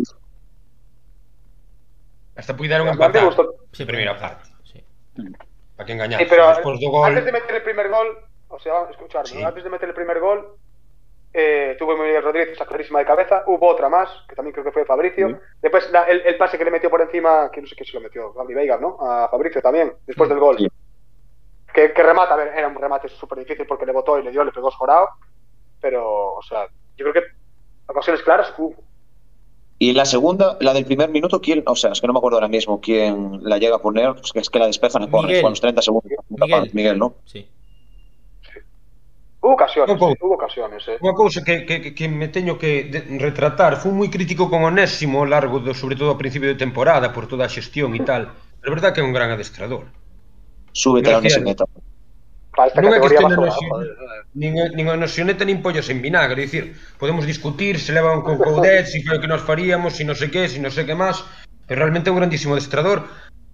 Hasta 2.40 2.54
me 2.86 2.92
empatar. 3.22 3.26
gustó. 3.26 3.56
Sí, 3.72 3.86
Primera 3.86 4.16
pero- 4.16 4.28
parte. 4.28 4.50
sí. 4.64 4.84
Para 5.76 5.86
que 5.88 5.94
engañar. 5.94 6.20
Sí, 6.20 6.26
pero 6.30 6.48
Después 6.50 6.80
do 6.80 6.90
gol. 6.90 7.08
antes 7.08 7.26
de 7.26 7.32
meter 7.32 7.56
el 7.56 7.64
primer 7.64 7.90
gol, 7.90 8.18
o 8.50 8.60
sea, 8.60 8.84
escucharme, 8.90 9.28
Sí. 9.30 9.44
antes 9.44 9.64
de 9.64 9.70
meter 9.70 9.90
el 9.90 9.96
primer 9.96 10.20
gol, 10.20 10.56
eh, 11.34 11.76
tuvo 11.78 11.96
Miguel 11.96 12.24
Rodríguez 12.24 12.50
esa 12.54 12.66
clarísima 12.66 13.00
de 13.00 13.06
cabeza, 13.06 13.44
hubo 13.48 13.68
otra 13.68 13.88
más, 13.88 14.10
que 14.28 14.36
también 14.36 14.52
creo 14.54 14.66
que 14.66 14.72
fue 14.72 14.84
Fabricio. 14.86 15.30
Sí. 15.30 15.36
Después 15.62 15.92
la- 15.92 16.04
el, 16.06 16.22
el 16.26 16.38
pase 16.38 16.58
que 16.58 16.66
le 16.66 16.72
metió 16.72 16.90
por 16.90 17.02
encima, 17.02 17.50
que 17.52 17.62
no 17.62 17.68
sé 17.68 17.76
quién 17.76 17.86
se 17.88 17.94
lo 17.94 18.02
metió, 18.02 18.34
Gabri 18.34 18.56
Veiga, 18.56 18.78
¿no? 18.78 18.98
A 19.00 19.30
Fabricio 19.30 19.62
también, 19.62 19.94
después 20.08 20.28
del 20.30 20.40
gol. 20.40 20.58
Sí. 20.58 20.68
Que, 21.74 21.94
que 21.94 22.04
remata, 22.04 22.34
a 22.34 22.38
ver, 22.38 22.48
era 22.58 22.68
un 22.68 22.76
remate 22.76 23.08
súper 23.10 23.38
difícil 23.40 23.68
porque 23.68 23.86
le 23.86 23.92
botó 23.92 24.18
y 24.18 24.24
le 24.24 24.32
dio, 24.32 24.44
le 24.44 24.52
pegó 24.52 24.70
escorado, 24.70 25.08
pero, 25.80 26.34
o 26.34 26.42
sea, 26.42 26.66
yo 26.98 27.06
creo 27.10 27.14
que 27.14 27.24
ocasiones 27.88 28.24
claras 28.24 28.52
hubo. 28.58 28.76
Y 29.82 29.94
la 29.94 30.04
segunda, 30.04 30.58
la 30.60 30.74
del 30.74 30.84
primer 30.84 31.10
minuto, 31.10 31.40
¿quién? 31.40 31.64
O 31.66 31.74
sea, 31.74 31.94
es 31.94 32.02
que 32.02 32.08
no 32.08 32.12
me 32.12 32.20
acuerdo 32.20 32.38
ahora 32.38 32.50
mismo 32.50 32.82
quién 32.82 33.40
la 33.44 33.58
llega 33.58 33.78
a 33.78 33.82
poner, 33.82 34.14
pues 34.14 34.34
que 34.34 34.40
es 34.40 34.50
que 34.50 34.60
la 34.60 34.68
despejan 34.68 35.04
a 35.04 35.10
Corres 35.10 35.42
con 35.42 35.52
los 35.52 35.62
30 35.62 35.82
segundos. 35.82 36.12
Miguel, 36.28 36.70
Miguel 36.74 37.00
¿no? 37.00 37.16
Sí. 37.24 37.48
Hubo 39.42 39.54
ocasiones, 39.54 39.98
no, 39.98 40.10
sí, 40.10 40.16
hubo 40.20 40.34
ocasiones. 40.36 40.84
Eh. 40.86 41.00
Unha 41.00 41.16
cousa 41.16 41.40
que, 41.48 41.64
que, 41.64 41.96
que 41.96 42.06
me 42.12 42.28
teño 42.28 42.60
que 42.60 42.92
retratar, 43.24 43.80
fui 43.80 43.96
moi 43.96 44.12
crítico 44.12 44.52
con 44.52 44.68
Onésimo 44.68 45.24
ao 45.24 45.32
largo, 45.32 45.64
do, 45.64 45.72
sobre 45.72 45.96
todo 45.96 46.12
ao 46.12 46.20
principio 46.20 46.52
de 46.52 46.60
temporada, 46.60 47.16
por 47.16 47.32
toda 47.32 47.48
a 47.48 47.50
xestión 47.50 47.96
e 47.96 48.04
tal, 48.04 48.36
pero 48.60 48.68
é 48.68 48.76
verdad 48.76 48.92
que 48.92 49.00
é 49.00 49.06
un 49.08 49.16
gran 49.16 49.32
adestrador. 49.32 49.88
Súbete 50.76 51.16
a 51.16 51.24
Onésimo 51.24 51.56
para 52.54 52.68
esta 52.70 52.82
non 52.82 52.92
categoría 52.92 53.22
é 53.22 53.30
que 53.30 53.68
nin, 54.34 54.54
nin 54.74 54.86
a 54.90 54.98
noxioneta 54.98 55.46
nin 55.46 55.62
pollos 55.62 55.88
en 55.90 56.02
vinagre, 56.02 56.46
dicir, 56.46 56.76
podemos 56.98 57.26
discutir 57.26 57.78
se 57.78 57.94
levan 57.94 58.26
con 58.26 58.42
Coudet, 58.42 58.90
se 58.90 59.00
si 59.00 59.06
foi 59.06 59.18
o 59.18 59.22
que 59.22 59.30
nos 59.30 59.46
faríamos, 59.46 59.94
se 59.94 60.02
si 60.02 60.04
non 60.06 60.18
sei 60.18 60.34
que, 60.34 60.50
se 60.50 60.58
si 60.58 60.60
non 60.62 60.74
sei 60.74 60.86
que 60.86 60.98
máis, 60.98 61.22
pero 61.70 61.86
realmente 61.86 62.10
é 62.10 62.14
un 62.14 62.20
grandísimo 62.22 62.58
destrador 62.58 63.06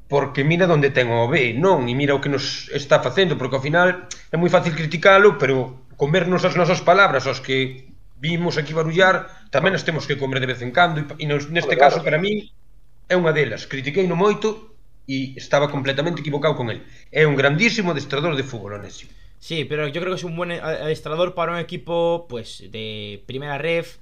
porque 0.07 0.45
mira 0.45 0.69
onde 0.69 0.93
ten 0.93 1.09
o 1.09 1.25
B, 1.27 1.57
non? 1.57 1.89
E 1.89 1.93
mira 1.97 2.13
o 2.13 2.21
que 2.21 2.29
nos 2.29 2.69
está 2.69 3.01
facendo, 3.01 3.35
porque 3.35 3.57
ao 3.57 3.65
final 3.65 4.07
é 4.31 4.37
moi 4.37 4.53
fácil 4.53 4.77
criticalo, 4.77 5.41
pero 5.41 5.87
comernos 5.97 6.45
as 6.45 6.53
nosas 6.53 6.79
palabras, 6.79 7.25
os 7.25 7.41
que 7.41 7.89
vimos 8.21 8.57
aquí 8.57 8.71
barullar, 8.71 9.49
tamén 9.49 9.73
as 9.73 9.83
temos 9.83 10.05
que 10.05 10.19
comer 10.19 10.39
de 10.39 10.49
vez 10.49 10.61
en 10.61 10.71
cando, 10.71 11.01
e 11.17 11.25
neste 11.25 11.75
caso, 11.75 12.05
para 12.05 12.21
min, 12.21 12.47
é 13.09 13.17
unha 13.17 13.33
delas. 13.33 13.65
Critiquei 13.65 14.05
no 14.05 14.17
moito, 14.17 14.74
e 15.07 15.33
estaba 15.37 15.69
completamente 15.69 16.21
equivocado 16.21 16.55
con 16.55 16.69
el. 16.69 16.81
É 17.11 17.25
un 17.25 17.35
grandísimo 17.35 17.91
adestrador 17.91 18.35
de 18.35 18.43
fútbol, 18.43 18.73
Onésimo. 18.73 19.11
Sí, 19.39 19.65
pero 19.65 19.87
yo 19.87 20.01
creo 20.01 20.13
que 20.13 20.17
es 20.17 20.23
un 20.23 20.35
buen 20.35 20.51
adestrador 20.51 21.35
para 21.35 21.51
un 21.53 21.59
equipo, 21.59 22.25
pues, 22.27 22.63
de 22.71 23.21
primera 23.27 23.57
ref, 23.59 23.97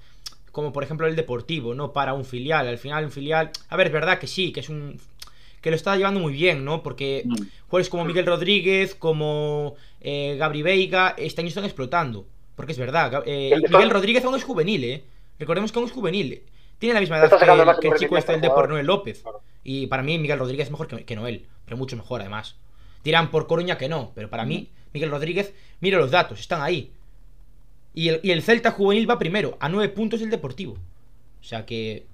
como 0.51 0.71
por 0.71 0.83
ejemplo 0.83 1.07
el 1.07 1.15
Deportivo, 1.17 1.73
¿no? 1.75 1.91
Para 1.91 2.13
un 2.13 2.23
filial. 2.23 2.67
Al 2.67 2.77
final, 2.77 3.05
un 3.05 3.11
filial. 3.11 3.51
A 3.69 3.75
ver, 3.75 3.87
es 3.87 3.93
verdad 3.93 4.19
que 4.19 4.27
sí, 4.27 4.51
que 4.53 4.61
es 4.61 4.69
un. 4.69 4.99
que 5.61 5.69
lo 5.69 5.75
está 5.75 5.95
llevando 5.95 6.19
muy 6.19 6.33
bien, 6.33 6.63
¿no? 6.63 6.83
Porque 6.83 7.23
Mm. 7.25 7.35
jugadores 7.67 7.89
como 7.89 8.05
Miguel 8.05 8.25
Rodríguez, 8.25 8.95
como 8.95 9.75
eh, 10.01 10.35
Gabri 10.37 10.61
Veiga, 10.61 11.15
este 11.17 11.41
año 11.41 11.47
están 11.49 11.65
explotando. 11.65 12.25
Porque 12.55 12.73
es 12.73 12.77
verdad, 12.77 13.23
eh, 13.25 13.51
Miguel 13.69 13.89
Rodríguez 13.89 14.23
aún 14.25 14.35
es 14.35 14.43
juvenil, 14.43 14.83
¿eh? 14.83 15.03
Recordemos 15.39 15.71
que 15.71 15.79
aún 15.79 15.87
es 15.87 15.93
juvenil. 15.93 16.43
Tiene 16.79 16.95
la 16.95 16.99
misma 16.99 17.17
edad 17.17 17.29
que, 17.29 17.45
el, 17.45 17.79
que 17.79 17.87
el 17.87 17.93
chico 17.95 18.17
este 18.17 18.31
del 18.33 18.39
al 18.39 18.41
Depor, 18.41 18.55
jugador. 18.55 18.69
Noel 18.71 18.85
López. 18.85 19.21
Claro. 19.21 19.41
Y 19.63 19.87
para 19.87 20.03
mí 20.03 20.17
Miguel 20.19 20.39
Rodríguez 20.39 20.67
es 20.67 20.71
mejor 20.71 20.87
que, 20.87 21.05
que 21.05 21.15
Noel, 21.15 21.47
pero 21.65 21.77
mucho 21.77 21.95
mejor 21.95 22.21
además. 22.21 22.55
Dirán 23.03 23.31
por 23.31 23.47
Coruña 23.47 23.77
que 23.77 23.89
no, 23.89 24.11
pero 24.15 24.29
para 24.29 24.45
mí 24.45 24.69
Miguel 24.93 25.11
Rodríguez, 25.11 25.53
mira 25.79 25.97
los 25.97 26.11
datos, 26.11 26.39
están 26.39 26.61
ahí. 26.61 26.91
Y 27.93 28.09
el, 28.09 28.19
y 28.23 28.31
el 28.31 28.41
Celta 28.41 28.71
juvenil 28.71 29.09
va 29.09 29.19
primero, 29.19 29.57
a 29.59 29.69
nueve 29.69 29.89
puntos 29.93 30.19
del 30.19 30.29
Deportivo. 30.29 30.73
O 30.73 31.43
sea 31.43 31.65
que 31.65 32.05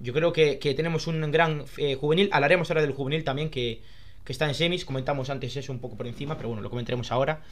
yo 0.00 0.12
creo 0.12 0.32
que, 0.32 0.58
que 0.58 0.74
tenemos 0.74 1.06
un 1.06 1.30
gran 1.30 1.64
eh, 1.76 1.94
juvenil. 1.94 2.28
Hablaremos 2.32 2.70
ahora 2.70 2.82
del 2.82 2.92
juvenil 2.92 3.24
también 3.24 3.48
que, 3.48 3.80
que 4.24 4.32
está 4.32 4.46
en 4.46 4.54
semis. 4.54 4.84
Comentamos 4.84 5.30
antes 5.30 5.56
eso 5.56 5.72
un 5.72 5.78
poco 5.78 5.96
por 5.96 6.06
encima, 6.06 6.36
pero 6.36 6.48
bueno, 6.48 6.62
lo 6.62 6.70
comentaremos 6.70 7.10
ahora. 7.12 7.42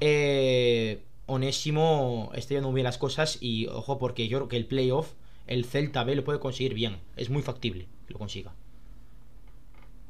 Eh, 0.00 1.00
Onésimo 1.26 2.30
está 2.34 2.54
yendo 2.54 2.68
muy 2.68 2.76
bien 2.76 2.84
las 2.84 2.98
cosas 2.98 3.38
y 3.40 3.66
ojo 3.66 3.98
porque 3.98 4.28
yo 4.28 4.38
creo 4.38 4.48
que 4.48 4.56
el 4.56 4.66
playoff, 4.66 5.12
el 5.48 5.64
Celta 5.64 6.04
B 6.04 6.14
lo 6.14 6.24
puede 6.24 6.38
conseguir 6.38 6.74
bien. 6.74 7.00
Es 7.16 7.30
muy 7.30 7.42
factible 7.42 7.86
que 8.06 8.12
lo 8.12 8.18
consiga. 8.18 8.52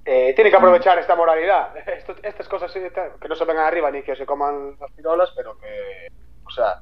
eh, 0.04 0.32
tiene 0.34 0.50
que 0.50 0.56
aprovechar 0.56 0.98
esta 0.98 1.14
moralidad. 1.16 1.76
Esto- 1.88 2.16
estas 2.22 2.48
cosas 2.48 2.72
sí, 2.72 2.80
que 3.20 3.28
no 3.28 3.34
se 3.36 3.44
vengan 3.44 3.66
arriba 3.66 3.90
ni 3.90 4.02
que 4.02 4.16
se 4.16 4.24
coman 4.26 4.76
las 4.80 4.90
pirolas, 4.92 5.30
pero 5.36 5.58
que. 5.58 6.08
O 6.46 6.50
sea, 6.50 6.80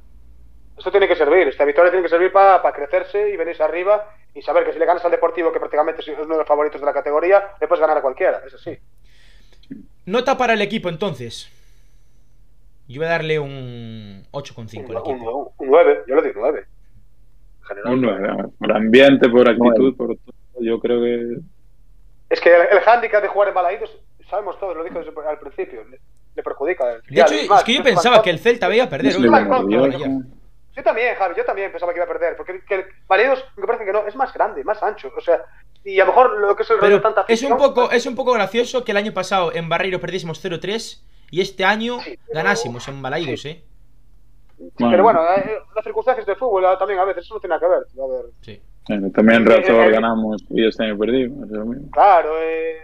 esto 0.79 0.91
tiene 0.91 1.09
que 1.09 1.17
servir. 1.17 1.49
Esta 1.49 1.65
victoria 1.65 1.91
tiene 1.91 2.05
que 2.05 2.09
servir 2.11 2.31
para 2.33 2.73
crecerse 2.73 3.31
y 3.31 3.37
venirse 3.37 3.63
arriba 3.63 4.11
y 4.35 4.43
saber 4.43 4.65
que 4.65 4.73
si 4.73 4.79
le 4.79 4.85
ganas 4.87 5.05
al 5.05 5.11
Deportivo, 5.11 5.51
que 5.53 5.59
prácticamente 5.59 6.03
es 6.03 6.09
uno 6.09 6.35
de 6.35 6.39
los 6.39 6.47
favoritos 6.47 6.81
de 6.81 6.87
la 6.87 6.93
categoría, 6.93 7.55
le 7.61 7.67
puedes 7.67 7.81
ganar 7.81 7.97
a 7.99 8.03
cualquiera. 8.03 8.43
Es 8.47 8.55
así. 8.55 8.79
Nota 10.05 10.37
para 10.39 10.53
el 10.53 10.63
equipo 10.63 10.89
entonces. 10.89 11.51
Yo 12.87 13.01
voy 13.01 13.07
a 13.07 13.11
darle 13.11 13.41
un 13.41 14.25
8,5 14.31 14.91
al 14.91 14.97
Un, 14.97 14.97
equipo. 14.99 15.33
un, 15.37 15.53
un 15.57 15.71
9, 15.71 16.05
yo 16.07 16.15
le 16.15 16.23
doy 16.23 16.33
9. 16.37 16.67
En 17.71 17.77
general. 17.77 17.95
Un 17.95 18.01
9, 18.03 18.49
por 18.59 18.73
ambiente, 18.73 19.29
por 19.29 19.49
actitud, 19.49 19.97
por 19.97 20.17
todo. 20.17 20.35
Yo 20.61 20.79
creo 20.81 21.01
que 21.01 21.39
Es 22.31 22.41
que 22.41 22.55
el, 22.55 22.63
el 22.73 22.81
hándicap 22.81 23.23
de 23.23 23.29
jugar 23.29 23.49
en 23.49 23.55
Balaídos, 23.55 23.91
sabemos 24.31 24.59
todos, 24.59 24.77
lo 24.77 24.85
dije 24.85 24.99
desde 24.99 25.13
al 25.29 25.39
principio, 25.39 25.85
le, 25.85 25.99
le 26.35 26.43
perjudica. 26.43 26.93
el 26.93 27.03
De 27.03 27.21
hecho, 27.21 27.35
es 27.35 27.65
que 27.65 27.75
yo 27.75 27.83
pensaba 27.83 28.23
que 28.23 28.31
el 28.31 28.39
Celta 28.39 28.75
iba 28.75 28.85
a 28.85 28.89
perder 28.89 29.13
Yo- 29.13 30.83
también, 30.83 31.15
Javi, 31.17 31.35
yo 31.37 31.45
también 31.45 31.73
pensaba 31.73 31.93
que 31.93 31.99
iba 31.99 32.05
a 32.05 32.09
perder, 32.09 32.37
porque 32.37 32.61
que 32.69 32.75
el 32.75 32.85
Balaídos, 33.09 33.43
me 33.57 33.67
parece 33.67 33.85
que 33.87 33.93
no, 33.93 34.07
es 34.07 34.15
más 34.15 34.33
grande, 34.35 34.63
más 34.63 34.83
ancho, 34.83 35.11
o 35.17 35.21
sea, 35.23 35.43
y 35.83 35.99
a 36.01 36.05
lo 36.05 36.11
mejor 36.11 36.39
lo 36.39 36.55
que 36.55 36.65
es 36.65 36.71
el 36.71 36.79
Pero 36.81 37.01
tanta 37.01 37.25
es 37.29 37.43
un 37.43 37.57
poco 37.57 37.91
es 37.91 38.05
un 38.07 38.15
poco 38.15 38.33
gracioso 38.33 38.85
que 38.85 38.91
el 38.91 38.99
año 38.99 39.13
pasado 39.13 39.55
en 39.55 39.69
Barreiro 39.69 40.01
perdiésemos 40.01 40.45
0-3 40.45 41.01
y 41.31 41.41
este 41.41 41.65
año 41.65 42.01
Sí, 42.01 42.19
ganásemos 42.33 42.87
en 42.89 43.01
Balaidos, 43.01 43.45
¿eh? 43.47 43.63
Pero 44.79 45.03
bueno, 45.03 45.21
eh, 45.37 45.59
las 45.75 45.85
circunstancias 45.85 46.27
del 46.27 46.37
fútbol 46.37 46.65
eh, 46.65 46.77
también 46.79 46.99
a 46.99 47.05
veces 47.05 47.25
eso 47.25 47.35
no 47.35 47.41
tiene 47.41 47.59
que 47.59 47.67
ver. 47.67 47.79
A 48.03 48.07
ver, 48.07 48.33
Sí. 48.41 48.61
Bueno, 48.89 49.11
también 49.11 49.41
en 49.43 49.47
Real 49.47 49.65
Eh, 49.65 49.87
eh, 49.89 49.91
ganamos 49.91 50.45
y 50.51 50.65
este 50.65 50.85
año 50.85 50.97
perdimos. 50.97 51.45
es 51.45 51.51
lo 51.51 51.65
mismo. 51.67 51.91
claro, 51.91 52.31
eh, 52.41 52.79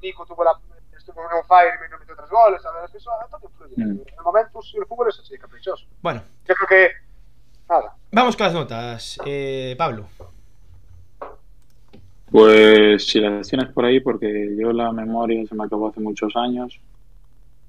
Nico 0.00 0.24
tuvo 0.24 0.44
la, 0.44 0.52
estuvo 0.96 1.20
en 1.22 1.44
fire 1.44 1.72
y 1.86 1.90
no 1.90 1.98
metió 1.98 2.14
tres 2.14 2.30
goles, 2.30 2.64
a 2.64 2.72
ver, 2.72 2.84
es 2.84 2.90
que 2.92 2.98
eso 2.98 3.10
todo 3.30 3.40
influye. 3.42 3.74
Mm. 3.76 3.90
En 3.90 4.14
el 4.18 4.24
momento 4.24 4.60
el 4.78 4.86
fútbol 4.86 5.08
es 5.08 5.18
así, 5.18 5.36
caprichoso. 5.38 5.86
Bueno, 6.00 6.22
Yo 6.46 6.54
creo 6.54 6.68
que, 6.68 6.92
nada, 7.68 7.94
vamos 8.12 8.36
con 8.36 8.44
las 8.44 8.54
notas. 8.54 9.18
Eh, 9.26 9.74
Pablo. 9.76 10.06
Pues 12.30 13.08
si 13.08 13.18
las 13.18 13.48
tienes 13.48 13.72
por 13.72 13.84
ahí, 13.84 13.98
porque 13.98 14.54
yo 14.56 14.72
la 14.72 14.92
memoria 14.92 15.44
se 15.48 15.54
me 15.56 15.64
acabó 15.64 15.88
hace 15.88 15.98
muchos 15.98 16.32
años 16.36 16.78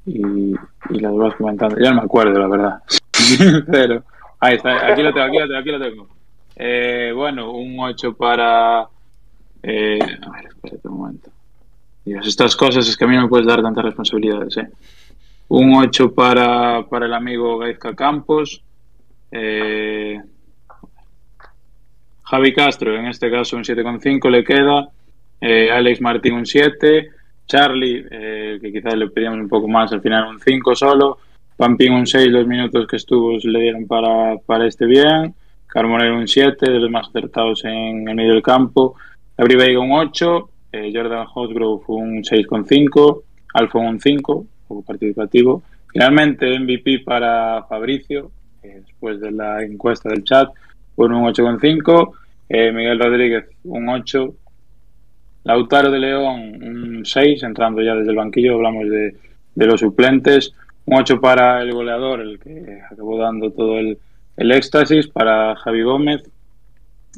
y, 0.06 0.54
y 0.54 1.00
las 1.00 1.16
vas 1.16 1.36
comentando. 1.36 1.78
Ya 1.80 1.90
no 1.90 1.96
me 2.02 2.06
acuerdo, 2.06 2.38
la 2.40 2.48
verdad. 2.48 2.84
Pero 3.72 4.04
ahí 4.40 4.56
está, 4.56 4.88
aquí 4.88 5.02
lo 5.02 5.14
tengo, 5.14 5.26
aquí 5.26 5.38
lo 5.38 5.48
tengo, 5.48 5.60
aquí 5.60 5.72
lo 5.72 5.80
tengo. 5.80 6.08
Eh, 6.56 7.12
bueno, 7.16 7.52
un 7.52 7.80
8 7.80 8.14
para. 8.14 8.88
eh, 9.64 10.00
a 10.02 10.32
ver, 10.32 10.46
espérate 10.48 10.88
un 10.88 10.98
momento. 10.98 11.30
Dios, 12.06 12.28
estas 12.28 12.56
cosas 12.56 12.88
es 12.88 12.98
que 12.98 13.06
a 13.06 13.08
mí 13.08 13.16
no 13.16 13.24
me 13.24 13.28
puedes 13.30 13.48
dar 13.48 13.62
tantas 13.62 13.86
responsabilidades. 13.86 14.58
¿eh? 14.58 14.68
Un 15.50 15.76
8 15.76 16.14
para, 16.14 16.86
para 16.88 17.06
el 17.06 17.14
amigo 17.14 17.58
Gaizka 17.58 17.96
Campos. 17.96 18.62
Eh, 19.32 20.20
Javi 22.24 22.54
Castro, 22.54 22.96
en 22.96 23.08
este 23.08 23.30
caso 23.30 23.58
un 23.58 23.64
7,5 23.64 24.30
le 24.30 24.44
queda. 24.44 24.90
Eh, 25.40 25.70
Alex 25.72 26.02
Martín 26.02 26.34
un 26.34 26.46
7. 26.46 27.10
Charlie, 27.46 28.06
eh, 28.10 28.60
que 28.62 28.72
quizás 28.72 28.96
le 28.96 29.10
pedíamos 29.10 29.40
un 29.40 29.50
poco 29.50 29.68
más, 29.68 29.92
al 29.92 30.02
final 30.02 30.28
un 30.28 30.40
5 30.40 30.76
solo. 30.76 31.18
Pampín 31.62 31.94
un 31.94 32.08
6, 32.08 32.28
los 32.30 32.48
minutos 32.48 32.88
que 32.88 32.96
estuvo 32.96 33.38
le 33.38 33.60
dieron 33.60 33.86
para, 33.86 34.36
para 34.48 34.66
este 34.66 34.88
bien. 34.88 35.36
Carbonero 35.68 36.18
un 36.18 36.28
7, 36.28 36.72
de 36.72 36.80
los 36.80 36.90
más 36.90 37.08
acertados 37.08 37.64
en 37.66 38.10
el 38.10 38.16
medio 38.16 38.34
del 38.34 38.42
campo. 38.42 38.96
Gabri 39.38 39.58
Veiga 39.58 39.80
un 39.80 39.92
8. 39.92 40.50
eh, 40.72 40.92
Jordan 40.92 41.28
Hosgrove 41.32 41.84
un 41.90 42.24
6,5. 42.24 43.22
Alfa 43.54 43.78
un 43.78 44.00
5, 44.00 44.46
poco 44.68 44.82
participativo. 44.82 45.62
Finalmente, 45.94 46.58
MVP 46.58 47.02
para 47.06 47.64
Fabricio, 47.70 48.32
eh, 48.64 48.82
después 48.84 49.22
de 49.22 49.30
la 49.30 49.62
encuesta 49.62 50.10
del 50.10 50.24
chat, 50.24 50.50
con 50.96 51.14
un 51.14 51.32
8,5. 51.32 52.12
Eh, 52.50 52.72
Miguel 52.72 52.98
Rodríguez, 53.00 53.46
un 53.66 53.88
8. 53.88 54.34
Lautaro 55.44 55.92
de 55.92 56.00
León, 56.00 56.40
un 56.64 57.06
6, 57.06 57.44
entrando 57.44 57.84
ya 57.84 57.94
desde 57.94 58.10
el 58.10 58.18
banquillo, 58.18 58.56
hablamos 58.56 58.90
de, 58.90 59.16
de 59.54 59.66
los 59.68 59.80
suplentes. 59.80 60.56
Un 60.92 60.98
8 60.98 61.22
para 61.22 61.62
el 61.62 61.72
goleador, 61.72 62.20
el 62.20 62.38
que 62.38 62.82
acabó 62.92 63.18
dando 63.18 63.50
todo 63.52 63.80
el, 63.80 63.98
el 64.36 64.52
éxtasis, 64.52 65.08
para 65.08 65.56
Javi 65.56 65.84
Gómez. 65.84 66.22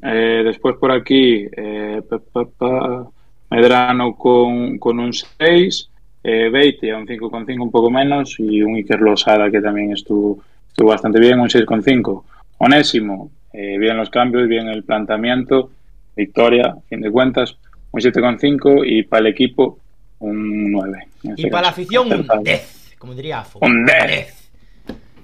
Eh, 0.04 0.44
después 0.46 0.76
por 0.78 0.92
aquí, 0.92 1.48
eh, 1.58 2.04
pa, 2.08 2.20
pa, 2.20 2.46
pa, 2.46 3.08
Medrano 3.50 4.16
con, 4.16 4.78
con 4.78 5.00
un 5.00 5.12
6. 5.12 5.90
Eh, 6.24 6.50
Beitia, 6.50 7.00
un 7.00 7.08
5,5 7.08 7.64
un 7.64 7.72
poco 7.72 7.90
menos. 7.90 8.36
Y 8.38 8.62
un 8.62 8.76
Iker 8.76 9.02
Losada, 9.02 9.50
que 9.50 9.60
también 9.60 9.92
estuvo, 9.92 10.44
estuvo 10.68 10.90
bastante 10.90 11.20
bien, 11.20 11.40
un 11.40 11.50
6,5. 11.50 12.24
Onésimo, 12.60 13.32
eh, 13.54 13.80
bien 13.80 13.98
los 13.98 14.12
cambios, 14.12 14.48
bien 14.48 14.68
el 14.68 14.84
planteamiento, 14.84 15.72
victoria, 16.16 16.76
a 16.78 16.82
fin 16.90 17.02
de 17.02 17.10
cuentas, 17.10 17.58
un 17.92 18.00
7,5 18.00 18.84
y 18.86 19.02
para 19.02 19.22
el 19.22 19.28
equipo 19.34 19.80
un 20.20 20.72
9. 20.72 21.08
en 21.24 21.32
Y 21.32 21.34
este 21.34 21.48
para 21.50 21.64
la 21.64 21.70
afición, 21.70 22.06
un 22.06 22.14
Acertado. 22.14 22.42
10, 22.44 22.83
como 23.04 23.14
diría 23.16 23.40
Afo. 23.40 23.60
Un 23.62 23.86
10. 23.86 24.52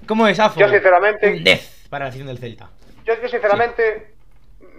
¿Cómo 0.06 0.26
es, 0.26 0.38
Afo? 0.38 0.60
yo 0.60 0.68
sinceramente, 0.68 1.28
Un 1.32 1.42
10 1.44 1.86
para 1.88 2.04
la 2.04 2.08
afición 2.10 2.28
del 2.28 2.36
Celta. 2.36 2.68
yo, 3.06 3.14
yo 3.22 3.26
sinceramente 3.28 4.12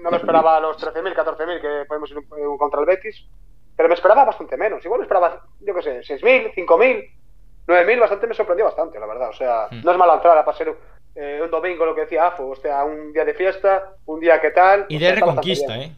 no 0.03 0.11
me 0.11 0.17
esperaba 0.17 0.59
los 0.59 0.77
13.000, 0.77 1.15
14.000 1.15 1.59
que 1.61 1.85
podemos 1.87 2.11
ir 2.11 2.17
un- 2.19 2.27
un 2.47 2.57
contra 2.59 2.79
el 2.79 2.85
Betis, 2.85 3.25
pero 3.75 3.89
me 3.89 3.95
esperaba 3.95 4.23
bastante 4.25 4.55
menos. 4.55 4.85
Igual 4.85 4.99
me 4.99 5.05
esperaba, 5.05 5.41
yo 5.61 5.73
qué 5.73 5.81
sé, 5.81 6.03
6.000, 6.03 6.51
5.000, 6.53 7.09
9.000, 7.65 7.99
bastante 7.99 8.27
me 8.27 8.35
sorprendió 8.35 8.65
bastante, 8.65 8.99
la 8.99 9.07
verdad. 9.07 9.29
O 9.29 9.33
sea, 9.33 9.65
Mm. 9.71 9.83
no 9.83 9.91
es 9.91 9.97
mala 9.97 10.13
entrada 10.13 10.45
para 10.45 10.55
ser 10.55 10.75
eh, 11.15 11.41
un 11.43 11.49
domingo, 11.49 11.85
lo 11.85 11.95
que 11.95 12.01
decía 12.01 12.27
Afo, 12.27 12.49
o 12.49 12.55
sea, 12.55 12.83
un 12.85 13.11
día 13.13 13.25
de 13.25 13.33
fiesta, 13.33 13.95
un 14.05 14.19
día 14.19 14.39
que 14.39 14.51
tal. 14.51 14.85
Y 14.89 14.97
de 14.99 15.07
sea, 15.07 15.15
reconquista. 15.15 15.75
¿eh? 15.77 15.91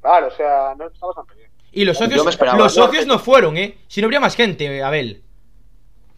Claro, 0.00 0.28
o 0.28 0.30
sea, 0.30 0.74
no 0.78 0.86
está 0.86 1.06
bastante 1.06 1.34
bien. 1.34 1.50
Y 1.72 1.84
los 1.84 1.96
socios, 1.98 2.24
los 2.56 2.74
socios 2.74 3.06
no 3.06 3.18
fueron, 3.18 3.56
¿eh? 3.58 3.76
Si 3.86 4.00
no 4.00 4.06
habría 4.06 4.18
más 4.18 4.34
gente, 4.34 4.82
Abel. 4.82 5.22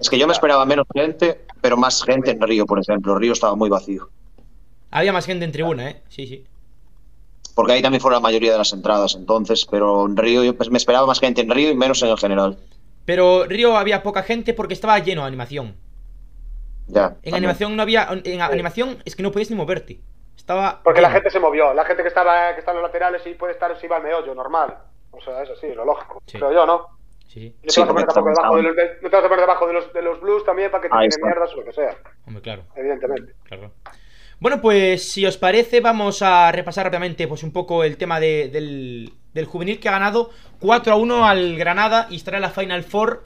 Es 0.03 0.11
que 0.11 0.19
yo 0.19 0.27
me 0.27 0.33
esperaba 0.33 0.67
menos 0.67 0.85
gente, 0.93 1.45
pero 1.61 1.77
más 1.77 2.03
gente 2.03 2.33
en 2.33 2.41
Río, 2.41 2.67
por 2.67 2.81
ejemplo. 2.81 3.17
Río 3.17 3.33
estaba 3.33 3.55
muy 3.55 3.71
vacío. 3.71 4.09
Había 4.91 5.13
más 5.13 5.27
gente 5.27 5.45
en 5.45 5.53
tribuna, 5.53 5.91
¿eh? 5.91 6.03
Sí, 6.09 6.27
sí. 6.27 6.45
Porque 7.55 7.75
ahí 7.75 7.83
también 7.83 8.01
fueron 8.01 8.17
la 8.17 8.29
mayoría 8.29 8.51
de 8.51 8.59
las 8.59 8.73
entradas, 8.73 9.15
entonces, 9.15 9.65
pero 9.71 10.05
en 10.07 10.17
Río 10.17 10.43
yo 10.43 10.57
pues, 10.57 10.71
me 10.71 10.79
esperaba 10.79 11.07
más 11.07 11.21
gente 11.21 11.43
en 11.43 11.51
Río 11.51 11.71
y 11.71 11.77
menos 11.77 12.03
en 12.03 12.09
el 12.09 12.19
general. 12.19 12.59
Pero 13.05 13.45
Río 13.45 13.77
había 13.77 14.03
poca 14.03 14.25
gente 14.25 14.55
porque 14.55 14.75
estaba 14.75 14.99
lleno 14.99 15.21
de 15.21 15.29
animación. 15.29 15.77
Ya. 16.89 17.05
En 17.05 17.13
también. 17.13 17.35
animación 17.37 17.77
no 17.77 17.83
había. 17.83 18.09
En 18.25 18.41
animación 18.41 18.99
es 19.05 19.15
que 19.15 19.23
no 19.23 19.31
podías 19.31 19.51
ni 19.51 19.57
moverte. 19.57 20.01
Estaba. 20.37 20.81
Porque 20.83 21.01
la 21.01 21.13
gente 21.13 21.31
se 21.31 21.39
movió, 21.39 21.73
la 21.75 21.85
gente 21.85 22.03
que 22.03 22.09
estaba 22.09 22.55
que 22.55 22.59
está 22.59 22.73
en 22.73 22.79
los 22.79 22.87
laterales 22.87 23.23
y 23.25 23.35
puede 23.35 23.53
estar 23.53 23.81
si 23.81 23.87
va 23.87 23.99
al 23.99 24.03
meollo, 24.03 24.35
normal. 24.35 24.79
O 25.13 25.21
sea, 25.21 25.45
es 25.45 25.51
así, 25.51 25.73
lo 25.73 25.85
lógico. 25.85 26.21
Sí. 26.27 26.39
Pero 26.41 26.53
yo 26.53 26.67
no. 26.67 27.02
Sí, 27.33 27.55
no 27.63 27.63
te 27.63 27.71
Sí, 27.71 27.81
vas 27.81 27.89
a 27.89 27.93
poner 27.93 28.07
tampoco 28.09 28.31
debajo, 28.37 28.57
de 28.57 28.63
los, 28.63 28.77
de- 28.77 28.91
no 29.03 29.11
te 29.11 29.17
vas 29.17 29.25
a 29.25 29.29
poner 29.29 29.41
debajo 29.41 29.67
de 29.67 29.73
los, 29.73 29.93
de 29.93 30.03
los 30.03 30.21
blues 30.21 30.45
también 30.45 30.71
para 30.71 30.83
que 30.83 30.89
te 30.91 31.07
está. 31.07 31.27
mierdas 31.27 31.53
o 31.53 31.57
lo 31.57 31.65
que 31.65 31.73
sea, 31.73 31.97
Hombre, 32.27 32.43
claro. 32.43 32.65
evidentemente. 32.77 33.33
Claro. 33.45 33.73
Bueno, 34.39 34.61
pues 34.61 35.09
si 35.11 35.25
os 35.25 35.39
parece, 35.39 35.81
vamos 35.81 36.21
a 36.21 36.51
repasar 36.53 36.85
rápidamente 36.85 37.29
pues 37.29 37.43
un 37.43 37.53
poco 37.53 37.85
el 37.85 37.97
tema 37.97 38.19
de- 38.21 38.49
del, 38.49 39.13
del 39.33 39.45
juvenil 39.47 39.79
que 39.81 39.89
ha 39.89 39.93
ganado 39.93 40.31
4 40.61 40.93
a 40.93 40.97
1 40.97 41.25
al 41.27 41.57
Granada 41.57 42.07
y 42.11 42.17
estará 42.17 42.39
en 42.39 42.43
la 42.43 42.51
Final 42.51 42.83
Four. 42.83 43.25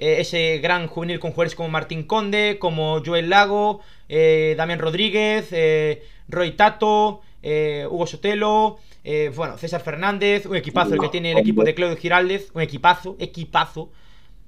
eh, 0.00 0.20
ese 0.20 0.58
gran 0.58 0.86
juvenil 0.86 1.18
con 1.18 1.30
jugadores 1.32 1.56
como 1.56 1.68
Martín 1.70 2.04
Conde, 2.04 2.58
como 2.60 3.02
Joel 3.04 3.30
Lago, 3.30 3.80
eh, 4.08 4.54
Damián 4.56 4.78
Rodríguez, 4.78 5.48
eh, 5.50 6.04
Roy 6.28 6.52
Tato, 6.52 7.20
eh, 7.42 7.84
Hugo 7.90 8.06
Sotelo, 8.06 8.78
eh, 9.10 9.32
bueno, 9.34 9.56
César 9.56 9.80
Fernández, 9.80 10.44
un 10.44 10.54
equipazo 10.54 10.92
el 10.92 11.00
que 11.00 11.08
tiene 11.08 11.32
el 11.32 11.38
equipo 11.38 11.64
de 11.64 11.74
Claudio 11.74 11.96
Giraldez, 11.96 12.50
un 12.52 12.60
equipazo, 12.60 13.16
equipazo, 13.18 13.90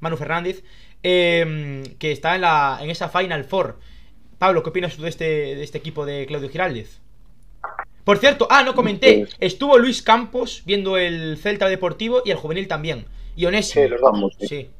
Manu 0.00 0.18
Fernández, 0.18 0.62
eh, 1.02 1.82
que 1.98 2.12
está 2.12 2.34
en, 2.34 2.42
la, 2.42 2.78
en 2.82 2.90
esa 2.90 3.08
Final 3.08 3.44
Four. 3.44 3.78
Pablo, 4.36 4.62
¿qué 4.62 4.68
opinas 4.68 4.94
tú 4.94 5.02
de 5.02 5.08
este, 5.08 5.24
de 5.24 5.62
este 5.62 5.78
equipo 5.78 6.04
de 6.04 6.26
Claudio 6.26 6.50
Giraldez? 6.50 7.00
Por 8.04 8.18
cierto, 8.18 8.48
ah, 8.50 8.62
no 8.62 8.74
comenté, 8.74 9.28
estuvo 9.38 9.78
Luis 9.78 10.02
Campos 10.02 10.62
viendo 10.66 10.98
el 10.98 11.38
Celta 11.38 11.66
Deportivo 11.66 12.20
y 12.26 12.30
el 12.30 12.36
juvenil 12.36 12.68
también. 12.68 13.06
Y 13.36 13.46
Onésimo. 13.46 13.82
Sí, 13.82 13.88
los 13.88 13.98
dos. 13.98 14.12
Vamos, 14.12 14.36
sí. 14.40 14.46
Sí. 14.46 14.70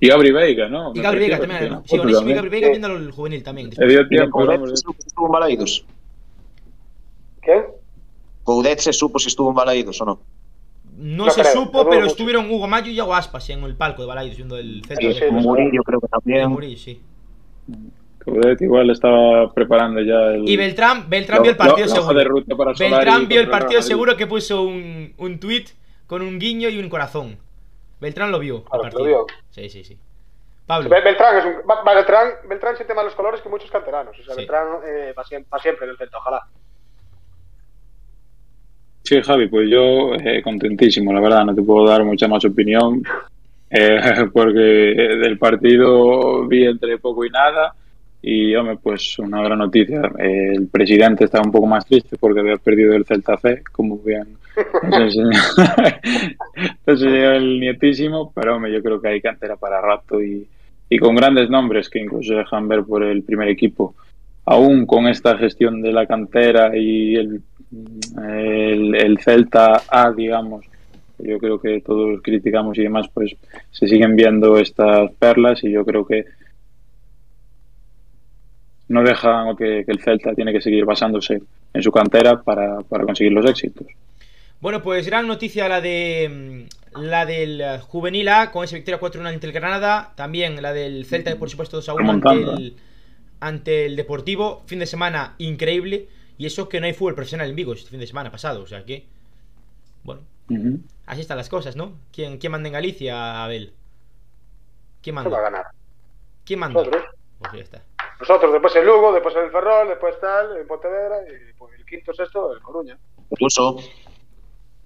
Y 0.00 0.08
Gabri 0.08 0.30
Veiga, 0.30 0.68
¿no? 0.68 0.92
Y 0.94 1.00
Gabri 1.00 1.20
Veiga 1.20 1.40
también. 1.40 1.70
¿no? 1.70 1.82
Sí, 1.86 1.98
Onésimo 1.98 2.28
y. 2.28 2.34
Gabri 2.34 2.50
Veiga 2.50 2.68
viendo 2.68 2.88
el 2.88 3.10
juvenil 3.10 3.42
también. 3.42 3.70
Le 3.78 3.88
dio 3.88 4.06
tiempo, 4.08 4.44
vamos. 4.44 4.72
estuvo. 4.74 4.94
¿Qué? 7.40 7.81
Coudet 8.44 8.78
se 8.80 8.92
supo 8.92 9.18
si 9.18 9.28
estuvo 9.28 9.48
en 9.50 9.54
Balaídos 9.54 10.00
o 10.00 10.04
no. 10.04 10.20
No, 10.96 11.24
No 11.26 11.30
se 11.30 11.40
creo, 11.42 11.52
supo, 11.52 11.84
no 11.84 11.90
pero 11.90 12.06
estuvieron 12.06 12.50
Hugo 12.50 12.68
Mayo 12.68 12.90
y 12.90 12.94
Yago 12.94 13.14
Aspas 13.14 13.48
en 13.50 13.62
el 13.64 13.74
palco 13.76 14.02
de 14.02 14.08
Balaidos 14.08 14.36
viendo 14.36 14.56
el 14.56 14.82
Celta 14.86 15.12
Sí. 15.12 15.24
Murillo 15.30 15.82
creo 15.84 16.00
que 16.00 16.08
también. 16.08 16.50
Murillo, 16.50 16.76
sí. 16.78 17.00
Coudet 18.24 18.60
igual 18.62 18.88
estaba 18.90 19.52
preparando 19.52 20.00
ya 20.00 20.34
el. 20.34 20.48
Y 20.48 20.56
Beltrán, 20.56 21.08
Beltrán 21.08 21.42
vio 21.42 21.50
el 21.52 21.56
partido 21.56 21.88
de 21.88 21.92
seguro. 21.94 22.24
ruta 22.24 22.56
para 22.56 22.74
Solari 22.74 22.94
Beltrán 22.94 23.28
vio 23.28 23.40
el 23.40 23.48
partido 23.50 23.80
Madrid. 23.80 23.88
seguro 23.88 24.16
que 24.16 24.26
puso 24.28 24.62
un, 24.62 25.12
un 25.18 25.40
tweet 25.40 25.64
con 26.06 26.22
un 26.22 26.38
guiño 26.38 26.68
y 26.68 26.78
un 26.78 26.88
corazón. 26.88 27.38
Beltrán 28.00 28.30
lo 28.30 28.38
vio. 28.38 28.58
el 28.58 28.62
Claro, 28.80 28.98
lo 28.98 29.04
vio. 29.04 29.26
Sí, 29.50 29.68
sí, 29.68 29.82
sí. 29.82 29.98
Pablo. 30.66 30.88
Bel- 30.88 31.02
Beltrán 31.02 31.38
es 31.38 31.44
un. 31.46 31.52
Beltrán, 31.84 32.28
Beltrán 32.48 32.76
siente 32.76 32.94
más 32.94 33.04
los 33.04 33.14
colores 33.16 33.40
que 33.40 33.48
muchos 33.48 33.70
canteranos. 33.70 34.16
O 34.18 34.22
sea, 34.22 34.34
Sí. 34.34 34.40
Beltrán 34.40 34.68
eh, 34.86 35.14
va, 35.18 35.24
siempre, 35.24 35.48
va 35.52 35.58
siempre 35.58 35.84
en 35.86 35.90
el 35.90 35.96
Celta, 35.98 36.18
ojalá. 36.18 36.46
Sí, 39.04 39.20
Javi, 39.20 39.48
pues 39.48 39.68
yo 39.68 40.14
eh, 40.14 40.40
contentísimo, 40.42 41.12
la 41.12 41.20
verdad, 41.20 41.44
no 41.44 41.54
te 41.54 41.62
puedo 41.62 41.86
dar 41.86 42.04
mucha 42.04 42.28
más 42.28 42.44
opinión, 42.44 43.02
eh, 43.70 44.00
porque 44.32 44.92
eh, 44.92 45.16
del 45.16 45.38
partido 45.38 46.46
vi 46.46 46.64
entre 46.64 46.98
poco 46.98 47.24
y 47.24 47.30
nada, 47.30 47.74
y 48.24 48.54
hombre, 48.54 48.78
pues 48.80 49.18
una 49.18 49.42
gran 49.42 49.58
noticia. 49.58 50.00
Eh, 50.18 50.52
el 50.54 50.68
presidente 50.68 51.24
estaba 51.24 51.44
un 51.44 51.50
poco 51.50 51.66
más 51.66 51.84
triste 51.84 52.16
porque 52.18 52.38
había 52.38 52.56
perdido 52.56 52.94
el 52.94 53.04
Celta 53.04 53.36
C, 53.36 53.64
como 53.72 53.98
bien 53.98 54.36
nos 54.88 55.16
enseñó, 56.86 57.32
el 57.32 57.58
nietísimo, 57.58 58.32
pero 58.32 58.54
hombre, 58.56 58.72
yo 58.72 58.82
creo 58.82 59.00
que 59.00 59.08
hay 59.08 59.20
cantera 59.20 59.56
para 59.56 59.80
rato 59.80 60.22
y, 60.22 60.46
y 60.88 60.98
con 60.98 61.16
grandes 61.16 61.50
nombres 61.50 61.90
que 61.90 61.98
incluso 61.98 62.34
dejan 62.34 62.68
ver 62.68 62.84
por 62.84 63.02
el 63.02 63.24
primer 63.24 63.48
equipo 63.48 63.96
aún 64.44 64.86
con 64.86 65.06
esta 65.06 65.36
gestión 65.38 65.82
de 65.82 65.92
la 65.92 66.06
cantera 66.06 66.76
y 66.76 67.14
el, 67.16 67.42
el, 67.72 68.94
el 68.94 69.18
Celta 69.20 69.82
A, 69.88 70.12
digamos, 70.12 70.64
yo 71.18 71.38
creo 71.38 71.60
que 71.60 71.80
todos 71.80 72.20
criticamos 72.22 72.76
y 72.78 72.82
demás, 72.82 73.08
pues 73.12 73.36
se 73.70 73.86
siguen 73.86 74.16
viendo 74.16 74.58
estas 74.58 75.10
perlas 75.12 75.62
y 75.64 75.72
yo 75.72 75.84
creo 75.84 76.06
que 76.06 76.24
no 78.88 79.02
dejan 79.02 79.56
que, 79.56 79.84
que 79.84 79.92
el 79.92 80.00
Celta 80.00 80.34
tiene 80.34 80.52
que 80.52 80.60
seguir 80.60 80.84
basándose 80.84 81.40
en 81.72 81.82
su 81.82 81.90
cantera 81.90 82.42
para, 82.42 82.80
para 82.82 83.04
conseguir 83.04 83.32
los 83.32 83.46
éxitos. 83.46 83.86
Bueno, 84.60 84.82
pues 84.82 85.06
gran 85.06 85.26
noticia 85.26 85.68
la 85.68 85.80
de 85.80 86.66
mm, 86.94 87.00
la 87.02 87.26
del 87.26 87.60
eh, 87.60 87.78
Juvenil 87.80 88.28
A 88.28 88.50
con 88.50 88.64
esa 88.64 88.76
victoria 88.76 89.00
4-1 89.00 89.26
ante 89.26 89.46
el 89.46 89.52
Granada. 89.52 90.12
También 90.14 90.60
la 90.60 90.72
del 90.72 91.04
Celta, 91.04 91.34
por 91.36 91.50
supuesto, 91.50 91.80
2-1 91.80 92.10
ante 92.10 92.30
el, 92.30 92.76
ante 93.40 93.86
el 93.86 93.96
Deportivo. 93.96 94.62
Fin 94.66 94.78
de 94.78 94.86
semana 94.86 95.34
increíble. 95.38 96.08
Y 96.42 96.46
eso 96.46 96.68
que 96.68 96.80
no 96.80 96.86
hay 96.86 96.92
fútbol 96.92 97.14
profesional 97.14 97.48
en 97.48 97.54
Vigo 97.54 97.72
este 97.72 97.88
fin 97.88 98.00
de 98.00 98.06
semana 98.08 98.32
pasado. 98.32 98.64
O 98.64 98.66
sea 98.66 98.84
que, 98.84 99.06
bueno, 100.02 100.22
así 101.06 101.20
están 101.20 101.36
las 101.36 101.48
cosas, 101.48 101.76
¿no? 101.76 101.92
¿Quién, 102.12 102.38
quién 102.38 102.50
manda 102.50 102.66
en 102.66 102.72
Galicia, 102.72 103.44
Abel? 103.44 103.72
¿Quién 105.00 105.14
¿Quién 105.14 105.16
va 105.18 105.20
a 105.20 105.24
manda? 105.24 105.40
ganar? 105.40 105.66
¿Quién 106.44 106.58
manda? 106.58 106.80
Nosotros. 106.80 107.04
Pues 107.38 107.52
ya 107.52 107.60
está. 107.60 107.82
Nosotros, 108.18 108.50
después 108.50 108.74
el 108.74 108.86
Lugo, 108.86 109.12
después 109.12 109.36
el 109.36 109.52
Ferrol, 109.52 109.86
después 109.86 110.18
tal, 110.20 110.56
el 110.56 110.66
Pontevedra 110.66 111.18
y 111.28 111.52
pues, 111.52 111.78
el 111.78 111.86
quinto, 111.86 112.12
sexto, 112.12 112.52
el 112.52 112.60
Coruña. 112.60 112.98
Incluso, 113.30 113.76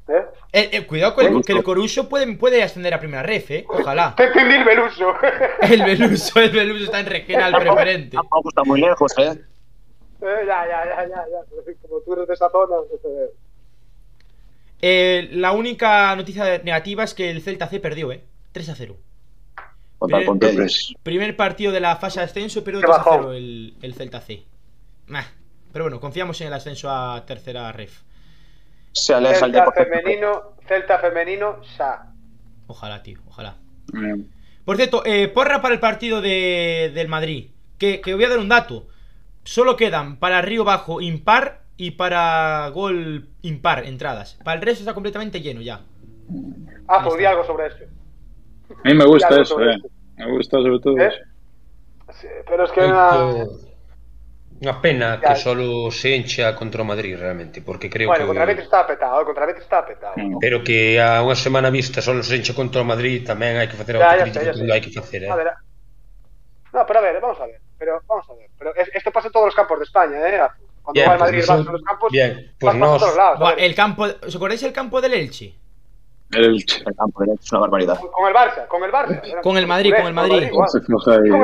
¿Eh? 0.08 0.24
Eh, 0.52 0.70
eh, 0.72 0.86
cuidado 0.86 1.14
con 1.14 1.24
el, 1.24 1.30
Coruso. 1.30 1.46
que 1.46 1.52
el 1.54 1.64
Coruso 1.64 2.08
puede, 2.10 2.36
puede 2.36 2.62
ascender 2.62 2.92
a 2.92 3.00
primera 3.00 3.22
ref, 3.22 3.50
¿eh? 3.50 3.64
Ojalá. 3.66 4.14
Te 4.18 4.24
entendí 4.24 4.56
el 4.56 4.64
Beluso. 4.64 5.14
El 5.62 5.82
Beluso, 5.84 6.38
el 6.38 6.50
Beluso 6.50 6.84
está 6.84 7.00
en 7.00 7.06
regional 7.06 7.54
preferente. 7.58 8.14
tampoco 8.14 8.50
está 8.50 8.62
muy 8.62 8.82
lejos, 8.82 9.10
¿eh? 9.16 9.40
Eh, 10.26 10.44
ya, 10.46 10.66
ya, 10.66 10.84
ya, 10.84 11.08
ya, 11.08 11.24
ya. 11.30 11.72
Como 11.82 12.00
tú 12.00 12.12
eres 12.14 12.28
de 12.28 12.34
esa 12.34 12.50
zona. 12.50 12.76
eh, 13.04 13.30
Eh, 14.82 15.28
la 15.32 15.52
única 15.52 16.14
noticia 16.16 16.58
negativa 16.58 17.04
es 17.04 17.14
que 17.14 17.30
el 17.30 17.40
Celta 17.42 17.66
C 17.68 17.80
perdió, 17.80 18.12
¿eh? 18.12 18.22
3 18.52 18.68
a 18.70 18.74
0. 18.74 18.96
Contra 19.98 20.18
el. 20.18 20.26
Pues, 20.38 20.92
Primer 21.02 21.36
partido 21.36 21.72
de 21.72 21.80
la 21.80 21.96
fase 21.96 22.20
de 22.20 22.26
ascenso, 22.26 22.62
pero 22.64 22.80
Qué 22.80 22.86
3 22.86 22.98
a 22.98 22.98
bajón. 22.98 23.20
0 23.20 23.32
el, 23.32 23.76
el 23.80 23.94
Celta 23.94 24.20
C. 24.20 24.44
Meh. 25.06 25.24
Pero 25.72 25.84
bueno, 25.84 26.00
confiamos 26.00 26.40
en 26.40 26.48
el 26.48 26.52
ascenso 26.54 26.90
a 26.90 27.24
tercera 27.26 27.70
ref. 27.72 28.02
Se 28.92 29.14
aleja 29.14 29.46
el 29.46 29.52
Celta 29.52 29.58
Deportivo. 29.60 29.86
femenino, 30.02 30.42
Celta 30.66 30.98
femenino, 30.98 31.62
sa. 31.76 32.12
Ojalá, 32.66 33.02
tío, 33.02 33.20
ojalá. 33.26 33.56
Por 34.64 34.76
cierto, 34.76 35.04
eh, 35.06 35.28
porra 35.28 35.60
para 35.62 35.74
el 35.74 35.80
partido 35.80 36.20
de, 36.20 36.90
del 36.94 37.08
Madrid. 37.08 37.50
Que, 37.78 38.00
que 38.00 38.14
voy 38.14 38.24
a 38.24 38.28
dar 38.30 38.38
un 38.38 38.48
dato. 38.48 38.88
Solo 39.46 39.76
quedan 39.78 40.18
para 40.18 40.42
Río 40.42 40.64
Bajo 40.66 41.00
impar 41.00 41.62
y 41.78 41.92
para 41.92 42.68
gol 42.74 43.28
impar 43.42 43.86
entradas. 43.86 44.34
Para 44.42 44.58
el 44.58 44.66
resto 44.66 44.82
está 44.82 44.92
completamente 44.92 45.40
lleno 45.40 45.62
ya. 45.62 45.82
Ah, 46.88 46.98
pues 47.04 47.16
di 47.16 47.24
algo 47.24 47.44
sobre 47.46 47.68
esto. 47.68 47.84
a 48.82 48.88
mí 48.88 48.94
me 48.94 49.06
gusta 49.06 49.40
eso, 49.40 49.60
eh. 49.62 49.78
Me 50.18 50.26
gusta 50.32 50.58
sobre 50.58 50.80
todo 50.80 50.98
¿Eh? 50.98 51.06
eso. 51.06 51.18
Sí, 52.18 52.26
pero 52.48 52.64
es 52.64 52.72
que 52.72 52.80
una... 52.80 53.10
Moito- 53.12 53.62
Unha 54.56 54.80
pena 54.80 55.20
Ya. 55.20 55.28
que 55.30 55.34
solo 55.36 55.92
se 55.92 56.16
encha 56.16 56.56
contra 56.56 56.80
o 56.80 56.88
Madrid 56.88 57.12
realmente, 57.20 57.60
porque 57.60 57.92
creo 57.92 58.08
Bueno, 58.08 58.24
que 58.24 58.28
contra 58.32 58.48
el 58.48 58.56
Betis 58.56 58.64
está 58.64 58.88
petado, 58.88 59.20
contra 59.28 59.44
Betis 59.44 59.68
está 59.68 59.84
petado. 59.84 60.16
Mm. 60.16 60.40
pero 60.40 60.64
que 60.64 60.96
a 60.96 61.20
unha 61.20 61.36
semana 61.36 61.68
vista 61.68 62.00
solo 62.00 62.24
se 62.24 62.40
encha 62.40 62.56
contra 62.56 62.80
o 62.80 62.88
Madrid 62.88 63.20
tamén 63.20 63.60
hai 63.60 63.68
que 63.68 63.76
facer 63.76 64.00
Ya, 64.00 64.16
ya 64.16 64.24
autocrítica 64.24 64.72
hai 64.72 64.80
que 64.80 64.96
facer, 64.96 65.20
eh. 65.22 65.30
A 65.30 65.36
ver, 65.36 65.52
no, 66.72 66.80
pero 66.88 66.98
a 66.98 67.04
ver, 67.04 67.20
vamos 67.20 67.36
a 67.36 67.44
ver, 67.52 67.60
pero 67.78 68.00
vamos 68.06 68.28
a 68.30 68.34
ver, 68.34 68.48
pero 68.58 68.74
es- 68.74 68.90
esto 68.94 69.10
pasa 69.10 69.28
en 69.28 69.32
todos 69.32 69.46
los 69.46 69.54
campos 69.54 69.78
de 69.78 69.84
España, 69.84 70.16
¿eh? 70.28 70.40
Cuando 70.82 70.92
Bien, 71.00 71.08
va 71.08 71.12
el 71.14 71.18
pues 71.18 71.20
Madrid 71.20 71.40
el 71.40 71.46
nosotros- 71.46 71.64
Barça 71.64 71.66
en 71.68 71.72
los 71.72 71.82
campos, 71.82 72.12
bien, 72.12 72.52
pues 72.60 72.74
pasa 72.76 72.86
por 72.90 72.98
todos 73.00 73.16
lados, 73.16 73.40
a 73.48 73.52
el 73.54 73.74
campo. 73.74 74.06
¿Os 74.26 74.36
acordáis 74.36 74.62
el 74.62 74.72
campo 74.72 75.00
del 75.00 75.14
Elche? 75.14 75.54
El, 76.32 76.56
El 76.56 76.96
campo 76.96 77.20
derecho 77.20 77.40
es 77.44 77.52
una 77.52 77.60
barbaridad. 77.60 78.00
Con, 78.00 78.10
con 78.10 78.26
el 78.28 78.34
Barça, 78.34 78.66
con 78.66 78.82
el 78.82 78.90
Barça. 78.92 79.20
era- 79.24 79.40
Con 79.42 79.56
el 79.56 79.66
Madrid, 79.68 79.94
con 79.96 80.06
el 80.06 80.12
Madrid. 80.14 80.50
Con 80.50 80.64
el 80.64 80.70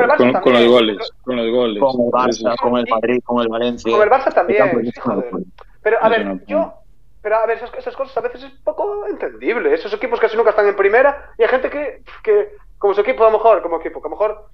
Barça 0.09 0.17
con, 0.17 0.41
con 0.41 0.53
los 0.53 0.67
goles, 0.67 1.11
con 1.23 1.35
los 1.37 1.49
goles. 1.51 1.79
Con 1.81 2.01
el 2.01 2.11
Barça, 2.11 2.55
con 2.61 2.77
el 2.77 2.85
Madrid, 2.89 3.19
con 3.23 3.41
el 3.41 3.47
Valencia. 3.47 3.91
Con 3.91 4.01
el 4.01 4.09
Barça 4.09 4.27
El 4.27 4.33
también, 4.33 4.91
locura. 5.05 5.39
Pero 5.81 5.97
a 6.01 6.09
ver, 6.09 6.25
no 6.25 6.39
yo. 6.47 6.73
Pero 7.21 7.37
a 7.37 7.45
ver, 7.45 7.55
esas, 7.57 7.73
esas 7.75 7.95
cosas 7.95 8.17
a 8.17 8.21
veces 8.21 8.43
es 8.43 8.51
poco 8.65 9.07
entendible. 9.09 9.73
Esos 9.73 9.93
equipos 9.93 10.19
casi 10.19 10.35
nunca 10.35 10.49
están 10.49 10.67
en 10.67 10.75
primera 10.75 11.31
y 11.37 11.43
hay 11.43 11.47
gente 11.49 11.69
que, 11.69 12.03
que 12.21 12.49
como 12.77 12.93
su 12.93 12.99
equipo, 12.99 13.23
a 13.23 13.27
lo 13.31 13.37
mejor, 13.37 13.61
como 13.61 13.77
equipo, 13.79 14.01
que 14.01 14.07
a 14.07 14.09
lo 14.09 14.15
mejor 14.17 14.49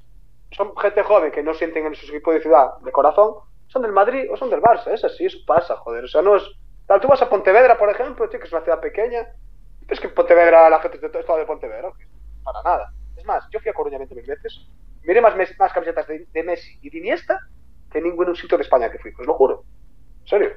son 0.60 0.76
gente 0.76 1.04
joven 1.04 1.32
que 1.32 1.42
no 1.42 1.54
sienten 1.54 1.86
en 1.86 1.96
su 1.96 2.06
equipo 2.14 2.34
de 2.34 2.42
ciudad 2.42 2.78
de 2.82 2.92
corazón, 2.92 3.36
son 3.68 3.82
del 3.82 3.94
Madrid 3.94 4.26
o 4.30 4.36
son 4.36 4.50
del 4.50 4.62
Barça. 4.62 4.88
Es 4.92 5.06
así, 5.06 5.26
eso 5.26 5.38
pasa, 5.48 5.78
joder. 5.78 6.04
O 6.04 6.08
sea, 6.10 6.22
no 6.22 6.36
es. 6.36 6.44
Tal, 6.86 7.00
tú 7.00 7.08
vas 7.08 7.22
a 7.22 7.30
Pontevedra, 7.30 7.78
por 7.78 7.90
ejemplo, 7.90 8.28
tío, 8.28 8.40
que 8.40 8.46
es 8.48 8.52
una 8.52 8.62
ciudad 8.64 8.82
pequeña. 8.82 9.26
Es 9.88 10.00
que 10.02 10.08
en 10.08 10.14
Pontevedra 10.14 10.70
la 10.70 10.80
gente 10.82 10.98
es 10.98 11.02
de 11.02 11.10
todo- 11.10 11.38
de 11.38 11.46
Pontevedra. 11.46 11.90
Para 12.44 12.62
nada. 12.64 12.92
Es 13.16 13.24
más, 13.26 13.48
yo 13.52 13.60
fui 13.62 13.70
a 13.70 13.74
Coruña 13.74 13.98
20 14.00 14.16
mil 14.16 14.26
veces. 14.26 14.68
Miré 15.04 15.22
más, 15.22 15.36
mes- 15.38 15.58
más 15.58 15.72
camisetas 15.72 16.06
de, 16.08 16.26
de 16.32 16.44
Messi 16.44 16.78
y 16.82 16.90
de 16.90 16.98
Iniesta 16.98 17.40
que 17.90 18.00
en 18.00 18.04
ningún 18.04 18.36
sitio 18.36 18.58
de 18.58 18.64
España 18.64 18.92
que 18.92 19.00
fui, 19.00 19.12
os 19.18 19.26
lo 19.26 19.34
juro. 19.36 19.64
En 20.22 20.28
serio. 20.28 20.52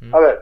Mm. 0.00 0.14
A 0.14 0.18
ver. 0.20 0.40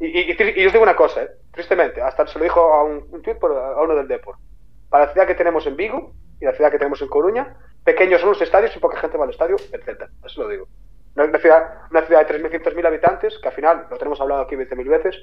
Y, 0.00 0.06
y, 0.06 0.30
y- 0.30 0.62
y 0.62 0.66
os 0.66 0.72
digo 0.72 0.82
una 0.84 0.94
cosa, 0.96 1.22
¿eh? 1.24 1.28
tristemente, 1.52 2.00
hasta 2.00 2.26
se 2.28 2.38
lo 2.38 2.44
dijo 2.44 2.60
a 2.60 2.84
un, 2.84 3.06
un 3.10 3.22
tuit 3.22 3.38
por, 3.38 3.50
a 3.52 3.82
uno 3.82 3.94
del 3.96 4.06
Depor. 4.06 4.36
Para 4.88 5.06
la 5.06 5.12
ciudad 5.12 5.26
que 5.26 5.34
tenemos 5.34 5.66
en 5.66 5.74
Vigo 5.76 6.12
y 6.40 6.44
la 6.44 6.52
ciudad 6.52 6.70
que 6.70 6.78
tenemos 6.78 7.02
en 7.02 7.08
Coruña, 7.08 7.56
pequeños 7.84 8.20
son 8.20 8.30
los 8.30 8.42
estadios 8.42 8.74
y 8.74 8.78
poca 8.78 8.98
gente 9.00 9.16
va 9.16 9.24
al 9.24 9.30
estadio, 9.30 9.56
el 9.72 9.82
Celta. 9.82 10.08
Eso 10.24 10.42
lo 10.42 10.48
digo. 10.48 10.68
Una, 11.16 11.38
ciudad, 11.38 11.62
una 11.90 12.02
ciudad 12.02 12.26
de 12.26 12.40
3.500.000 12.40 12.86
habitantes, 12.86 13.38
que 13.40 13.48
al 13.48 13.54
final, 13.54 13.86
lo 13.90 13.96
tenemos 13.96 14.20
hablado 14.20 14.42
aquí 14.42 14.54
20.000 14.54 14.88
veces, 14.88 15.16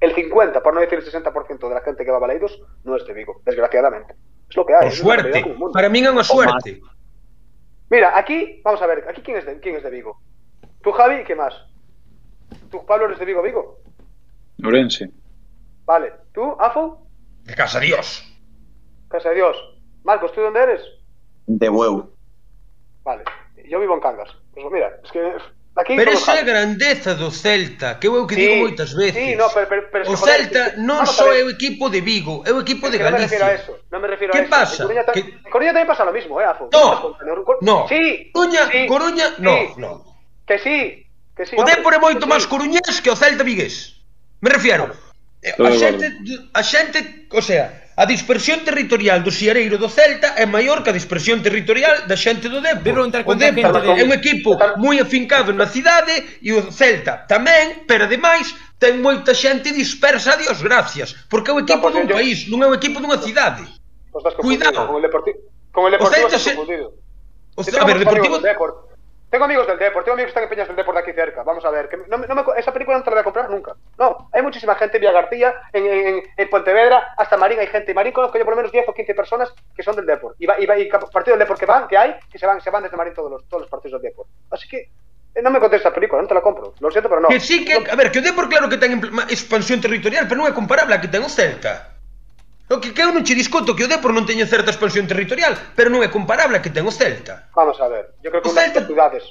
el 0.00 0.14
50, 0.14 0.62
por 0.62 0.74
no 0.74 0.80
decir 0.80 0.98
el 0.98 1.04
60% 1.04 1.68
de 1.68 1.74
la 1.74 1.80
gente 1.80 2.04
que 2.04 2.10
va 2.10 2.18
a 2.18 2.20
Baleidos 2.20 2.60
no 2.84 2.96
es 2.96 3.06
de 3.06 3.14
Vigo, 3.14 3.40
desgraciadamente. 3.44 4.14
Es 4.48 4.56
lo 4.56 4.64
que 4.64 4.74
hay. 4.74 4.88
Es 4.88 5.02
realidad 5.02 5.42
suerte, 5.42 5.72
para 5.72 5.88
min 5.88 6.06
é 6.06 6.10
unha 6.10 6.22
suerte. 6.22 6.80
Mira, 7.90 8.16
aquí, 8.16 8.60
vamos 8.62 8.80
a 8.80 8.86
ver, 8.86 9.04
aquí 9.08 9.22
quién 9.22 9.38
es 9.38 9.46
de, 9.46 9.58
quién 9.58 9.74
es 9.74 9.82
de 9.82 9.90
Vigo. 9.90 10.20
Tú, 10.82 10.92
Javi, 10.92 11.24
¿qué 11.24 11.34
más? 11.34 11.54
Tú, 12.70 12.84
Pablo, 12.86 13.06
eres 13.06 13.18
de 13.18 13.26
Vigo, 13.26 13.42
Vigo. 13.42 13.80
Orense. 14.62 15.10
Vale. 15.84 16.12
¿Tú, 16.32 16.54
Afo? 16.60 17.06
De 17.44 17.54
casa 17.54 17.80
Dios. 17.80 18.22
Casa 19.08 19.30
de 19.30 19.36
Dios. 19.36 19.56
Marcos, 20.04 20.32
¿tú 20.32 20.40
dónde 20.40 20.62
eres? 20.62 20.82
de 21.48 21.68
Bueu. 21.68 22.12
Vale, 23.02 23.24
yo 23.64 23.80
vivo 23.80 23.94
en 23.94 24.00
Cangas. 24.00 24.28
Pues 24.54 24.70
mira, 24.70 24.92
es 25.02 25.10
que 25.10 25.32
Aquí 25.78 25.94
pero 25.94 26.10
esa 26.10 26.34
é 26.34 26.40
a 26.40 26.42
grandeza 26.42 27.14
do 27.14 27.30
Celta, 27.30 28.00
que 28.00 28.08
eu 28.08 28.26
que 28.26 28.34
sí, 28.34 28.40
digo 28.42 28.66
moitas 28.66 28.90
veces. 28.98 29.14
Sí, 29.14 29.36
no, 29.38 29.46
pero, 29.54 29.68
pero, 29.70 29.82
pero, 29.92 30.10
o 30.10 30.16
Celta 30.18 30.74
non 30.74 31.06
só 31.06 31.30
é 31.30 31.46
o 31.46 31.50
equipo 31.54 31.86
de 31.86 32.02
Vigo, 32.02 32.42
é 32.42 32.50
o 32.50 32.58
equipo 32.66 32.90
de 32.90 32.98
Galicia. 32.98 33.38
Non 33.38 33.38
me 33.38 33.38
refiero 33.38 33.46
a 33.46 33.54
eso. 33.54 33.72
Non 33.86 34.00
me 34.02 34.08
refiero 34.10 34.32
¿Qué 34.34 34.42
a 34.42 34.42
eso. 34.42 34.50
pasa? 34.50 34.82
Coruña, 34.82 35.06
ta... 35.06 35.14
que... 35.14 35.22
Coruña 35.46 35.70
tamén 35.70 35.86
pasa 35.86 36.02
lo 36.02 36.10
mismo, 36.10 36.42
eh, 36.42 36.50
Afo. 36.50 36.66
No, 36.74 37.14
no. 37.62 37.86
Sí, 37.86 38.26
Coruña, 38.34 38.66
sí, 38.66 38.90
Coruña, 38.90 39.26
sí, 39.30 39.38
no, 39.38 39.54
sí. 39.54 39.66
no. 39.78 39.90
Que 40.42 40.58
sí, 40.58 41.06
que 41.38 41.46
sí. 41.46 41.54
O 41.54 41.62
Depor 41.62 41.94
é 41.94 42.02
moito 42.02 42.26
máis 42.26 42.42
coruñés 42.50 42.98
que 42.98 43.14
o 43.14 43.14
Celta 43.14 43.46
vigués. 43.46 44.02
Me 44.42 44.50
refiero. 44.50 44.90
A 45.46 45.70
xente, 45.70 46.10
a 46.58 46.62
xente, 46.66 47.30
o 47.30 47.38
sea, 47.38 47.87
A 47.98 48.06
dispersión 48.06 48.62
territorial 48.62 49.26
do 49.26 49.34
Xiareiro 49.34 49.74
do 49.74 49.90
Celta 49.90 50.38
é 50.38 50.46
maior 50.46 50.86
que 50.86 50.90
a 50.90 50.94
dispersión 50.94 51.42
territorial 51.42 52.06
da 52.06 52.14
xente 52.14 52.46
do 52.46 52.62
Depor. 52.62 53.10
O 53.26 53.34
Depor 53.34 53.74
é 53.98 54.06
un 54.06 54.14
equipo 54.14 54.54
moi 54.78 55.02
afincado 55.02 55.50
na 55.50 55.66
cidade 55.66 56.38
e 56.38 56.54
o 56.54 56.70
Celta 56.70 57.26
tamén, 57.26 57.82
pero 57.90 58.06
ademais 58.06 58.54
ten 58.78 59.02
moita 59.02 59.34
xente 59.34 59.74
dispersa, 59.74 60.38
dios 60.38 60.62
gracias, 60.62 61.26
porque 61.26 61.50
é 61.50 61.54
un 61.58 61.66
equipo 61.66 61.90
dun 61.90 62.06
país, 62.06 62.46
non 62.46 62.62
é 62.62 62.70
un 62.70 62.78
equipo 62.78 63.02
dunha 63.02 63.18
cidade. 63.18 63.66
Cuidado. 64.38 64.86
Con 64.86 65.02
el 65.02 65.02
Deportivo, 65.02 65.38
con 65.74 65.82
el 65.90 65.92
Deportivo 65.98 66.22
o 66.22 66.30
Celta 66.30 66.38
se... 66.38 66.54
O 67.58 67.62
Celta, 67.66 67.82
a 67.82 67.88
ver, 67.90 67.98
Deportivo... 67.98 68.38
Depor. 68.38 68.87
Tengo 69.30 69.44
amigos 69.44 69.66
del 69.66 69.78
Depor, 69.78 70.04
tengo 70.04 70.14
amigos 70.14 70.28
que 70.32 70.40
están 70.40 70.44
en 70.44 70.48
Peñas 70.48 70.66
del 70.68 70.76
Depor 70.76 70.94
de 70.94 71.00
aquí 71.00 71.12
cerca. 71.12 71.42
Vamos 71.42 71.62
a 71.64 71.70
ver, 71.70 71.88
que 71.88 71.98
no, 71.98 72.16
no 72.16 72.34
me 72.34 72.42
esa 72.56 72.72
película 72.72 72.96
no 72.96 73.04
te 73.04 73.10
la 73.10 73.16
voy 73.16 73.20
a 73.20 73.24
comprar 73.24 73.50
nunca. 73.50 73.74
No, 73.98 74.30
hay 74.32 74.40
muchísima 74.42 74.74
gente 74.76 74.96
en 74.96 75.00
Villa 75.02 75.12
García, 75.12 75.54
en, 75.72 75.84
en, 75.86 76.22
en 76.34 76.48
Pontevedra, 76.48 77.12
hasta 77.16 77.36
Marín 77.36 77.58
hay 77.58 77.66
gente. 77.66 77.90
En 77.90 77.94
Marín 77.96 78.12
conozco 78.14 78.38
yo 78.38 78.44
por 78.44 78.52
lo 78.52 78.56
menos 78.56 78.72
10 78.72 78.88
o 78.88 78.94
15 78.94 79.14
personas 79.14 79.52
que 79.76 79.82
son 79.82 79.96
del 79.96 80.06
Depor. 80.06 80.34
Y, 80.38 80.46
va, 80.46 80.58
y, 80.58 80.64
va, 80.64 80.78
y 80.78 80.88
cap- 80.88 81.10
partido 81.12 81.36
del 81.36 81.40
Depor 81.44 81.58
que 81.58 81.66
van, 81.66 81.86
que 81.88 81.98
hay, 81.98 82.14
que 82.32 82.38
se 82.38 82.46
van, 82.46 82.60
se 82.62 82.70
van 82.70 82.82
desde 82.84 82.96
Marín 82.96 83.12
todos 83.12 83.30
los, 83.30 83.46
todos 83.48 83.60
los 83.62 83.70
partidos 83.70 84.00
del 84.00 84.10
Depor. 84.10 84.24
Así 84.50 84.66
que 84.66 84.88
eh, 85.34 85.42
no 85.42 85.50
me 85.50 85.60
contes 85.60 85.80
esa 85.80 85.92
película, 85.92 86.22
no 86.22 86.28
te 86.28 86.32
la 86.34 86.40
compro. 86.40 86.72
Lo 86.80 86.90
siento, 86.90 87.10
pero 87.10 87.20
no. 87.20 87.28
Que 87.28 87.38
sí 87.40 87.66
que, 87.66 87.74
a 87.74 87.96
ver, 87.96 88.10
que 88.10 88.20
o 88.20 88.22
Depor 88.22 88.48
claro 88.48 88.70
que 88.70 88.78
ten 88.78 88.96
expansión 89.28 89.78
territorial, 89.82 90.24
pero 90.26 90.40
non 90.40 90.48
é 90.48 90.56
comparable 90.56 90.96
a 90.96 91.00
que 91.04 91.08
ten 91.12 91.20
o 91.20 91.28
Celta. 91.28 91.97
O 92.70 92.76
que, 92.80 92.92
que 92.92 93.00
eu 93.00 93.10
non 93.16 93.24
che 93.24 93.32
discuto 93.34 93.72
que 93.72 93.84
o 93.84 93.88
Depor 93.88 94.12
non 94.12 94.28
teña 94.28 94.44
certa 94.44 94.68
expansión 94.68 95.08
territorial, 95.08 95.56
pero 95.72 95.88
non 95.88 96.04
é 96.04 96.08
comparable 96.12 96.56
a 96.56 96.62
que 96.62 96.68
ten 96.68 96.84
o 96.84 96.92
Celta. 96.92 97.48
Vamos 97.56 97.80
a 97.80 97.88
ver, 97.88 98.12
yo 98.20 98.28
creo 98.28 98.42
que 98.44 98.48
O 98.48 98.52
Celta- 98.52 98.84
dos 98.84 98.92
ciudades, 98.92 99.24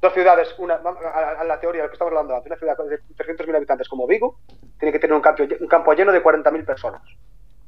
dos 0.00 0.12
ciudades, 0.16 0.48
una, 0.56 0.80
a, 0.80 1.42
a 1.42 1.44
la 1.44 1.60
teoría 1.60 1.82
de 1.84 1.86
lo 1.86 1.90
que 1.92 1.96
estamos 2.00 2.12
hablando 2.16 2.32
antes, 2.36 2.48
una 2.48 2.56
ciudad 2.56 2.76
de 2.88 2.96
300.000 3.12 3.56
habitantes 3.56 3.88
como 3.88 4.06
Vigo, 4.08 4.40
tiene 4.80 4.92
que 4.92 4.98
tener 4.98 5.12
un 5.12 5.20
campo, 5.20 5.44
un 5.44 5.68
campo 5.68 5.92
lleno 5.92 6.12
de 6.12 6.22
40.000 6.22 6.64
personas. 6.64 7.02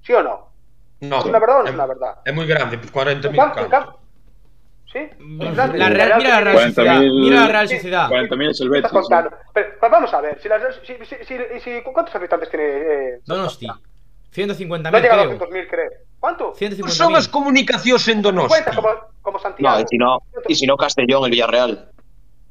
¿Sí 0.01 0.13
o 0.15 0.23
no? 0.23 0.49
No, 1.01 1.19
¿Es 1.21 1.25
una 1.25 1.39
verdad 1.39 1.57
o 1.61 1.63
no 1.65 1.69
es 1.69 1.75
una 1.75 1.87
verdad? 1.87 2.13
É 2.25 2.33
moi 2.33 2.45
grande, 2.49 2.77
40.000 2.81 3.29
Un 3.29 3.37
campo, 3.37 3.61
un 3.61 3.69
campos. 3.69 3.69
campo. 3.69 4.01
¿Sí? 4.91 5.01
La 5.39 5.53
Real, 5.89 6.19
mira 6.19 6.41
la 6.41 6.41
Real 6.41 6.57
40.000 6.57 6.75
Sociedad. 6.75 7.01
Mira 7.01 7.37
la 7.41 7.47
Real. 7.47 7.69
Sociedad. 7.69 8.07
40.000 8.11 8.51
es 8.51 8.61
el 8.61 8.69
¿Qué 8.69 8.75
Betis. 8.81 8.91
Pero, 9.55 9.69
pues 9.79 9.91
vamos 9.93 10.13
a 10.15 10.21
ver, 10.21 10.41
si 10.43 10.49
las, 10.49 10.61
si, 10.83 10.97
si, 11.05 11.17
si, 11.25 11.61
si- 11.61 11.83
¿cuántos 11.93 12.15
habitantes 12.17 12.51
tiene? 12.51 12.65
Eh, 12.67 13.21
Donosti. 13.25 13.69
150.000 14.35 14.91
no 14.91 14.99
llega 14.99 15.15
a 15.21 15.27
creo. 15.27 15.39
200.000, 15.39 15.69
creo. 15.69 15.91
¿Cuánto? 16.21 16.53
150.000. 16.55 16.81
Pois 16.81 16.95
son 16.95 17.17
as 17.17 17.27
comunicacións 17.29 18.07
en 18.09 18.23
Donosti. 18.23 18.49
Cuenta 18.49 18.75
como, 18.77 18.89
como 19.23 19.39
Santiago. 19.39 19.75
No, 19.77 19.81
y 19.83 19.87
si 19.89 19.97
no, 19.99 20.23
y 20.49 20.55
si 20.55 20.67
no 20.67 20.77
Castellón, 20.77 21.25
el 21.25 21.31
Villarreal. 21.31 21.91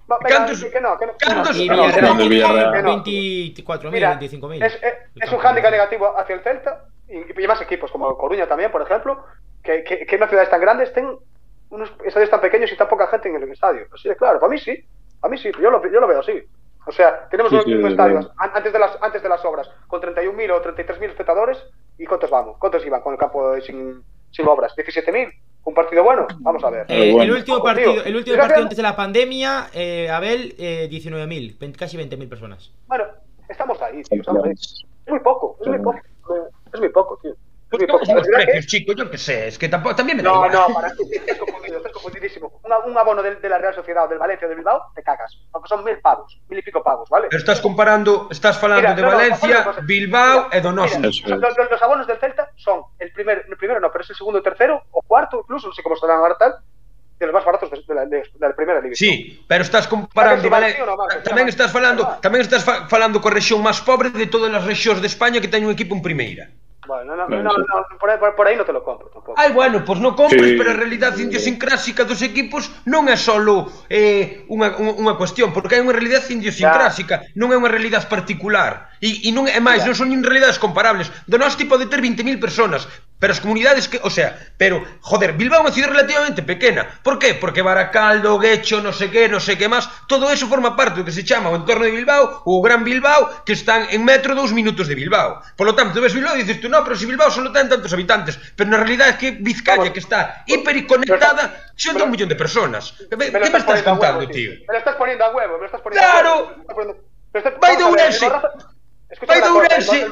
Venga, 0.10 0.48
¿Cantos- 0.48 0.66
que 0.72 0.82
no, 0.82 0.98
que 0.98 1.06
no, 1.06 1.14
cantos- 1.20 1.56
no, 1.56 1.64
Y 1.64 1.68
que 1.70 1.76
no, 1.76 1.84
Villarreal 1.84 2.02
Grande 2.02 2.28
Villarreal. 2.28 2.74
que 2.74 2.82
no. 2.82 3.04
24.000, 3.04 3.92
Mira, 3.92 4.20
25.000. 4.20 4.64
Es, 4.66 4.74
es, 4.82 4.94
es 5.22 5.32
un 5.32 5.38
hándicap 5.40 5.72
negativo 5.72 6.18
hacia 6.18 6.34
el 6.36 6.42
Celta 6.42 6.86
y, 7.08 7.42
y 7.44 7.48
más 7.48 7.62
equipos, 7.62 7.92
como 7.92 8.18
Coruña 8.18 8.48
también, 8.48 8.72
por 8.72 8.82
ejemplo, 8.82 9.24
que, 9.64 9.84
que, 9.84 10.06
que 10.08 10.16
en 10.16 10.22
unas 10.22 10.30
ciudades 10.30 10.50
tan 10.50 10.62
grandes 10.62 10.90
estén 10.90 11.16
unos 11.70 11.92
estadios 12.04 12.32
tan 12.32 12.42
pequeños 12.42 12.72
y 12.72 12.76
tan 12.76 12.88
poca 12.88 13.06
gente 13.08 13.30
en 13.30 13.36
el 13.36 13.52
estadio. 13.52 13.86
Así 13.94 14.10
de 14.10 14.18
claro, 14.18 14.40
para 14.40 14.50
mí 14.52 14.58
sí, 14.58 14.84
para 15.22 15.30
mí 15.32 15.38
sí, 15.38 15.52
yo 15.62 15.70
lo, 15.70 15.80
yo 15.92 16.00
lo 16.00 16.08
veo 16.08 16.22
así. 16.22 16.42
O 16.90 16.92
sea, 16.92 17.28
tenemos 17.30 17.52
Sí, 17.52 17.56
un, 17.58 17.64
sí, 17.66 17.70
un 17.74 17.78
desde 17.78 17.90
estadio 17.92 18.14
luego. 18.16 18.34
an- 18.38 18.52
antes 18.56 18.74
de, 18.74 18.80
las, 18.80 18.98
antes 19.00 19.22
de 19.22 19.30
las 19.30 19.46
obras 19.46 19.70
con 19.88 20.02
31.000 20.02 20.52
o 20.52 20.62
33.000 20.64 21.04
espectadores 21.12 21.64
y 22.00 22.06
¿cuántos 22.08 22.32
vamos? 22.32 22.58
¿Cuántos 22.58 22.84
iban 22.84 23.02
con 23.02 23.14
el 23.14 23.20
campo 23.20 23.52
de- 23.52 23.62
sin, 23.62 24.02
sin 24.32 24.48
obras? 24.48 24.74
¿17.000? 24.76 25.32
¿Un 25.66 25.74
partido 25.76 26.04
bueno? 26.04 26.26
Vamos 26.40 26.64
a 26.64 26.72
ver. 26.72 26.88
Eh, 26.90 27.12
bueno. 27.12 27.32
el 27.32 27.38
último 27.38 27.62
partido, 27.62 28.04
el 28.04 28.16
último 28.16 28.38
partido 28.38 28.62
antes 28.64 28.76
de 28.78 28.82
la 28.82 28.96
pandemia, 28.96 29.68
eh, 29.72 30.10
Abel, 30.10 30.56
eh, 30.58 30.88
19.000, 30.90 31.60
20 31.60 31.78
casi 31.78 31.96
20.000 31.96 32.28
personas. 32.28 32.72
Bueno, 32.88 33.04
estamos 33.48 33.80
ahí, 33.84 34.02
tío, 34.02 34.22
estamos 34.22 34.44
ahí. 34.46 34.52
Es 34.54 34.86
muy 35.08 35.20
poco, 35.20 35.58
es 35.62 35.68
muy 35.68 35.78
poco. 35.78 36.00
Es 36.74 36.80
muy 36.80 36.90
poco, 36.90 37.20
tío. 37.22 37.36
Pues 37.70 37.86
como 37.86 38.02
os 38.20 38.28
precios, 38.28 38.66
chico, 38.66 38.94
yo 38.94 39.12
que 39.12 39.18
sé, 39.18 39.48
es 39.50 39.58
que 39.60 39.70
tampouco, 39.70 39.96
también 39.96 40.18
me 40.18 40.24
da 40.24 40.30
No, 40.30 40.36
igual. 40.46 40.52
no, 40.52 40.74
para 40.74 40.90
ti, 40.90 41.04
estás 41.14 41.38
confundido, 41.38 41.78
estás 41.78 41.92
confundidísimo. 41.94 42.60
Un, 42.66 42.72
un 42.92 42.98
abono 42.98 43.22
de, 43.22 43.36
de 43.36 43.50
la 43.50 43.60
Real 43.60 43.76
Sociedad, 43.76 44.10
del 44.10 44.18
Valencia, 44.18 44.48
de 44.48 44.56
Bilbao, 44.56 44.90
te 44.96 45.04
cagas. 45.04 45.38
Aunque 45.54 45.70
son 45.70 45.84
mil 45.84 46.00
pavos, 46.00 46.42
mil 46.50 46.58
y 46.58 46.64
pico 46.64 46.82
pavos, 46.82 47.08
¿vale? 47.10 47.28
Pero 47.30 47.40
estás 47.40 47.62
comparando, 47.62 48.28
estás 48.32 48.58
falando 48.58 48.82
Mira, 48.82 48.96
de 48.96 49.02
no, 49.04 49.12
no, 49.12 49.18
Valencia, 49.18 49.58
vamos 49.62 49.78
a 49.78 49.82
Bilbao 49.82 50.46
Mira, 50.50 50.58
e 50.58 50.62
Donosti. 50.62 50.98
Mira, 50.98 51.10
Eso 51.10 51.26
es. 51.36 51.42
los, 51.42 51.58
los, 51.58 51.70
los 51.70 51.82
abonos 51.84 52.08
del 52.08 52.18
Celta 52.18 52.50
son 52.58 52.82
el 52.98 53.12
primer, 53.14 53.46
el 53.48 53.58
primero 53.58 53.80
no, 53.80 53.92
pero 53.92 54.04
es 54.04 54.10
el 54.10 54.16
segundo, 54.16 54.42
tercero 54.42 54.82
o 54.90 55.02
cuarto, 55.04 55.38
incluso, 55.46 55.68
no 55.68 55.74
sé 55.74 55.84
cómo 55.84 55.94
estarán 55.94 56.18
ahora 56.18 56.38
tal, 56.40 56.56
de 57.20 57.26
los 57.28 57.36
más 57.36 57.46
baratos 57.46 57.70
de 57.70 57.94
la, 57.94 58.06
de 58.08 58.24
la 58.40 58.56
primera 58.56 58.82
división. 58.82 59.12
Sí, 59.14 59.46
pero 59.48 59.62
estás 59.62 59.88
comparando, 59.88 60.42
si 60.42 60.50
vale, 60.50 60.74
no, 60.80 60.98
vale, 60.98 61.22
tamén 61.22 61.46
estás 61.52 61.70
falando, 61.70 62.18
tamén 62.24 62.42
estás 62.42 62.64
falando 62.64 63.20
co 63.22 63.30
rexión 63.30 63.60
máis 63.62 63.78
pobre 63.84 64.10
de 64.10 64.26
todas 64.26 64.50
as 64.56 64.64
rexións 64.66 65.04
de 65.04 65.08
España 65.12 65.38
que 65.44 65.52
teñen 65.52 65.68
un 65.70 65.76
equipo 65.76 65.94
en 65.94 66.02
primeira. 66.02 66.50
Bueno, 66.90 67.16
no, 67.16 67.30
no, 67.30 67.44
no, 67.44 67.52
no 67.54 67.98
por, 68.00 68.10
aí, 68.10 68.18
por 68.18 68.48
aí 68.48 68.58
non 68.58 68.66
te 68.66 68.74
lo 68.74 68.82
compro 68.82 69.14
tampoco. 69.14 69.38
Ai, 69.38 69.54
bueno, 69.54 69.86
pois 69.86 70.02
pues 70.02 70.02
non 70.02 70.18
compres, 70.18 70.42
sí. 70.42 70.58
pero 70.58 70.74
a 70.74 70.80
realidade 70.82 71.22
idiosincrásica 71.22 72.02
dos 72.02 72.26
equipos 72.26 72.74
non 72.90 73.06
é 73.06 73.14
solo 73.14 73.70
eh, 73.94 74.50
unha, 74.50 74.74
unha, 74.74 74.98
unha 74.98 75.14
cuestión, 75.14 75.54
porque 75.54 75.78
hai 75.78 75.86
unha 75.86 75.94
realidade 75.94 76.34
idiosincrásica, 76.34 77.22
ya. 77.22 77.30
non 77.38 77.54
é 77.54 77.58
unha 77.62 77.70
realidade 77.70 78.10
particular. 78.10 78.90
E, 79.06 79.22
e 79.22 79.30
non 79.30 79.46
é 79.46 79.62
máis, 79.62 79.86
ya. 79.86 79.94
non 79.94 79.94
son 79.94 80.10
nin 80.10 80.26
realidades 80.26 80.58
comparables. 80.58 81.14
Donosti 81.30 81.70
pode 81.70 81.86
ter 81.86 82.02
20.000 82.02 82.42
personas, 82.42 82.90
pero 83.20 83.36
as 83.36 83.44
comunidades 83.44 83.92
que, 83.92 84.00
o 84.02 84.10
sea, 84.10 84.32
pero, 84.56 84.80
joder, 85.04 85.36
Bilbao 85.36 85.60
é 85.60 85.64
unha 85.68 85.76
cidade 85.76 85.92
relativamente 85.92 86.40
pequena. 86.42 86.88
Por 87.04 87.20
qué? 87.20 87.36
Porque 87.36 87.60
Baracaldo, 87.62 88.40
Guecho, 88.40 88.80
no 88.80 88.96
sé 88.96 89.12
qué, 89.12 89.28
no 89.28 89.44
sé 89.44 89.60
qué 89.60 89.68
máis, 89.68 89.86
todo 90.08 90.32
eso 90.32 90.48
forma 90.48 90.80
parte 90.80 91.04
do 91.04 91.06
que 91.06 91.12
se 91.12 91.28
chama 91.28 91.52
o 91.52 91.60
entorno 91.60 91.84
de 91.84 91.92
Bilbao 91.92 92.48
ou 92.48 92.60
o 92.60 92.64
Gran 92.64 92.88
Bilbao, 92.88 93.44
que 93.44 93.54
están 93.54 93.92
en 93.92 94.08
metro 94.08 94.34
dous 94.34 94.56
minutos 94.56 94.88
de 94.88 94.96
Bilbao. 94.96 95.44
Por 95.60 95.68
lo 95.68 95.76
tanto, 95.76 96.00
tú 96.00 96.02
ves 96.02 96.16
Bilbao 96.16 96.40
e 96.40 96.48
dices 96.48 96.64
tú, 96.64 96.72
no, 96.72 96.80
pero 96.82 96.96
si 96.96 97.04
Bilbao 97.04 97.28
solo 97.28 97.52
ten 97.52 97.68
tantos 97.68 97.92
habitantes, 97.92 98.40
pero 98.56 98.72
na 98.72 98.80
realidade 98.80 99.14
é 99.14 99.20
que 99.20 99.30
Vizcaya, 99.36 99.92
que 99.92 100.00
está 100.00 100.48
hiperconectada, 100.48 101.76
xunta 101.76 102.08
un 102.08 102.12
millón 102.16 102.32
de 102.32 102.40
personas. 102.40 102.96
Que 103.12 103.20
me, 103.20 103.28
estás 103.28 103.84
contando, 103.84 104.00
huevo, 104.24 104.32
tío? 104.32 104.52
Me 104.64 104.74
lo 104.74 104.80
estás 104.80 104.96
poniendo 104.96 105.28
a 105.28 105.36
huevo, 105.36 105.54
me 105.60 105.60
lo 105.60 105.66
estás 105.68 105.82
poniendo 105.84 106.08
¡Claro! 106.08 106.34
a 106.68 106.74
huevo. 106.74 106.96
Estás- 107.36 107.60
Vai 107.60 107.76
de 107.76 107.84
Ourense. 107.84 108.28
Vai 109.28 109.42
de 109.42 109.50
Ourense. 109.50 110.08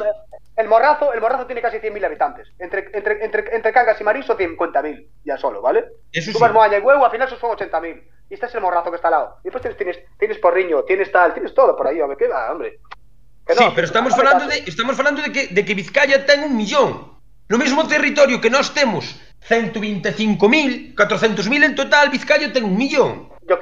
El, 0.58 0.68
morrazo, 0.68 1.14
el 1.14 1.22
morrazo 1.22 1.46
tiene 1.46 1.62
casi 1.62 1.78
100.000 1.78 2.06
habitantes. 2.06 2.48
Entre, 2.60 2.90
entre, 2.94 3.24
entre, 3.24 3.56
entre 3.56 3.72
Cangas 3.72 4.02
y 4.02 4.04
Marín 4.04 4.24
son 4.24 4.38
50.000 4.38 5.08
ya 5.24 5.38
solo, 5.38 5.62
¿vale? 5.62 5.86
Eso 6.12 6.32
Tú 6.32 6.40
sí. 6.40 6.46
Moaña 6.52 6.80
y 6.80 6.82
Huevo, 6.82 7.06
al 7.06 7.12
final 7.12 7.30
son 7.30 7.38
80.000. 7.40 8.04
Y 8.30 8.34
este 8.34 8.48
es 8.48 8.56
el 8.56 8.62
morrazo 8.62 8.90
que 8.90 8.98
está 8.98 9.08
al 9.08 9.14
lado. 9.14 9.38
Y 9.42 9.44
después 9.46 9.62
tienes, 9.62 9.78
tienes, 9.78 10.00
tienes 10.20 10.38
Porriño, 10.40 10.84
tienes 10.84 11.12
tal, 11.12 11.34
tienes 11.34 11.54
todo 11.54 11.78
por 11.78 11.88
ahí, 11.88 12.02
hombre, 12.02 12.18
¿qué 12.18 12.28
va, 12.28 12.52
hombre? 12.52 12.80
Que 13.46 13.56
Sí, 13.56 13.64
pero 13.74 13.88
estamos 13.88 14.14
falando 14.16 14.46
caso. 14.46 14.62
de 14.62 14.70
estamos 14.70 14.98
falando 14.98 15.22
de 15.22 15.32
que 15.32 15.48
de 15.48 15.64
que 15.64 15.74
Vizcaya 15.74 16.26
ten 16.26 16.44
un 16.44 16.58
millón. 16.58 17.18
No 17.48 17.58
mesmo 17.58 17.88
territorio 17.88 18.42
que 18.42 18.50
nós 18.50 18.74
temos 18.74 19.22
125.000, 19.48 20.96
400.000 20.96 21.64
en 21.64 21.76
total, 21.76 22.10
Vizcaya 22.10 22.52
ten 22.52 22.66
un 22.66 22.76
millón. 22.78 23.30
Yo, 23.48 23.58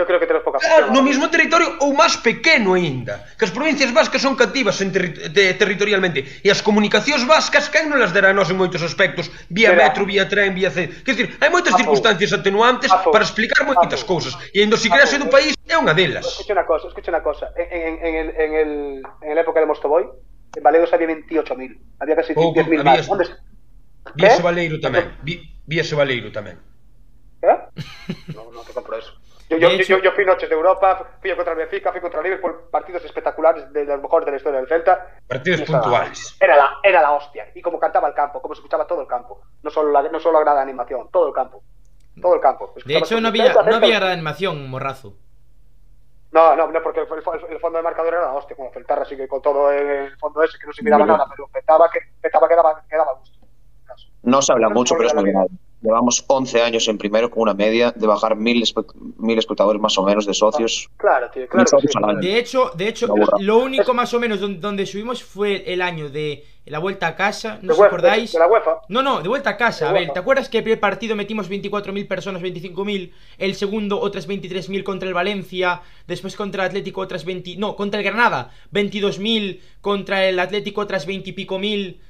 Eu 0.00 0.08
creo 0.08 0.16
que 0.16 0.24
temos 0.24 0.40
poca 0.40 0.56
Claro, 0.64 0.88
no 0.96 1.04
mesmo 1.04 1.28
territorio 1.28 1.76
ou 1.84 1.92
máis 1.92 2.16
pequeno 2.16 2.72
aínda. 2.72 3.20
Que 3.36 3.44
as 3.44 3.52
provincias 3.52 3.92
vascas 3.92 4.24
son 4.24 4.32
cativas 4.32 4.80
en 4.80 4.88
terri 4.88 5.12
de, 5.28 5.52
territorialmente. 5.60 6.40
E 6.40 6.48
as 6.48 6.64
comunicacións 6.64 7.28
vascas 7.28 7.68
quen 7.68 7.92
non 7.92 8.00
las 8.00 8.16
dará 8.16 8.32
nos 8.32 8.48
en 8.48 8.56
moitos 8.56 8.80
aspectos. 8.80 9.28
Vía 9.52 9.76
Será. 9.76 9.92
metro, 9.92 10.08
vía 10.08 10.24
tren, 10.24 10.56
vía... 10.56 10.72
C... 10.72 10.88
Quer 11.04 11.12
dizer, 11.12 11.28
hai 11.44 11.52
moitas 11.52 11.76
Apo. 11.76 11.84
circunstancias 11.84 12.32
atenuantes 12.32 12.88
Apo. 12.88 13.12
para 13.12 13.28
explicar 13.28 13.68
moitas 13.68 14.00
cousas. 14.00 14.32
E 14.56 14.58
a 14.60 14.64
idiosincrasia 14.64 15.20
do 15.20 15.28
país 15.28 15.52
é 15.68 15.76
unha 15.76 15.92
delas. 15.92 16.24
Escucha 16.24 16.56
unha 16.56 16.64
cosa, 16.64 16.88
escucha 16.88 17.12
unha 17.12 17.20
cosa. 17.20 17.52
En, 17.60 17.68
en, 17.68 17.94
en, 18.00 18.14
el, 18.16 18.28
en, 18.40 18.50
el, 18.56 18.72
en 19.04 19.32
la 19.36 19.42
época 19.44 19.60
de 19.60 19.68
Mostoboy, 19.68 20.08
en 20.56 20.62
Valeiros 20.64 20.88
había 20.96 21.12
28.000. 21.12 22.00
Había 22.00 22.16
casi 22.16 22.32
10.000 22.32 22.80
máis. 22.80 23.04
Onde... 23.04 23.28
Viese 24.16 24.40
Valeiro 24.40 24.80
tamén. 24.80 25.12
Vi, 25.20 25.44
viese 25.68 25.92
Valeiro 25.92 26.32
tamén. 26.32 26.56
Eh? 27.42 27.58
no, 28.36 28.52
no, 28.52 28.64
que 28.64 28.72
Yo, 29.50 29.56
yo, 29.58 29.68
hecho- 29.68 29.96
yo, 29.96 29.98
yo 29.98 30.12
fui 30.12 30.24
noches 30.24 30.48
de 30.48 30.54
Europa, 30.54 31.04
fui 31.20 31.34
contra 31.34 31.52
el 31.52 31.58
Benfica, 31.58 31.90
fui 31.90 32.00
contra 32.00 32.20
el 32.20 32.24
Liverpool, 32.24 32.68
partidos 32.70 33.04
espectaculares 33.04 33.72
de 33.72 33.84
los 33.84 34.00
mejores 34.00 34.24
de 34.26 34.30
la 34.30 34.36
historia 34.36 34.60
del 34.60 34.68
Celta. 34.68 35.08
Partidos 35.26 35.62
puntuales. 35.62 36.36
Era 36.40 36.56
la, 36.56 36.70
era 36.82 37.02
la 37.02 37.12
hostia. 37.12 37.48
Y 37.54 37.60
como 37.60 37.78
cantaba 37.80 38.06
el 38.08 38.14
campo, 38.14 38.40
como 38.40 38.54
se 38.54 38.60
escuchaba 38.60 38.86
todo 38.86 39.00
el 39.02 39.08
campo. 39.08 39.40
No 39.62 39.70
solo 39.70 39.90
la, 39.90 40.02
no 40.08 40.20
solo 40.20 40.38
la 40.38 40.44
grada 40.44 40.58
de 40.58 40.62
animación, 40.70 41.08
todo 41.10 41.26
el 41.28 41.34
campo. 41.34 41.62
Todo 42.22 42.34
el 42.34 42.40
campo. 42.40 42.72
De 42.84 42.96
hecho, 42.96 43.20
no 43.20 43.28
había, 43.28 43.52
no 43.52 43.76
había 43.76 43.98
gran 43.98 44.12
animación, 44.12 44.68
morrazo. 44.70 45.16
No, 46.32 46.54
no, 46.54 46.68
no, 46.70 46.80
porque 46.82 47.00
el, 47.00 47.06
el- 47.08 47.52
el 47.54 47.58
fondo 47.60 47.78
de 47.78 47.82
marcador 47.82 48.14
era 48.14 48.26
la 48.26 48.32
hostia, 48.34 48.54
como 48.54 48.70
Celtarra, 48.72 49.02
así 49.02 49.16
que 49.16 49.26
con 49.26 49.42
todo 49.42 49.72
el 49.72 50.16
fondo 50.18 50.44
ese 50.44 50.58
que 50.60 50.66
no 50.68 50.72
se 50.72 50.84
miraba 50.84 51.00
Bueno. 51.04 51.16
nada, 51.16 51.28
pero 51.34 51.48
petaba, 51.48 51.90
que, 51.90 51.98
petaba 52.20 52.48
que 52.48 52.54
daba, 52.54 52.84
que 52.88 52.96
daba 52.96 53.14
gusto. 53.14 53.40
No 54.22 54.40
se 54.42 54.52
habla 54.52 54.68
No 54.68 54.74
mucho, 54.74 54.94
se 54.94 54.98
pero 54.98 55.08
es 55.08 55.14
la 55.14 55.22
verdad. 55.22 55.46
Llevamos 55.82 56.22
11 56.26 56.60
años 56.60 56.86
en 56.88 56.98
primero 56.98 57.30
con 57.30 57.42
una 57.44 57.54
media 57.54 57.90
de 57.90 58.06
bajar 58.06 58.36
mil, 58.36 58.62
espe- 58.62 58.84
mil 59.16 59.38
espectadores 59.38 59.80
más 59.80 59.96
o 59.96 60.02
menos 60.02 60.26
de 60.26 60.34
socios. 60.34 60.90
Claro, 60.98 61.30
tío, 61.30 61.46
claro 61.48 61.66
socios 61.66 61.92
sí. 61.92 62.26
De 62.26 62.38
hecho, 62.38 62.70
de 62.74 62.88
hecho, 62.88 63.06
lo 63.38 63.58
único 63.58 63.94
más 63.94 64.12
o 64.12 64.20
menos 64.20 64.40
don- 64.40 64.60
donde 64.60 64.84
subimos 64.84 65.22
fue 65.24 65.64
el 65.72 65.80
año 65.80 66.10
de 66.10 66.44
la 66.66 66.78
vuelta 66.80 67.06
a 67.08 67.16
casa, 67.16 67.56
De 67.56 67.66
¿no 67.66 67.72
os 67.72 67.78
UEFA, 67.78 67.86
acordáis? 67.88 68.32
De 68.32 68.38
la 68.38 68.46
UEFA. 68.46 68.82
No, 68.90 69.02
no, 69.02 69.22
de 69.22 69.28
vuelta 69.30 69.50
a 69.50 69.56
casa, 69.56 69.86
De 69.86 69.90
Abel. 69.90 70.02
UEFA. 70.02 70.12
¿Te 70.12 70.18
acuerdas 70.20 70.48
que 70.50 70.58
el 70.58 70.64
primer 70.64 70.80
partido 70.80 71.16
metimos 71.16 71.48
24.000 71.48 72.06
personas, 72.06 72.42
25.000? 72.42 73.12
El 73.38 73.54
segundo, 73.54 73.98
otras 73.98 74.28
23.000 74.28 74.82
contra 74.84 75.08
el 75.08 75.14
Valencia. 75.14 75.80
Después 76.06 76.36
contra 76.36 76.64
el 76.64 76.68
Atlético, 76.68 77.00
otras 77.00 77.24
20. 77.24 77.56
No, 77.56 77.74
contra 77.74 78.00
el 78.00 78.04
Granada, 78.04 78.50
22.000. 78.72 79.60
Contra 79.80 80.26
el 80.28 80.38
Atlético, 80.38 80.82
otras 80.82 81.06
20 81.06 81.30
y 81.30 81.32
pico 81.32 81.58
mil. 81.58 82.00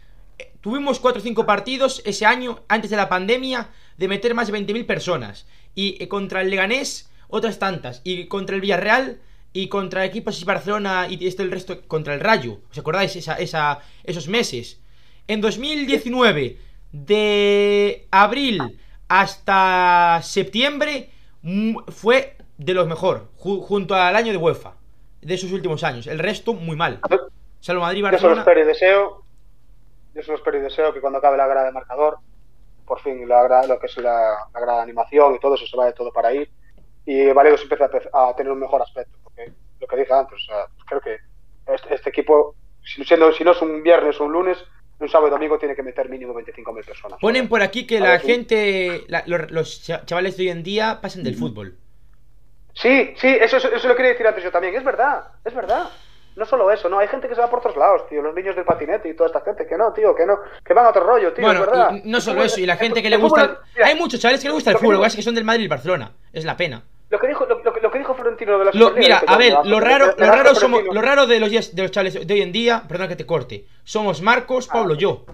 Tuvimos 0.61 1.01
4 1.01 1.20
o 1.20 1.23
5 1.23 1.47
partidos 1.47 2.03
ese 2.05 2.27
año, 2.27 2.61
antes 2.69 2.91
de 2.91 2.97
la 2.97 3.09
pandemia, 3.09 3.69
de 3.97 4.09
meter 4.09 4.35
más 4.35 4.51
de 4.51 4.59
20.000 4.59 4.87
personas. 4.87 5.47
Y 5.74 5.97
eh, 6.03 6.09
contra 6.09 6.43
el 6.43 6.51
Leganés, 6.51 7.11
otras 7.28 7.59
tantas. 7.59 8.01
Y 8.05 8.27
contra 8.27 8.55
el 8.57 8.61
Villarreal. 8.61 9.20
Y 9.53 9.66
contra 9.69 10.05
equipos 10.05 10.37
así 10.37 10.45
Barcelona 10.45 11.09
y 11.11 11.27
este 11.27 11.43
el 11.43 11.51
resto 11.51 11.81
contra 11.89 12.15
el 12.15 12.20
Rayo. 12.20 12.61
¿Os 12.70 12.78
acordáis 12.78 13.16
esa, 13.16 13.35
esa, 13.35 13.81
esos 14.05 14.28
meses? 14.28 14.81
En 15.27 15.41
2019, 15.41 16.57
de 16.93 18.07
abril 18.12 18.78
hasta 19.09 20.20
septiembre, 20.23 21.11
fue 21.89 22.37
de 22.59 22.74
los 22.74 22.87
mejor, 22.87 23.31
ju- 23.39 23.61
junto 23.62 23.95
al 23.95 24.15
año 24.15 24.31
de 24.32 24.39
UEFA, 24.39 24.74
de 25.20 25.35
esos 25.35 25.51
últimos 25.53 25.82
años. 25.82 26.07
El 26.07 26.19
resto, 26.20 26.53
muy 26.55 26.77
mal. 26.77 27.01
Salvo 27.61 27.82
Madrid 27.82 27.99
y 27.99 28.03
Yo 28.03 28.07
solo 28.07 28.12
Barcelona. 28.37 28.41
espero 28.43 28.61
y 28.61 28.65
deseo, 28.66 29.24
solo 30.22 30.38
espero 30.38 30.59
y 30.59 30.62
deseo 30.62 30.92
que 30.92 31.01
cuando 31.01 31.18
acabe 31.18 31.36
la 31.36 31.47
grada 31.47 31.66
de 31.66 31.72
marcador, 31.72 32.18
por 32.86 33.01
fin 33.01 33.28
la 33.28 33.66
lo 33.66 33.78
que 33.78 33.86
es 33.86 33.97
la, 33.98 34.48
la 34.52 34.60
grada 34.60 34.78
de 34.78 34.82
animación 34.84 35.34
y 35.34 35.38
todo 35.38 35.55
eso 35.55 35.66
se 35.66 35.76
vaya 35.76 35.92
todo 35.92 36.12
para 36.12 36.28
ahí 36.28 36.48
y 37.05 37.32
Varedos 37.32 37.62
empieza 37.62 37.88
a, 38.12 38.34
tener 38.36 38.52
un 38.52 38.60
mejor 38.60 38.82
aspecto. 38.82 39.18
Porque 39.22 39.52
lo 39.80 39.86
que 39.86 39.97
dije 39.97 40.12
antes, 40.12 40.34
o 40.34 40.47
sea, 40.47 40.66
creo 40.86 41.01
que 41.01 41.18
este, 41.66 41.94
este 41.94 42.10
equipo, 42.10 42.55
si, 42.82 43.05
siendo, 43.05 43.32
si 43.32 43.44
no 43.44 43.52
es 43.52 43.62
un 43.62 43.82
viernes 43.82 44.20
o 44.20 44.24
un 44.24 44.32
lunes, 44.32 44.59
un 44.98 45.09
sábado 45.09 45.28
y 45.28 45.30
domingo 45.30 45.59
tiene 45.59 45.74
que 45.74 45.82
meter 45.82 46.09
mínimo 46.09 46.34
25.000 46.34 46.84
personas. 46.84 47.18
Ponen 47.20 47.48
por 47.48 47.62
aquí 47.62 47.86
que 47.86 48.01
la 48.01 48.18
gente, 48.18 49.05
la- 49.09 49.24
los, 49.26 49.51
los 49.51 49.82
cha- 49.84 50.05
chavales 50.05 50.36
de 50.36 50.44
hoy 50.44 50.48
en 50.51 50.62
día 50.62 51.01
pasan 51.01 51.22
del 51.22 51.36
fútbol. 51.36 51.78
Sí, 52.74 53.14
sí, 53.16 53.28
eso, 53.40 53.56
eso, 53.56 53.72
eso 53.72 53.88
lo 53.88 53.97
quería 53.97 54.12
decir 54.12 54.26
antes 54.26 54.44
yo 54.44 54.51
también. 54.51 54.74
Es 54.74 54.84
verdad, 54.84 55.24
es 55.44 55.55
verdad. 55.55 55.90
No 56.40 56.46
solo 56.46 56.70
eso, 56.72 56.88
no, 56.88 56.98
hay 56.98 57.06
gente 57.06 57.28
que 57.28 57.34
se 57.34 57.40
va 57.42 57.50
por 57.50 57.58
otros 57.58 57.76
lados, 57.76 58.08
tío. 58.08 58.22
Los 58.22 58.34
niños 58.34 58.56
del 58.56 58.64
patinete 58.64 59.10
y 59.10 59.14
toda 59.14 59.26
esta 59.26 59.42
gente 59.42 59.66
que 59.66 59.76
no, 59.76 59.92
tío, 59.92 60.14
que 60.14 60.24
no, 60.24 60.38
que 60.64 60.72
van 60.72 60.86
a 60.86 60.88
otro 60.88 61.04
rollo, 61.04 61.34
tío, 61.34 61.44
bueno, 61.44 61.60
verdad. 61.60 61.90
y 62.02 62.08
no 62.08 62.18
solo 62.18 62.42
eso, 62.42 62.58
y 62.60 62.64
la 62.66 62.76
gente 62.76 63.02
que 63.02 63.10
le 63.10 63.18
gusta... 63.18 63.58
mira, 63.74 63.86
Hay 63.86 63.94
muchos 63.94 64.18
chavales 64.18 64.40
que 64.40 64.48
le 64.48 64.54
gusta 64.54 64.70
el 64.70 64.78
fútbol, 64.78 64.94
lo 64.94 65.00
que 65.02 65.06
es 65.08 65.16
que 65.16 65.22
son 65.22 65.34
del 65.34 65.44
Madrid 65.44 65.60
y 65.60 65.64
el 65.64 65.68
Barcelona. 65.68 66.12
Es 66.32 66.46
la 66.46 66.56
pena. 66.56 66.82
Lo 67.10 67.18
que 67.20 67.26
dijo, 67.28 67.44
lo, 67.44 67.62
lo 67.62 67.72
que- 67.74 67.80
lo 67.82 67.90
que 67.90 67.98
dijo 67.98 68.14
Florentino 68.14 68.58
de 68.58 68.64
la 68.64 68.70
Lo- 68.72 68.92
mira, 68.92 69.22
a 69.26 69.36
ver, 69.36 69.52
lo 69.64 69.80
raro, 69.80 70.14
lo 70.16 70.26
raro, 70.26 70.54
somos, 70.54 70.82
lo 70.90 71.02
raro 71.02 71.26
de 71.26 71.40
los 71.40 71.50
de 71.50 71.82
los 71.82 71.90
chavales 71.90 72.26
de 72.26 72.34
hoy 72.34 72.40
en 72.40 72.52
día, 72.52 72.84
perdón 72.88 73.08
que 73.08 73.16
te 73.16 73.26
corte, 73.26 73.66
somos 73.84 74.22
Marcos, 74.22 74.66
Ah. 74.70 74.74
Pablo, 74.74 74.94
yo. 74.94 75.26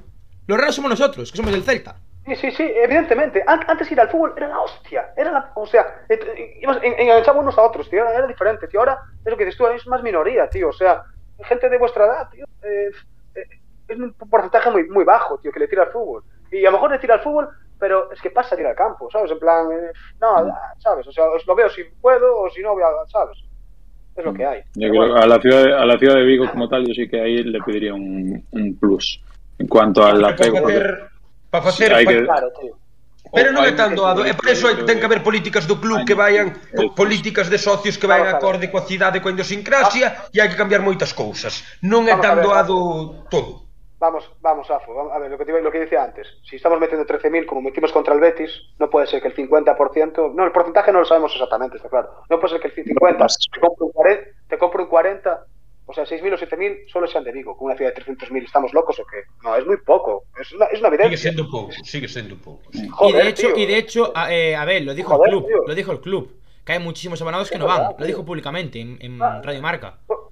Lo 0.48 0.56
raro 0.56 0.72
somos 0.72 0.90
nosotros, 0.90 1.30
que 1.30 1.36
somos 1.36 1.52
del 1.52 1.62
Celta. 1.62 1.96
Sí, 2.27 2.35
sí, 2.36 2.51
sí, 2.51 2.73
evidentemente. 2.74 3.43
An- 3.47 3.65
Antes 3.69 3.90
ir 3.93 4.01
al 4.01 4.09
fútbol 4.09 4.35
era 4.36 4.48
la 4.48 4.61
hostia. 4.61 5.11
Era 5.16 5.31
la, 5.31 5.53
o 5.55 5.65
sea, 5.66 5.86
et- 6.09 6.27
íbamos- 6.61 6.82
en- 6.82 6.98
enganchamos 6.98 7.43
unos 7.43 7.57
a 7.57 7.62
otros, 7.62 7.89
tío. 7.89 8.07
Era, 8.09 8.27
diferente, 8.27 8.66
tío. 8.66 8.81
Ahora 8.81 8.98
es 9.24 9.31
lo 9.31 9.36
que 9.36 9.44
dices 9.44 9.57
tú, 9.59 9.66
es 9.69 9.86
más 9.86 10.03
minoría, 10.03 10.48
tío. 10.51 10.69
O 10.70 10.73
sea, 10.73 11.03
gente 11.44 11.69
de 11.69 11.78
vuestra 11.78 12.07
edad, 12.07 12.28
tío. 12.31 12.44
eh, 12.62 12.90
eh, 13.36 13.44
es 13.86 13.97
un 13.97 14.12
porcentaje 14.15 14.70
muy, 14.73 14.89
muy 14.89 15.05
bajo, 15.05 15.39
tío, 15.39 15.53
que 15.53 15.61
le 15.61 15.69
tira 15.69 15.85
al 15.85 15.90
fútbol. 15.93 16.24
Y 16.51 16.62
a 16.66 16.70
lo 16.70 16.73
mejor 16.78 16.90
le 16.90 16.98
tira 16.98 17.15
al 17.15 17.20
fútbol, 17.20 17.48
pero 17.78 18.11
es 18.11 18.20
que 18.20 18.31
pasa 18.31 18.57
de 18.57 18.62
ir 18.62 18.66
al 18.69 18.74
campo, 18.74 19.09
¿sabes? 19.11 19.31
En 19.31 19.39
plan, 19.39 19.70
eh, 19.70 19.93
no, 20.20 20.53
¿sabes? 20.78 21.07
O 21.07 21.12
sea, 21.12 21.27
os 21.31 21.47
lo 21.47 21.55
veo 21.55 21.69
si 21.69 21.85
puedo 22.01 22.40
o 22.40 22.51
si 22.51 22.61
no, 22.62 22.73
voy 22.73 22.82
a- 22.82 23.07
¿sabes? 23.09 23.39
Es 24.16 24.24
lo 24.24 24.32
que 24.35 24.44
hay. 24.47 24.61
Yo 24.74 24.89
Pero 24.89 24.90
creo 24.90 25.01
bueno. 25.03 25.15
que 25.15 25.20
a 25.20 25.27
la 25.28 25.39
ciudad 25.40 25.62
de, 25.65 25.73
a 25.74 25.85
la 25.85 25.98
ciudad 25.98 26.15
de 26.16 26.23
Vigo 26.24 26.51
como 26.51 26.69
tal, 26.69 26.85
yo 26.86 26.94
sí 26.94 27.09
que 27.09 27.20
ahí 27.20 27.36
le 27.44 27.61
pediría 27.61 27.94
un, 27.94 28.44
un 28.51 28.78
plus 28.81 29.23
en 29.59 29.69
cuanto 29.69 30.05
al 30.05 30.24
apego. 30.24 30.61
porque- 30.62 31.07
para 31.56 31.72
facer 31.72 31.96
sí, 31.96 32.06
que... 32.06 32.24
claro, 32.24 32.52
tío. 32.60 32.76
Oh, 33.26 33.34
Pero 33.34 33.50
non 33.50 33.66
é 33.66 33.74
tan 33.74 33.98
doado, 33.98 34.22
é 34.22 34.38
por 34.38 34.46
iso 34.46 34.70
ten 34.86 35.02
que 35.02 35.06
haber 35.08 35.18
políticas 35.18 35.66
do 35.66 35.82
club 35.82 36.06
que 36.06 36.14
vaian 36.14 36.54
políticas 36.94 37.50
de 37.50 37.58
socios 37.58 37.98
que 37.98 38.06
vaian 38.06 38.30
acorde 38.30 38.70
coa 38.70 38.86
cidade, 38.86 39.18
coa 39.18 39.34
idiosincrasia 39.34 40.06
ah. 40.06 40.30
e 40.30 40.38
hai 40.38 40.46
que 40.46 40.54
cambiar 40.54 40.78
moitas 40.78 41.10
cousas. 41.10 41.66
Non 41.82 42.06
é 42.06 42.14
tan 42.22 42.38
doado 42.38 43.26
todo. 43.26 43.66
Vamos, 43.98 44.28
vamos, 44.44 44.70
Afo, 44.70 44.92
a 45.10 45.18
ver, 45.18 45.32
lo 45.32 45.38
que, 45.40 45.48
te, 45.48 45.56
lo 45.56 45.72
que 45.72 45.80
decía 45.80 46.04
antes, 46.04 46.28
si 46.44 46.56
estamos 46.60 46.78
metiendo 46.78 47.08
13.000 47.08 47.48
como 47.48 47.64
metimos 47.64 47.90
contra 47.90 48.12
el 48.12 48.20
Betis, 48.20 48.52
no 48.78 48.90
puede 48.92 49.08
ser 49.08 49.22
que 49.22 49.28
el 49.28 49.34
50%, 49.34 50.34
no, 50.36 50.44
el 50.44 50.52
porcentaje 50.52 50.92
no 50.92 51.00
lo 51.00 51.06
sabemos 51.08 51.32
exactamente, 51.32 51.78
está 51.78 51.88
claro, 51.88 52.12
no 52.28 52.38
puede 52.38 52.52
ser 52.52 52.60
que 52.60 52.68
el 52.68 52.86
50% 52.92 53.16
te 53.50 53.58
compre 53.58 53.86
un 53.86 53.92
40, 53.92 54.30
te 54.48 54.58
compre 54.58 54.82
un 54.82 54.88
40 54.88 55.46
o 55.86 55.92
sea, 55.94 56.04
6.000 56.04 56.32
o 56.34 56.36
7.000 56.36 56.88
solo 56.92 57.06
sean 57.06 57.24
de 57.24 57.32
Vigo, 57.32 57.56
con 57.56 57.66
una 57.66 57.76
ciudad 57.76 57.94
de 57.94 58.02
300.000, 58.04 58.44
¿estamos 58.44 58.72
locos 58.74 58.98
o 58.98 59.04
qué? 59.06 59.18
No, 59.44 59.54
es 59.56 59.64
muy 59.66 59.76
poco, 59.78 60.24
es 60.40 60.52
una, 60.52 60.66
es 60.66 60.80
una 60.80 60.88
Sigue 60.90 61.02
evidencia. 61.04 61.30
sendo 61.30 61.50
pouco, 61.50 61.72
sigue 61.84 62.08
sendo 62.08 62.36
pouco. 62.36 62.62
sí. 62.72 62.88
y 63.08 63.12
de 63.12 63.28
hecho, 63.28 63.46
tío. 63.52 63.56
y 63.62 63.66
de 63.66 63.78
hecho, 63.78 64.12
a, 64.14 64.32
eh, 64.34 64.56
a 64.56 64.64
ver, 64.64 64.82
lo 64.82 64.94
dijo 64.94 65.10
Joder, 65.16 65.32
el 65.32 65.38
club, 65.38 65.46
tío. 65.48 65.56
lo 65.66 65.74
dijo 65.74 65.92
el 65.92 66.00
club. 66.00 66.32
Que 66.64 66.72
hay 66.72 66.78
muchísimos 66.80 67.22
abonados 67.22 67.48
que 67.48 67.58
no 67.58 67.66
van. 67.66 67.78
verdad, 67.78 67.96
Lo 68.00 68.06
dijo 68.06 68.24
públicamente 68.24 68.80
en, 68.80 68.98
en 69.00 69.22
Ah. 69.22 69.40
Radio 69.44 69.62
Marca. 69.62 69.98
Por- 70.04 70.26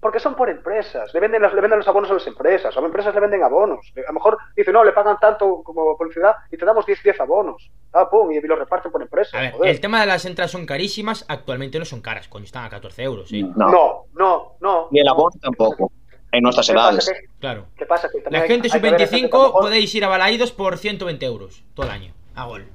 Porque, 0.00 0.18
son 0.18 0.34
por 0.34 0.48
empresas, 0.48 1.12
le 1.12 1.20
venden, 1.20 1.42
las, 1.42 1.52
le 1.52 1.60
venden 1.60 1.78
los 1.80 1.86
abonos 1.88 2.10
a 2.10 2.14
las 2.14 2.26
empresas, 2.26 2.74
a 2.74 2.80
las 2.80 2.86
empresas 2.86 3.14
le 3.14 3.20
venden 3.20 3.42
abonos. 3.42 3.92
A 3.96 4.00
lo 4.08 4.14
mejor 4.14 4.38
dicen, 4.56 4.72
no, 4.72 4.82
le 4.82 4.92
pagan 4.92 5.18
tanto 5.20 5.62
como 5.62 5.96
publicidad 5.96 6.36
y 6.50 6.56
te 6.56 6.64
damos 6.64 6.86
10, 6.86 7.02
10 7.02 7.20
abonos. 7.20 7.70
Ah, 7.92 8.08
pum, 8.08 8.32
y 8.32 8.40
los 8.40 8.58
reparten 8.58 8.90
por 8.90 9.02
empresas. 9.02 9.34
A 9.34 9.40
ver, 9.40 9.52
joder. 9.52 9.70
el 9.70 9.80
tema 9.80 10.00
de 10.00 10.06
las 10.06 10.24
entradas 10.24 10.50
son 10.52 10.64
carísimas, 10.64 11.24
actualmente 11.28 11.78
no 11.78 11.84
son 11.84 12.00
caras, 12.00 12.28
coño, 12.28 12.44
están 12.46 12.64
a 12.64 12.70
14 12.70 13.02
euros, 13.02 13.30
¿eh? 13.32 13.42
No. 13.42 13.68
No, 13.70 14.04
no, 14.14 14.52
no. 14.60 14.88
Ni 14.90 15.00
el 15.00 15.06
no. 15.06 15.12
abono 15.12 15.36
tampoco. 15.40 15.92
En 16.32 16.44
nuestras 16.44 16.68
¿Qué 16.68 16.74
pasa? 16.74 16.88
edades. 16.90 17.10
¿Qué, 17.10 17.26
Claro. 17.40 17.66
qué 17.76 17.86
pasa? 17.86 18.08
Que 18.08 18.22
La 18.30 18.42
gente 18.42 18.68
hay 18.72 18.72
que 18.72 18.78
ver 18.78 18.94
a 18.94 18.98
gente 18.98 19.08
que 19.08 19.12
a 19.12 19.18
lo 19.18 19.28
sub-25 19.28 19.46
mejor- 19.48 19.60
podéis 19.62 19.94
ir 19.94 20.04
a 20.04 20.08
Balaídos 20.08 20.52
por 20.52 20.78
120 20.78 21.26
euros 21.26 21.62
todo 21.74 21.86
el 21.86 21.92
año, 21.92 22.14
a 22.36 22.44
gol. 22.46 22.66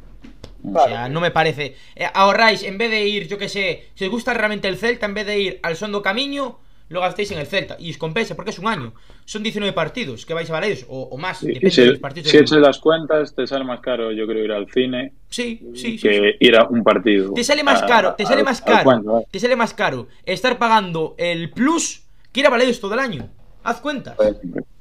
O 0.74 0.80
sea, 0.84 1.10
no 1.10 1.22
me 1.22 1.32
parece. 1.32 1.76
Eh, 1.96 2.06
ahorráis, 2.14 2.64
en 2.64 2.78
vez 2.78 2.90
de 2.92 3.02
ir, 3.06 3.28
yo 3.28 3.38
qué 3.38 3.48
sé, 3.50 3.88
si 3.96 4.06
os 4.06 4.12
gusta 4.12 4.34
realmente 4.34 4.68
el 4.68 4.78
Celta, 4.78 5.06
en 5.06 5.14
vez 5.14 5.26
de 5.26 5.40
ir 5.40 5.60
al 5.64 5.76
Sondo 5.76 6.02
Camiño, 6.02 6.58
lo 6.90 7.02
gastéis 7.02 7.32
en 7.32 7.40
el 7.40 7.48
Celta. 7.48 7.76
Y 7.80 7.92
os 7.92 7.98
compensa, 7.98 8.36
porque 8.36 8.52
es 8.52 8.60
un 8.60 8.68
año. 8.68 8.94
Son 9.26 9.42
19 9.44 9.74
partidos 9.74 10.26
que 10.26 10.34
vais 10.34 10.50
a 10.50 10.54
Balaídos, 10.54 10.86
o, 10.88 11.04
o 11.04 11.18
más, 11.18 11.42
depende 11.42 11.72
si, 11.72 11.82
de 11.82 11.88
los 11.88 12.00
partidos. 12.00 12.30
si 12.30 12.38
echas 12.38 12.60
las 12.60 12.80
cuentas, 12.80 13.34
te 13.34 13.48
sale 13.48 13.64
más 13.66 13.80
caro, 13.80 14.12
yo 14.12 14.28
creo, 14.28 14.44
ir 14.44 14.52
al 14.52 14.70
cine 14.72 15.14
Sí, 15.30 15.62
sí, 15.76 15.98
que 16.00 16.14
sí. 16.40 16.46
ir 16.48 16.56
a 16.58 16.66
un 16.68 16.84
partido. 16.84 17.34
Te 17.34 17.44
sale 17.44 17.64
más 17.64 17.82
A- 17.84 17.86
caro, 17.88 18.16
te 18.16 18.24
sale 18.26 18.40
al- 18.40 18.46
más 18.46 18.62
caro, 18.62 18.84
cuento, 18.84 19.24
te 19.32 19.40
sale 19.40 19.56
más 19.56 19.74
caro 19.74 20.08
estar 20.24 20.58
pagando 20.58 21.16
el 21.18 21.50
plus 21.52 22.04
que 22.32 22.42
ir 22.42 22.48
a 22.48 22.50
Balaídos 22.50 22.80
todo 22.80 22.94
el 22.94 23.00
año. 23.00 23.30
Haz 23.64 23.82
cuentas, 23.82 24.16
Pues, 24.16 24.36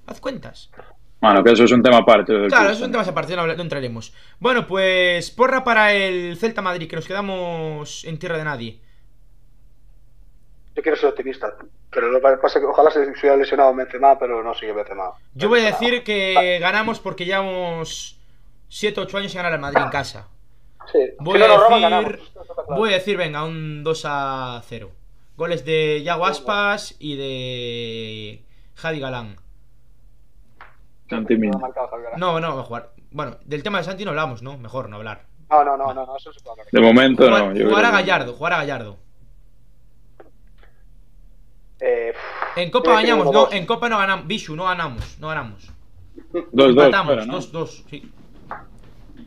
haz 0.06 0.20
cuentas. 0.20 0.70
Bueno, 1.20 1.42
que 1.42 1.52
eso 1.52 1.64
es 1.64 1.72
un 1.72 1.82
tema 1.82 1.96
aparte. 1.98 2.34
del 2.34 2.48
Claro, 2.48 2.66
eso 2.66 2.80
es 2.80 2.84
un 2.86 2.90
tema 2.90 3.02
aparte, 3.02 3.34
no, 3.34 3.46
no 3.46 3.62
entraremos. 3.62 4.12
Bueno, 4.38 4.66
pues 4.66 5.30
porra 5.30 5.64
para 5.64 5.94
el 5.94 6.36
Celta 6.36 6.60
Madrid, 6.60 6.86
que 6.86 6.96
nos 6.96 7.06
quedamos 7.06 8.04
en 8.04 8.18
tierra 8.18 8.36
de 8.36 8.44
nadie. 8.44 8.80
Yo 10.74 10.82
quiero 10.82 10.96
ser 10.96 11.10
optimista, 11.10 11.54
pero 11.90 12.08
lo 12.08 12.20
que 12.20 12.36
pasa 12.38 12.58
es 12.58 12.64
que 12.64 12.70
ojalá 12.70 12.90
se 12.90 13.00
hubiera 13.00 13.36
lesionado 13.36 13.74
Benzema, 13.74 14.18
pero 14.18 14.42
no 14.42 14.54
sigue 14.54 14.72
Benzema. 14.72 15.12
Yo 15.34 15.48
voy 15.48 15.60
a 15.60 15.66
decir 15.66 16.02
que 16.02 16.58
ganamos 16.60 16.98
porque 16.98 17.24
llevamos 17.24 18.18
7 18.68 19.00
8 19.00 19.18
años 19.18 19.30
sin 19.32 19.38
ganar 19.38 19.52
al 19.52 19.60
Madrid 19.60 19.82
en 19.82 19.90
casa. 19.90 20.28
Sí. 20.90 20.98
Voy 21.20 21.40
si 21.40 21.46
no 21.46 21.54
a 21.54 21.56
roban, 21.56 22.04
decir, 22.04 22.20
voy 22.68 22.90
a 22.90 22.94
decir, 22.94 23.16
venga, 23.16 23.44
un 23.44 23.84
2 23.84 24.02
a 24.06 24.62
0. 24.66 24.90
Goles 25.36 25.64
de 25.64 26.02
Yago 26.02 26.26
Aspas 26.26 26.96
y 26.98 27.16
de 27.16 28.44
Javi 28.74 29.00
Galán. 29.00 29.36
Santi 31.08 31.36
Mina. 31.36 31.58
No. 32.16 32.38
No, 32.38 32.40
no, 32.40 32.56
va 32.56 32.62
a 32.62 32.64
jugar. 32.64 32.90
Bueno, 33.10 33.38
del 33.44 33.62
tema 33.62 33.78
de 33.78 33.84
Santi 33.84 34.04
no 34.04 34.10
hablamos, 34.10 34.42
¿no? 34.42 34.58
Mejor 34.58 34.88
no 34.88 34.96
hablar. 34.96 35.26
No, 35.50 35.62
no, 35.64 35.76
no, 35.76 35.94
no, 35.94 36.06
no, 36.06 36.16
eso 36.16 36.32
se 36.32 36.40
puede 36.40 36.52
hablar. 36.52 36.66
De 36.72 36.80
momento 36.80 37.24
Jugar, 37.24 37.46
no. 37.46 37.54
yo 37.54 37.68
jugar 37.68 37.84
a 37.84 37.90
Gallardo, 37.90 38.32
jugar 38.32 38.52
a 38.54 38.56
Gallardo. 38.58 38.96
Eh, 41.86 42.12
En 42.56 42.70
Copa 42.70 42.92
uno, 42.92 43.32
no, 43.32 43.52
en 43.52 43.66
Copa 43.66 43.88
no 43.90 43.98
ganamos. 43.98 44.26
Bichu, 44.26 44.56
no 44.56 44.64
ganamos, 44.64 45.18
no 45.20 45.28
ganamos. 45.28 45.70
Dos, 46.32 46.44
dos, 46.52 46.68
Empatamos, 46.70 47.06
fuera, 47.14 47.26
¿no? 47.26 47.32
dos, 47.34 47.52
dos, 47.52 47.84
sí. 47.90 48.10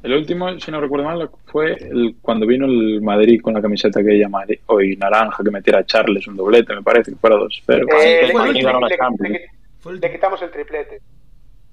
El 0.04 0.14
último, 0.14 0.60
si 0.60 0.72
no 0.72 0.80
recuerdo 0.80 1.06
mal, 1.06 1.30
fue 1.46 1.74
el, 1.74 2.16
cuando 2.22 2.46
vino 2.48 2.66
el 2.66 3.02
Madrid 3.02 3.42
con 3.42 3.54
la 3.54 3.62
camiseta 3.62 4.02
que 4.04 4.16
ella 4.16 4.30
Madrid, 4.30 4.60
hoy 4.68 4.96
naranja, 4.96 5.44
que 5.44 5.52
metiera 5.52 5.80
a 5.80 5.86
Charles 5.86 6.28
un 6.28 6.36
doblete, 6.38 6.74
me 6.76 6.84
parece 6.84 7.12
que 7.12 7.18
fuera 7.18 7.36
2-0. 7.36 7.48
Eh, 7.48 8.28
Sí, 8.28 9.94
le, 10.02 10.12
quitamos 10.12 10.42
el 10.42 10.52
triplete. 10.52 11.02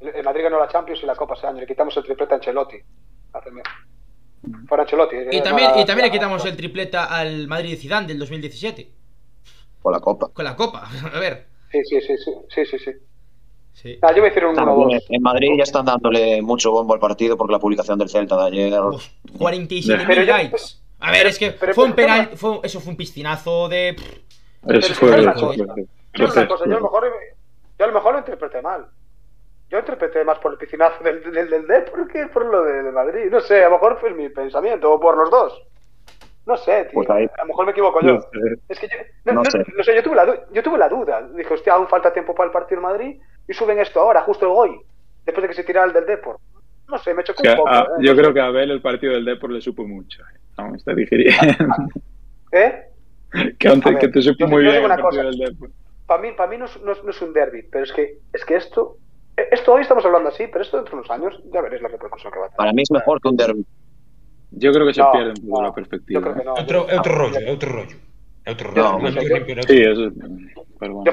El 0.00 0.24
Madrid 0.24 0.42
ganó 0.44 0.58
la 0.58 0.68
Champions 0.68 1.02
y 1.02 1.06
la 1.06 1.14
Copa 1.16 1.34
ese 1.34 1.46
año. 1.46 1.60
Le 1.60 1.66
quitamos 1.66 1.96
el 1.96 2.02
triplete 2.04 2.34
a 2.34 2.36
Ancelotti. 2.36 2.76
Fuera 4.68 4.82
Ancelotti. 4.82 5.16
eh, 5.16 5.28
Y 5.32 5.42
también, 5.42 5.70
la- 5.74 5.80
y 5.80 5.84
también 5.86 6.04
le 6.06 6.08
la- 6.08 6.12
quitamos 6.12 6.44
el 6.44 6.56
tripleta 6.56 7.04
al 7.06 7.46
Madrid 7.48 7.70
de 7.70 7.76
Zidane 7.76 8.06
del 8.06 8.18
2017. 8.18 8.88
Por 9.84 9.92
la 9.92 10.00
copa. 10.00 10.30
Con 10.32 10.44
la 10.46 10.56
Copa, 10.56 10.88
a 11.14 11.18
ver. 11.20 11.46
Sí, 11.70 11.84
sí, 11.84 12.00
sí, 12.00 12.16
sí, 12.16 12.32
sí, 12.48 12.64
sí, 12.64 12.78
sí. 12.78 12.90
Sí. 13.74 13.98
Ah, 14.00 14.14
yo 14.16 14.22
a 14.22 14.26
decir 14.26 14.42
un 14.46 14.54
1-2. 14.56 14.64
También 14.64 15.00
En 15.10 15.22
Madrid 15.22 15.50
ya 15.58 15.64
están 15.64 15.84
dándole 15.84 16.40
mucho 16.40 16.70
bombo 16.72 16.94
al 16.94 17.00
partido 17.00 17.36
porque 17.36 17.52
la 17.52 17.58
publicación 17.58 17.98
del 17.98 18.08
Celta 18.08 18.34
de 18.38 18.46
ayer. 18.46 18.80
Uf, 18.80 19.04
47.000 19.36 20.06
Pero 20.06 20.22
yo- 20.22 20.32
likes. 20.32 20.62
A 21.00 21.10
ver, 21.10 21.26
es 21.26 21.38
que 21.38 21.50
pero- 21.50 21.74
fue 21.74 21.84
un 21.84 21.92
penal, 21.92 22.30
fue, 22.34 22.60
eso 22.62 22.80
fue 22.80 22.92
un 22.92 22.96
piscinazo 22.96 23.68
de... 23.68 23.90
Eso 24.68 24.94
fue. 24.94 25.20
una 25.20 25.34
cosa, 25.34 25.54
Yo 26.14 26.24
a 26.24 26.66
lo 26.68 26.80
mejor, 26.80 27.12
yo 27.78 27.84
a 27.84 27.88
lo 27.88 27.92
mejor 27.94 28.12
lo 28.14 28.18
interpreté 28.20 28.62
mal. 28.62 28.86
Yo 29.68 29.78
interpreté 29.80 30.24
más 30.24 30.38
por 30.38 30.52
el 30.52 30.58
piscinazo 30.58 31.04
del, 31.04 31.20
del, 31.30 31.50
del 31.50 31.66
Depor 31.66 32.08
que 32.08 32.26
por 32.28 32.46
lo 32.46 32.62
de, 32.62 32.84
de 32.84 32.90
Madrid. 32.90 33.24
No 33.30 33.40
sé, 33.40 33.62
a 33.62 33.68
lo 33.68 33.72
mejor 33.74 33.98
fue 34.00 34.14
mi 34.14 34.30
pensamiento, 34.30 34.90
o 34.90 34.98
por 34.98 35.14
los 35.18 35.30
dos. 35.30 35.62
No 36.46 36.56
sé, 36.58 36.84
tío. 36.84 36.92
Pues 36.94 37.10
ahí. 37.10 37.24
A 37.38 37.42
lo 37.42 37.48
mejor 37.48 37.64
me 37.66 37.72
equivoco 37.72 38.00
yo. 38.02 38.14
No 38.14 38.20
sé. 38.20 38.28
Es 38.68 38.78
que 38.78 38.88
yo, 39.24 39.32
no, 39.32 39.44
sé. 39.44 39.58
no 39.76 39.82
sé, 39.82 39.94
yo 39.94 40.02
tuve, 40.02 40.16
la, 40.16 40.26
du- 40.26 40.38
yo 40.52 40.62
tuve 40.62 40.76
la 40.78 40.88
duda. 40.88 41.22
Dije, 41.34 41.54
hostia, 41.54 41.72
aún 41.74 41.88
falta 41.88 42.12
tiempo 42.12 42.34
para 42.34 42.46
el 42.48 42.52
partido 42.52 42.78
en 42.80 42.82
Madrid 42.82 43.20
y 43.48 43.52
suben 43.54 43.78
esto 43.78 44.00
ahora, 44.00 44.20
justo 44.22 44.52
hoy, 44.52 44.78
después 45.24 45.42
de 45.42 45.48
que 45.48 45.54
se 45.54 45.64
tirara 45.64 45.86
el 45.86 45.92
del 45.94 46.04
Depor. 46.06 46.38
No 46.88 46.98
sé, 46.98 47.14
me 47.14 47.24
chocó 47.24 47.42
Que 47.42 47.50
un 47.50 47.56
poco. 47.56 47.68
a- 47.70 47.80
¿eh? 47.82 48.02
yo 48.02 48.14
creo 48.14 48.34
que 48.34 48.40
a 48.40 48.46
Abel 48.46 48.70
el 48.70 48.82
partido 48.82 49.14
del 49.14 49.24
Depor 49.24 49.50
le 49.50 49.60
supo 49.62 49.86
mucho. 49.86 50.22
eh. 50.22 50.38
Aún 50.58 50.76
está 50.76 50.94
digiriendo. 50.94 51.64
¿Eh? 52.52 52.82
que, 53.58 53.68
aún 53.68 53.80
te- 53.80 53.88
A 53.88 53.92
ver, 53.92 54.00
que 54.00 54.08
te 54.08 54.22
supo 54.22 54.40
yo- 54.40 54.48
muy 54.48 54.64
yo 54.64 54.70
bien 54.70 54.82
el 54.84 54.88
partido 54.88 55.08
cosa. 55.08 55.22
del 55.22 55.38
Depor. 55.38 55.70
Para 56.06 56.20
mí, 56.22 56.32
para 56.36 56.50
mí 56.50 56.58
no, 56.58 56.66
es, 56.66 56.82
no, 56.82 56.92
es, 56.92 57.02
no 57.02 57.10
es 57.10 57.22
un 57.22 57.32
derby, 57.32 57.62
pero 57.72 57.84
es 57.84 57.92
que, 57.92 58.18
es 58.32 58.44
que 58.44 58.56
esto, 58.56 58.98
eh, 59.38 59.48
esto 59.50 59.72
hoy 59.72 59.80
estamos 59.82 60.04
hablando 60.04 60.28
así, 60.28 60.46
pero 60.52 60.62
esto 60.62 60.76
dentro 60.76 60.92
de 60.92 60.98
unos 60.98 61.10
años 61.10 61.42
ya 61.52 61.62
veréis 61.62 61.80
la 61.80 61.88
repercusión 61.88 62.30
que 62.30 62.38
va 62.38 62.44
a 62.44 62.48
tener. 62.50 62.58
Para 62.58 62.72
mí 62.74 62.82
es 62.82 62.90
mejor 62.90 63.20
que 63.22 63.28
un 63.28 63.36
derby. 63.36 63.66
Yo 64.56 64.72
creo 64.72 64.86
que 64.86 64.94
se 64.94 65.00
No, 65.00 65.12
pierde 65.12 65.30
un 65.30 65.34
pouco 65.46 65.60
no, 65.62 65.68
la 65.68 65.74
perspectiva. 65.74 66.20
Yo 66.20 66.22
creo 66.22 66.34
que 66.34 66.40
¿eh? 66.42 66.44
no. 66.44 66.54
Yo- 66.56 67.02
rollo, 67.02 67.38
é 67.40 67.50
outro 67.50 67.68
rollo. 67.72 67.96
No, 68.46 68.54
rollo. 68.54 68.98
No, 68.98 69.08
yo- 69.10 69.62
Sí, 69.66 69.78
eso 69.82 70.06
es. 70.08 70.12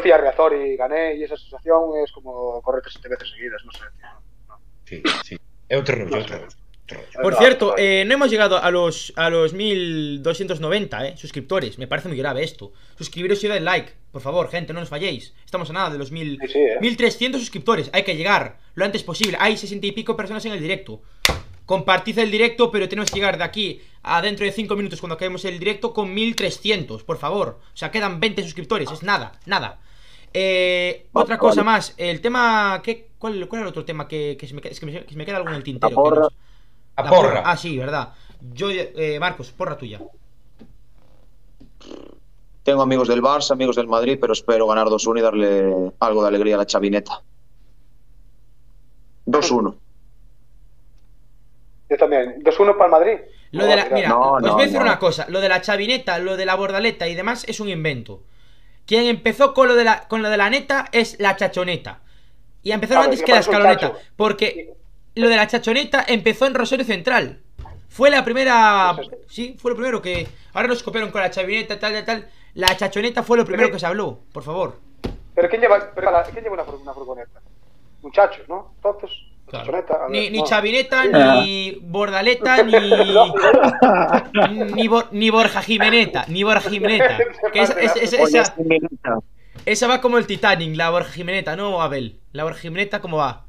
Fui 0.02 0.12
a 0.12 0.18
Riazor 0.18 0.54
y 0.56 0.76
gané 0.76 1.16
y 1.16 1.24
esa 1.24 1.38
sensación 1.38 1.82
es 2.04 2.12
como 2.12 2.62
correr 2.62 2.84
siete 2.90 3.08
veces 3.10 3.30
seguidas, 3.30 3.62
no 3.66 3.72
sé. 3.72 3.84
tío. 3.98 4.08
Sí, 4.86 5.04
sí. 5.24 5.36
É 5.70 5.78
outro 5.78 5.96
rollo. 5.96 6.48
Por 7.22 7.36
cierto, 7.36 7.68
no. 7.72 7.76
eh, 7.78 8.04
no 8.06 8.16
hemos 8.16 8.30
llegado 8.30 8.58
a 8.62 8.70
los, 8.70 9.14
a 9.16 9.30
los 9.30 9.54
1290 9.54 11.08
eh, 11.08 11.16
suscriptores. 11.16 11.78
Me 11.80 11.88
parece 11.88 12.10
muy 12.10 12.18
grave 12.18 12.44
esto. 12.44 12.74
Suscribiros 12.98 13.42
y 13.44 13.48
dar 13.48 13.62
like. 13.62 13.94
Por 14.12 14.22
favor, 14.22 14.50
gente, 14.50 14.74
no 14.74 14.82
nos 14.82 14.90
falléis. 14.90 15.34
Estamos 15.46 15.70
a 15.70 15.74
nada 15.74 15.90
de 15.90 15.98
los 15.98 16.12
mil, 16.12 16.38
Sí, 16.42 16.48
sí, 16.50 16.60
eh. 16.60 16.78
1300 16.82 17.40
suscriptores. 17.40 17.90
Hay 17.94 18.04
que 18.04 18.18
llegar 18.18 18.58
lo 18.76 18.84
antes 18.84 19.04
posible. 19.04 19.38
Hay 19.40 19.56
60 19.56 19.88
y 19.88 19.92
pico 19.94 20.18
personas 20.18 20.46
en 20.46 20.52
el 20.52 20.60
directo. 20.60 21.02
Compartid 21.72 22.20
el 22.20 22.30
directo, 22.30 22.70
pero 22.70 22.90
tenemos 22.90 23.10
que 23.10 23.16
llegar 23.16 23.38
de 23.38 23.46
aquí 23.46 23.82
a 24.04 24.22
dentro 24.22 24.46
de 24.46 24.52
5 24.52 24.76
minutos 24.76 25.00
cuando 25.00 25.16
acabemos 25.16 25.46
el 25.46 25.58
directo 25.58 25.94
con 25.94 26.14
1300, 26.14 27.02
por 27.06 27.18
favor. 27.18 27.60
O 27.74 27.78
sea, 27.78 27.90
quedan 27.90 28.20
20 28.20 28.44
suscriptores. 28.44 28.92
Es 28.92 29.04
nada, 29.04 29.40
nada. 29.46 29.80
Eh, 30.34 31.08
otra 31.14 31.38
cosa 31.38 31.62
vale. 31.62 31.78
más. 31.78 31.94
El 31.96 32.20
tema. 32.20 32.82
¿qué, 32.84 33.12
cuál, 33.18 33.48
¿Cuál 33.48 33.62
era 33.62 33.68
el 33.68 33.72
otro 33.72 33.86
tema 33.86 34.06
que, 34.06 34.36
que 34.38 34.48
se, 34.48 34.54
me, 34.54 34.60
que 34.62 34.76
se 34.76 34.86
me- 34.86 35.06
que 35.06 35.12
se 35.14 35.16
me 35.18 35.26
queda 35.26 35.38
algo 35.38 35.48
en 35.48 35.56
el 35.56 35.64
tintero? 35.64 35.90
La 35.92 35.96
porra. 35.96 36.16
que 36.16 36.22
no- 36.22 36.30
A 36.98 37.04
la 37.04 37.10
porra. 37.10 37.44
Ah, 37.46 37.56
sí, 37.56 37.78
verdad. 37.78 38.16
Yo, 38.54 38.70
eh, 38.70 39.18
Marcos, 39.22 39.52
porra 39.52 39.78
tuya. 39.78 40.02
Tengo 42.64 42.82
amigos 42.82 43.08
del 43.08 43.22
Barça, 43.22 43.52
amigos 43.52 43.78
del 43.78 43.88
Madrid, 43.88 44.18
pero 44.20 44.34
espero 44.34 44.68
ganar 44.68 44.88
2-1 44.88 45.20
y 45.20 45.22
darle 45.22 45.92
algo 46.02 46.22
de 46.22 46.28
alegría 46.28 46.56
a 46.56 46.58
la 46.58 46.66
chavineta. 46.66 47.22
2-1. 49.26 49.76
Yo 51.92 51.98
también. 51.98 52.42
2-1 52.42 52.74
para 52.78 52.86
el 52.86 52.92
Madrid. 52.92 53.18
Lo 53.52 53.66
de 53.66 53.76
la, 53.76 53.86
mira, 53.92 54.08
no, 54.10 54.32
os 54.34 54.42
no, 54.42 54.54
voy 54.54 54.62
a 54.62 54.66
decir 54.66 54.80
no. 54.80 54.86
una 54.86 54.98
cosa. 54.98 55.26
Lo 55.28 55.42
de 55.42 55.50
la 55.50 55.62
chavineta, 55.62 56.18
lo 56.20 56.38
de 56.38 56.46
la 56.46 56.56
bordaleta 56.56 57.06
y 57.10 57.16
demás 57.16 57.44
es 57.50 57.60
un 57.60 57.68
invento. 57.68 58.24
Quien 58.86 59.04
empezó 59.08 59.54
con 59.54 59.68
lo 59.68 59.76
de 59.76 59.84
la, 59.84 60.08
con 60.08 60.22
lo 60.22 60.30
de 60.30 60.38
la 60.38 60.50
neta 60.50 60.88
es 60.94 61.20
la 61.20 61.36
chachoneta. 61.36 62.00
Y 62.64 62.72
empezaron 62.72 63.04
Claro, 63.04 63.12
antes 63.12 63.26
que 63.26 63.32
la 63.34 63.40
escaloneta. 63.40 63.94
Porque 64.16 64.74
lo 65.16 65.28
de 65.28 65.36
la 65.36 65.48
chachoneta 65.48 66.06
empezó 66.08 66.46
en 66.46 66.54
Rosario 66.54 66.86
Central. 66.86 67.42
Fue 67.90 68.10
la 68.10 68.24
primera. 68.24 68.96
Eso 68.98 69.12
Sí, 69.28 69.58
fue 69.60 69.72
lo 69.72 69.76
primero 69.78 70.02
que. 70.02 70.28
Ahora 70.54 70.70
nos 70.70 70.82
copiaron 70.82 71.12
con 71.12 71.20
la 71.22 71.30
chavineta, 71.30 71.78
tal, 71.78 71.92
tal, 71.94 72.06
tal. 72.06 72.30
La 72.54 72.76
chachoneta 72.78 73.22
fue 73.22 73.36
lo 73.38 73.44
primero 73.46 73.68
Pero- 73.68 73.76
que 73.76 73.80
se 73.82 73.86
habló, 73.86 74.20
por 74.32 74.44
favor. 74.44 74.80
Pero 75.36 75.50
¿quién 75.50 75.62
lleva, 75.62 75.92
pero, 75.94 76.10
la- 76.10 76.24
¿quién 76.24 76.44
lleva 76.44 76.54
una, 76.56 76.64
una 76.64 76.94
furgoneta? 76.94 77.42
Muchachos, 78.02 78.48
¿no? 78.48 78.72
Entonces, 78.78 79.12
Claro. 79.52 79.70
ver, 79.74 79.84
Ni, 80.10 80.30
ni 80.30 80.40
no. 80.40 80.46
chavineta, 80.46 81.02
Ah. 81.02 81.42
ni 81.44 81.78
bordaleta, 81.82 82.64
ni. 82.64 82.72
ni, 84.78 84.88
Bor- 84.88 85.10
ni 85.12 85.30
Borja 85.30 85.62
Jimeneta, 85.62 86.24
ni 86.30 86.44
Borja 86.44 86.70
Jimeneta. 86.70 87.18
Que 87.52 87.62
esa, 87.62 87.74
esa- 87.80 88.00
esa- 88.00 88.18
esa- 88.24 88.56
esa 89.66 89.88
va 89.88 90.00
como 90.00 90.18
el 90.18 90.26
Titanic, 90.26 90.76
la 90.78 90.90
Borja 90.90 91.12
Jimeneta, 91.12 91.56
no 91.58 91.82
Abel. 91.82 92.20
La 92.32 92.44
Borja 92.46 92.60
Jimeneta, 92.62 93.02
¿cómo 93.02 93.18
va? 93.18 93.44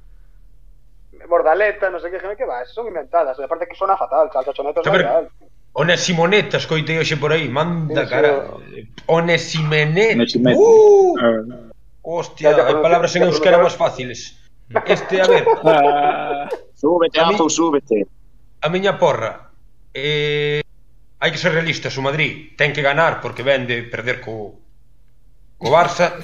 Bordaleta, 1.29 1.89
no 1.89 2.01
sé 2.01 2.11
qué, 2.11 2.19
¿qué 2.37 2.45
va? 2.45 2.63
Esas 2.63 2.75
son 2.75 2.89
inventadas. 2.89 3.39
Aparte 3.39 3.67
que 3.69 3.77
suena 3.77 3.97
fatal, 3.97 4.29
la 4.35 4.45
chachoneta 4.45 4.81
A 4.81 4.83
es 4.83 4.99
real. 4.99 5.29
Onesimoneta, 5.75 6.57
escoitei 6.59 6.99
hoxe 6.99 7.17
por 7.17 7.33
aí. 7.33 7.49
Manda 7.49 8.03
Sí, 8.05 8.11
cara. 8.11 8.45
Onesimeneta. 9.07 10.27
Uh, 10.59 11.19
A 11.19 11.27
ver. 11.27 11.45
hostia, 12.03 12.51
hai 12.67 12.75
palabras 12.83 13.15
en 13.17 13.23
euskera 13.31 13.57
máis 13.63 13.73
fáciles. 13.79 14.37
Este, 14.87 15.21
a 15.21 15.27
ver... 15.27 15.45
Ah, 15.65 16.49
súbete, 16.75 17.21
a 17.21 17.29
Afo, 17.29 17.45
mi, 17.45 17.51
súbete. 17.51 18.07
A 18.61 18.69
miña 18.69 18.99
porra. 18.99 19.51
Eh, 19.95 20.63
hai 21.23 21.31
que 21.31 21.39
ser 21.39 21.53
realistas, 21.53 21.97
o 21.99 22.03
Madrid 22.03 22.57
ten 22.59 22.73
que 22.73 22.83
ganar 22.83 23.21
porque 23.21 23.47
ven 23.47 23.67
de 23.69 23.83
perder 23.87 24.21
co, 24.23 24.59
co 25.59 25.71
Barça. 25.71 26.19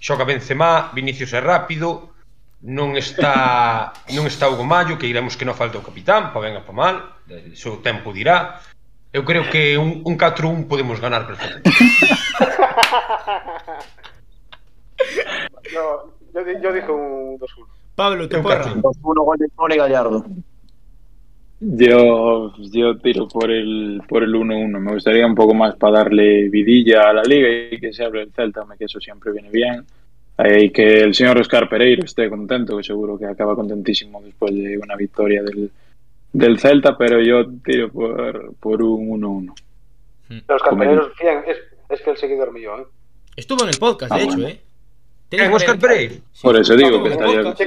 Xoca 0.00 0.24
Benzema, 0.24 0.88
Vinicius 0.96 1.36
é 1.36 1.44
rápido, 1.44 2.16
non 2.64 2.96
está 2.96 3.92
non 4.12 4.24
está 4.28 4.48
Hugo 4.48 4.64
Gomallo, 4.64 4.96
que 5.00 5.08
iremos 5.08 5.36
que 5.36 5.44
non 5.48 5.56
falta 5.56 5.80
o 5.80 5.84
capitán, 5.84 6.32
pa 6.32 6.40
ben 6.40 6.56
a 6.56 6.64
pa 6.64 6.72
mal, 6.72 6.96
o 7.28 7.56
seu 7.56 7.80
tempo 7.80 8.12
dirá. 8.12 8.60
Eu 9.12 9.24
creo 9.24 9.50
que 9.50 9.76
un, 9.76 10.02
un 10.06 10.14
4-1 10.14 10.68
podemos 10.70 11.00
ganar 11.00 11.26
perfectamente. 11.26 11.66
no, 15.74 16.14
yo, 16.34 16.40
yo 16.62 16.72
dije 16.72 16.90
un 16.90 17.38
2-1. 17.38 17.46
Pablo, 17.94 18.28
tu 18.28 18.42
porra. 18.42 18.58
cacho. 18.64 18.74
2-1 18.76 19.24
gol 19.24 19.38
de 19.38 19.48
Tony 19.56 19.76
Gallardo. 19.76 20.24
Yo, 21.62 22.52
yo 22.56 22.96
tiro 22.98 23.28
por 23.28 23.50
el 23.50 24.00
por 24.08 24.22
el 24.22 24.32
1-1. 24.32 24.78
Me 24.78 24.92
gustaría 24.94 25.26
un 25.26 25.34
poco 25.34 25.52
más 25.54 25.76
para 25.76 25.98
darle 25.98 26.48
vidilla 26.48 27.10
a 27.10 27.12
la 27.12 27.22
liga 27.22 27.48
y 27.70 27.78
que 27.78 27.92
se 27.92 28.02
hable 28.04 28.22
el 28.22 28.32
Celta, 28.32 28.64
que 28.78 28.86
eso 28.86 28.98
siempre 28.98 29.30
viene 29.32 29.50
bien. 29.50 29.84
Eh, 30.38 30.64
y 30.64 30.70
que 30.70 31.02
el 31.02 31.14
señor 31.14 31.38
Oscar 31.38 31.68
Pereiro 31.68 32.04
esté 32.04 32.30
contento, 32.30 32.78
que 32.78 32.82
seguro 32.82 33.18
que 33.18 33.26
acaba 33.26 33.54
contentísimo 33.54 34.22
después 34.22 34.54
de 34.54 34.78
una 34.78 34.96
victoria 34.96 35.42
del, 35.42 35.70
del 36.32 36.58
Celta, 36.58 36.96
pero 36.96 37.20
yo 37.20 37.46
tiro 37.62 37.90
por, 37.92 38.54
por 38.54 38.82
un 38.82 39.20
1-1. 39.20 39.54
Los 40.48 40.62
bien, 41.20 41.42
es, 41.46 41.58
es 41.90 42.00
que 42.00 42.10
el 42.10 42.16
seguidor 42.16 42.52
mío, 42.52 42.78
¿eh? 42.78 42.86
Estuvo 43.36 43.64
en 43.64 43.68
el 43.70 43.78
podcast, 43.78 44.12
Ah, 44.12 44.16
de 44.16 44.22
hecho, 44.24 44.34
bueno. 44.36 44.48
¿eh? 44.48 44.60
Quen, 45.30 45.52
Óscar 45.52 45.78
Pereira? 45.78 46.14
Sí, 46.32 46.42
Por 46.42 46.56
eso 46.56 46.76
digo 46.76 47.02
que 47.04 47.10
podcast. 47.10 47.60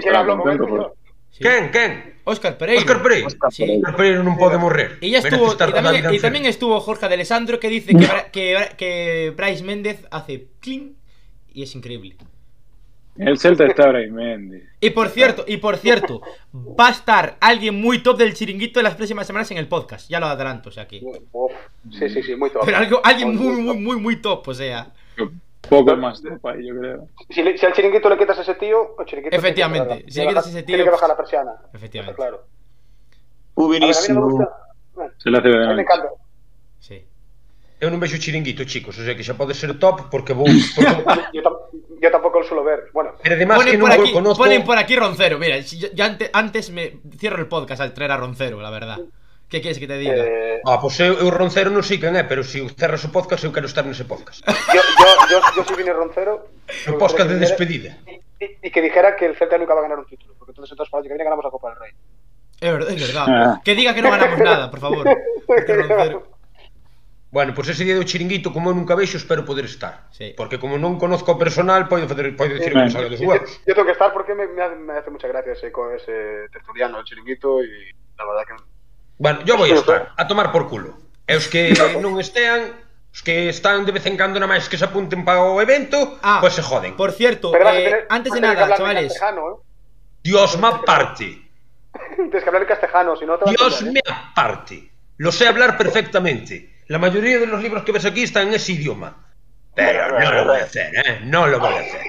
¿Quién 1.39 1.69
quién. 1.71 2.03
Sí. 2.05 2.13
Óscar 2.25 2.57
Pereira. 2.57 2.81
Óscar 2.81 3.01
Pereira. 3.01 3.27
Oscar 3.27 3.51
Sí. 3.51 3.63
Pereiro. 3.63 3.81
Óscar 3.81 3.95
Pereira 3.95 4.23
non 4.23 4.37
pode 4.37 4.57
morrer. 4.59 4.97
Y 5.01 5.11
ya 5.11 5.19
estuvo, 5.19 5.51
a 5.51 5.57
también, 5.57 6.45
y 6.45 6.47
estuvo 6.47 6.79
Jorge 6.79 7.07
de 7.07 7.15
Alessandro 7.15 7.59
que 7.59 7.69
dice 7.69 7.93
que, 8.31 8.69
que, 8.77 9.33
Bryce 9.35 9.63
Méndez 9.63 10.05
hace 10.11 10.47
clean 10.59 10.95
y 11.51 11.63
es 11.63 11.75
increíble. 11.75 12.15
El 13.17 13.37
Celta 13.37 13.65
está 13.65 14.01
y 14.01 14.09
Mendy. 14.09 14.63
Y 14.79 14.89
por 14.89 15.09
cierto, 15.09 15.45
y 15.47 15.57
por 15.57 15.77
cierto, 15.77 16.21
va 16.51 16.87
a 16.87 16.91
estar 16.91 17.37
alguien 17.41 17.79
muy 17.79 18.01
top 18.01 18.17
del 18.17 18.33
chiringuito 18.33 18.79
en 18.79 18.85
las 18.85 18.95
próximas 18.95 19.27
semanas 19.27 19.51
en 19.51 19.57
el 19.57 19.67
podcast. 19.67 20.09
Ya 20.09 20.19
lo 20.19 20.25
adelanto, 20.25 20.69
o 20.69 20.71
sea 20.71 20.87
que. 20.87 20.99
Sí, 21.91 22.09
sí, 22.09 22.23
sí, 22.23 22.35
muy 22.35 22.49
top. 22.49 22.63
Pero 22.65 22.77
algo, 22.77 23.01
alguien 23.03 23.35
muy, 23.35 23.61
muy, 23.61 23.77
muy, 23.77 23.97
muy 23.97 24.15
top, 24.17 24.47
o 24.47 24.53
sea. 24.53 24.91
Poco 25.69 25.95
más 25.95 26.21
de 26.21 26.31
país, 26.39 26.65
yo 26.67 26.77
creo. 26.77 27.07
Si, 27.29 27.41
le- 27.41 27.57
si 27.57 27.65
al 27.65 27.73
chiringuito 27.73 28.09
le 28.09 28.17
quitas 28.17 28.37
ese 28.37 28.55
tío, 28.55 28.95
el 28.99 29.05
chiringuito 29.05 29.35
Efectivamente, 29.35 29.95
tiene 29.95 30.11
si 30.11 30.19
le 30.21 30.27
quitas 30.27 30.47
ese 30.47 30.63
Tiene 30.63 30.83
tío, 30.83 30.85
que 30.85 30.91
bajar 30.91 31.09
la 31.09 31.17
persiana. 31.17 31.51
Efectivamente. 31.73 32.11
Está 32.11 32.29
claro. 32.29 32.43
Ver, 33.55 33.65
Buenísimo. 33.67 34.47
Bueno, 34.95 35.11
Se 35.17 35.29
le 35.29 35.37
hace 35.37 35.47
a 35.47 35.51
mí 35.51 35.57
de 35.57 35.59
me 35.59 35.67
noche. 35.67 35.81
encanta. 35.81 36.09
Sí. 36.79 37.05
Eu 37.83 37.89
non 37.91 37.99
vexo 37.99 38.15
chiringuito, 38.19 38.63
chicos, 38.63 38.95
o 38.95 39.03
sea 39.03 39.11
que 39.15 39.23
xa 39.27 39.35
pode 39.35 39.51
ser 39.55 39.75
top 39.79 40.07
porque 40.11 40.31
vou 40.31 40.47
porque, 40.75 40.93
Yo, 41.35 41.41
tam- 41.43 41.59
yo 41.99 42.09
tampoco 42.11 42.39
lo 42.39 42.45
suelo 42.47 42.63
ver. 42.63 42.87
Bueno, 42.93 43.11
pero 43.23 43.35
además 43.35 43.57
Ponen 43.59 43.79
por, 43.79 43.91
aquí, 43.91 44.11
conozco. 44.13 44.43
ponen 44.43 44.63
por 44.63 44.77
aquí 44.77 44.95
Roncero. 44.95 45.39
Mira, 45.39 45.59
yo, 45.59 45.87
yo 45.91 46.03
ante- 46.05 46.29
antes 46.31 46.71
me 46.71 46.99
cierro 47.19 47.39
el 47.39 47.47
podcast 47.47 47.81
al 47.81 47.93
traer 47.93 48.11
a 48.11 48.17
Roncero, 48.17 48.61
la 48.61 48.69
verdad. 48.69 48.99
Que 49.53 49.61
queres 49.61 49.77
que 49.77 49.85
te 49.85 49.99
diga? 49.99 50.15
Eh... 50.17 50.61
Ah, 50.65 50.81
pois 50.81 50.99
eu, 50.99 51.13
eu 51.13 51.29
Roncero 51.29 51.69
non 51.69 51.85
sei 51.85 52.01
quen 52.01 52.17
é, 52.17 52.25
pero 52.25 52.41
se 52.41 52.57
si 52.57 52.65
cerras 52.73 53.05
o 53.05 53.13
podcast, 53.13 53.45
eu 53.45 53.53
quero 53.53 53.69
estar 53.69 53.85
nese 53.85 54.01
podcast. 54.01 54.41
Yo, 54.73 54.81
yo, 54.81 55.09
yo, 55.29 55.37
yo 55.53 55.61
soy 55.61 55.77
Vini 55.77 55.93
Roncero. 55.93 56.49
O 56.89 56.97
podcast 56.97 57.29
de 57.29 57.37
despedida. 57.37 57.93
E, 58.41 58.73
que 58.73 58.81
dijera 58.81 59.13
que 59.13 59.29
el 59.29 59.37
Celta 59.37 59.61
nunca 59.61 59.77
va 59.77 59.81
a 59.81 59.85
ganar 59.85 60.01
un 60.01 60.09
título, 60.09 60.33
porque 60.41 60.57
entonces 60.57 60.73
entonces 60.73 60.89
para 60.89 61.05
que 61.05 61.09
viene 61.13 61.21
ganamos 61.21 61.45
a 61.45 61.53
Copa 61.53 61.69
del 61.69 61.85
Rey. 61.85 61.93
É 62.65 62.73
verdade, 62.73 62.97
é 62.97 63.05
verdade. 63.05 63.29
Ah. 63.29 63.61
Que 63.61 63.77
diga 63.77 63.93
que 63.93 64.01
non 64.01 64.09
ganamos 64.09 64.41
nada, 64.41 64.73
por 64.73 64.81
favor. 64.81 65.05
Roncero. 65.45 66.33
Bueno, 67.29 67.53
pois 67.53 67.69
pues 67.69 67.77
ese 67.77 67.85
día 67.85 67.93
do 67.93 68.09
chiringuito, 68.09 68.49
como 68.49 68.73
eu 68.73 68.77
nunca 68.77 68.97
vexo, 68.97 69.21
espero 69.21 69.45
poder 69.45 69.69
estar. 69.69 70.09
Sí. 70.17 70.33
Porque 70.33 70.57
como 70.57 70.81
non 70.81 70.97
conozco 70.97 71.29
o 71.29 71.37
personal, 71.37 71.85
podo, 71.85 72.09
facer 72.09 72.33
podo 72.33 72.57
dicir 72.57 72.73
sí, 72.73 72.81
que 72.81 72.89
me 72.89 72.89
salga 72.89 73.13
dos 73.13 73.21
huevos. 73.21 73.53
Yo, 73.69 73.77
tengo 73.77 73.85
que 73.85 73.93
estar 73.93 74.09
porque 74.17 74.33
me, 74.33 74.49
me, 74.49 74.65
hace, 74.65 74.81
me 74.81 74.97
hace 74.97 75.13
mucha 75.13 75.29
gracia 75.29 75.53
ese, 75.53 75.69
ese 75.69 76.49
tertuliano, 76.49 76.97
el 76.97 77.05
chiringuito, 77.05 77.61
y 77.61 77.93
la 78.17 78.25
verdad 78.25 78.49
que 78.49 78.72
Bueno, 79.23 79.39
yo 79.47 79.55
voy 79.55 79.71
a 79.71 79.75
estar, 79.75 80.11
a 80.17 80.27
tomar 80.27 80.51
por 80.51 80.67
culo. 80.67 80.99
E 81.23 81.39
os 81.39 81.47
que 81.47 81.71
non 82.03 82.19
estean, 82.19 82.75
os 83.15 83.23
que 83.23 83.47
están 83.47 83.87
de 83.87 83.95
vez 83.95 84.03
en 84.03 84.19
cando 84.19 84.35
na 84.35 84.51
máis 84.51 84.67
que 84.67 84.75
se 84.75 84.83
apunten 84.83 85.23
para 85.23 85.39
o 85.39 85.63
evento, 85.63 86.19
Ah, 86.19 86.43
pois 86.43 86.51
se 86.51 86.59
joden. 86.59 86.99
Por 86.99 87.15
cierto, 87.15 87.55
Pero 87.55 87.71
eh, 87.71 87.87
tener- 87.87 88.05
antes 88.11 88.35
de 88.35 88.41
nada, 88.43 88.67
chavales. 88.75 89.15
¿eh? 89.15 89.39
Dios 90.27 90.59
me 90.59 90.67
aparte. 90.67 91.39
Tienes 92.19 92.43
que 92.43 92.49
hablar 92.51 92.67
en 92.67 92.67
castellano, 92.67 93.15
si 93.15 93.23
no 93.23 93.39
te 93.39 93.45
va 93.47 93.51
a 93.51 93.53
Dios 93.55 93.79
entender, 93.79 94.03
me 94.03 94.11
aparte. 94.11 94.91
Lo 95.23 95.31
sé 95.31 95.47
hablar 95.47 95.77
perfectamente. 95.79 96.83
La 96.91 96.99
mayoría 96.99 97.39
de 97.39 97.47
los 97.47 97.63
libros 97.63 97.83
que 97.87 97.95
ves 97.95 98.03
aquí 98.03 98.23
están 98.27 98.49
en 98.51 98.55
ese 98.59 98.73
idioma. 98.75 99.23
Pero 99.73 100.19
no 100.19 100.31
lo 100.33 100.45
voy 100.51 100.59
a 100.59 100.63
hacer, 100.67 100.91
¿eh? 100.99 101.21
No 101.23 101.47
lo 101.47 101.59
voy 101.63 101.73
a 101.73 101.79
hacer. 101.79 102.01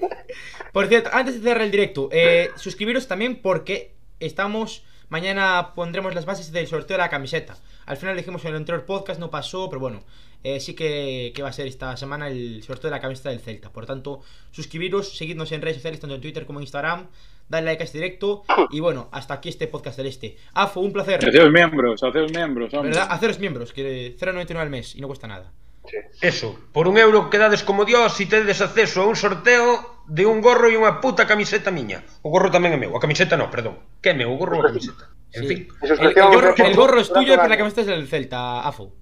Por 0.72 0.86
cierto, 0.86 1.10
antes 1.12 1.34
de 1.34 1.42
cerrar 1.42 1.62
el 1.66 1.70
directo, 1.70 2.08
eh, 2.12 2.50
suscribiros 2.56 3.08
también 3.08 3.42
porque 3.42 3.94
estamos 4.20 4.86
mañana 5.12 5.74
pondremos 5.74 6.14
las 6.14 6.24
bases 6.24 6.52
del 6.52 6.66
sorteo 6.66 6.96
de 6.96 7.02
la 7.02 7.10
camiseta. 7.10 7.54
Al 7.84 7.98
final 7.98 8.16
dijimos 8.16 8.42
en 8.44 8.52
el 8.52 8.56
anterior 8.56 8.86
podcast, 8.86 9.20
no 9.20 9.30
pasó, 9.30 9.68
pero 9.68 9.78
bueno, 9.78 10.02
eh, 10.42 10.58
sí 10.58 10.72
que, 10.72 11.32
que 11.34 11.42
va 11.42 11.50
a 11.50 11.52
ser 11.52 11.66
esta 11.66 11.94
semana 11.98 12.28
el 12.28 12.62
sorteo 12.62 12.88
de 12.88 12.96
la 12.96 13.00
camiseta 13.02 13.28
del 13.28 13.40
Celta. 13.40 13.70
Por 13.70 13.84
tanto, 13.84 14.22
suscribiros, 14.52 15.14
seguidnos 15.14 15.52
en 15.52 15.60
redes 15.60 15.76
sociales, 15.76 16.00
tanto 16.00 16.14
en 16.14 16.22
Twitter 16.22 16.46
como 16.46 16.60
en 16.60 16.62
Instagram, 16.62 17.08
dale 17.46 17.66
like 17.66 17.82
a 17.82 17.84
este 17.84 17.98
directo 17.98 18.44
y 18.70 18.80
bueno, 18.80 19.10
hasta 19.12 19.34
aquí 19.34 19.50
este 19.50 19.66
podcast 19.66 19.98
del 19.98 20.06
este. 20.06 20.38
Afo, 20.54 20.80
un 20.80 20.94
placer. 20.94 21.22
Haceos 21.22 21.52
miembros, 21.52 22.02
haceos 22.02 22.32
miembros, 22.32 22.72
hombre. 22.72 22.92
¿Verdad? 22.92 23.08
Haceros 23.10 23.38
miembros, 23.38 23.74
que 23.74 24.16
0,99 24.18 24.56
al 24.56 24.70
mes 24.70 24.96
y 24.96 25.02
no 25.02 25.08
cuesta 25.08 25.26
nada. 25.26 25.52
Sí. 25.90 25.98
Eso, 26.22 26.58
por 26.72 26.88
un 26.88 26.96
euro 26.96 27.28
quedades 27.28 27.62
como 27.62 27.84
Dios 27.84 28.18
e 28.18 28.24
tedes 28.24 28.62
acceso 28.62 29.02
a 29.02 29.06
un 29.08 29.16
sorteo 29.16 29.91
de 30.08 30.26
un 30.26 30.40
gorro 30.40 30.68
e 30.68 30.76
unha 30.76 30.98
puta 30.98 31.26
camiseta 31.26 31.70
miña. 31.70 32.02
O 32.22 32.30
gorro 32.30 32.50
tamén 32.50 32.74
é 32.74 32.78
meu, 32.78 32.92
a 32.94 33.00
camiseta 33.02 33.38
non, 33.38 33.48
perdón. 33.48 33.78
Que 34.02 34.12
é 34.12 34.14
meu, 34.16 34.34
o 34.34 34.36
gorro 34.36 34.58
ou 34.58 34.62
a 34.62 34.68
camiseta? 34.70 35.10
En 35.32 35.42
sí. 35.44 35.48
fin. 35.48 35.60
El, 35.82 36.12
el, 36.12 36.28
gorro, 36.28 36.52
el 36.56 36.74
gorro 36.74 36.98
es 37.00 37.08
tuyo 37.08 37.34
e 37.34 37.38
a 37.38 37.58
camiseta 37.58 37.86
é 37.86 37.94
del 37.94 38.10
Celta, 38.10 38.66
Afo. 38.66 38.92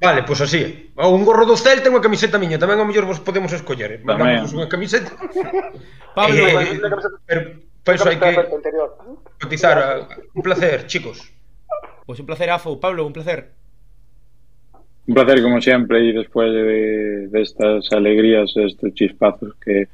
Vale, 0.00 0.28
pois 0.28 0.38
pues 0.38 0.48
así 0.48 0.60
é. 0.60 1.04
Un 1.08 1.24
gorro 1.24 1.48
do 1.48 1.56
Celta 1.56 1.88
e 1.88 1.92
unha 1.92 2.04
camiseta 2.04 2.40
miña. 2.40 2.60
Tamén 2.60 2.80
ao 2.80 2.88
mellor 2.88 3.08
vos 3.08 3.20
podemos 3.20 3.52
escoller. 3.52 3.96
Eh? 3.96 4.00
Mandamos 4.04 4.52
unha 4.52 4.68
camiseta. 4.68 5.12
Pablo, 6.16 6.40
eh, 6.40 6.52
camiseta 6.80 7.16
pero, 7.24 7.40
pero 7.84 8.00
hai 8.04 8.16
que 8.16 8.32
cotizar. 9.40 9.76
Un 10.36 10.42
placer, 10.42 10.84
chicos. 10.88 11.20
Pois 12.06 12.16
pues 12.16 12.20
un 12.20 12.26
placer, 12.26 12.48
Afo. 12.50 12.78
Pablo, 12.80 13.06
un 13.06 13.12
placer. 13.12 13.52
Un 15.06 15.14
placer, 15.14 15.42
como 15.42 15.62
sempre, 15.62 16.02
e 16.02 16.12
despois 16.12 16.50
de, 16.50 17.30
de 17.30 17.40
estas 17.42 17.86
alegrías, 17.92 18.50
estes 18.56 18.94
chispazos 18.94 19.54
que 19.62 19.88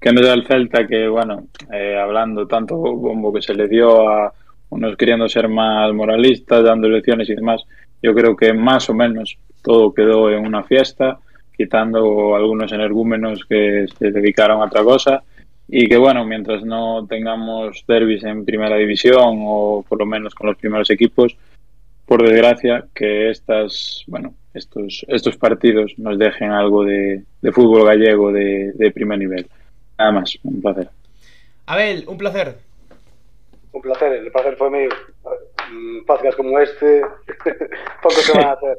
que 0.00 0.12
nos 0.12 0.24
da 0.24 0.34
el 0.34 0.46
Celta, 0.46 0.86
que 0.86 1.08
bueno, 1.08 1.48
eh, 1.72 1.98
hablando 1.98 2.46
tanto 2.46 2.76
bombo 2.76 3.32
que 3.32 3.42
se 3.42 3.54
le 3.54 3.68
dio 3.68 4.08
a 4.08 4.32
unos 4.70 4.96
queriendo 4.96 5.28
ser 5.28 5.48
más 5.48 5.92
moralistas, 5.92 6.62
dando 6.62 6.88
lecciones 6.88 7.28
y 7.30 7.34
demás, 7.34 7.62
yo 8.02 8.14
creo 8.14 8.36
que 8.36 8.52
más 8.52 8.88
o 8.90 8.94
menos 8.94 9.38
todo 9.62 9.92
quedó 9.92 10.30
en 10.30 10.46
una 10.46 10.62
fiesta, 10.62 11.18
quitando 11.56 12.36
algunos 12.36 12.70
energúmenos 12.72 13.44
que 13.44 13.86
se 13.98 14.12
dedicaron 14.12 14.60
a 14.60 14.66
otra 14.66 14.84
cosa 14.84 15.22
y 15.66 15.88
que 15.88 15.96
bueno, 15.96 16.24
mientras 16.24 16.62
no 16.64 17.06
tengamos 17.06 17.84
derbis 17.86 18.24
en 18.24 18.44
primera 18.44 18.76
división 18.76 19.40
o 19.42 19.84
por 19.86 19.98
lo 19.98 20.06
menos 20.06 20.34
con 20.34 20.46
los 20.46 20.56
primeros 20.56 20.90
equipos, 20.90 21.36
por 22.06 22.22
desgracia, 22.22 22.86
que 22.94 23.28
estas, 23.28 24.02
bueno, 24.06 24.32
estos, 24.54 25.04
estos 25.08 25.36
partidos 25.36 25.92
nos 25.98 26.18
dejen 26.18 26.52
algo 26.52 26.84
de, 26.84 27.22
de 27.42 27.52
fútbol 27.52 27.84
gallego 27.84 28.32
de, 28.32 28.72
de 28.72 28.90
primer 28.92 29.18
nivel. 29.18 29.46
Nada 29.98 30.12
más, 30.12 30.38
un 30.44 30.60
placer. 30.60 30.90
Abel, 31.66 32.04
un 32.06 32.18
placer. 32.18 32.58
Un 33.72 33.82
placer, 33.82 34.12
el 34.12 34.32
placer 34.32 34.56
fue 34.56 34.70
mío. 34.70 34.88
Mm, 35.70 36.04
Podcast 36.06 36.36
como 36.36 36.58
este, 36.58 37.02
poco 38.02 38.14
se 38.14 38.32
van 38.32 38.46
a 38.46 38.52
hacer. 38.52 38.78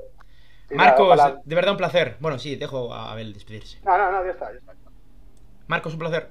Y 0.71 0.75
nada, 0.75 0.89
Marcos, 0.89 1.41
de 1.43 1.55
verdad 1.55 1.71
un 1.71 1.77
placer. 1.77 2.15
Bueno, 2.19 2.39
sí, 2.39 2.55
dejo 2.55 2.93
a 2.93 3.11
Abel 3.11 3.33
despedirse. 3.33 3.79
No, 3.83 3.97
no, 3.97 4.11
no, 4.11 4.23
ya 4.23 4.31
está, 4.31 4.51
ya 4.51 4.57
está. 4.57 4.73
Marcos, 5.67 5.93
un 5.93 5.99
placer. 5.99 6.29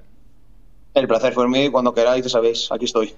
El 0.95 1.07
placer 1.07 1.33
fue 1.33 1.47
mío, 1.47 1.71
cuando 1.71 1.93
queráis, 1.93 2.23
ya 2.23 2.29
sabéis, 2.29 2.71
aquí 2.71 2.85
estoy. 2.85 3.15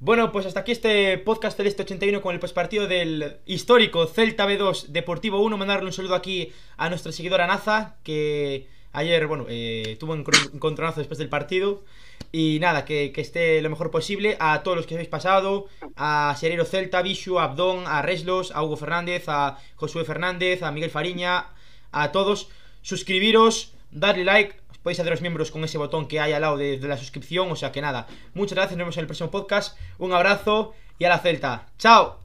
Bueno, 0.00 0.32
pues 0.32 0.46
hasta 0.46 0.60
aquí 0.60 0.72
este 0.72 1.16
podcast 1.18 1.56
Celeste 1.56 1.84
81 1.84 2.20
con 2.20 2.34
el 2.34 2.40
postpartido 2.40 2.88
del 2.88 3.36
histórico 3.46 4.06
Celta 4.06 4.46
B2 4.48 4.88
Deportivo 4.88 5.40
1. 5.40 5.56
Mandarle 5.56 5.86
un 5.86 5.92
saludo 5.92 6.16
aquí 6.16 6.52
a 6.76 6.88
nuestra 6.88 7.12
seguidora 7.12 7.46
Naza, 7.46 7.94
que 8.02 8.66
ayer, 8.92 9.26
bueno, 9.26 9.46
eh, 9.48 9.96
tuvo 9.98 10.12
un 10.12 10.24
encontronazo 10.54 11.00
después 11.00 11.18
del 11.18 11.28
partido. 11.28 11.82
Y 12.30 12.58
nada, 12.60 12.84
que, 12.84 13.12
que 13.12 13.20
esté 13.20 13.60
lo 13.60 13.68
mejor 13.68 13.90
posible. 13.90 14.36
A 14.40 14.62
todos 14.62 14.76
los 14.76 14.86
que 14.86 14.94
habéis 14.94 15.08
pasado, 15.08 15.66
a 15.96 16.34
Serero 16.38 16.64
Celta, 16.64 17.02
Bishu, 17.02 17.38
a 17.38 17.44
Abdón, 17.44 17.84
a 17.86 18.00
Reslos, 18.02 18.52
a 18.52 18.62
Hugo 18.62 18.76
Fernández, 18.76 19.24
a 19.26 19.58
Josué 19.76 20.04
Fernández, 20.04 20.62
a 20.62 20.72
Miguel 20.72 20.90
Fariña, 20.90 21.48
a 21.90 22.12
todos. 22.12 22.48
Suscribiros, 22.80 23.74
darle 23.90 24.24
like, 24.24 24.56
podéis 24.82 25.00
haceros 25.00 25.20
miembros 25.20 25.50
con 25.50 25.62
ese 25.64 25.78
botón 25.78 26.08
que 26.08 26.20
hay 26.20 26.32
al 26.32 26.42
lado 26.42 26.56
de, 26.56 26.78
de 26.78 26.88
la 26.88 26.96
suscripción. 26.96 27.50
O 27.50 27.56
sea 27.56 27.70
que 27.70 27.82
nada, 27.82 28.06
muchas 28.34 28.56
gracias, 28.56 28.76
nos 28.76 28.84
vemos 28.84 28.96
en 28.96 29.02
el 29.02 29.06
próximo 29.06 29.30
podcast. 29.30 29.78
Un 29.98 30.12
abrazo 30.12 30.74
y 30.98 31.04
a 31.04 31.10
la 31.10 31.18
Celta. 31.18 31.66
¡Chao! 31.78 32.18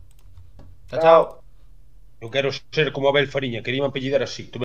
Chao, 0.89 1.01
chao. 1.01 1.43
Eu 2.19 2.31
quero 2.31 2.49
ser 2.71 2.91
como 2.91 3.09
Abel 3.09 3.27
Fariña, 3.27 3.61
quería 3.61 3.85
apellidar 3.85 4.23
así. 4.23 4.49